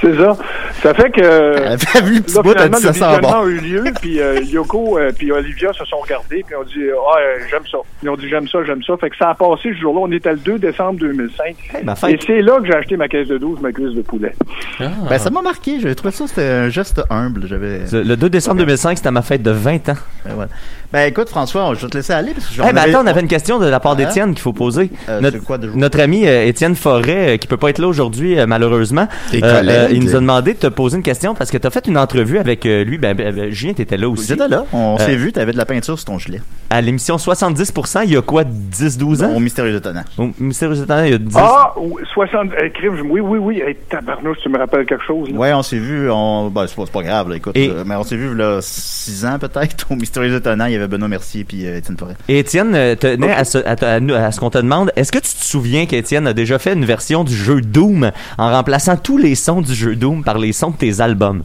C'est 0.00 0.16
ça. 0.16 0.36
Ça 0.82 0.94
fait 0.94 1.10
que. 1.10 1.20
Elle 1.20 1.72
a 1.72 2.00
vu 2.04 2.16
le 2.16 2.20
petit 2.22 2.40
bout, 2.40 2.54
elle 2.56 2.70
dit 2.70 2.80
ça 2.82 2.92
sent 2.92 3.20
bon. 3.20 3.28
a 3.28 3.44
eu 3.46 3.58
lieu, 3.58 3.84
puis 4.00 4.20
euh, 4.20 4.40
Yoko 4.42 4.98
euh, 4.98 5.10
puis 5.16 5.32
Olivia 5.32 5.72
se 5.72 5.84
sont 5.84 5.96
regardés, 5.96 6.44
puis 6.46 6.54
ont 6.54 6.62
dit 6.62 6.84
Ah, 6.94 7.18
euh, 7.18 7.38
j'aime 7.50 7.62
ça. 7.70 7.78
Ils 8.02 8.08
ont 8.08 8.16
dit 8.16 8.28
J'aime 8.28 8.46
ça, 8.48 8.58
j'aime 8.64 8.82
ça. 8.84 8.96
Fait 8.96 9.10
que 9.10 9.16
ça 9.16 9.30
a 9.30 9.34
passé 9.34 9.70
ce 9.74 9.80
jour-là. 9.80 10.00
On 10.04 10.12
était 10.12 10.30
le 10.32 10.38
2 10.38 10.58
décembre 10.58 11.00
2005. 11.00 11.56
ma 11.84 11.94
Et 12.08 12.18
c'est 12.24 12.40
là 12.42 12.60
que 12.60 12.66
j'ai 12.66 12.74
acheté 12.74 12.96
ma 12.96 13.08
caisse 13.08 13.26
de 13.28 13.38
12, 13.38 13.60
ma 13.60 13.72
cuisse 13.72 13.94
de 13.94 14.02
poulet. 14.02 14.34
Ah. 14.80 14.84
Ben, 15.10 15.18
ça 15.18 15.30
m'a 15.30 15.42
marqué. 15.42 15.80
J'avais 15.80 15.94
trouvé 15.96 16.12
ça, 16.12 16.26
c'était 16.28 16.42
un 16.48 16.68
geste 16.68 17.02
humble. 17.10 17.46
J'avais. 17.46 17.80
Le 17.92 18.14
2 18.16 18.28
décembre 18.38 18.58
2005, 18.58 18.96
c'était 18.98 19.10
ma 19.10 19.22
fête 19.22 19.42
de 19.42 19.50
20 19.50 19.88
ans. 19.90 19.94
Ben. 20.24 20.48
Ben, 20.92 21.06
écoute, 21.08 21.28
François, 21.28 21.74
je 21.74 21.82
vais 21.82 21.88
te 21.90 21.96
laisser 21.98 22.12
aller 22.14 22.32
parce 22.32 22.46
que 22.46 22.54
Eh 22.68 22.72
ben 22.72 22.78
attends, 22.78 23.02
on 23.02 23.06
avait 23.06 23.20
une 23.20 23.28
question 23.28 23.58
de 23.58 23.66
la 23.66 23.78
part 23.80 23.92
Hein? 23.92 23.96
d'Étienne 23.96 24.30
qu'il 24.30 24.40
faut 24.42 24.52
poser. 24.54 24.90
Euh, 25.08 25.20
notre, 25.20 25.38
quoi 25.44 25.58
de 25.58 25.68
notre 25.74 26.00
ami 26.00 26.26
euh, 26.26 26.46
Étienne 26.46 26.74
Forêt, 26.74 27.34
euh, 27.34 27.36
qui 27.36 27.46
peut 27.46 27.56
pas 27.58 27.68
être 27.70 27.78
là 27.78 27.88
aujourd'hui 27.88 28.38
euh, 28.38 28.46
malheureusement, 28.46 29.06
Tes 29.30 29.42
euh, 29.44 29.58
collègues. 29.58 29.88
il 29.92 30.02
nous 30.04 30.16
a 30.16 30.20
demandé 30.20 30.54
de 30.54 30.58
te 30.58 30.66
poser 30.66 30.96
une 30.96 31.02
question 31.02 31.34
parce 31.34 31.50
que 31.50 31.58
tu 31.58 31.66
as 31.66 31.70
fait 31.70 31.86
une 31.86 31.98
entrevue 31.98 32.38
avec 32.38 32.64
lui. 32.64 32.96
Ben, 32.98 33.14
ben, 33.14 33.34
ben, 33.34 33.50
Julien, 33.50 33.74
t'étais 33.74 33.96
là 33.98 34.08
aussi. 34.08 34.28
J'étais 34.28 34.48
là. 34.48 34.64
On 34.72 34.96
Euh, 34.98 35.04
s'est 35.04 35.16
vu, 35.16 35.32
t'avais 35.32 35.52
de 35.52 35.58
la 35.58 35.66
peinture 35.66 35.98
sur 35.98 36.06
ton 36.06 36.18
gilet. 36.18 36.40
À 36.70 36.80
l'émission 36.80 37.16
70%, 37.16 38.00
il 38.04 38.12
y 38.12 38.16
a 38.16 38.22
quoi, 38.22 38.44
10-12 38.44 39.24
ans? 39.24 39.32
Au 39.34 39.40
mystérieux 39.40 39.76
étonnant. 39.76 40.04
Au 40.18 40.28
Mystérieux 40.38 40.82
Étonnant, 40.82 41.04
il 41.04 41.10
y 41.10 41.14
a 41.14 41.18
10. 41.18 41.34
Ah, 41.38 41.74
ou- 41.78 41.98
60. 42.14 42.50
eh, 42.62 42.88
oui, 42.88 43.20
oui, 43.20 43.38
oui. 43.38 43.62
Hey, 43.66 43.76
tabarnouche, 43.90 44.38
tu 44.42 44.48
me 44.48 44.58
rappelles 44.58 44.86
quelque 44.86 45.04
chose. 45.04 45.28
Ouais, 45.32 45.52
on 45.52 45.62
s'est 45.62 45.78
vu, 45.78 46.10
on, 46.10 46.48
ben, 46.50 46.66
c'est 46.66 46.76
pas, 46.76 46.82
c'est 46.86 46.92
pas 46.92 47.02
grave, 47.02 47.28
là, 47.30 47.36
écoute, 47.36 47.56
Et- 47.56 47.68
euh, 47.70 47.84
mais 47.86 47.94
on 47.94 48.02
s'est 48.04 48.16
vu, 48.16 48.27
là, 48.34 48.60
six 48.62 49.24
ans, 49.24 49.38
peut-être, 49.38 49.86
au 49.90 49.94
Mystérieux 49.96 50.36
Étonnant, 50.36 50.66
il 50.66 50.72
y 50.72 50.76
avait 50.76 50.88
Benoît 50.88 51.08
Mercier 51.08 51.44
puis 51.44 51.66
euh, 51.66 51.78
Étienne 51.78 51.96
Forêt. 51.96 52.16
Étienne, 52.28 52.74
euh, 52.74 52.94
tenait 52.94 53.32
à 53.32 53.44
ce, 53.44 53.58
à, 53.58 53.72
à 53.72 54.26
à 54.26 54.32
ce 54.32 54.40
qu'on 54.40 54.50
te 54.50 54.58
demande, 54.58 54.92
est-ce 54.96 55.12
que 55.12 55.18
tu 55.18 55.34
te 55.34 55.44
souviens 55.44 55.86
qu'Étienne 55.86 56.26
a 56.26 56.32
déjà 56.32 56.58
fait 56.58 56.74
une 56.74 56.84
version 56.84 57.24
du 57.24 57.34
jeu 57.34 57.60
Doom 57.60 58.10
en 58.36 58.50
remplaçant 58.50 58.96
tous 58.96 59.18
les 59.18 59.34
sons 59.34 59.60
du 59.60 59.74
jeu 59.74 59.96
Doom 59.96 60.24
par 60.24 60.38
les 60.38 60.52
sons 60.52 60.70
de 60.70 60.76
tes 60.76 61.00
albums? 61.00 61.42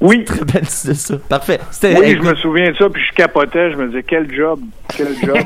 Oui. 0.00 0.24
Très 0.24 0.44
belle 0.44 0.62
de 0.62 0.92
ça. 0.94 1.16
Parfait. 1.28 1.58
C'était, 1.70 1.98
Oui, 1.98 2.16
je 2.16 2.28
me 2.28 2.34
souviens 2.36 2.70
de 2.70 2.76
ça, 2.76 2.88
puis 2.88 3.02
je 3.02 3.14
capotais, 3.14 3.72
je 3.72 3.76
me 3.76 3.88
disais, 3.88 4.02
quel 4.02 4.32
job, 4.32 4.60
quel 4.94 5.08
job. 5.24 5.38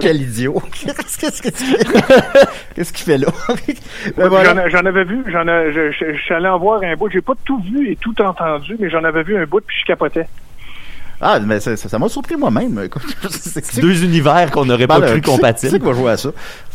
Quel, 0.00 0.22
idiot. 0.22 0.62
Qu'est-ce 0.84 1.18
qu'est-ce 1.18 1.42
qu'il 1.42 1.52
fait? 1.52 1.84
Qu'est-ce 2.74 2.92
qu'il 2.92 3.04
fait 3.04 3.18
là? 3.18 3.28
ben 4.16 4.28
voilà. 4.28 4.54
J'en, 4.54 4.78
j'en 4.78 4.86
avais 4.86 5.04
vu, 5.04 5.24
j'en 5.26 5.46
ai, 5.48 5.72
je, 5.72 5.92
je, 5.92 6.14
je 6.14 6.22
suis 6.22 6.34
allé 6.34 6.48
en 6.48 6.58
voir 6.58 6.82
un 6.82 6.94
bout. 6.94 7.10
J'ai 7.10 7.20
pas 7.20 7.34
tout 7.44 7.58
vu 7.60 7.90
et 7.90 7.96
tout 7.96 8.20
entendu, 8.22 8.76
mais 8.78 8.90
j'en 8.90 9.04
avais 9.04 9.22
vu 9.22 9.36
un 9.36 9.44
bout 9.44 9.62
puis 9.66 9.76
je 9.80 9.86
capotais. 9.86 10.26
Ah, 11.20 11.38
mais 11.40 11.60
ça 11.60 11.76
ça- 11.76 11.88
ça 11.88 11.98
m'a 11.98 12.08
surpris 12.08 12.36
moi-même. 12.36 12.88
C'est- 13.30 13.80
deux 13.80 14.04
univers 14.04 14.50
qu'on 14.50 14.64
n'aurait 14.66 14.86
pas 14.86 15.00
cru 15.00 15.22
compatibles. 15.22 15.72
c'est 15.72 15.78
qui 15.78 15.84
va 15.86 15.92
jouer 15.94 16.10
à 16.12 16.16
ça? 16.16 16.28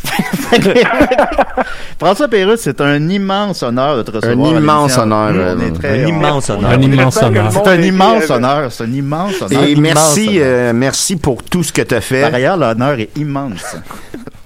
François 2.00 2.28
Pérusse, 2.28 2.62
c'est 2.62 2.82
un 2.82 3.08
immense 3.10 3.62
honneur 3.64 3.98
de 3.98 4.04
te 4.04 4.12
recevoir. 4.12 4.52
Un 4.54 4.58
immense 4.58 4.98
honneur, 4.98 5.30
On 5.32 5.36
euh, 5.60 5.68
est 5.68 5.72
très- 5.74 6.04
Un 6.04 6.08
immense 6.08 6.50
honneur. 6.50 6.72
Un 6.72 6.82
immense 6.82 7.22
honneur. 7.22 7.52
C'est 7.52 7.68
un 7.68 7.82
immense 7.82 8.30
honneur. 8.30 8.72
C'est 8.72 8.84
un 8.84 8.92
immense 8.92 9.42
honneur. 9.42 9.64
Et 9.64 9.76
merci, 9.76 10.30
euh, 10.40 10.74
merci 10.74 11.16
pour 11.18 11.44
tout 11.44 11.64
ce 11.64 11.72
que 11.72 11.82
tu 11.84 11.94
as 11.96 12.02
fait. 12.02 12.22
Par 12.22 12.34
ailleurs, 12.34 12.58
l'honneur 12.58 13.00
est 13.00 13.16
immense. 13.18 13.76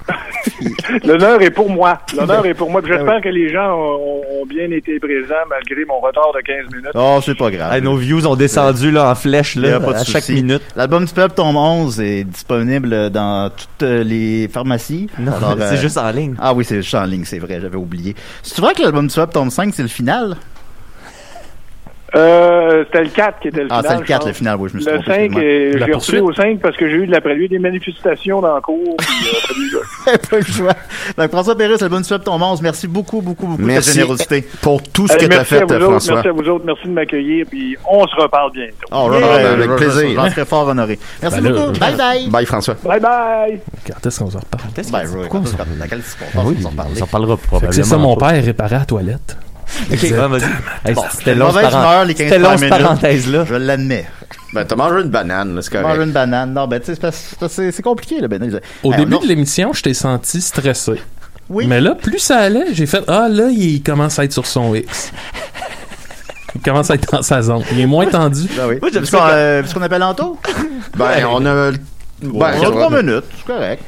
L'honneur 1.04 1.42
est 1.42 1.52
pour 1.52 1.70
moi. 1.70 2.00
L'honneur 2.16 2.46
est 2.46 2.54
pour 2.54 2.70
moi. 2.70 2.82
Ben 2.82 2.94
J'espère 2.94 3.22
que 3.22 3.30
les 3.30 3.52
gens 3.52 3.74
ont, 3.76 4.22
ont 4.42 4.46
bien 4.46 4.70
été 4.72 5.00
présents 5.00 5.34
malgré 5.50 5.86
mon 5.86 6.00
retard 6.00 6.32
de 6.34 6.42
15 6.42 6.58
minutes. 6.74 6.92
Oh, 6.94 7.20
c'est 7.24 7.38
pas 7.38 7.52
grave. 7.52 7.74
Hey, 7.74 7.82
nos 7.82 7.96
views 7.96 8.26
ont 8.28 8.36
descendu 8.36 8.92
là, 8.92 9.10
en 9.10 9.16
flèche 9.16 9.56
là, 9.56 9.78
a 9.78 9.80
pas 9.80 9.94
de 9.94 9.98
à 9.98 10.04
chaque 10.04 10.30
minute. 10.30 10.62
L'album 10.76 11.06
du 11.06 11.14
peuple 11.14 11.36
tombe 11.36 11.56
11 11.56 12.00
est 12.02 12.24
disponible 12.24 13.10
dans 13.10 13.50
toutes 13.50 13.84
euh, 13.84 14.04
les 14.04 14.48
pharmacies. 14.48 15.08
Non, 15.20 15.34
Alors, 15.34 15.56
c'est 15.58 15.78
euh, 15.78 15.82
juste 15.82 15.98
en 15.98 16.10
ligne. 16.12 16.36
Ah 16.40 16.54
oui, 16.54 16.64
c'est 16.66 16.78
juste 16.82 16.96
en 16.96 17.06
ligne, 17.06 17.26
c'est 17.26 17.40
vrai, 17.40 17.60
j'avais 17.62 17.78
oublié. 17.78 18.16
C'est 18.44 18.62
vrai 18.62 18.74
que 18.74 18.82
l'album 18.82 19.08
du 19.08 19.16
peuple 19.16 19.34
tombe 19.34 19.50
5, 19.50 19.74
c'est 19.74 19.82
le 19.82 19.88
final? 19.88 20.36
Euh, 22.16 22.84
c'était 22.86 23.04
le 23.04 23.10
4 23.10 23.40
qui 23.42 23.48
était 23.50 23.62
le 23.64 23.68
Ah, 23.70 23.78
final. 23.82 23.92
c'est 23.94 24.00
le 24.00 24.06
4, 24.08 24.22
je 24.24 24.28
le 24.30 24.34
final, 24.34 24.56
oui, 24.60 24.70
je 24.72 24.76
me 24.78 24.82
suis 24.82 24.90
Le 24.92 24.96
trompé. 25.00 25.12
5, 25.12 25.16
excuse-moi. 25.22 25.44
euh, 25.44 25.78
La 25.80 25.86
j'ai 25.86 25.92
poursuite? 25.92 26.16
repris 26.22 26.32
au 26.32 26.34
5 26.34 26.60
parce 26.62 26.78
que 26.78 26.88
j'ai 26.90 26.96
eu 26.96 27.08
de 27.08 27.12
la 27.12 27.22
prélude 27.22 27.50
des 27.52 27.60
manifestations 27.60 28.42
dans 28.42 28.56
le 28.56 28.62
cours. 28.62 28.96
puis, 28.98 29.08
euh, 30.08 30.18
pas 30.30 30.38
le 30.38 30.44
choix. 30.44 30.74
Donc, 31.18 31.32
François 31.32 31.58
Pérez, 31.58 31.76
l'album 31.82 32.02
du 32.02 32.08
peuple 32.10 32.24
tombe 32.26 32.42
11, 32.42 32.62
merci 32.62 32.88
beaucoup, 32.88 33.22
beaucoup, 33.22 33.48
beaucoup 33.48 33.62
de 33.62 33.68
ta 33.68 33.74
Merci 33.74 33.92
générosité. 33.94 34.48
pour 34.62 34.82
tout 34.82 35.08
ce 35.08 35.14
Allez, 35.14 35.24
que 35.24 35.28
tu 35.30 35.34
as 35.34 35.38
merci 35.40 35.56
à 35.56 35.58
fait, 35.60 35.66
vous 35.66 35.72
euh, 35.74 35.76
autres, 35.78 35.90
François. 35.90 36.14
merci 36.16 36.28
à 36.28 36.32
vous 36.32 36.50
autres, 36.50 36.66
merci 36.66 36.88
de 36.88 36.92
m'accueillir, 36.94 37.46
puis 37.50 37.78
on 37.90 38.08
se 38.08 38.16
reparle 38.16 38.52
bientôt. 38.54 38.76
Oh, 38.92 39.10
Yeah. 39.12 39.50
Avec 39.52 39.76
plaisir. 39.76 40.10
J'en 40.16 40.30
serais 40.30 40.46
fort 40.46 40.68
honoré. 40.68 40.98
Merci 41.22 41.42
Ben 41.42 41.52
beaucoup. 41.54 41.80
Bye 41.80 41.96
bye. 41.98 42.30
Bye, 42.30 42.46
François. 42.46 42.76
Bye 42.84 43.00
bye! 43.00 43.60
Quand 43.86 44.06
est-ce 44.06 44.20
qu'on 44.20 44.30
se 44.32 44.38
reparle? 44.38 44.64
Qu'est-ce 44.76 44.92
que- 44.92 44.98
je 45.00 45.08
vais- 45.08 45.20
pourquoi 45.22 45.40
on 45.42 45.46
s'en- 45.46 45.58
dans 45.58 45.88
quel 45.90 46.02
sport 46.02 46.28
Ah 46.34 46.40
oui, 46.46 46.56
on 46.60 46.62
s'en 46.64 46.70
on 46.70 46.72
parler. 46.72 46.96
s'en 46.96 47.08
parlera 47.08 47.36
Fait 47.36 47.42
que 47.42 47.48
probablement. 47.48 47.74
C'est 47.74 47.84
ça, 47.84 47.98
mon 47.98 48.16
père 48.16 48.44
réparait 48.44 48.76
à 48.76 48.80
la 48.80 48.86
toilette. 48.86 49.38
Ok, 49.92 50.00
ouais, 50.04 50.10
vas-y. 50.12 50.44
Hey, 50.90 50.96
c'était 51.12 51.36
long, 51.36 51.48
mauvaise 51.48 51.66
ce 51.66 51.72
paren- 51.72 51.80
humeur, 51.82 52.06
les 52.06 52.14
15 52.14 52.26
C'était 52.28 52.38
long, 52.40 52.44
premières 52.50 52.60
ce 52.60 52.66
minutes. 52.66 52.82
parenthèse-là. 52.84 53.46
Je 53.50 53.56
l'admets. 53.56 54.06
Ben, 54.54 54.64
t'as 54.66 54.76
mangé 54.76 55.02
une 55.02 55.10
banane, 55.10 55.56
là, 55.56 55.62
c'est 55.62 55.72
correct. 55.72 55.88
Manger 55.88 56.04
une 56.04 56.12
banane. 56.12 56.54
Non, 56.54 56.68
ben, 56.68 56.80
tu 56.80 56.94
sais, 56.96 57.72
c'est 57.72 57.82
compliqué, 57.82 58.22
là, 58.22 58.28
ben. 58.28 58.42
Au 58.84 58.92
Ben, 58.92 58.98
début 58.98 59.20
de 59.20 59.28
l'émission, 59.28 59.74
je 59.74 59.82
t'ai 59.84 59.94
senti 59.94 60.40
stressé. 60.42 60.94
Oui. 61.50 61.68
Mais 61.68 61.82
là, 61.82 61.94
plus 61.96 62.20
ça 62.20 62.38
allait, 62.38 62.68
j'ai 62.74 62.86
fait 62.86 63.04
Ah, 63.08 63.28
là, 63.30 63.50
il 63.52 63.84
commence 63.84 64.18
à 64.18 64.24
être 64.24 64.34
sur 64.34 64.46
son 64.48 64.74
X. 64.74 65.12
Il 66.56 66.62
commence 66.62 66.90
à 66.90 66.96
être 66.96 67.12
dans 67.12 67.22
sa 67.22 67.42
zone. 67.42 67.64
Il 67.72 67.82
est 67.82 67.86
moins 67.86 68.06
tendu. 68.06 68.48
Ben 68.56 68.68
oui. 68.70 68.78
Moi, 68.82 68.90
j'aime 68.94 69.06
ça 69.06 69.60
puisqu'on 69.62 69.82
appelle 69.82 70.04
Anto? 70.04 70.40
Ben, 70.98 71.26
on 71.30 71.46
a... 71.46 71.72
Ben, 71.72 71.78
On 72.34 72.42
a 72.42 72.72
trois 72.72 72.90
minutes, 73.02 73.26
c'est 73.38 73.46
correct. 73.54 73.84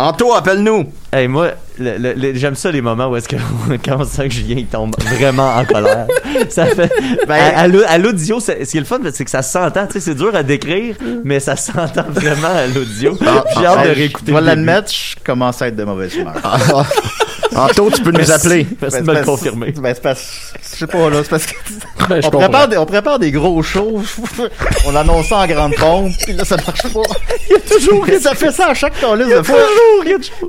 Anto, 0.00 0.32
appelle-nous. 0.34 0.90
Hey, 1.12 1.28
moi, 1.28 1.48
le- 1.78 1.98
le- 1.98 2.12
le- 2.14 2.34
j'aime 2.34 2.54
ça 2.54 2.70
les 2.70 2.80
moments 2.80 3.08
où 3.08 3.16
est-ce 3.16 3.28
que 3.28 3.36
quand 3.84 3.96
on 4.00 4.04
sent 4.04 4.28
que 4.28 4.34
Julien 4.34 4.56
il 4.58 4.66
tombe 4.66 4.94
vraiment 5.16 5.54
en 5.56 5.64
colère. 5.64 6.06
Ça 6.48 6.66
fait 6.66 6.90
Ben- 7.28 7.34
à, 7.54 7.60
à 7.60 7.68
l'au- 7.68 7.82
à 7.86 7.98
l'audio, 7.98 8.40
c'est- 8.40 8.64
ce 8.64 8.70
qui 8.70 8.76
est 8.78 8.80
le 8.80 8.86
fun, 8.86 8.98
c'est 9.12 9.24
que 9.24 9.30
ça 9.30 9.42
s'entend. 9.42 9.86
Tu 9.86 9.94
sais, 9.94 10.00
c'est 10.00 10.14
dur 10.14 10.34
à 10.34 10.42
décrire, 10.42 10.96
mais 11.24 11.38
ça 11.40 11.56
s'entend 11.56 12.04
vraiment 12.08 12.48
à 12.48 12.66
l'audio. 12.66 13.16
J'ai 13.20 13.26
hâte 13.66 13.82
de 13.82 13.88
Ben, 13.88 13.94
réécouter. 13.94 14.32
Je 14.32 14.36
vais 14.36 14.40
l'admettre, 14.40 14.90
je 14.92 15.16
commence 15.24 15.60
à 15.62 15.68
être 15.68 15.76
de 15.76 15.84
mauvaise 15.84 16.14
humeur. 16.14 16.34
Anto, 17.54 17.90
tu 17.90 18.02
peux 18.02 18.12
nous 18.12 18.30
appeler. 18.30 18.66
Ben, 18.80 19.04
me 19.04 19.14
le 19.14 19.24
confirmer. 19.24 19.72
Ben, 19.72 19.94
c'est 19.94 20.02
parce, 20.02 20.52
je 20.72 20.78
sais 20.78 20.86
pas, 20.86 21.10
là, 21.10 21.18
c'est 21.22 21.30
parce 21.30 21.46
que, 21.46 21.54
Ben, 22.08 22.20
on 22.24 22.30
prépare, 22.30 22.68
des, 22.68 22.76
on 22.76 22.86
prépare 22.86 23.18
des 23.18 23.30
gros 23.30 23.62
shows, 23.62 24.02
on 24.86 24.96
annonce 24.96 25.28
ça 25.28 25.38
en 25.38 25.46
grande 25.46 25.74
pompe, 25.74 26.12
puis 26.24 26.32
là, 26.32 26.44
ça 26.44 26.56
marche 26.56 26.82
pas. 26.82 27.00
Il 27.48 27.52
y 27.52 27.56
a 27.56 27.60
toujours, 27.60 28.06
ça 28.20 28.34
fait 28.34 28.52
ça 28.52 28.68
à 28.68 28.74
chaque 28.74 28.94
liste 28.94 29.36
de 29.36 29.42
fois. 29.42 29.58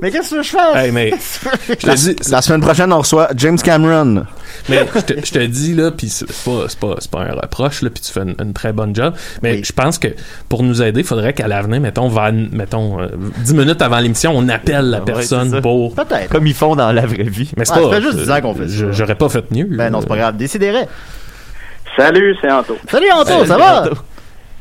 Mais 0.00 0.10
qu'est-ce 0.10 0.34
que 0.34 0.42
je 0.42 0.50
fais? 0.50 0.58
Hey, 0.74 0.90
mais 0.92 1.12
je 1.68 1.74
te 1.74 1.94
dis, 1.94 2.16
La 2.30 2.42
semaine 2.42 2.60
prochaine, 2.60 2.92
on 2.92 2.98
reçoit 2.98 3.28
James 3.36 3.58
Cameron. 3.58 4.24
Mais 4.68 4.86
je 4.94 5.00
te, 5.00 5.12
je 5.26 5.32
te 5.32 5.38
dis 5.46 5.74
là, 5.74 5.90
puis 5.90 6.08
c'est 6.08 6.26
pas, 6.26 6.64
c'est 6.68 6.78
pas, 6.78 6.94
c'est 6.98 7.10
pas 7.10 7.20
un 7.20 7.32
reproche 7.32 7.82
là, 7.82 7.90
puis 7.90 8.02
tu 8.02 8.12
fais 8.12 8.20
une, 8.22 8.34
une 8.40 8.52
très 8.52 8.72
bonne 8.72 8.94
job. 8.94 9.14
Mais 9.42 9.52
Oui. 9.54 9.64
je 9.64 9.72
pense 9.72 9.98
que 9.98 10.08
pour 10.48 10.62
nous 10.62 10.82
aider, 10.82 11.00
il 11.00 11.06
faudrait 11.06 11.32
qu'à 11.32 11.48
l'avenir, 11.48 11.80
mettons, 11.80 12.08
va, 12.08 12.30
mettons, 12.32 13.00
euh, 13.00 13.08
10 13.44 13.54
minutes 13.54 13.82
avant 13.82 13.98
l'émission, 13.98 14.32
on 14.34 14.48
appelle 14.48 14.90
la 14.90 14.98
Ouais, 14.98 15.04
c'est 15.06 15.12
personne 15.12 15.60
pour. 15.60 15.94
Peut-être. 15.94 16.28
Comme 16.30 16.46
ils 16.46 16.54
font 16.54 16.76
dans 16.76 16.92
la 16.92 17.06
vraie 17.06 17.22
vie. 17.24 17.50
Mais 17.56 17.64
c'est 17.64 17.74
Ouais, 17.74 17.82
pas. 17.82 17.90
ça 17.90 17.96
fait 17.96 18.02
juste 18.02 18.18
euh, 18.18 18.24
10 18.24 18.30
ans 18.30 18.40
qu'on 18.40 18.54
fait 18.54 18.68
ça. 18.68 18.74
je- 18.76 18.92
J'aurais 18.92 19.14
pas 19.16 19.28
fait 19.28 19.50
mieux. 19.50 19.66
Ben 19.70 19.90
non, 19.90 20.00
c'est 20.00 20.08
pas 20.08 20.16
grave. 20.16 20.36
Décidérez. 20.36 20.86
Salut, 21.96 22.34
c'est 22.40 22.50
Anto. 22.50 22.76
Salut 22.90 23.10
Anto, 23.12 23.44
ça 23.44 23.58
va? 23.58 23.84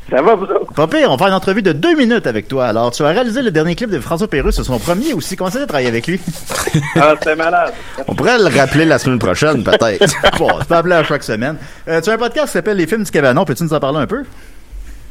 Ça 0.09 0.21
va, 0.21 0.35
vous 0.35 0.43
autres? 0.45 0.73
Pas 0.73 0.87
pire, 0.87 1.09
on 1.09 1.15
va 1.15 1.17
faire 1.17 1.27
une 1.27 1.33
entrevue 1.33 1.61
de 1.61 1.71
deux 1.71 1.95
minutes 1.95 2.27
avec 2.27 2.47
toi. 2.47 2.65
Alors, 2.65 2.91
tu 2.91 3.03
as 3.03 3.07
réalisé 3.09 3.41
le 3.41 3.51
dernier 3.51 3.75
clip 3.75 3.89
de 3.89 3.99
François 3.99 4.27
Pérusse, 4.27 4.55
c'est 4.55 4.63
son 4.63 4.77
premier 4.79 5.13
aussi. 5.13 5.37
Comment 5.37 5.49
ça 5.49 5.59
de 5.59 5.65
travailler 5.65 5.87
avec 5.89 6.07
lui? 6.07 6.19
Ah, 6.95 7.13
c'était 7.19 7.35
malade. 7.35 7.73
On 8.07 8.15
pourrait 8.15 8.37
le 8.37 8.45
rappeler 8.57 8.85
la 8.85 8.97
semaine 8.97 9.19
prochaine, 9.19 9.63
peut-être. 9.63 10.13
bon, 10.37 10.49
tu 10.59 10.65
peux 10.65 10.75
appeler 10.75 10.95
à 10.95 11.03
chaque 11.03 11.23
semaine. 11.23 11.57
Euh, 11.87 11.99
tu 12.01 12.09
as 12.09 12.13
un 12.13 12.17
podcast 12.17 12.47
qui 12.47 12.53
s'appelle 12.53 12.77
Les 12.77 12.87
films 12.87 13.03
du 13.03 13.11
cabanon. 13.11 13.43
Peux-tu 13.45 13.63
nous 13.63 13.73
en 13.73 13.79
parler 13.79 13.99
un 13.99 14.07
peu? 14.07 14.23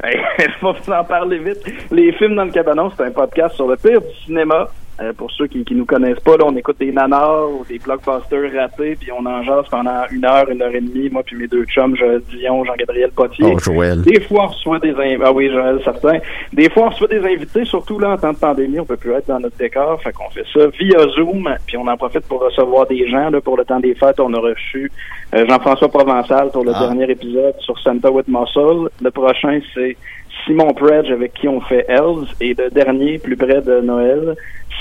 Hey, 0.02 0.16
je 0.38 0.44
vais 0.44 0.50
vous 0.86 0.92
en 0.92 1.04
parler 1.04 1.38
vite. 1.40 1.58
Les 1.90 2.10
films 2.12 2.34
dans 2.34 2.44
le 2.44 2.50
cabanon, 2.50 2.90
c'est 2.96 3.04
un 3.04 3.10
podcast 3.10 3.54
sur 3.56 3.68
le 3.68 3.76
pire 3.76 4.00
du 4.00 4.06
cinéma. 4.24 4.68
Euh, 5.02 5.14
pour 5.14 5.30
ceux 5.30 5.46
qui, 5.46 5.64
qui 5.64 5.74
nous 5.74 5.86
connaissent 5.86 6.20
pas, 6.20 6.36
là, 6.36 6.44
on 6.46 6.54
écoute 6.56 6.76
des 6.78 6.92
nanars 6.92 7.48
ou 7.50 7.64
des 7.66 7.78
blockbusters 7.78 8.52
ratés, 8.54 8.96
puis 9.00 9.10
on 9.10 9.24
en 9.24 9.42
jase 9.42 9.64
pendant 9.70 10.02
une 10.12 10.26
heure, 10.26 10.46
une 10.50 10.60
heure 10.60 10.74
et 10.74 10.80
demie, 10.82 11.08
moi 11.08 11.22
puis 11.24 11.36
mes 11.36 11.46
deux 11.46 11.64
chums, 11.64 11.96
Joël 11.96 12.20
Dion, 12.28 12.64
Jean-Gabriel 12.66 13.10
Potier. 13.10 13.46
Oh, 13.54 13.58
Joël. 13.58 14.02
Des 14.02 14.20
fois, 14.20 14.44
on 14.44 14.46
reçoit 14.48 14.78
des 14.78 14.90
invités. 14.90 15.22
Ah 15.24 15.32
oui, 15.32 15.50
Joël, 15.50 15.80
certain. 15.84 16.18
Des 16.52 16.68
fois, 16.68 16.84
on 16.86 16.88
reçoit 16.90 17.08
des 17.08 17.24
invités, 17.24 17.64
surtout 17.64 17.98
là, 17.98 18.10
en 18.10 18.16
temps 18.18 18.32
de 18.32 18.38
pandémie, 18.38 18.78
on 18.78 18.84
peut 18.84 18.98
plus 18.98 19.12
être 19.12 19.28
dans 19.28 19.40
notre 19.40 19.56
décor. 19.56 20.02
Fait 20.02 20.12
qu'on 20.12 20.28
fait 20.28 20.44
ça 20.52 20.66
via 20.78 20.98
Zoom, 21.16 21.48
puis 21.66 21.78
on 21.78 21.86
en 21.86 21.96
profite 21.96 22.26
pour 22.28 22.40
recevoir 22.42 22.86
des 22.86 23.08
gens. 23.08 23.30
Là, 23.30 23.40
pour 23.40 23.56
le 23.56 23.64
temps 23.64 23.80
des 23.80 23.94
fêtes, 23.94 24.20
on 24.20 24.34
a 24.34 24.38
reçu 24.38 24.92
euh, 25.34 25.46
Jean-François 25.48 25.88
Provençal 25.88 26.50
pour 26.52 26.64
le 26.64 26.72
Ah. 26.74 26.80
dernier 26.80 27.10
épisode 27.10 27.54
sur 27.60 27.78
Santa 27.78 28.10
with 28.10 28.28
Muscle. 28.28 28.90
Le 29.02 29.10
prochain, 29.10 29.60
c'est 29.74 29.96
Simon 30.44 30.72
Predge 30.74 31.10
avec 31.10 31.34
qui 31.34 31.48
on 31.48 31.60
fait 31.60 31.84
Hells. 31.88 32.26
Et 32.40 32.54
le 32.54 32.70
dernier, 32.70 33.18
plus 33.18 33.36
près 33.36 33.60
de 33.60 33.80
Noël, 33.80 34.34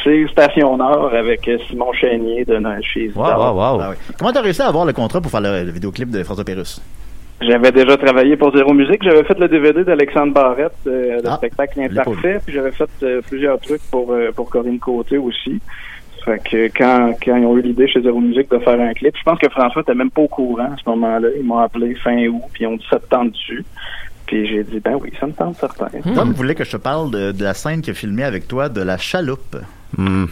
c'est 0.03 0.26
Station 0.32 0.78
Nord 0.78 1.14
avec 1.14 1.49
Simon 1.68 1.91
Chénier 1.93 2.45
de 2.45 2.57
Noël 2.57 2.82
chez 2.84 3.12
Wow, 3.16 3.24
wow, 3.24 3.53
wow. 3.53 3.80
Ah 3.82 3.89
oui. 3.91 3.95
Comment 4.18 4.32
t'as 4.32 4.41
réussi 4.41 4.62
à 4.62 4.68
avoir 4.68 4.86
le 4.86 4.93
contrat 4.93 5.20
pour 5.22 5.32
faire 5.32 5.41
le, 5.41 5.64
le 5.64 5.72
vidéoclip 5.72 6.10
de 6.10 6.24
François 6.24 6.43
Pérusse? 6.45 6.82
J'avais 7.41 7.72
déjà 7.72 7.95
travaillé 7.95 8.36
pour 8.36 8.53
Zéro 8.55 8.74
Musique. 8.74 9.01
J'avais 9.01 9.24
fait 9.24 9.39
le 9.39 9.47
DVD 9.47 9.84
d'Alexandre 9.86 10.34
Barrette, 10.34 10.74
euh, 10.88 11.22
le 11.24 11.30
Ah, 11.30 11.36
spectacle 11.38 11.80
Imparfait. 11.80 12.39
Puis 12.45 12.53
j'avais 12.53 12.72
fait 12.72 12.89
euh, 13.03 13.22
plusieurs 13.28 13.60
trucs 13.60 13.82
pour, 13.89 14.12
euh, 14.12 14.32
pour 14.36 14.49
Corinne 14.49 14.80
Côté 14.80 15.18
aussi. 15.18 15.60
Fait 16.26 16.38
que 16.43 16.66
quand, 16.78 17.14
quand 17.24 17.38
ils 17.38 17.45
ont 17.45 17.57
eu 17.57 17.62
l'idée 17.62 17.88
chez 17.88 18.01
Zéro 18.01 18.20
Musique 18.20 18.51
de 18.51 18.60
faire 18.60 18.80
un 18.80 18.93
clip, 18.93 19.16
je 19.18 19.24
pense 19.24 19.39
que 19.39 19.47
François 19.47 19.84
était 19.84 19.95
même 19.95 20.12
pas 20.12 20.22
au 20.24 20.28
courant 20.28 20.64
à 20.66 20.76
ce 20.84 20.89
moment-là. 20.89 21.30
Ils 21.38 21.45
m'ont 21.45 21.60
appelé 21.60 21.95
fin 21.95 22.18
août, 22.28 22.41
puis 22.51 22.66
ils 22.66 22.68
ont 22.68 22.76
dit 22.76 22.86
ça 22.89 22.99
te 22.99 23.07
tente 23.07 23.32
dessus. 23.32 23.64
Puis 24.30 24.47
j'ai 24.47 24.63
dit 24.63 24.80
ben 24.80 24.93
oui, 25.01 25.11
ça 25.19 25.25
me 25.25 25.32
tente 25.32 25.55
certain. 25.57 25.88
Tom 26.13 26.34
voulait 26.34 26.53
que 26.53 26.63
je 26.63 26.71
te 26.73 26.77
parle 26.77 27.09
de, 27.09 27.32
de 27.32 27.43
la 27.43 27.55
scène 27.55 27.82
qu'il 27.82 27.89
a 27.91 27.93
filmée 27.95 28.23
avec 28.23 28.47
toi 28.47 28.69
de 28.69 28.80
la 28.82 28.95
chaloupe. 28.99 29.57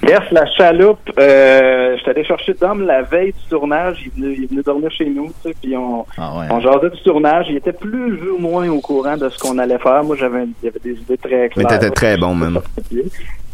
Yes, 0.07 0.19
la 0.31 0.45
chaloupe, 0.51 0.99
euh, 1.17 1.97
j'étais 1.97 2.11
allé 2.11 2.23
chercher 2.23 2.53
Dom 2.53 2.85
la 2.85 3.01
veille 3.01 3.33
du 3.33 3.49
tournage, 3.49 3.97
il 4.03 4.07
est 4.07 4.15
venu, 4.27 4.37
il 4.43 4.47
venu 4.49 4.61
dormir 4.61 4.91
chez 4.91 5.09
nous, 5.09 5.33
tu 5.43 5.49
sais, 5.49 5.55
puis 5.59 5.75
on, 5.75 6.05
Ah 6.15 6.37
ouais. 6.37 6.45
on 6.51 6.59
jasait 6.61 6.91
du 6.91 7.01
tournage, 7.01 7.47
il 7.49 7.55
était 7.57 7.73
plus 7.73 8.21
ou 8.29 8.37
moins 8.37 8.69
au 8.69 8.79
courant 8.81 9.17
de 9.17 9.27
ce 9.29 9.39
qu'on 9.39 9.57
allait 9.57 9.79
faire. 9.79 10.03
Moi, 10.03 10.15
j'avais, 10.15 10.45
des 10.61 10.91
idées 10.91 11.17
très 11.17 11.49
Mais 11.57 11.63
claires. 11.63 11.67
t'étais 11.79 11.89
très 11.89 12.17
bon, 12.17 12.35
même. 12.35 12.59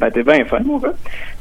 Ben, 0.02 0.12
t'es 0.12 0.24
bien 0.24 0.44
fin, 0.44 0.60
mon 0.60 0.78
gars. 0.78 0.94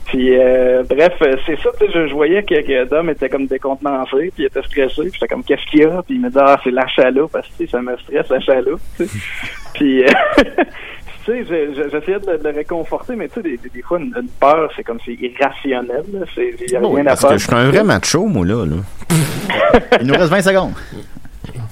Puis, 0.06 0.36
euh, 0.36 0.82
bref, 0.88 1.14
euh, 1.22 1.36
c'est 1.46 1.58
ça, 1.60 1.70
tu 1.80 1.86
sais, 1.86 1.92
je, 1.92 2.08
je 2.08 2.12
voyais 2.12 2.42
que, 2.42 2.60
que 2.60 2.84
Dom 2.88 3.08
était 3.08 3.28
comme 3.28 3.46
décontenancé, 3.46 4.30
puis 4.34 4.42
il 4.42 4.44
était 4.46 4.62
stressé, 4.62 5.02
puis 5.02 5.10
j'étais 5.14 5.28
comme, 5.28 5.42
qu'est-ce 5.44 5.64
qu'il 5.70 5.80
y 5.80 5.84
a? 5.84 6.02
Puis 6.02 6.16
il 6.16 6.20
me 6.20 6.28
dit, 6.28 6.36
ah, 6.40 6.60
c'est 6.62 6.70
la 6.70 6.86
chaloupe, 6.88 7.32
parce 7.32 7.46
que, 7.48 7.52
tu 7.58 7.64
sais, 7.66 7.70
ça 7.70 7.80
me 7.80 7.96
stresse, 7.96 8.28
la 8.28 8.40
chaloupe, 8.40 8.80
tu 8.98 9.06
sais. 9.06 9.18
puis, 9.74 10.04
euh, 10.04 10.08
tu 11.24 11.32
sais, 11.32 11.44
je- 11.48 11.74
je- 11.74 11.88
j'essayais 11.90 12.18
de, 12.20 12.30
le- 12.32 12.38
de 12.38 12.44
le 12.48 12.54
réconforter, 12.54 13.14
mais 13.16 13.28
tu 13.28 13.40
sais, 13.40 13.58
des, 13.72 13.82
fois, 13.82 13.98
une, 14.00 14.12
une 14.20 14.28
peur, 14.40 14.70
c'est 14.76 14.82
comme, 14.84 14.98
c'est 15.06 15.14
irrationnel, 15.14 16.02
il 16.36 16.70
y 16.72 16.76
a 16.76 16.80
Oui, 16.80 16.96
rien 16.96 17.06
à 17.06 17.10
parce 17.10 17.20
faire. 17.22 17.30
que 17.30 17.38
je 17.38 17.44
suis 17.46 17.54
un 17.54 17.68
vrai 17.70 17.84
macho, 17.84 18.26
moi, 18.26 18.44
là. 18.44 18.66
là. 18.66 18.76
Il 20.00 20.06
nous 20.08 20.14
reste 20.14 20.30
20 20.30 20.42
secondes. 20.42 20.72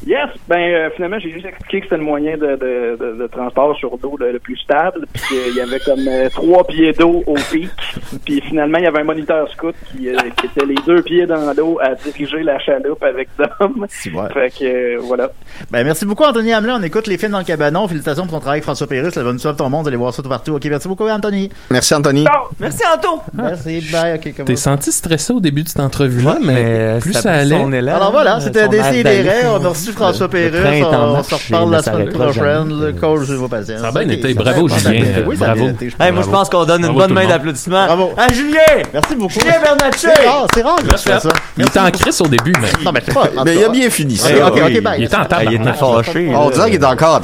Yes, 0.07 0.28
ben 0.48 0.59
euh, 0.59 0.88
finalement 0.96 1.18
j'ai 1.18 1.30
juste 1.30 1.44
expliqué 1.44 1.80
que 1.80 1.86
c'était 1.86 1.98
le 1.98 2.03
moyen 2.05 2.36
de, 2.36 2.57
de, 2.57 2.96
de, 2.98 3.22
de 3.22 3.26
transport 3.26 3.76
sur 3.76 3.90
l'eau 4.03 4.16
le, 4.18 4.32
le 4.32 4.38
plus 4.38 4.57
stable, 4.57 5.07
puis 5.12 5.22
qu'il 5.28 5.57
y 5.57 5.61
avait 5.61 5.78
comme 5.80 6.07
euh, 6.09 6.28
trois 6.30 6.64
pieds 6.66 6.92
d'eau 6.92 7.22
au 7.26 7.34
pic, 7.34 7.68
puis 8.24 8.40
finalement 8.40 8.78
il 8.78 8.84
y 8.84 8.86
avait 8.86 9.01
un 9.01 9.05
moniteur 9.05 9.48
scout 9.51 9.74
qui, 9.92 10.09
euh, 10.09 10.16
qui 10.38 10.46
était 10.46 10.64
les 10.66 10.76
deux 10.86 11.03
pieds 11.03 11.26
dans 11.26 11.53
l'eau 11.55 11.78
à 11.82 11.94
diriger 11.96 12.42
la 12.42 12.59
chaloupe 12.59 13.03
avec 13.03 13.28
Dom. 13.38 13.82
ouais. 13.82 14.28
Fait 14.32 14.51
que 14.59 14.64
euh, 14.64 14.98
voilà. 15.03 15.30
Ben, 15.70 15.84
merci 15.84 16.07
beaucoup, 16.07 16.24
Anthony 16.24 16.53
Hamelin. 16.53 16.78
On 16.80 16.82
écoute 16.82 17.07
les 17.07 17.18
films 17.18 17.32
dans 17.32 17.38
le 17.38 17.44
cabanon. 17.44 17.86
Félicitations 17.86 18.22
pour 18.24 18.32
ton 18.32 18.40
travail 18.40 18.57
avec 18.59 18.64
François 18.64 18.86
Pérusse. 18.86 19.16
La 19.16 19.22
bonne 19.22 19.38
sauve 19.38 19.57
ton 19.57 19.68
monde. 19.68 19.82
Vous 19.82 19.88
allez 19.88 19.96
voir 19.96 20.14
ça 20.14 20.22
tout 20.22 20.28
partout. 20.28 20.55
OK, 20.55 20.64
merci 20.64 20.88
beaucoup, 20.88 21.07
Anthony. 21.09 21.51
Merci, 21.70 21.94
Anthony. 21.94 22.24
Merci, 22.59 22.82
Anto! 22.94 23.20
Merci, 23.34 23.82
bye. 23.92 24.14
OK, 24.14 24.32
comment 24.36 24.46
T'es 24.46 24.57
senti 24.57 24.92
stressé 24.92 25.32
au 25.32 25.40
début 25.40 25.62
de 25.62 25.68
cette 25.68 25.80
entrevue-là, 25.80 26.38
mais, 26.42 26.94
mais 26.94 26.98
plus 27.01 27.12
ça 27.12 27.32
allait? 27.32 27.57
Alors 27.90 28.12
voilà, 28.12 28.40
c'était 28.40 28.68
d'aller. 28.68 29.03
On 29.46 29.64
a 29.64 29.68
reçu 29.68 29.89
François 29.93 30.28
train 30.28 30.38
est 30.38 30.84
en 30.84 31.14
On, 31.14 31.22
se 31.22 31.34
reparle 31.34 31.70
la 31.70 31.82
semaine 31.82 32.09
prochaine. 32.11 32.80
Le 32.80 32.93
coach, 32.93 33.26
je 33.26 33.34
vos 33.34 33.49
patience. 33.49 33.80
Ça 33.80 33.88
a 33.88 33.93
bien 33.93 34.09
été. 34.09 34.34
Bravo, 34.34 34.68
Julien. 34.68 35.05
Oui, 35.26 35.36
ça 35.36 35.53
a 35.53 35.55
Bravo. 35.55 35.72
moi, 36.12 36.22
je 36.22 36.30
pense 36.30 36.49
qu'on 36.49 36.64
donne 36.64 36.84
une 36.84 36.95
bonne 36.95 37.12
main 37.12 37.26
d'applaudissement 37.26 37.86
Bravo. 37.86 38.12
à 38.16 38.32
Julien! 38.32 38.59
Merci 38.93 39.14
beaucoup. 39.16 39.41
Julien 39.41 39.61
Bernatchez! 39.62 40.09
C'est 40.14 40.26
rare, 40.26 40.47
c'est 40.55 40.62
rare. 40.62 40.76
que 40.76 40.97
je 40.97 40.97
fais 40.97 41.20
ça. 41.20 41.28
Il 41.57 41.66
était 41.66 41.78
en 41.80 41.91
crise 41.91 42.20
au 42.20 42.26
début, 42.26 42.53
mais 42.61 42.68
Non, 42.84 43.45
il 43.47 43.64
a 43.64 43.68
bien 43.68 43.91
fini, 43.91 44.16
ça. 44.16 44.30
Il 44.30 45.05
était 45.05 45.16
en 45.16 45.26
Ah, 45.30 45.45
il 45.45 45.55
était 45.55 45.72
fâché. 45.72 46.32
On 46.34 46.51
dirait 46.51 46.70
qu'il 46.70 46.80
est 46.80 46.84
encore 46.84 47.16
en 47.16 47.20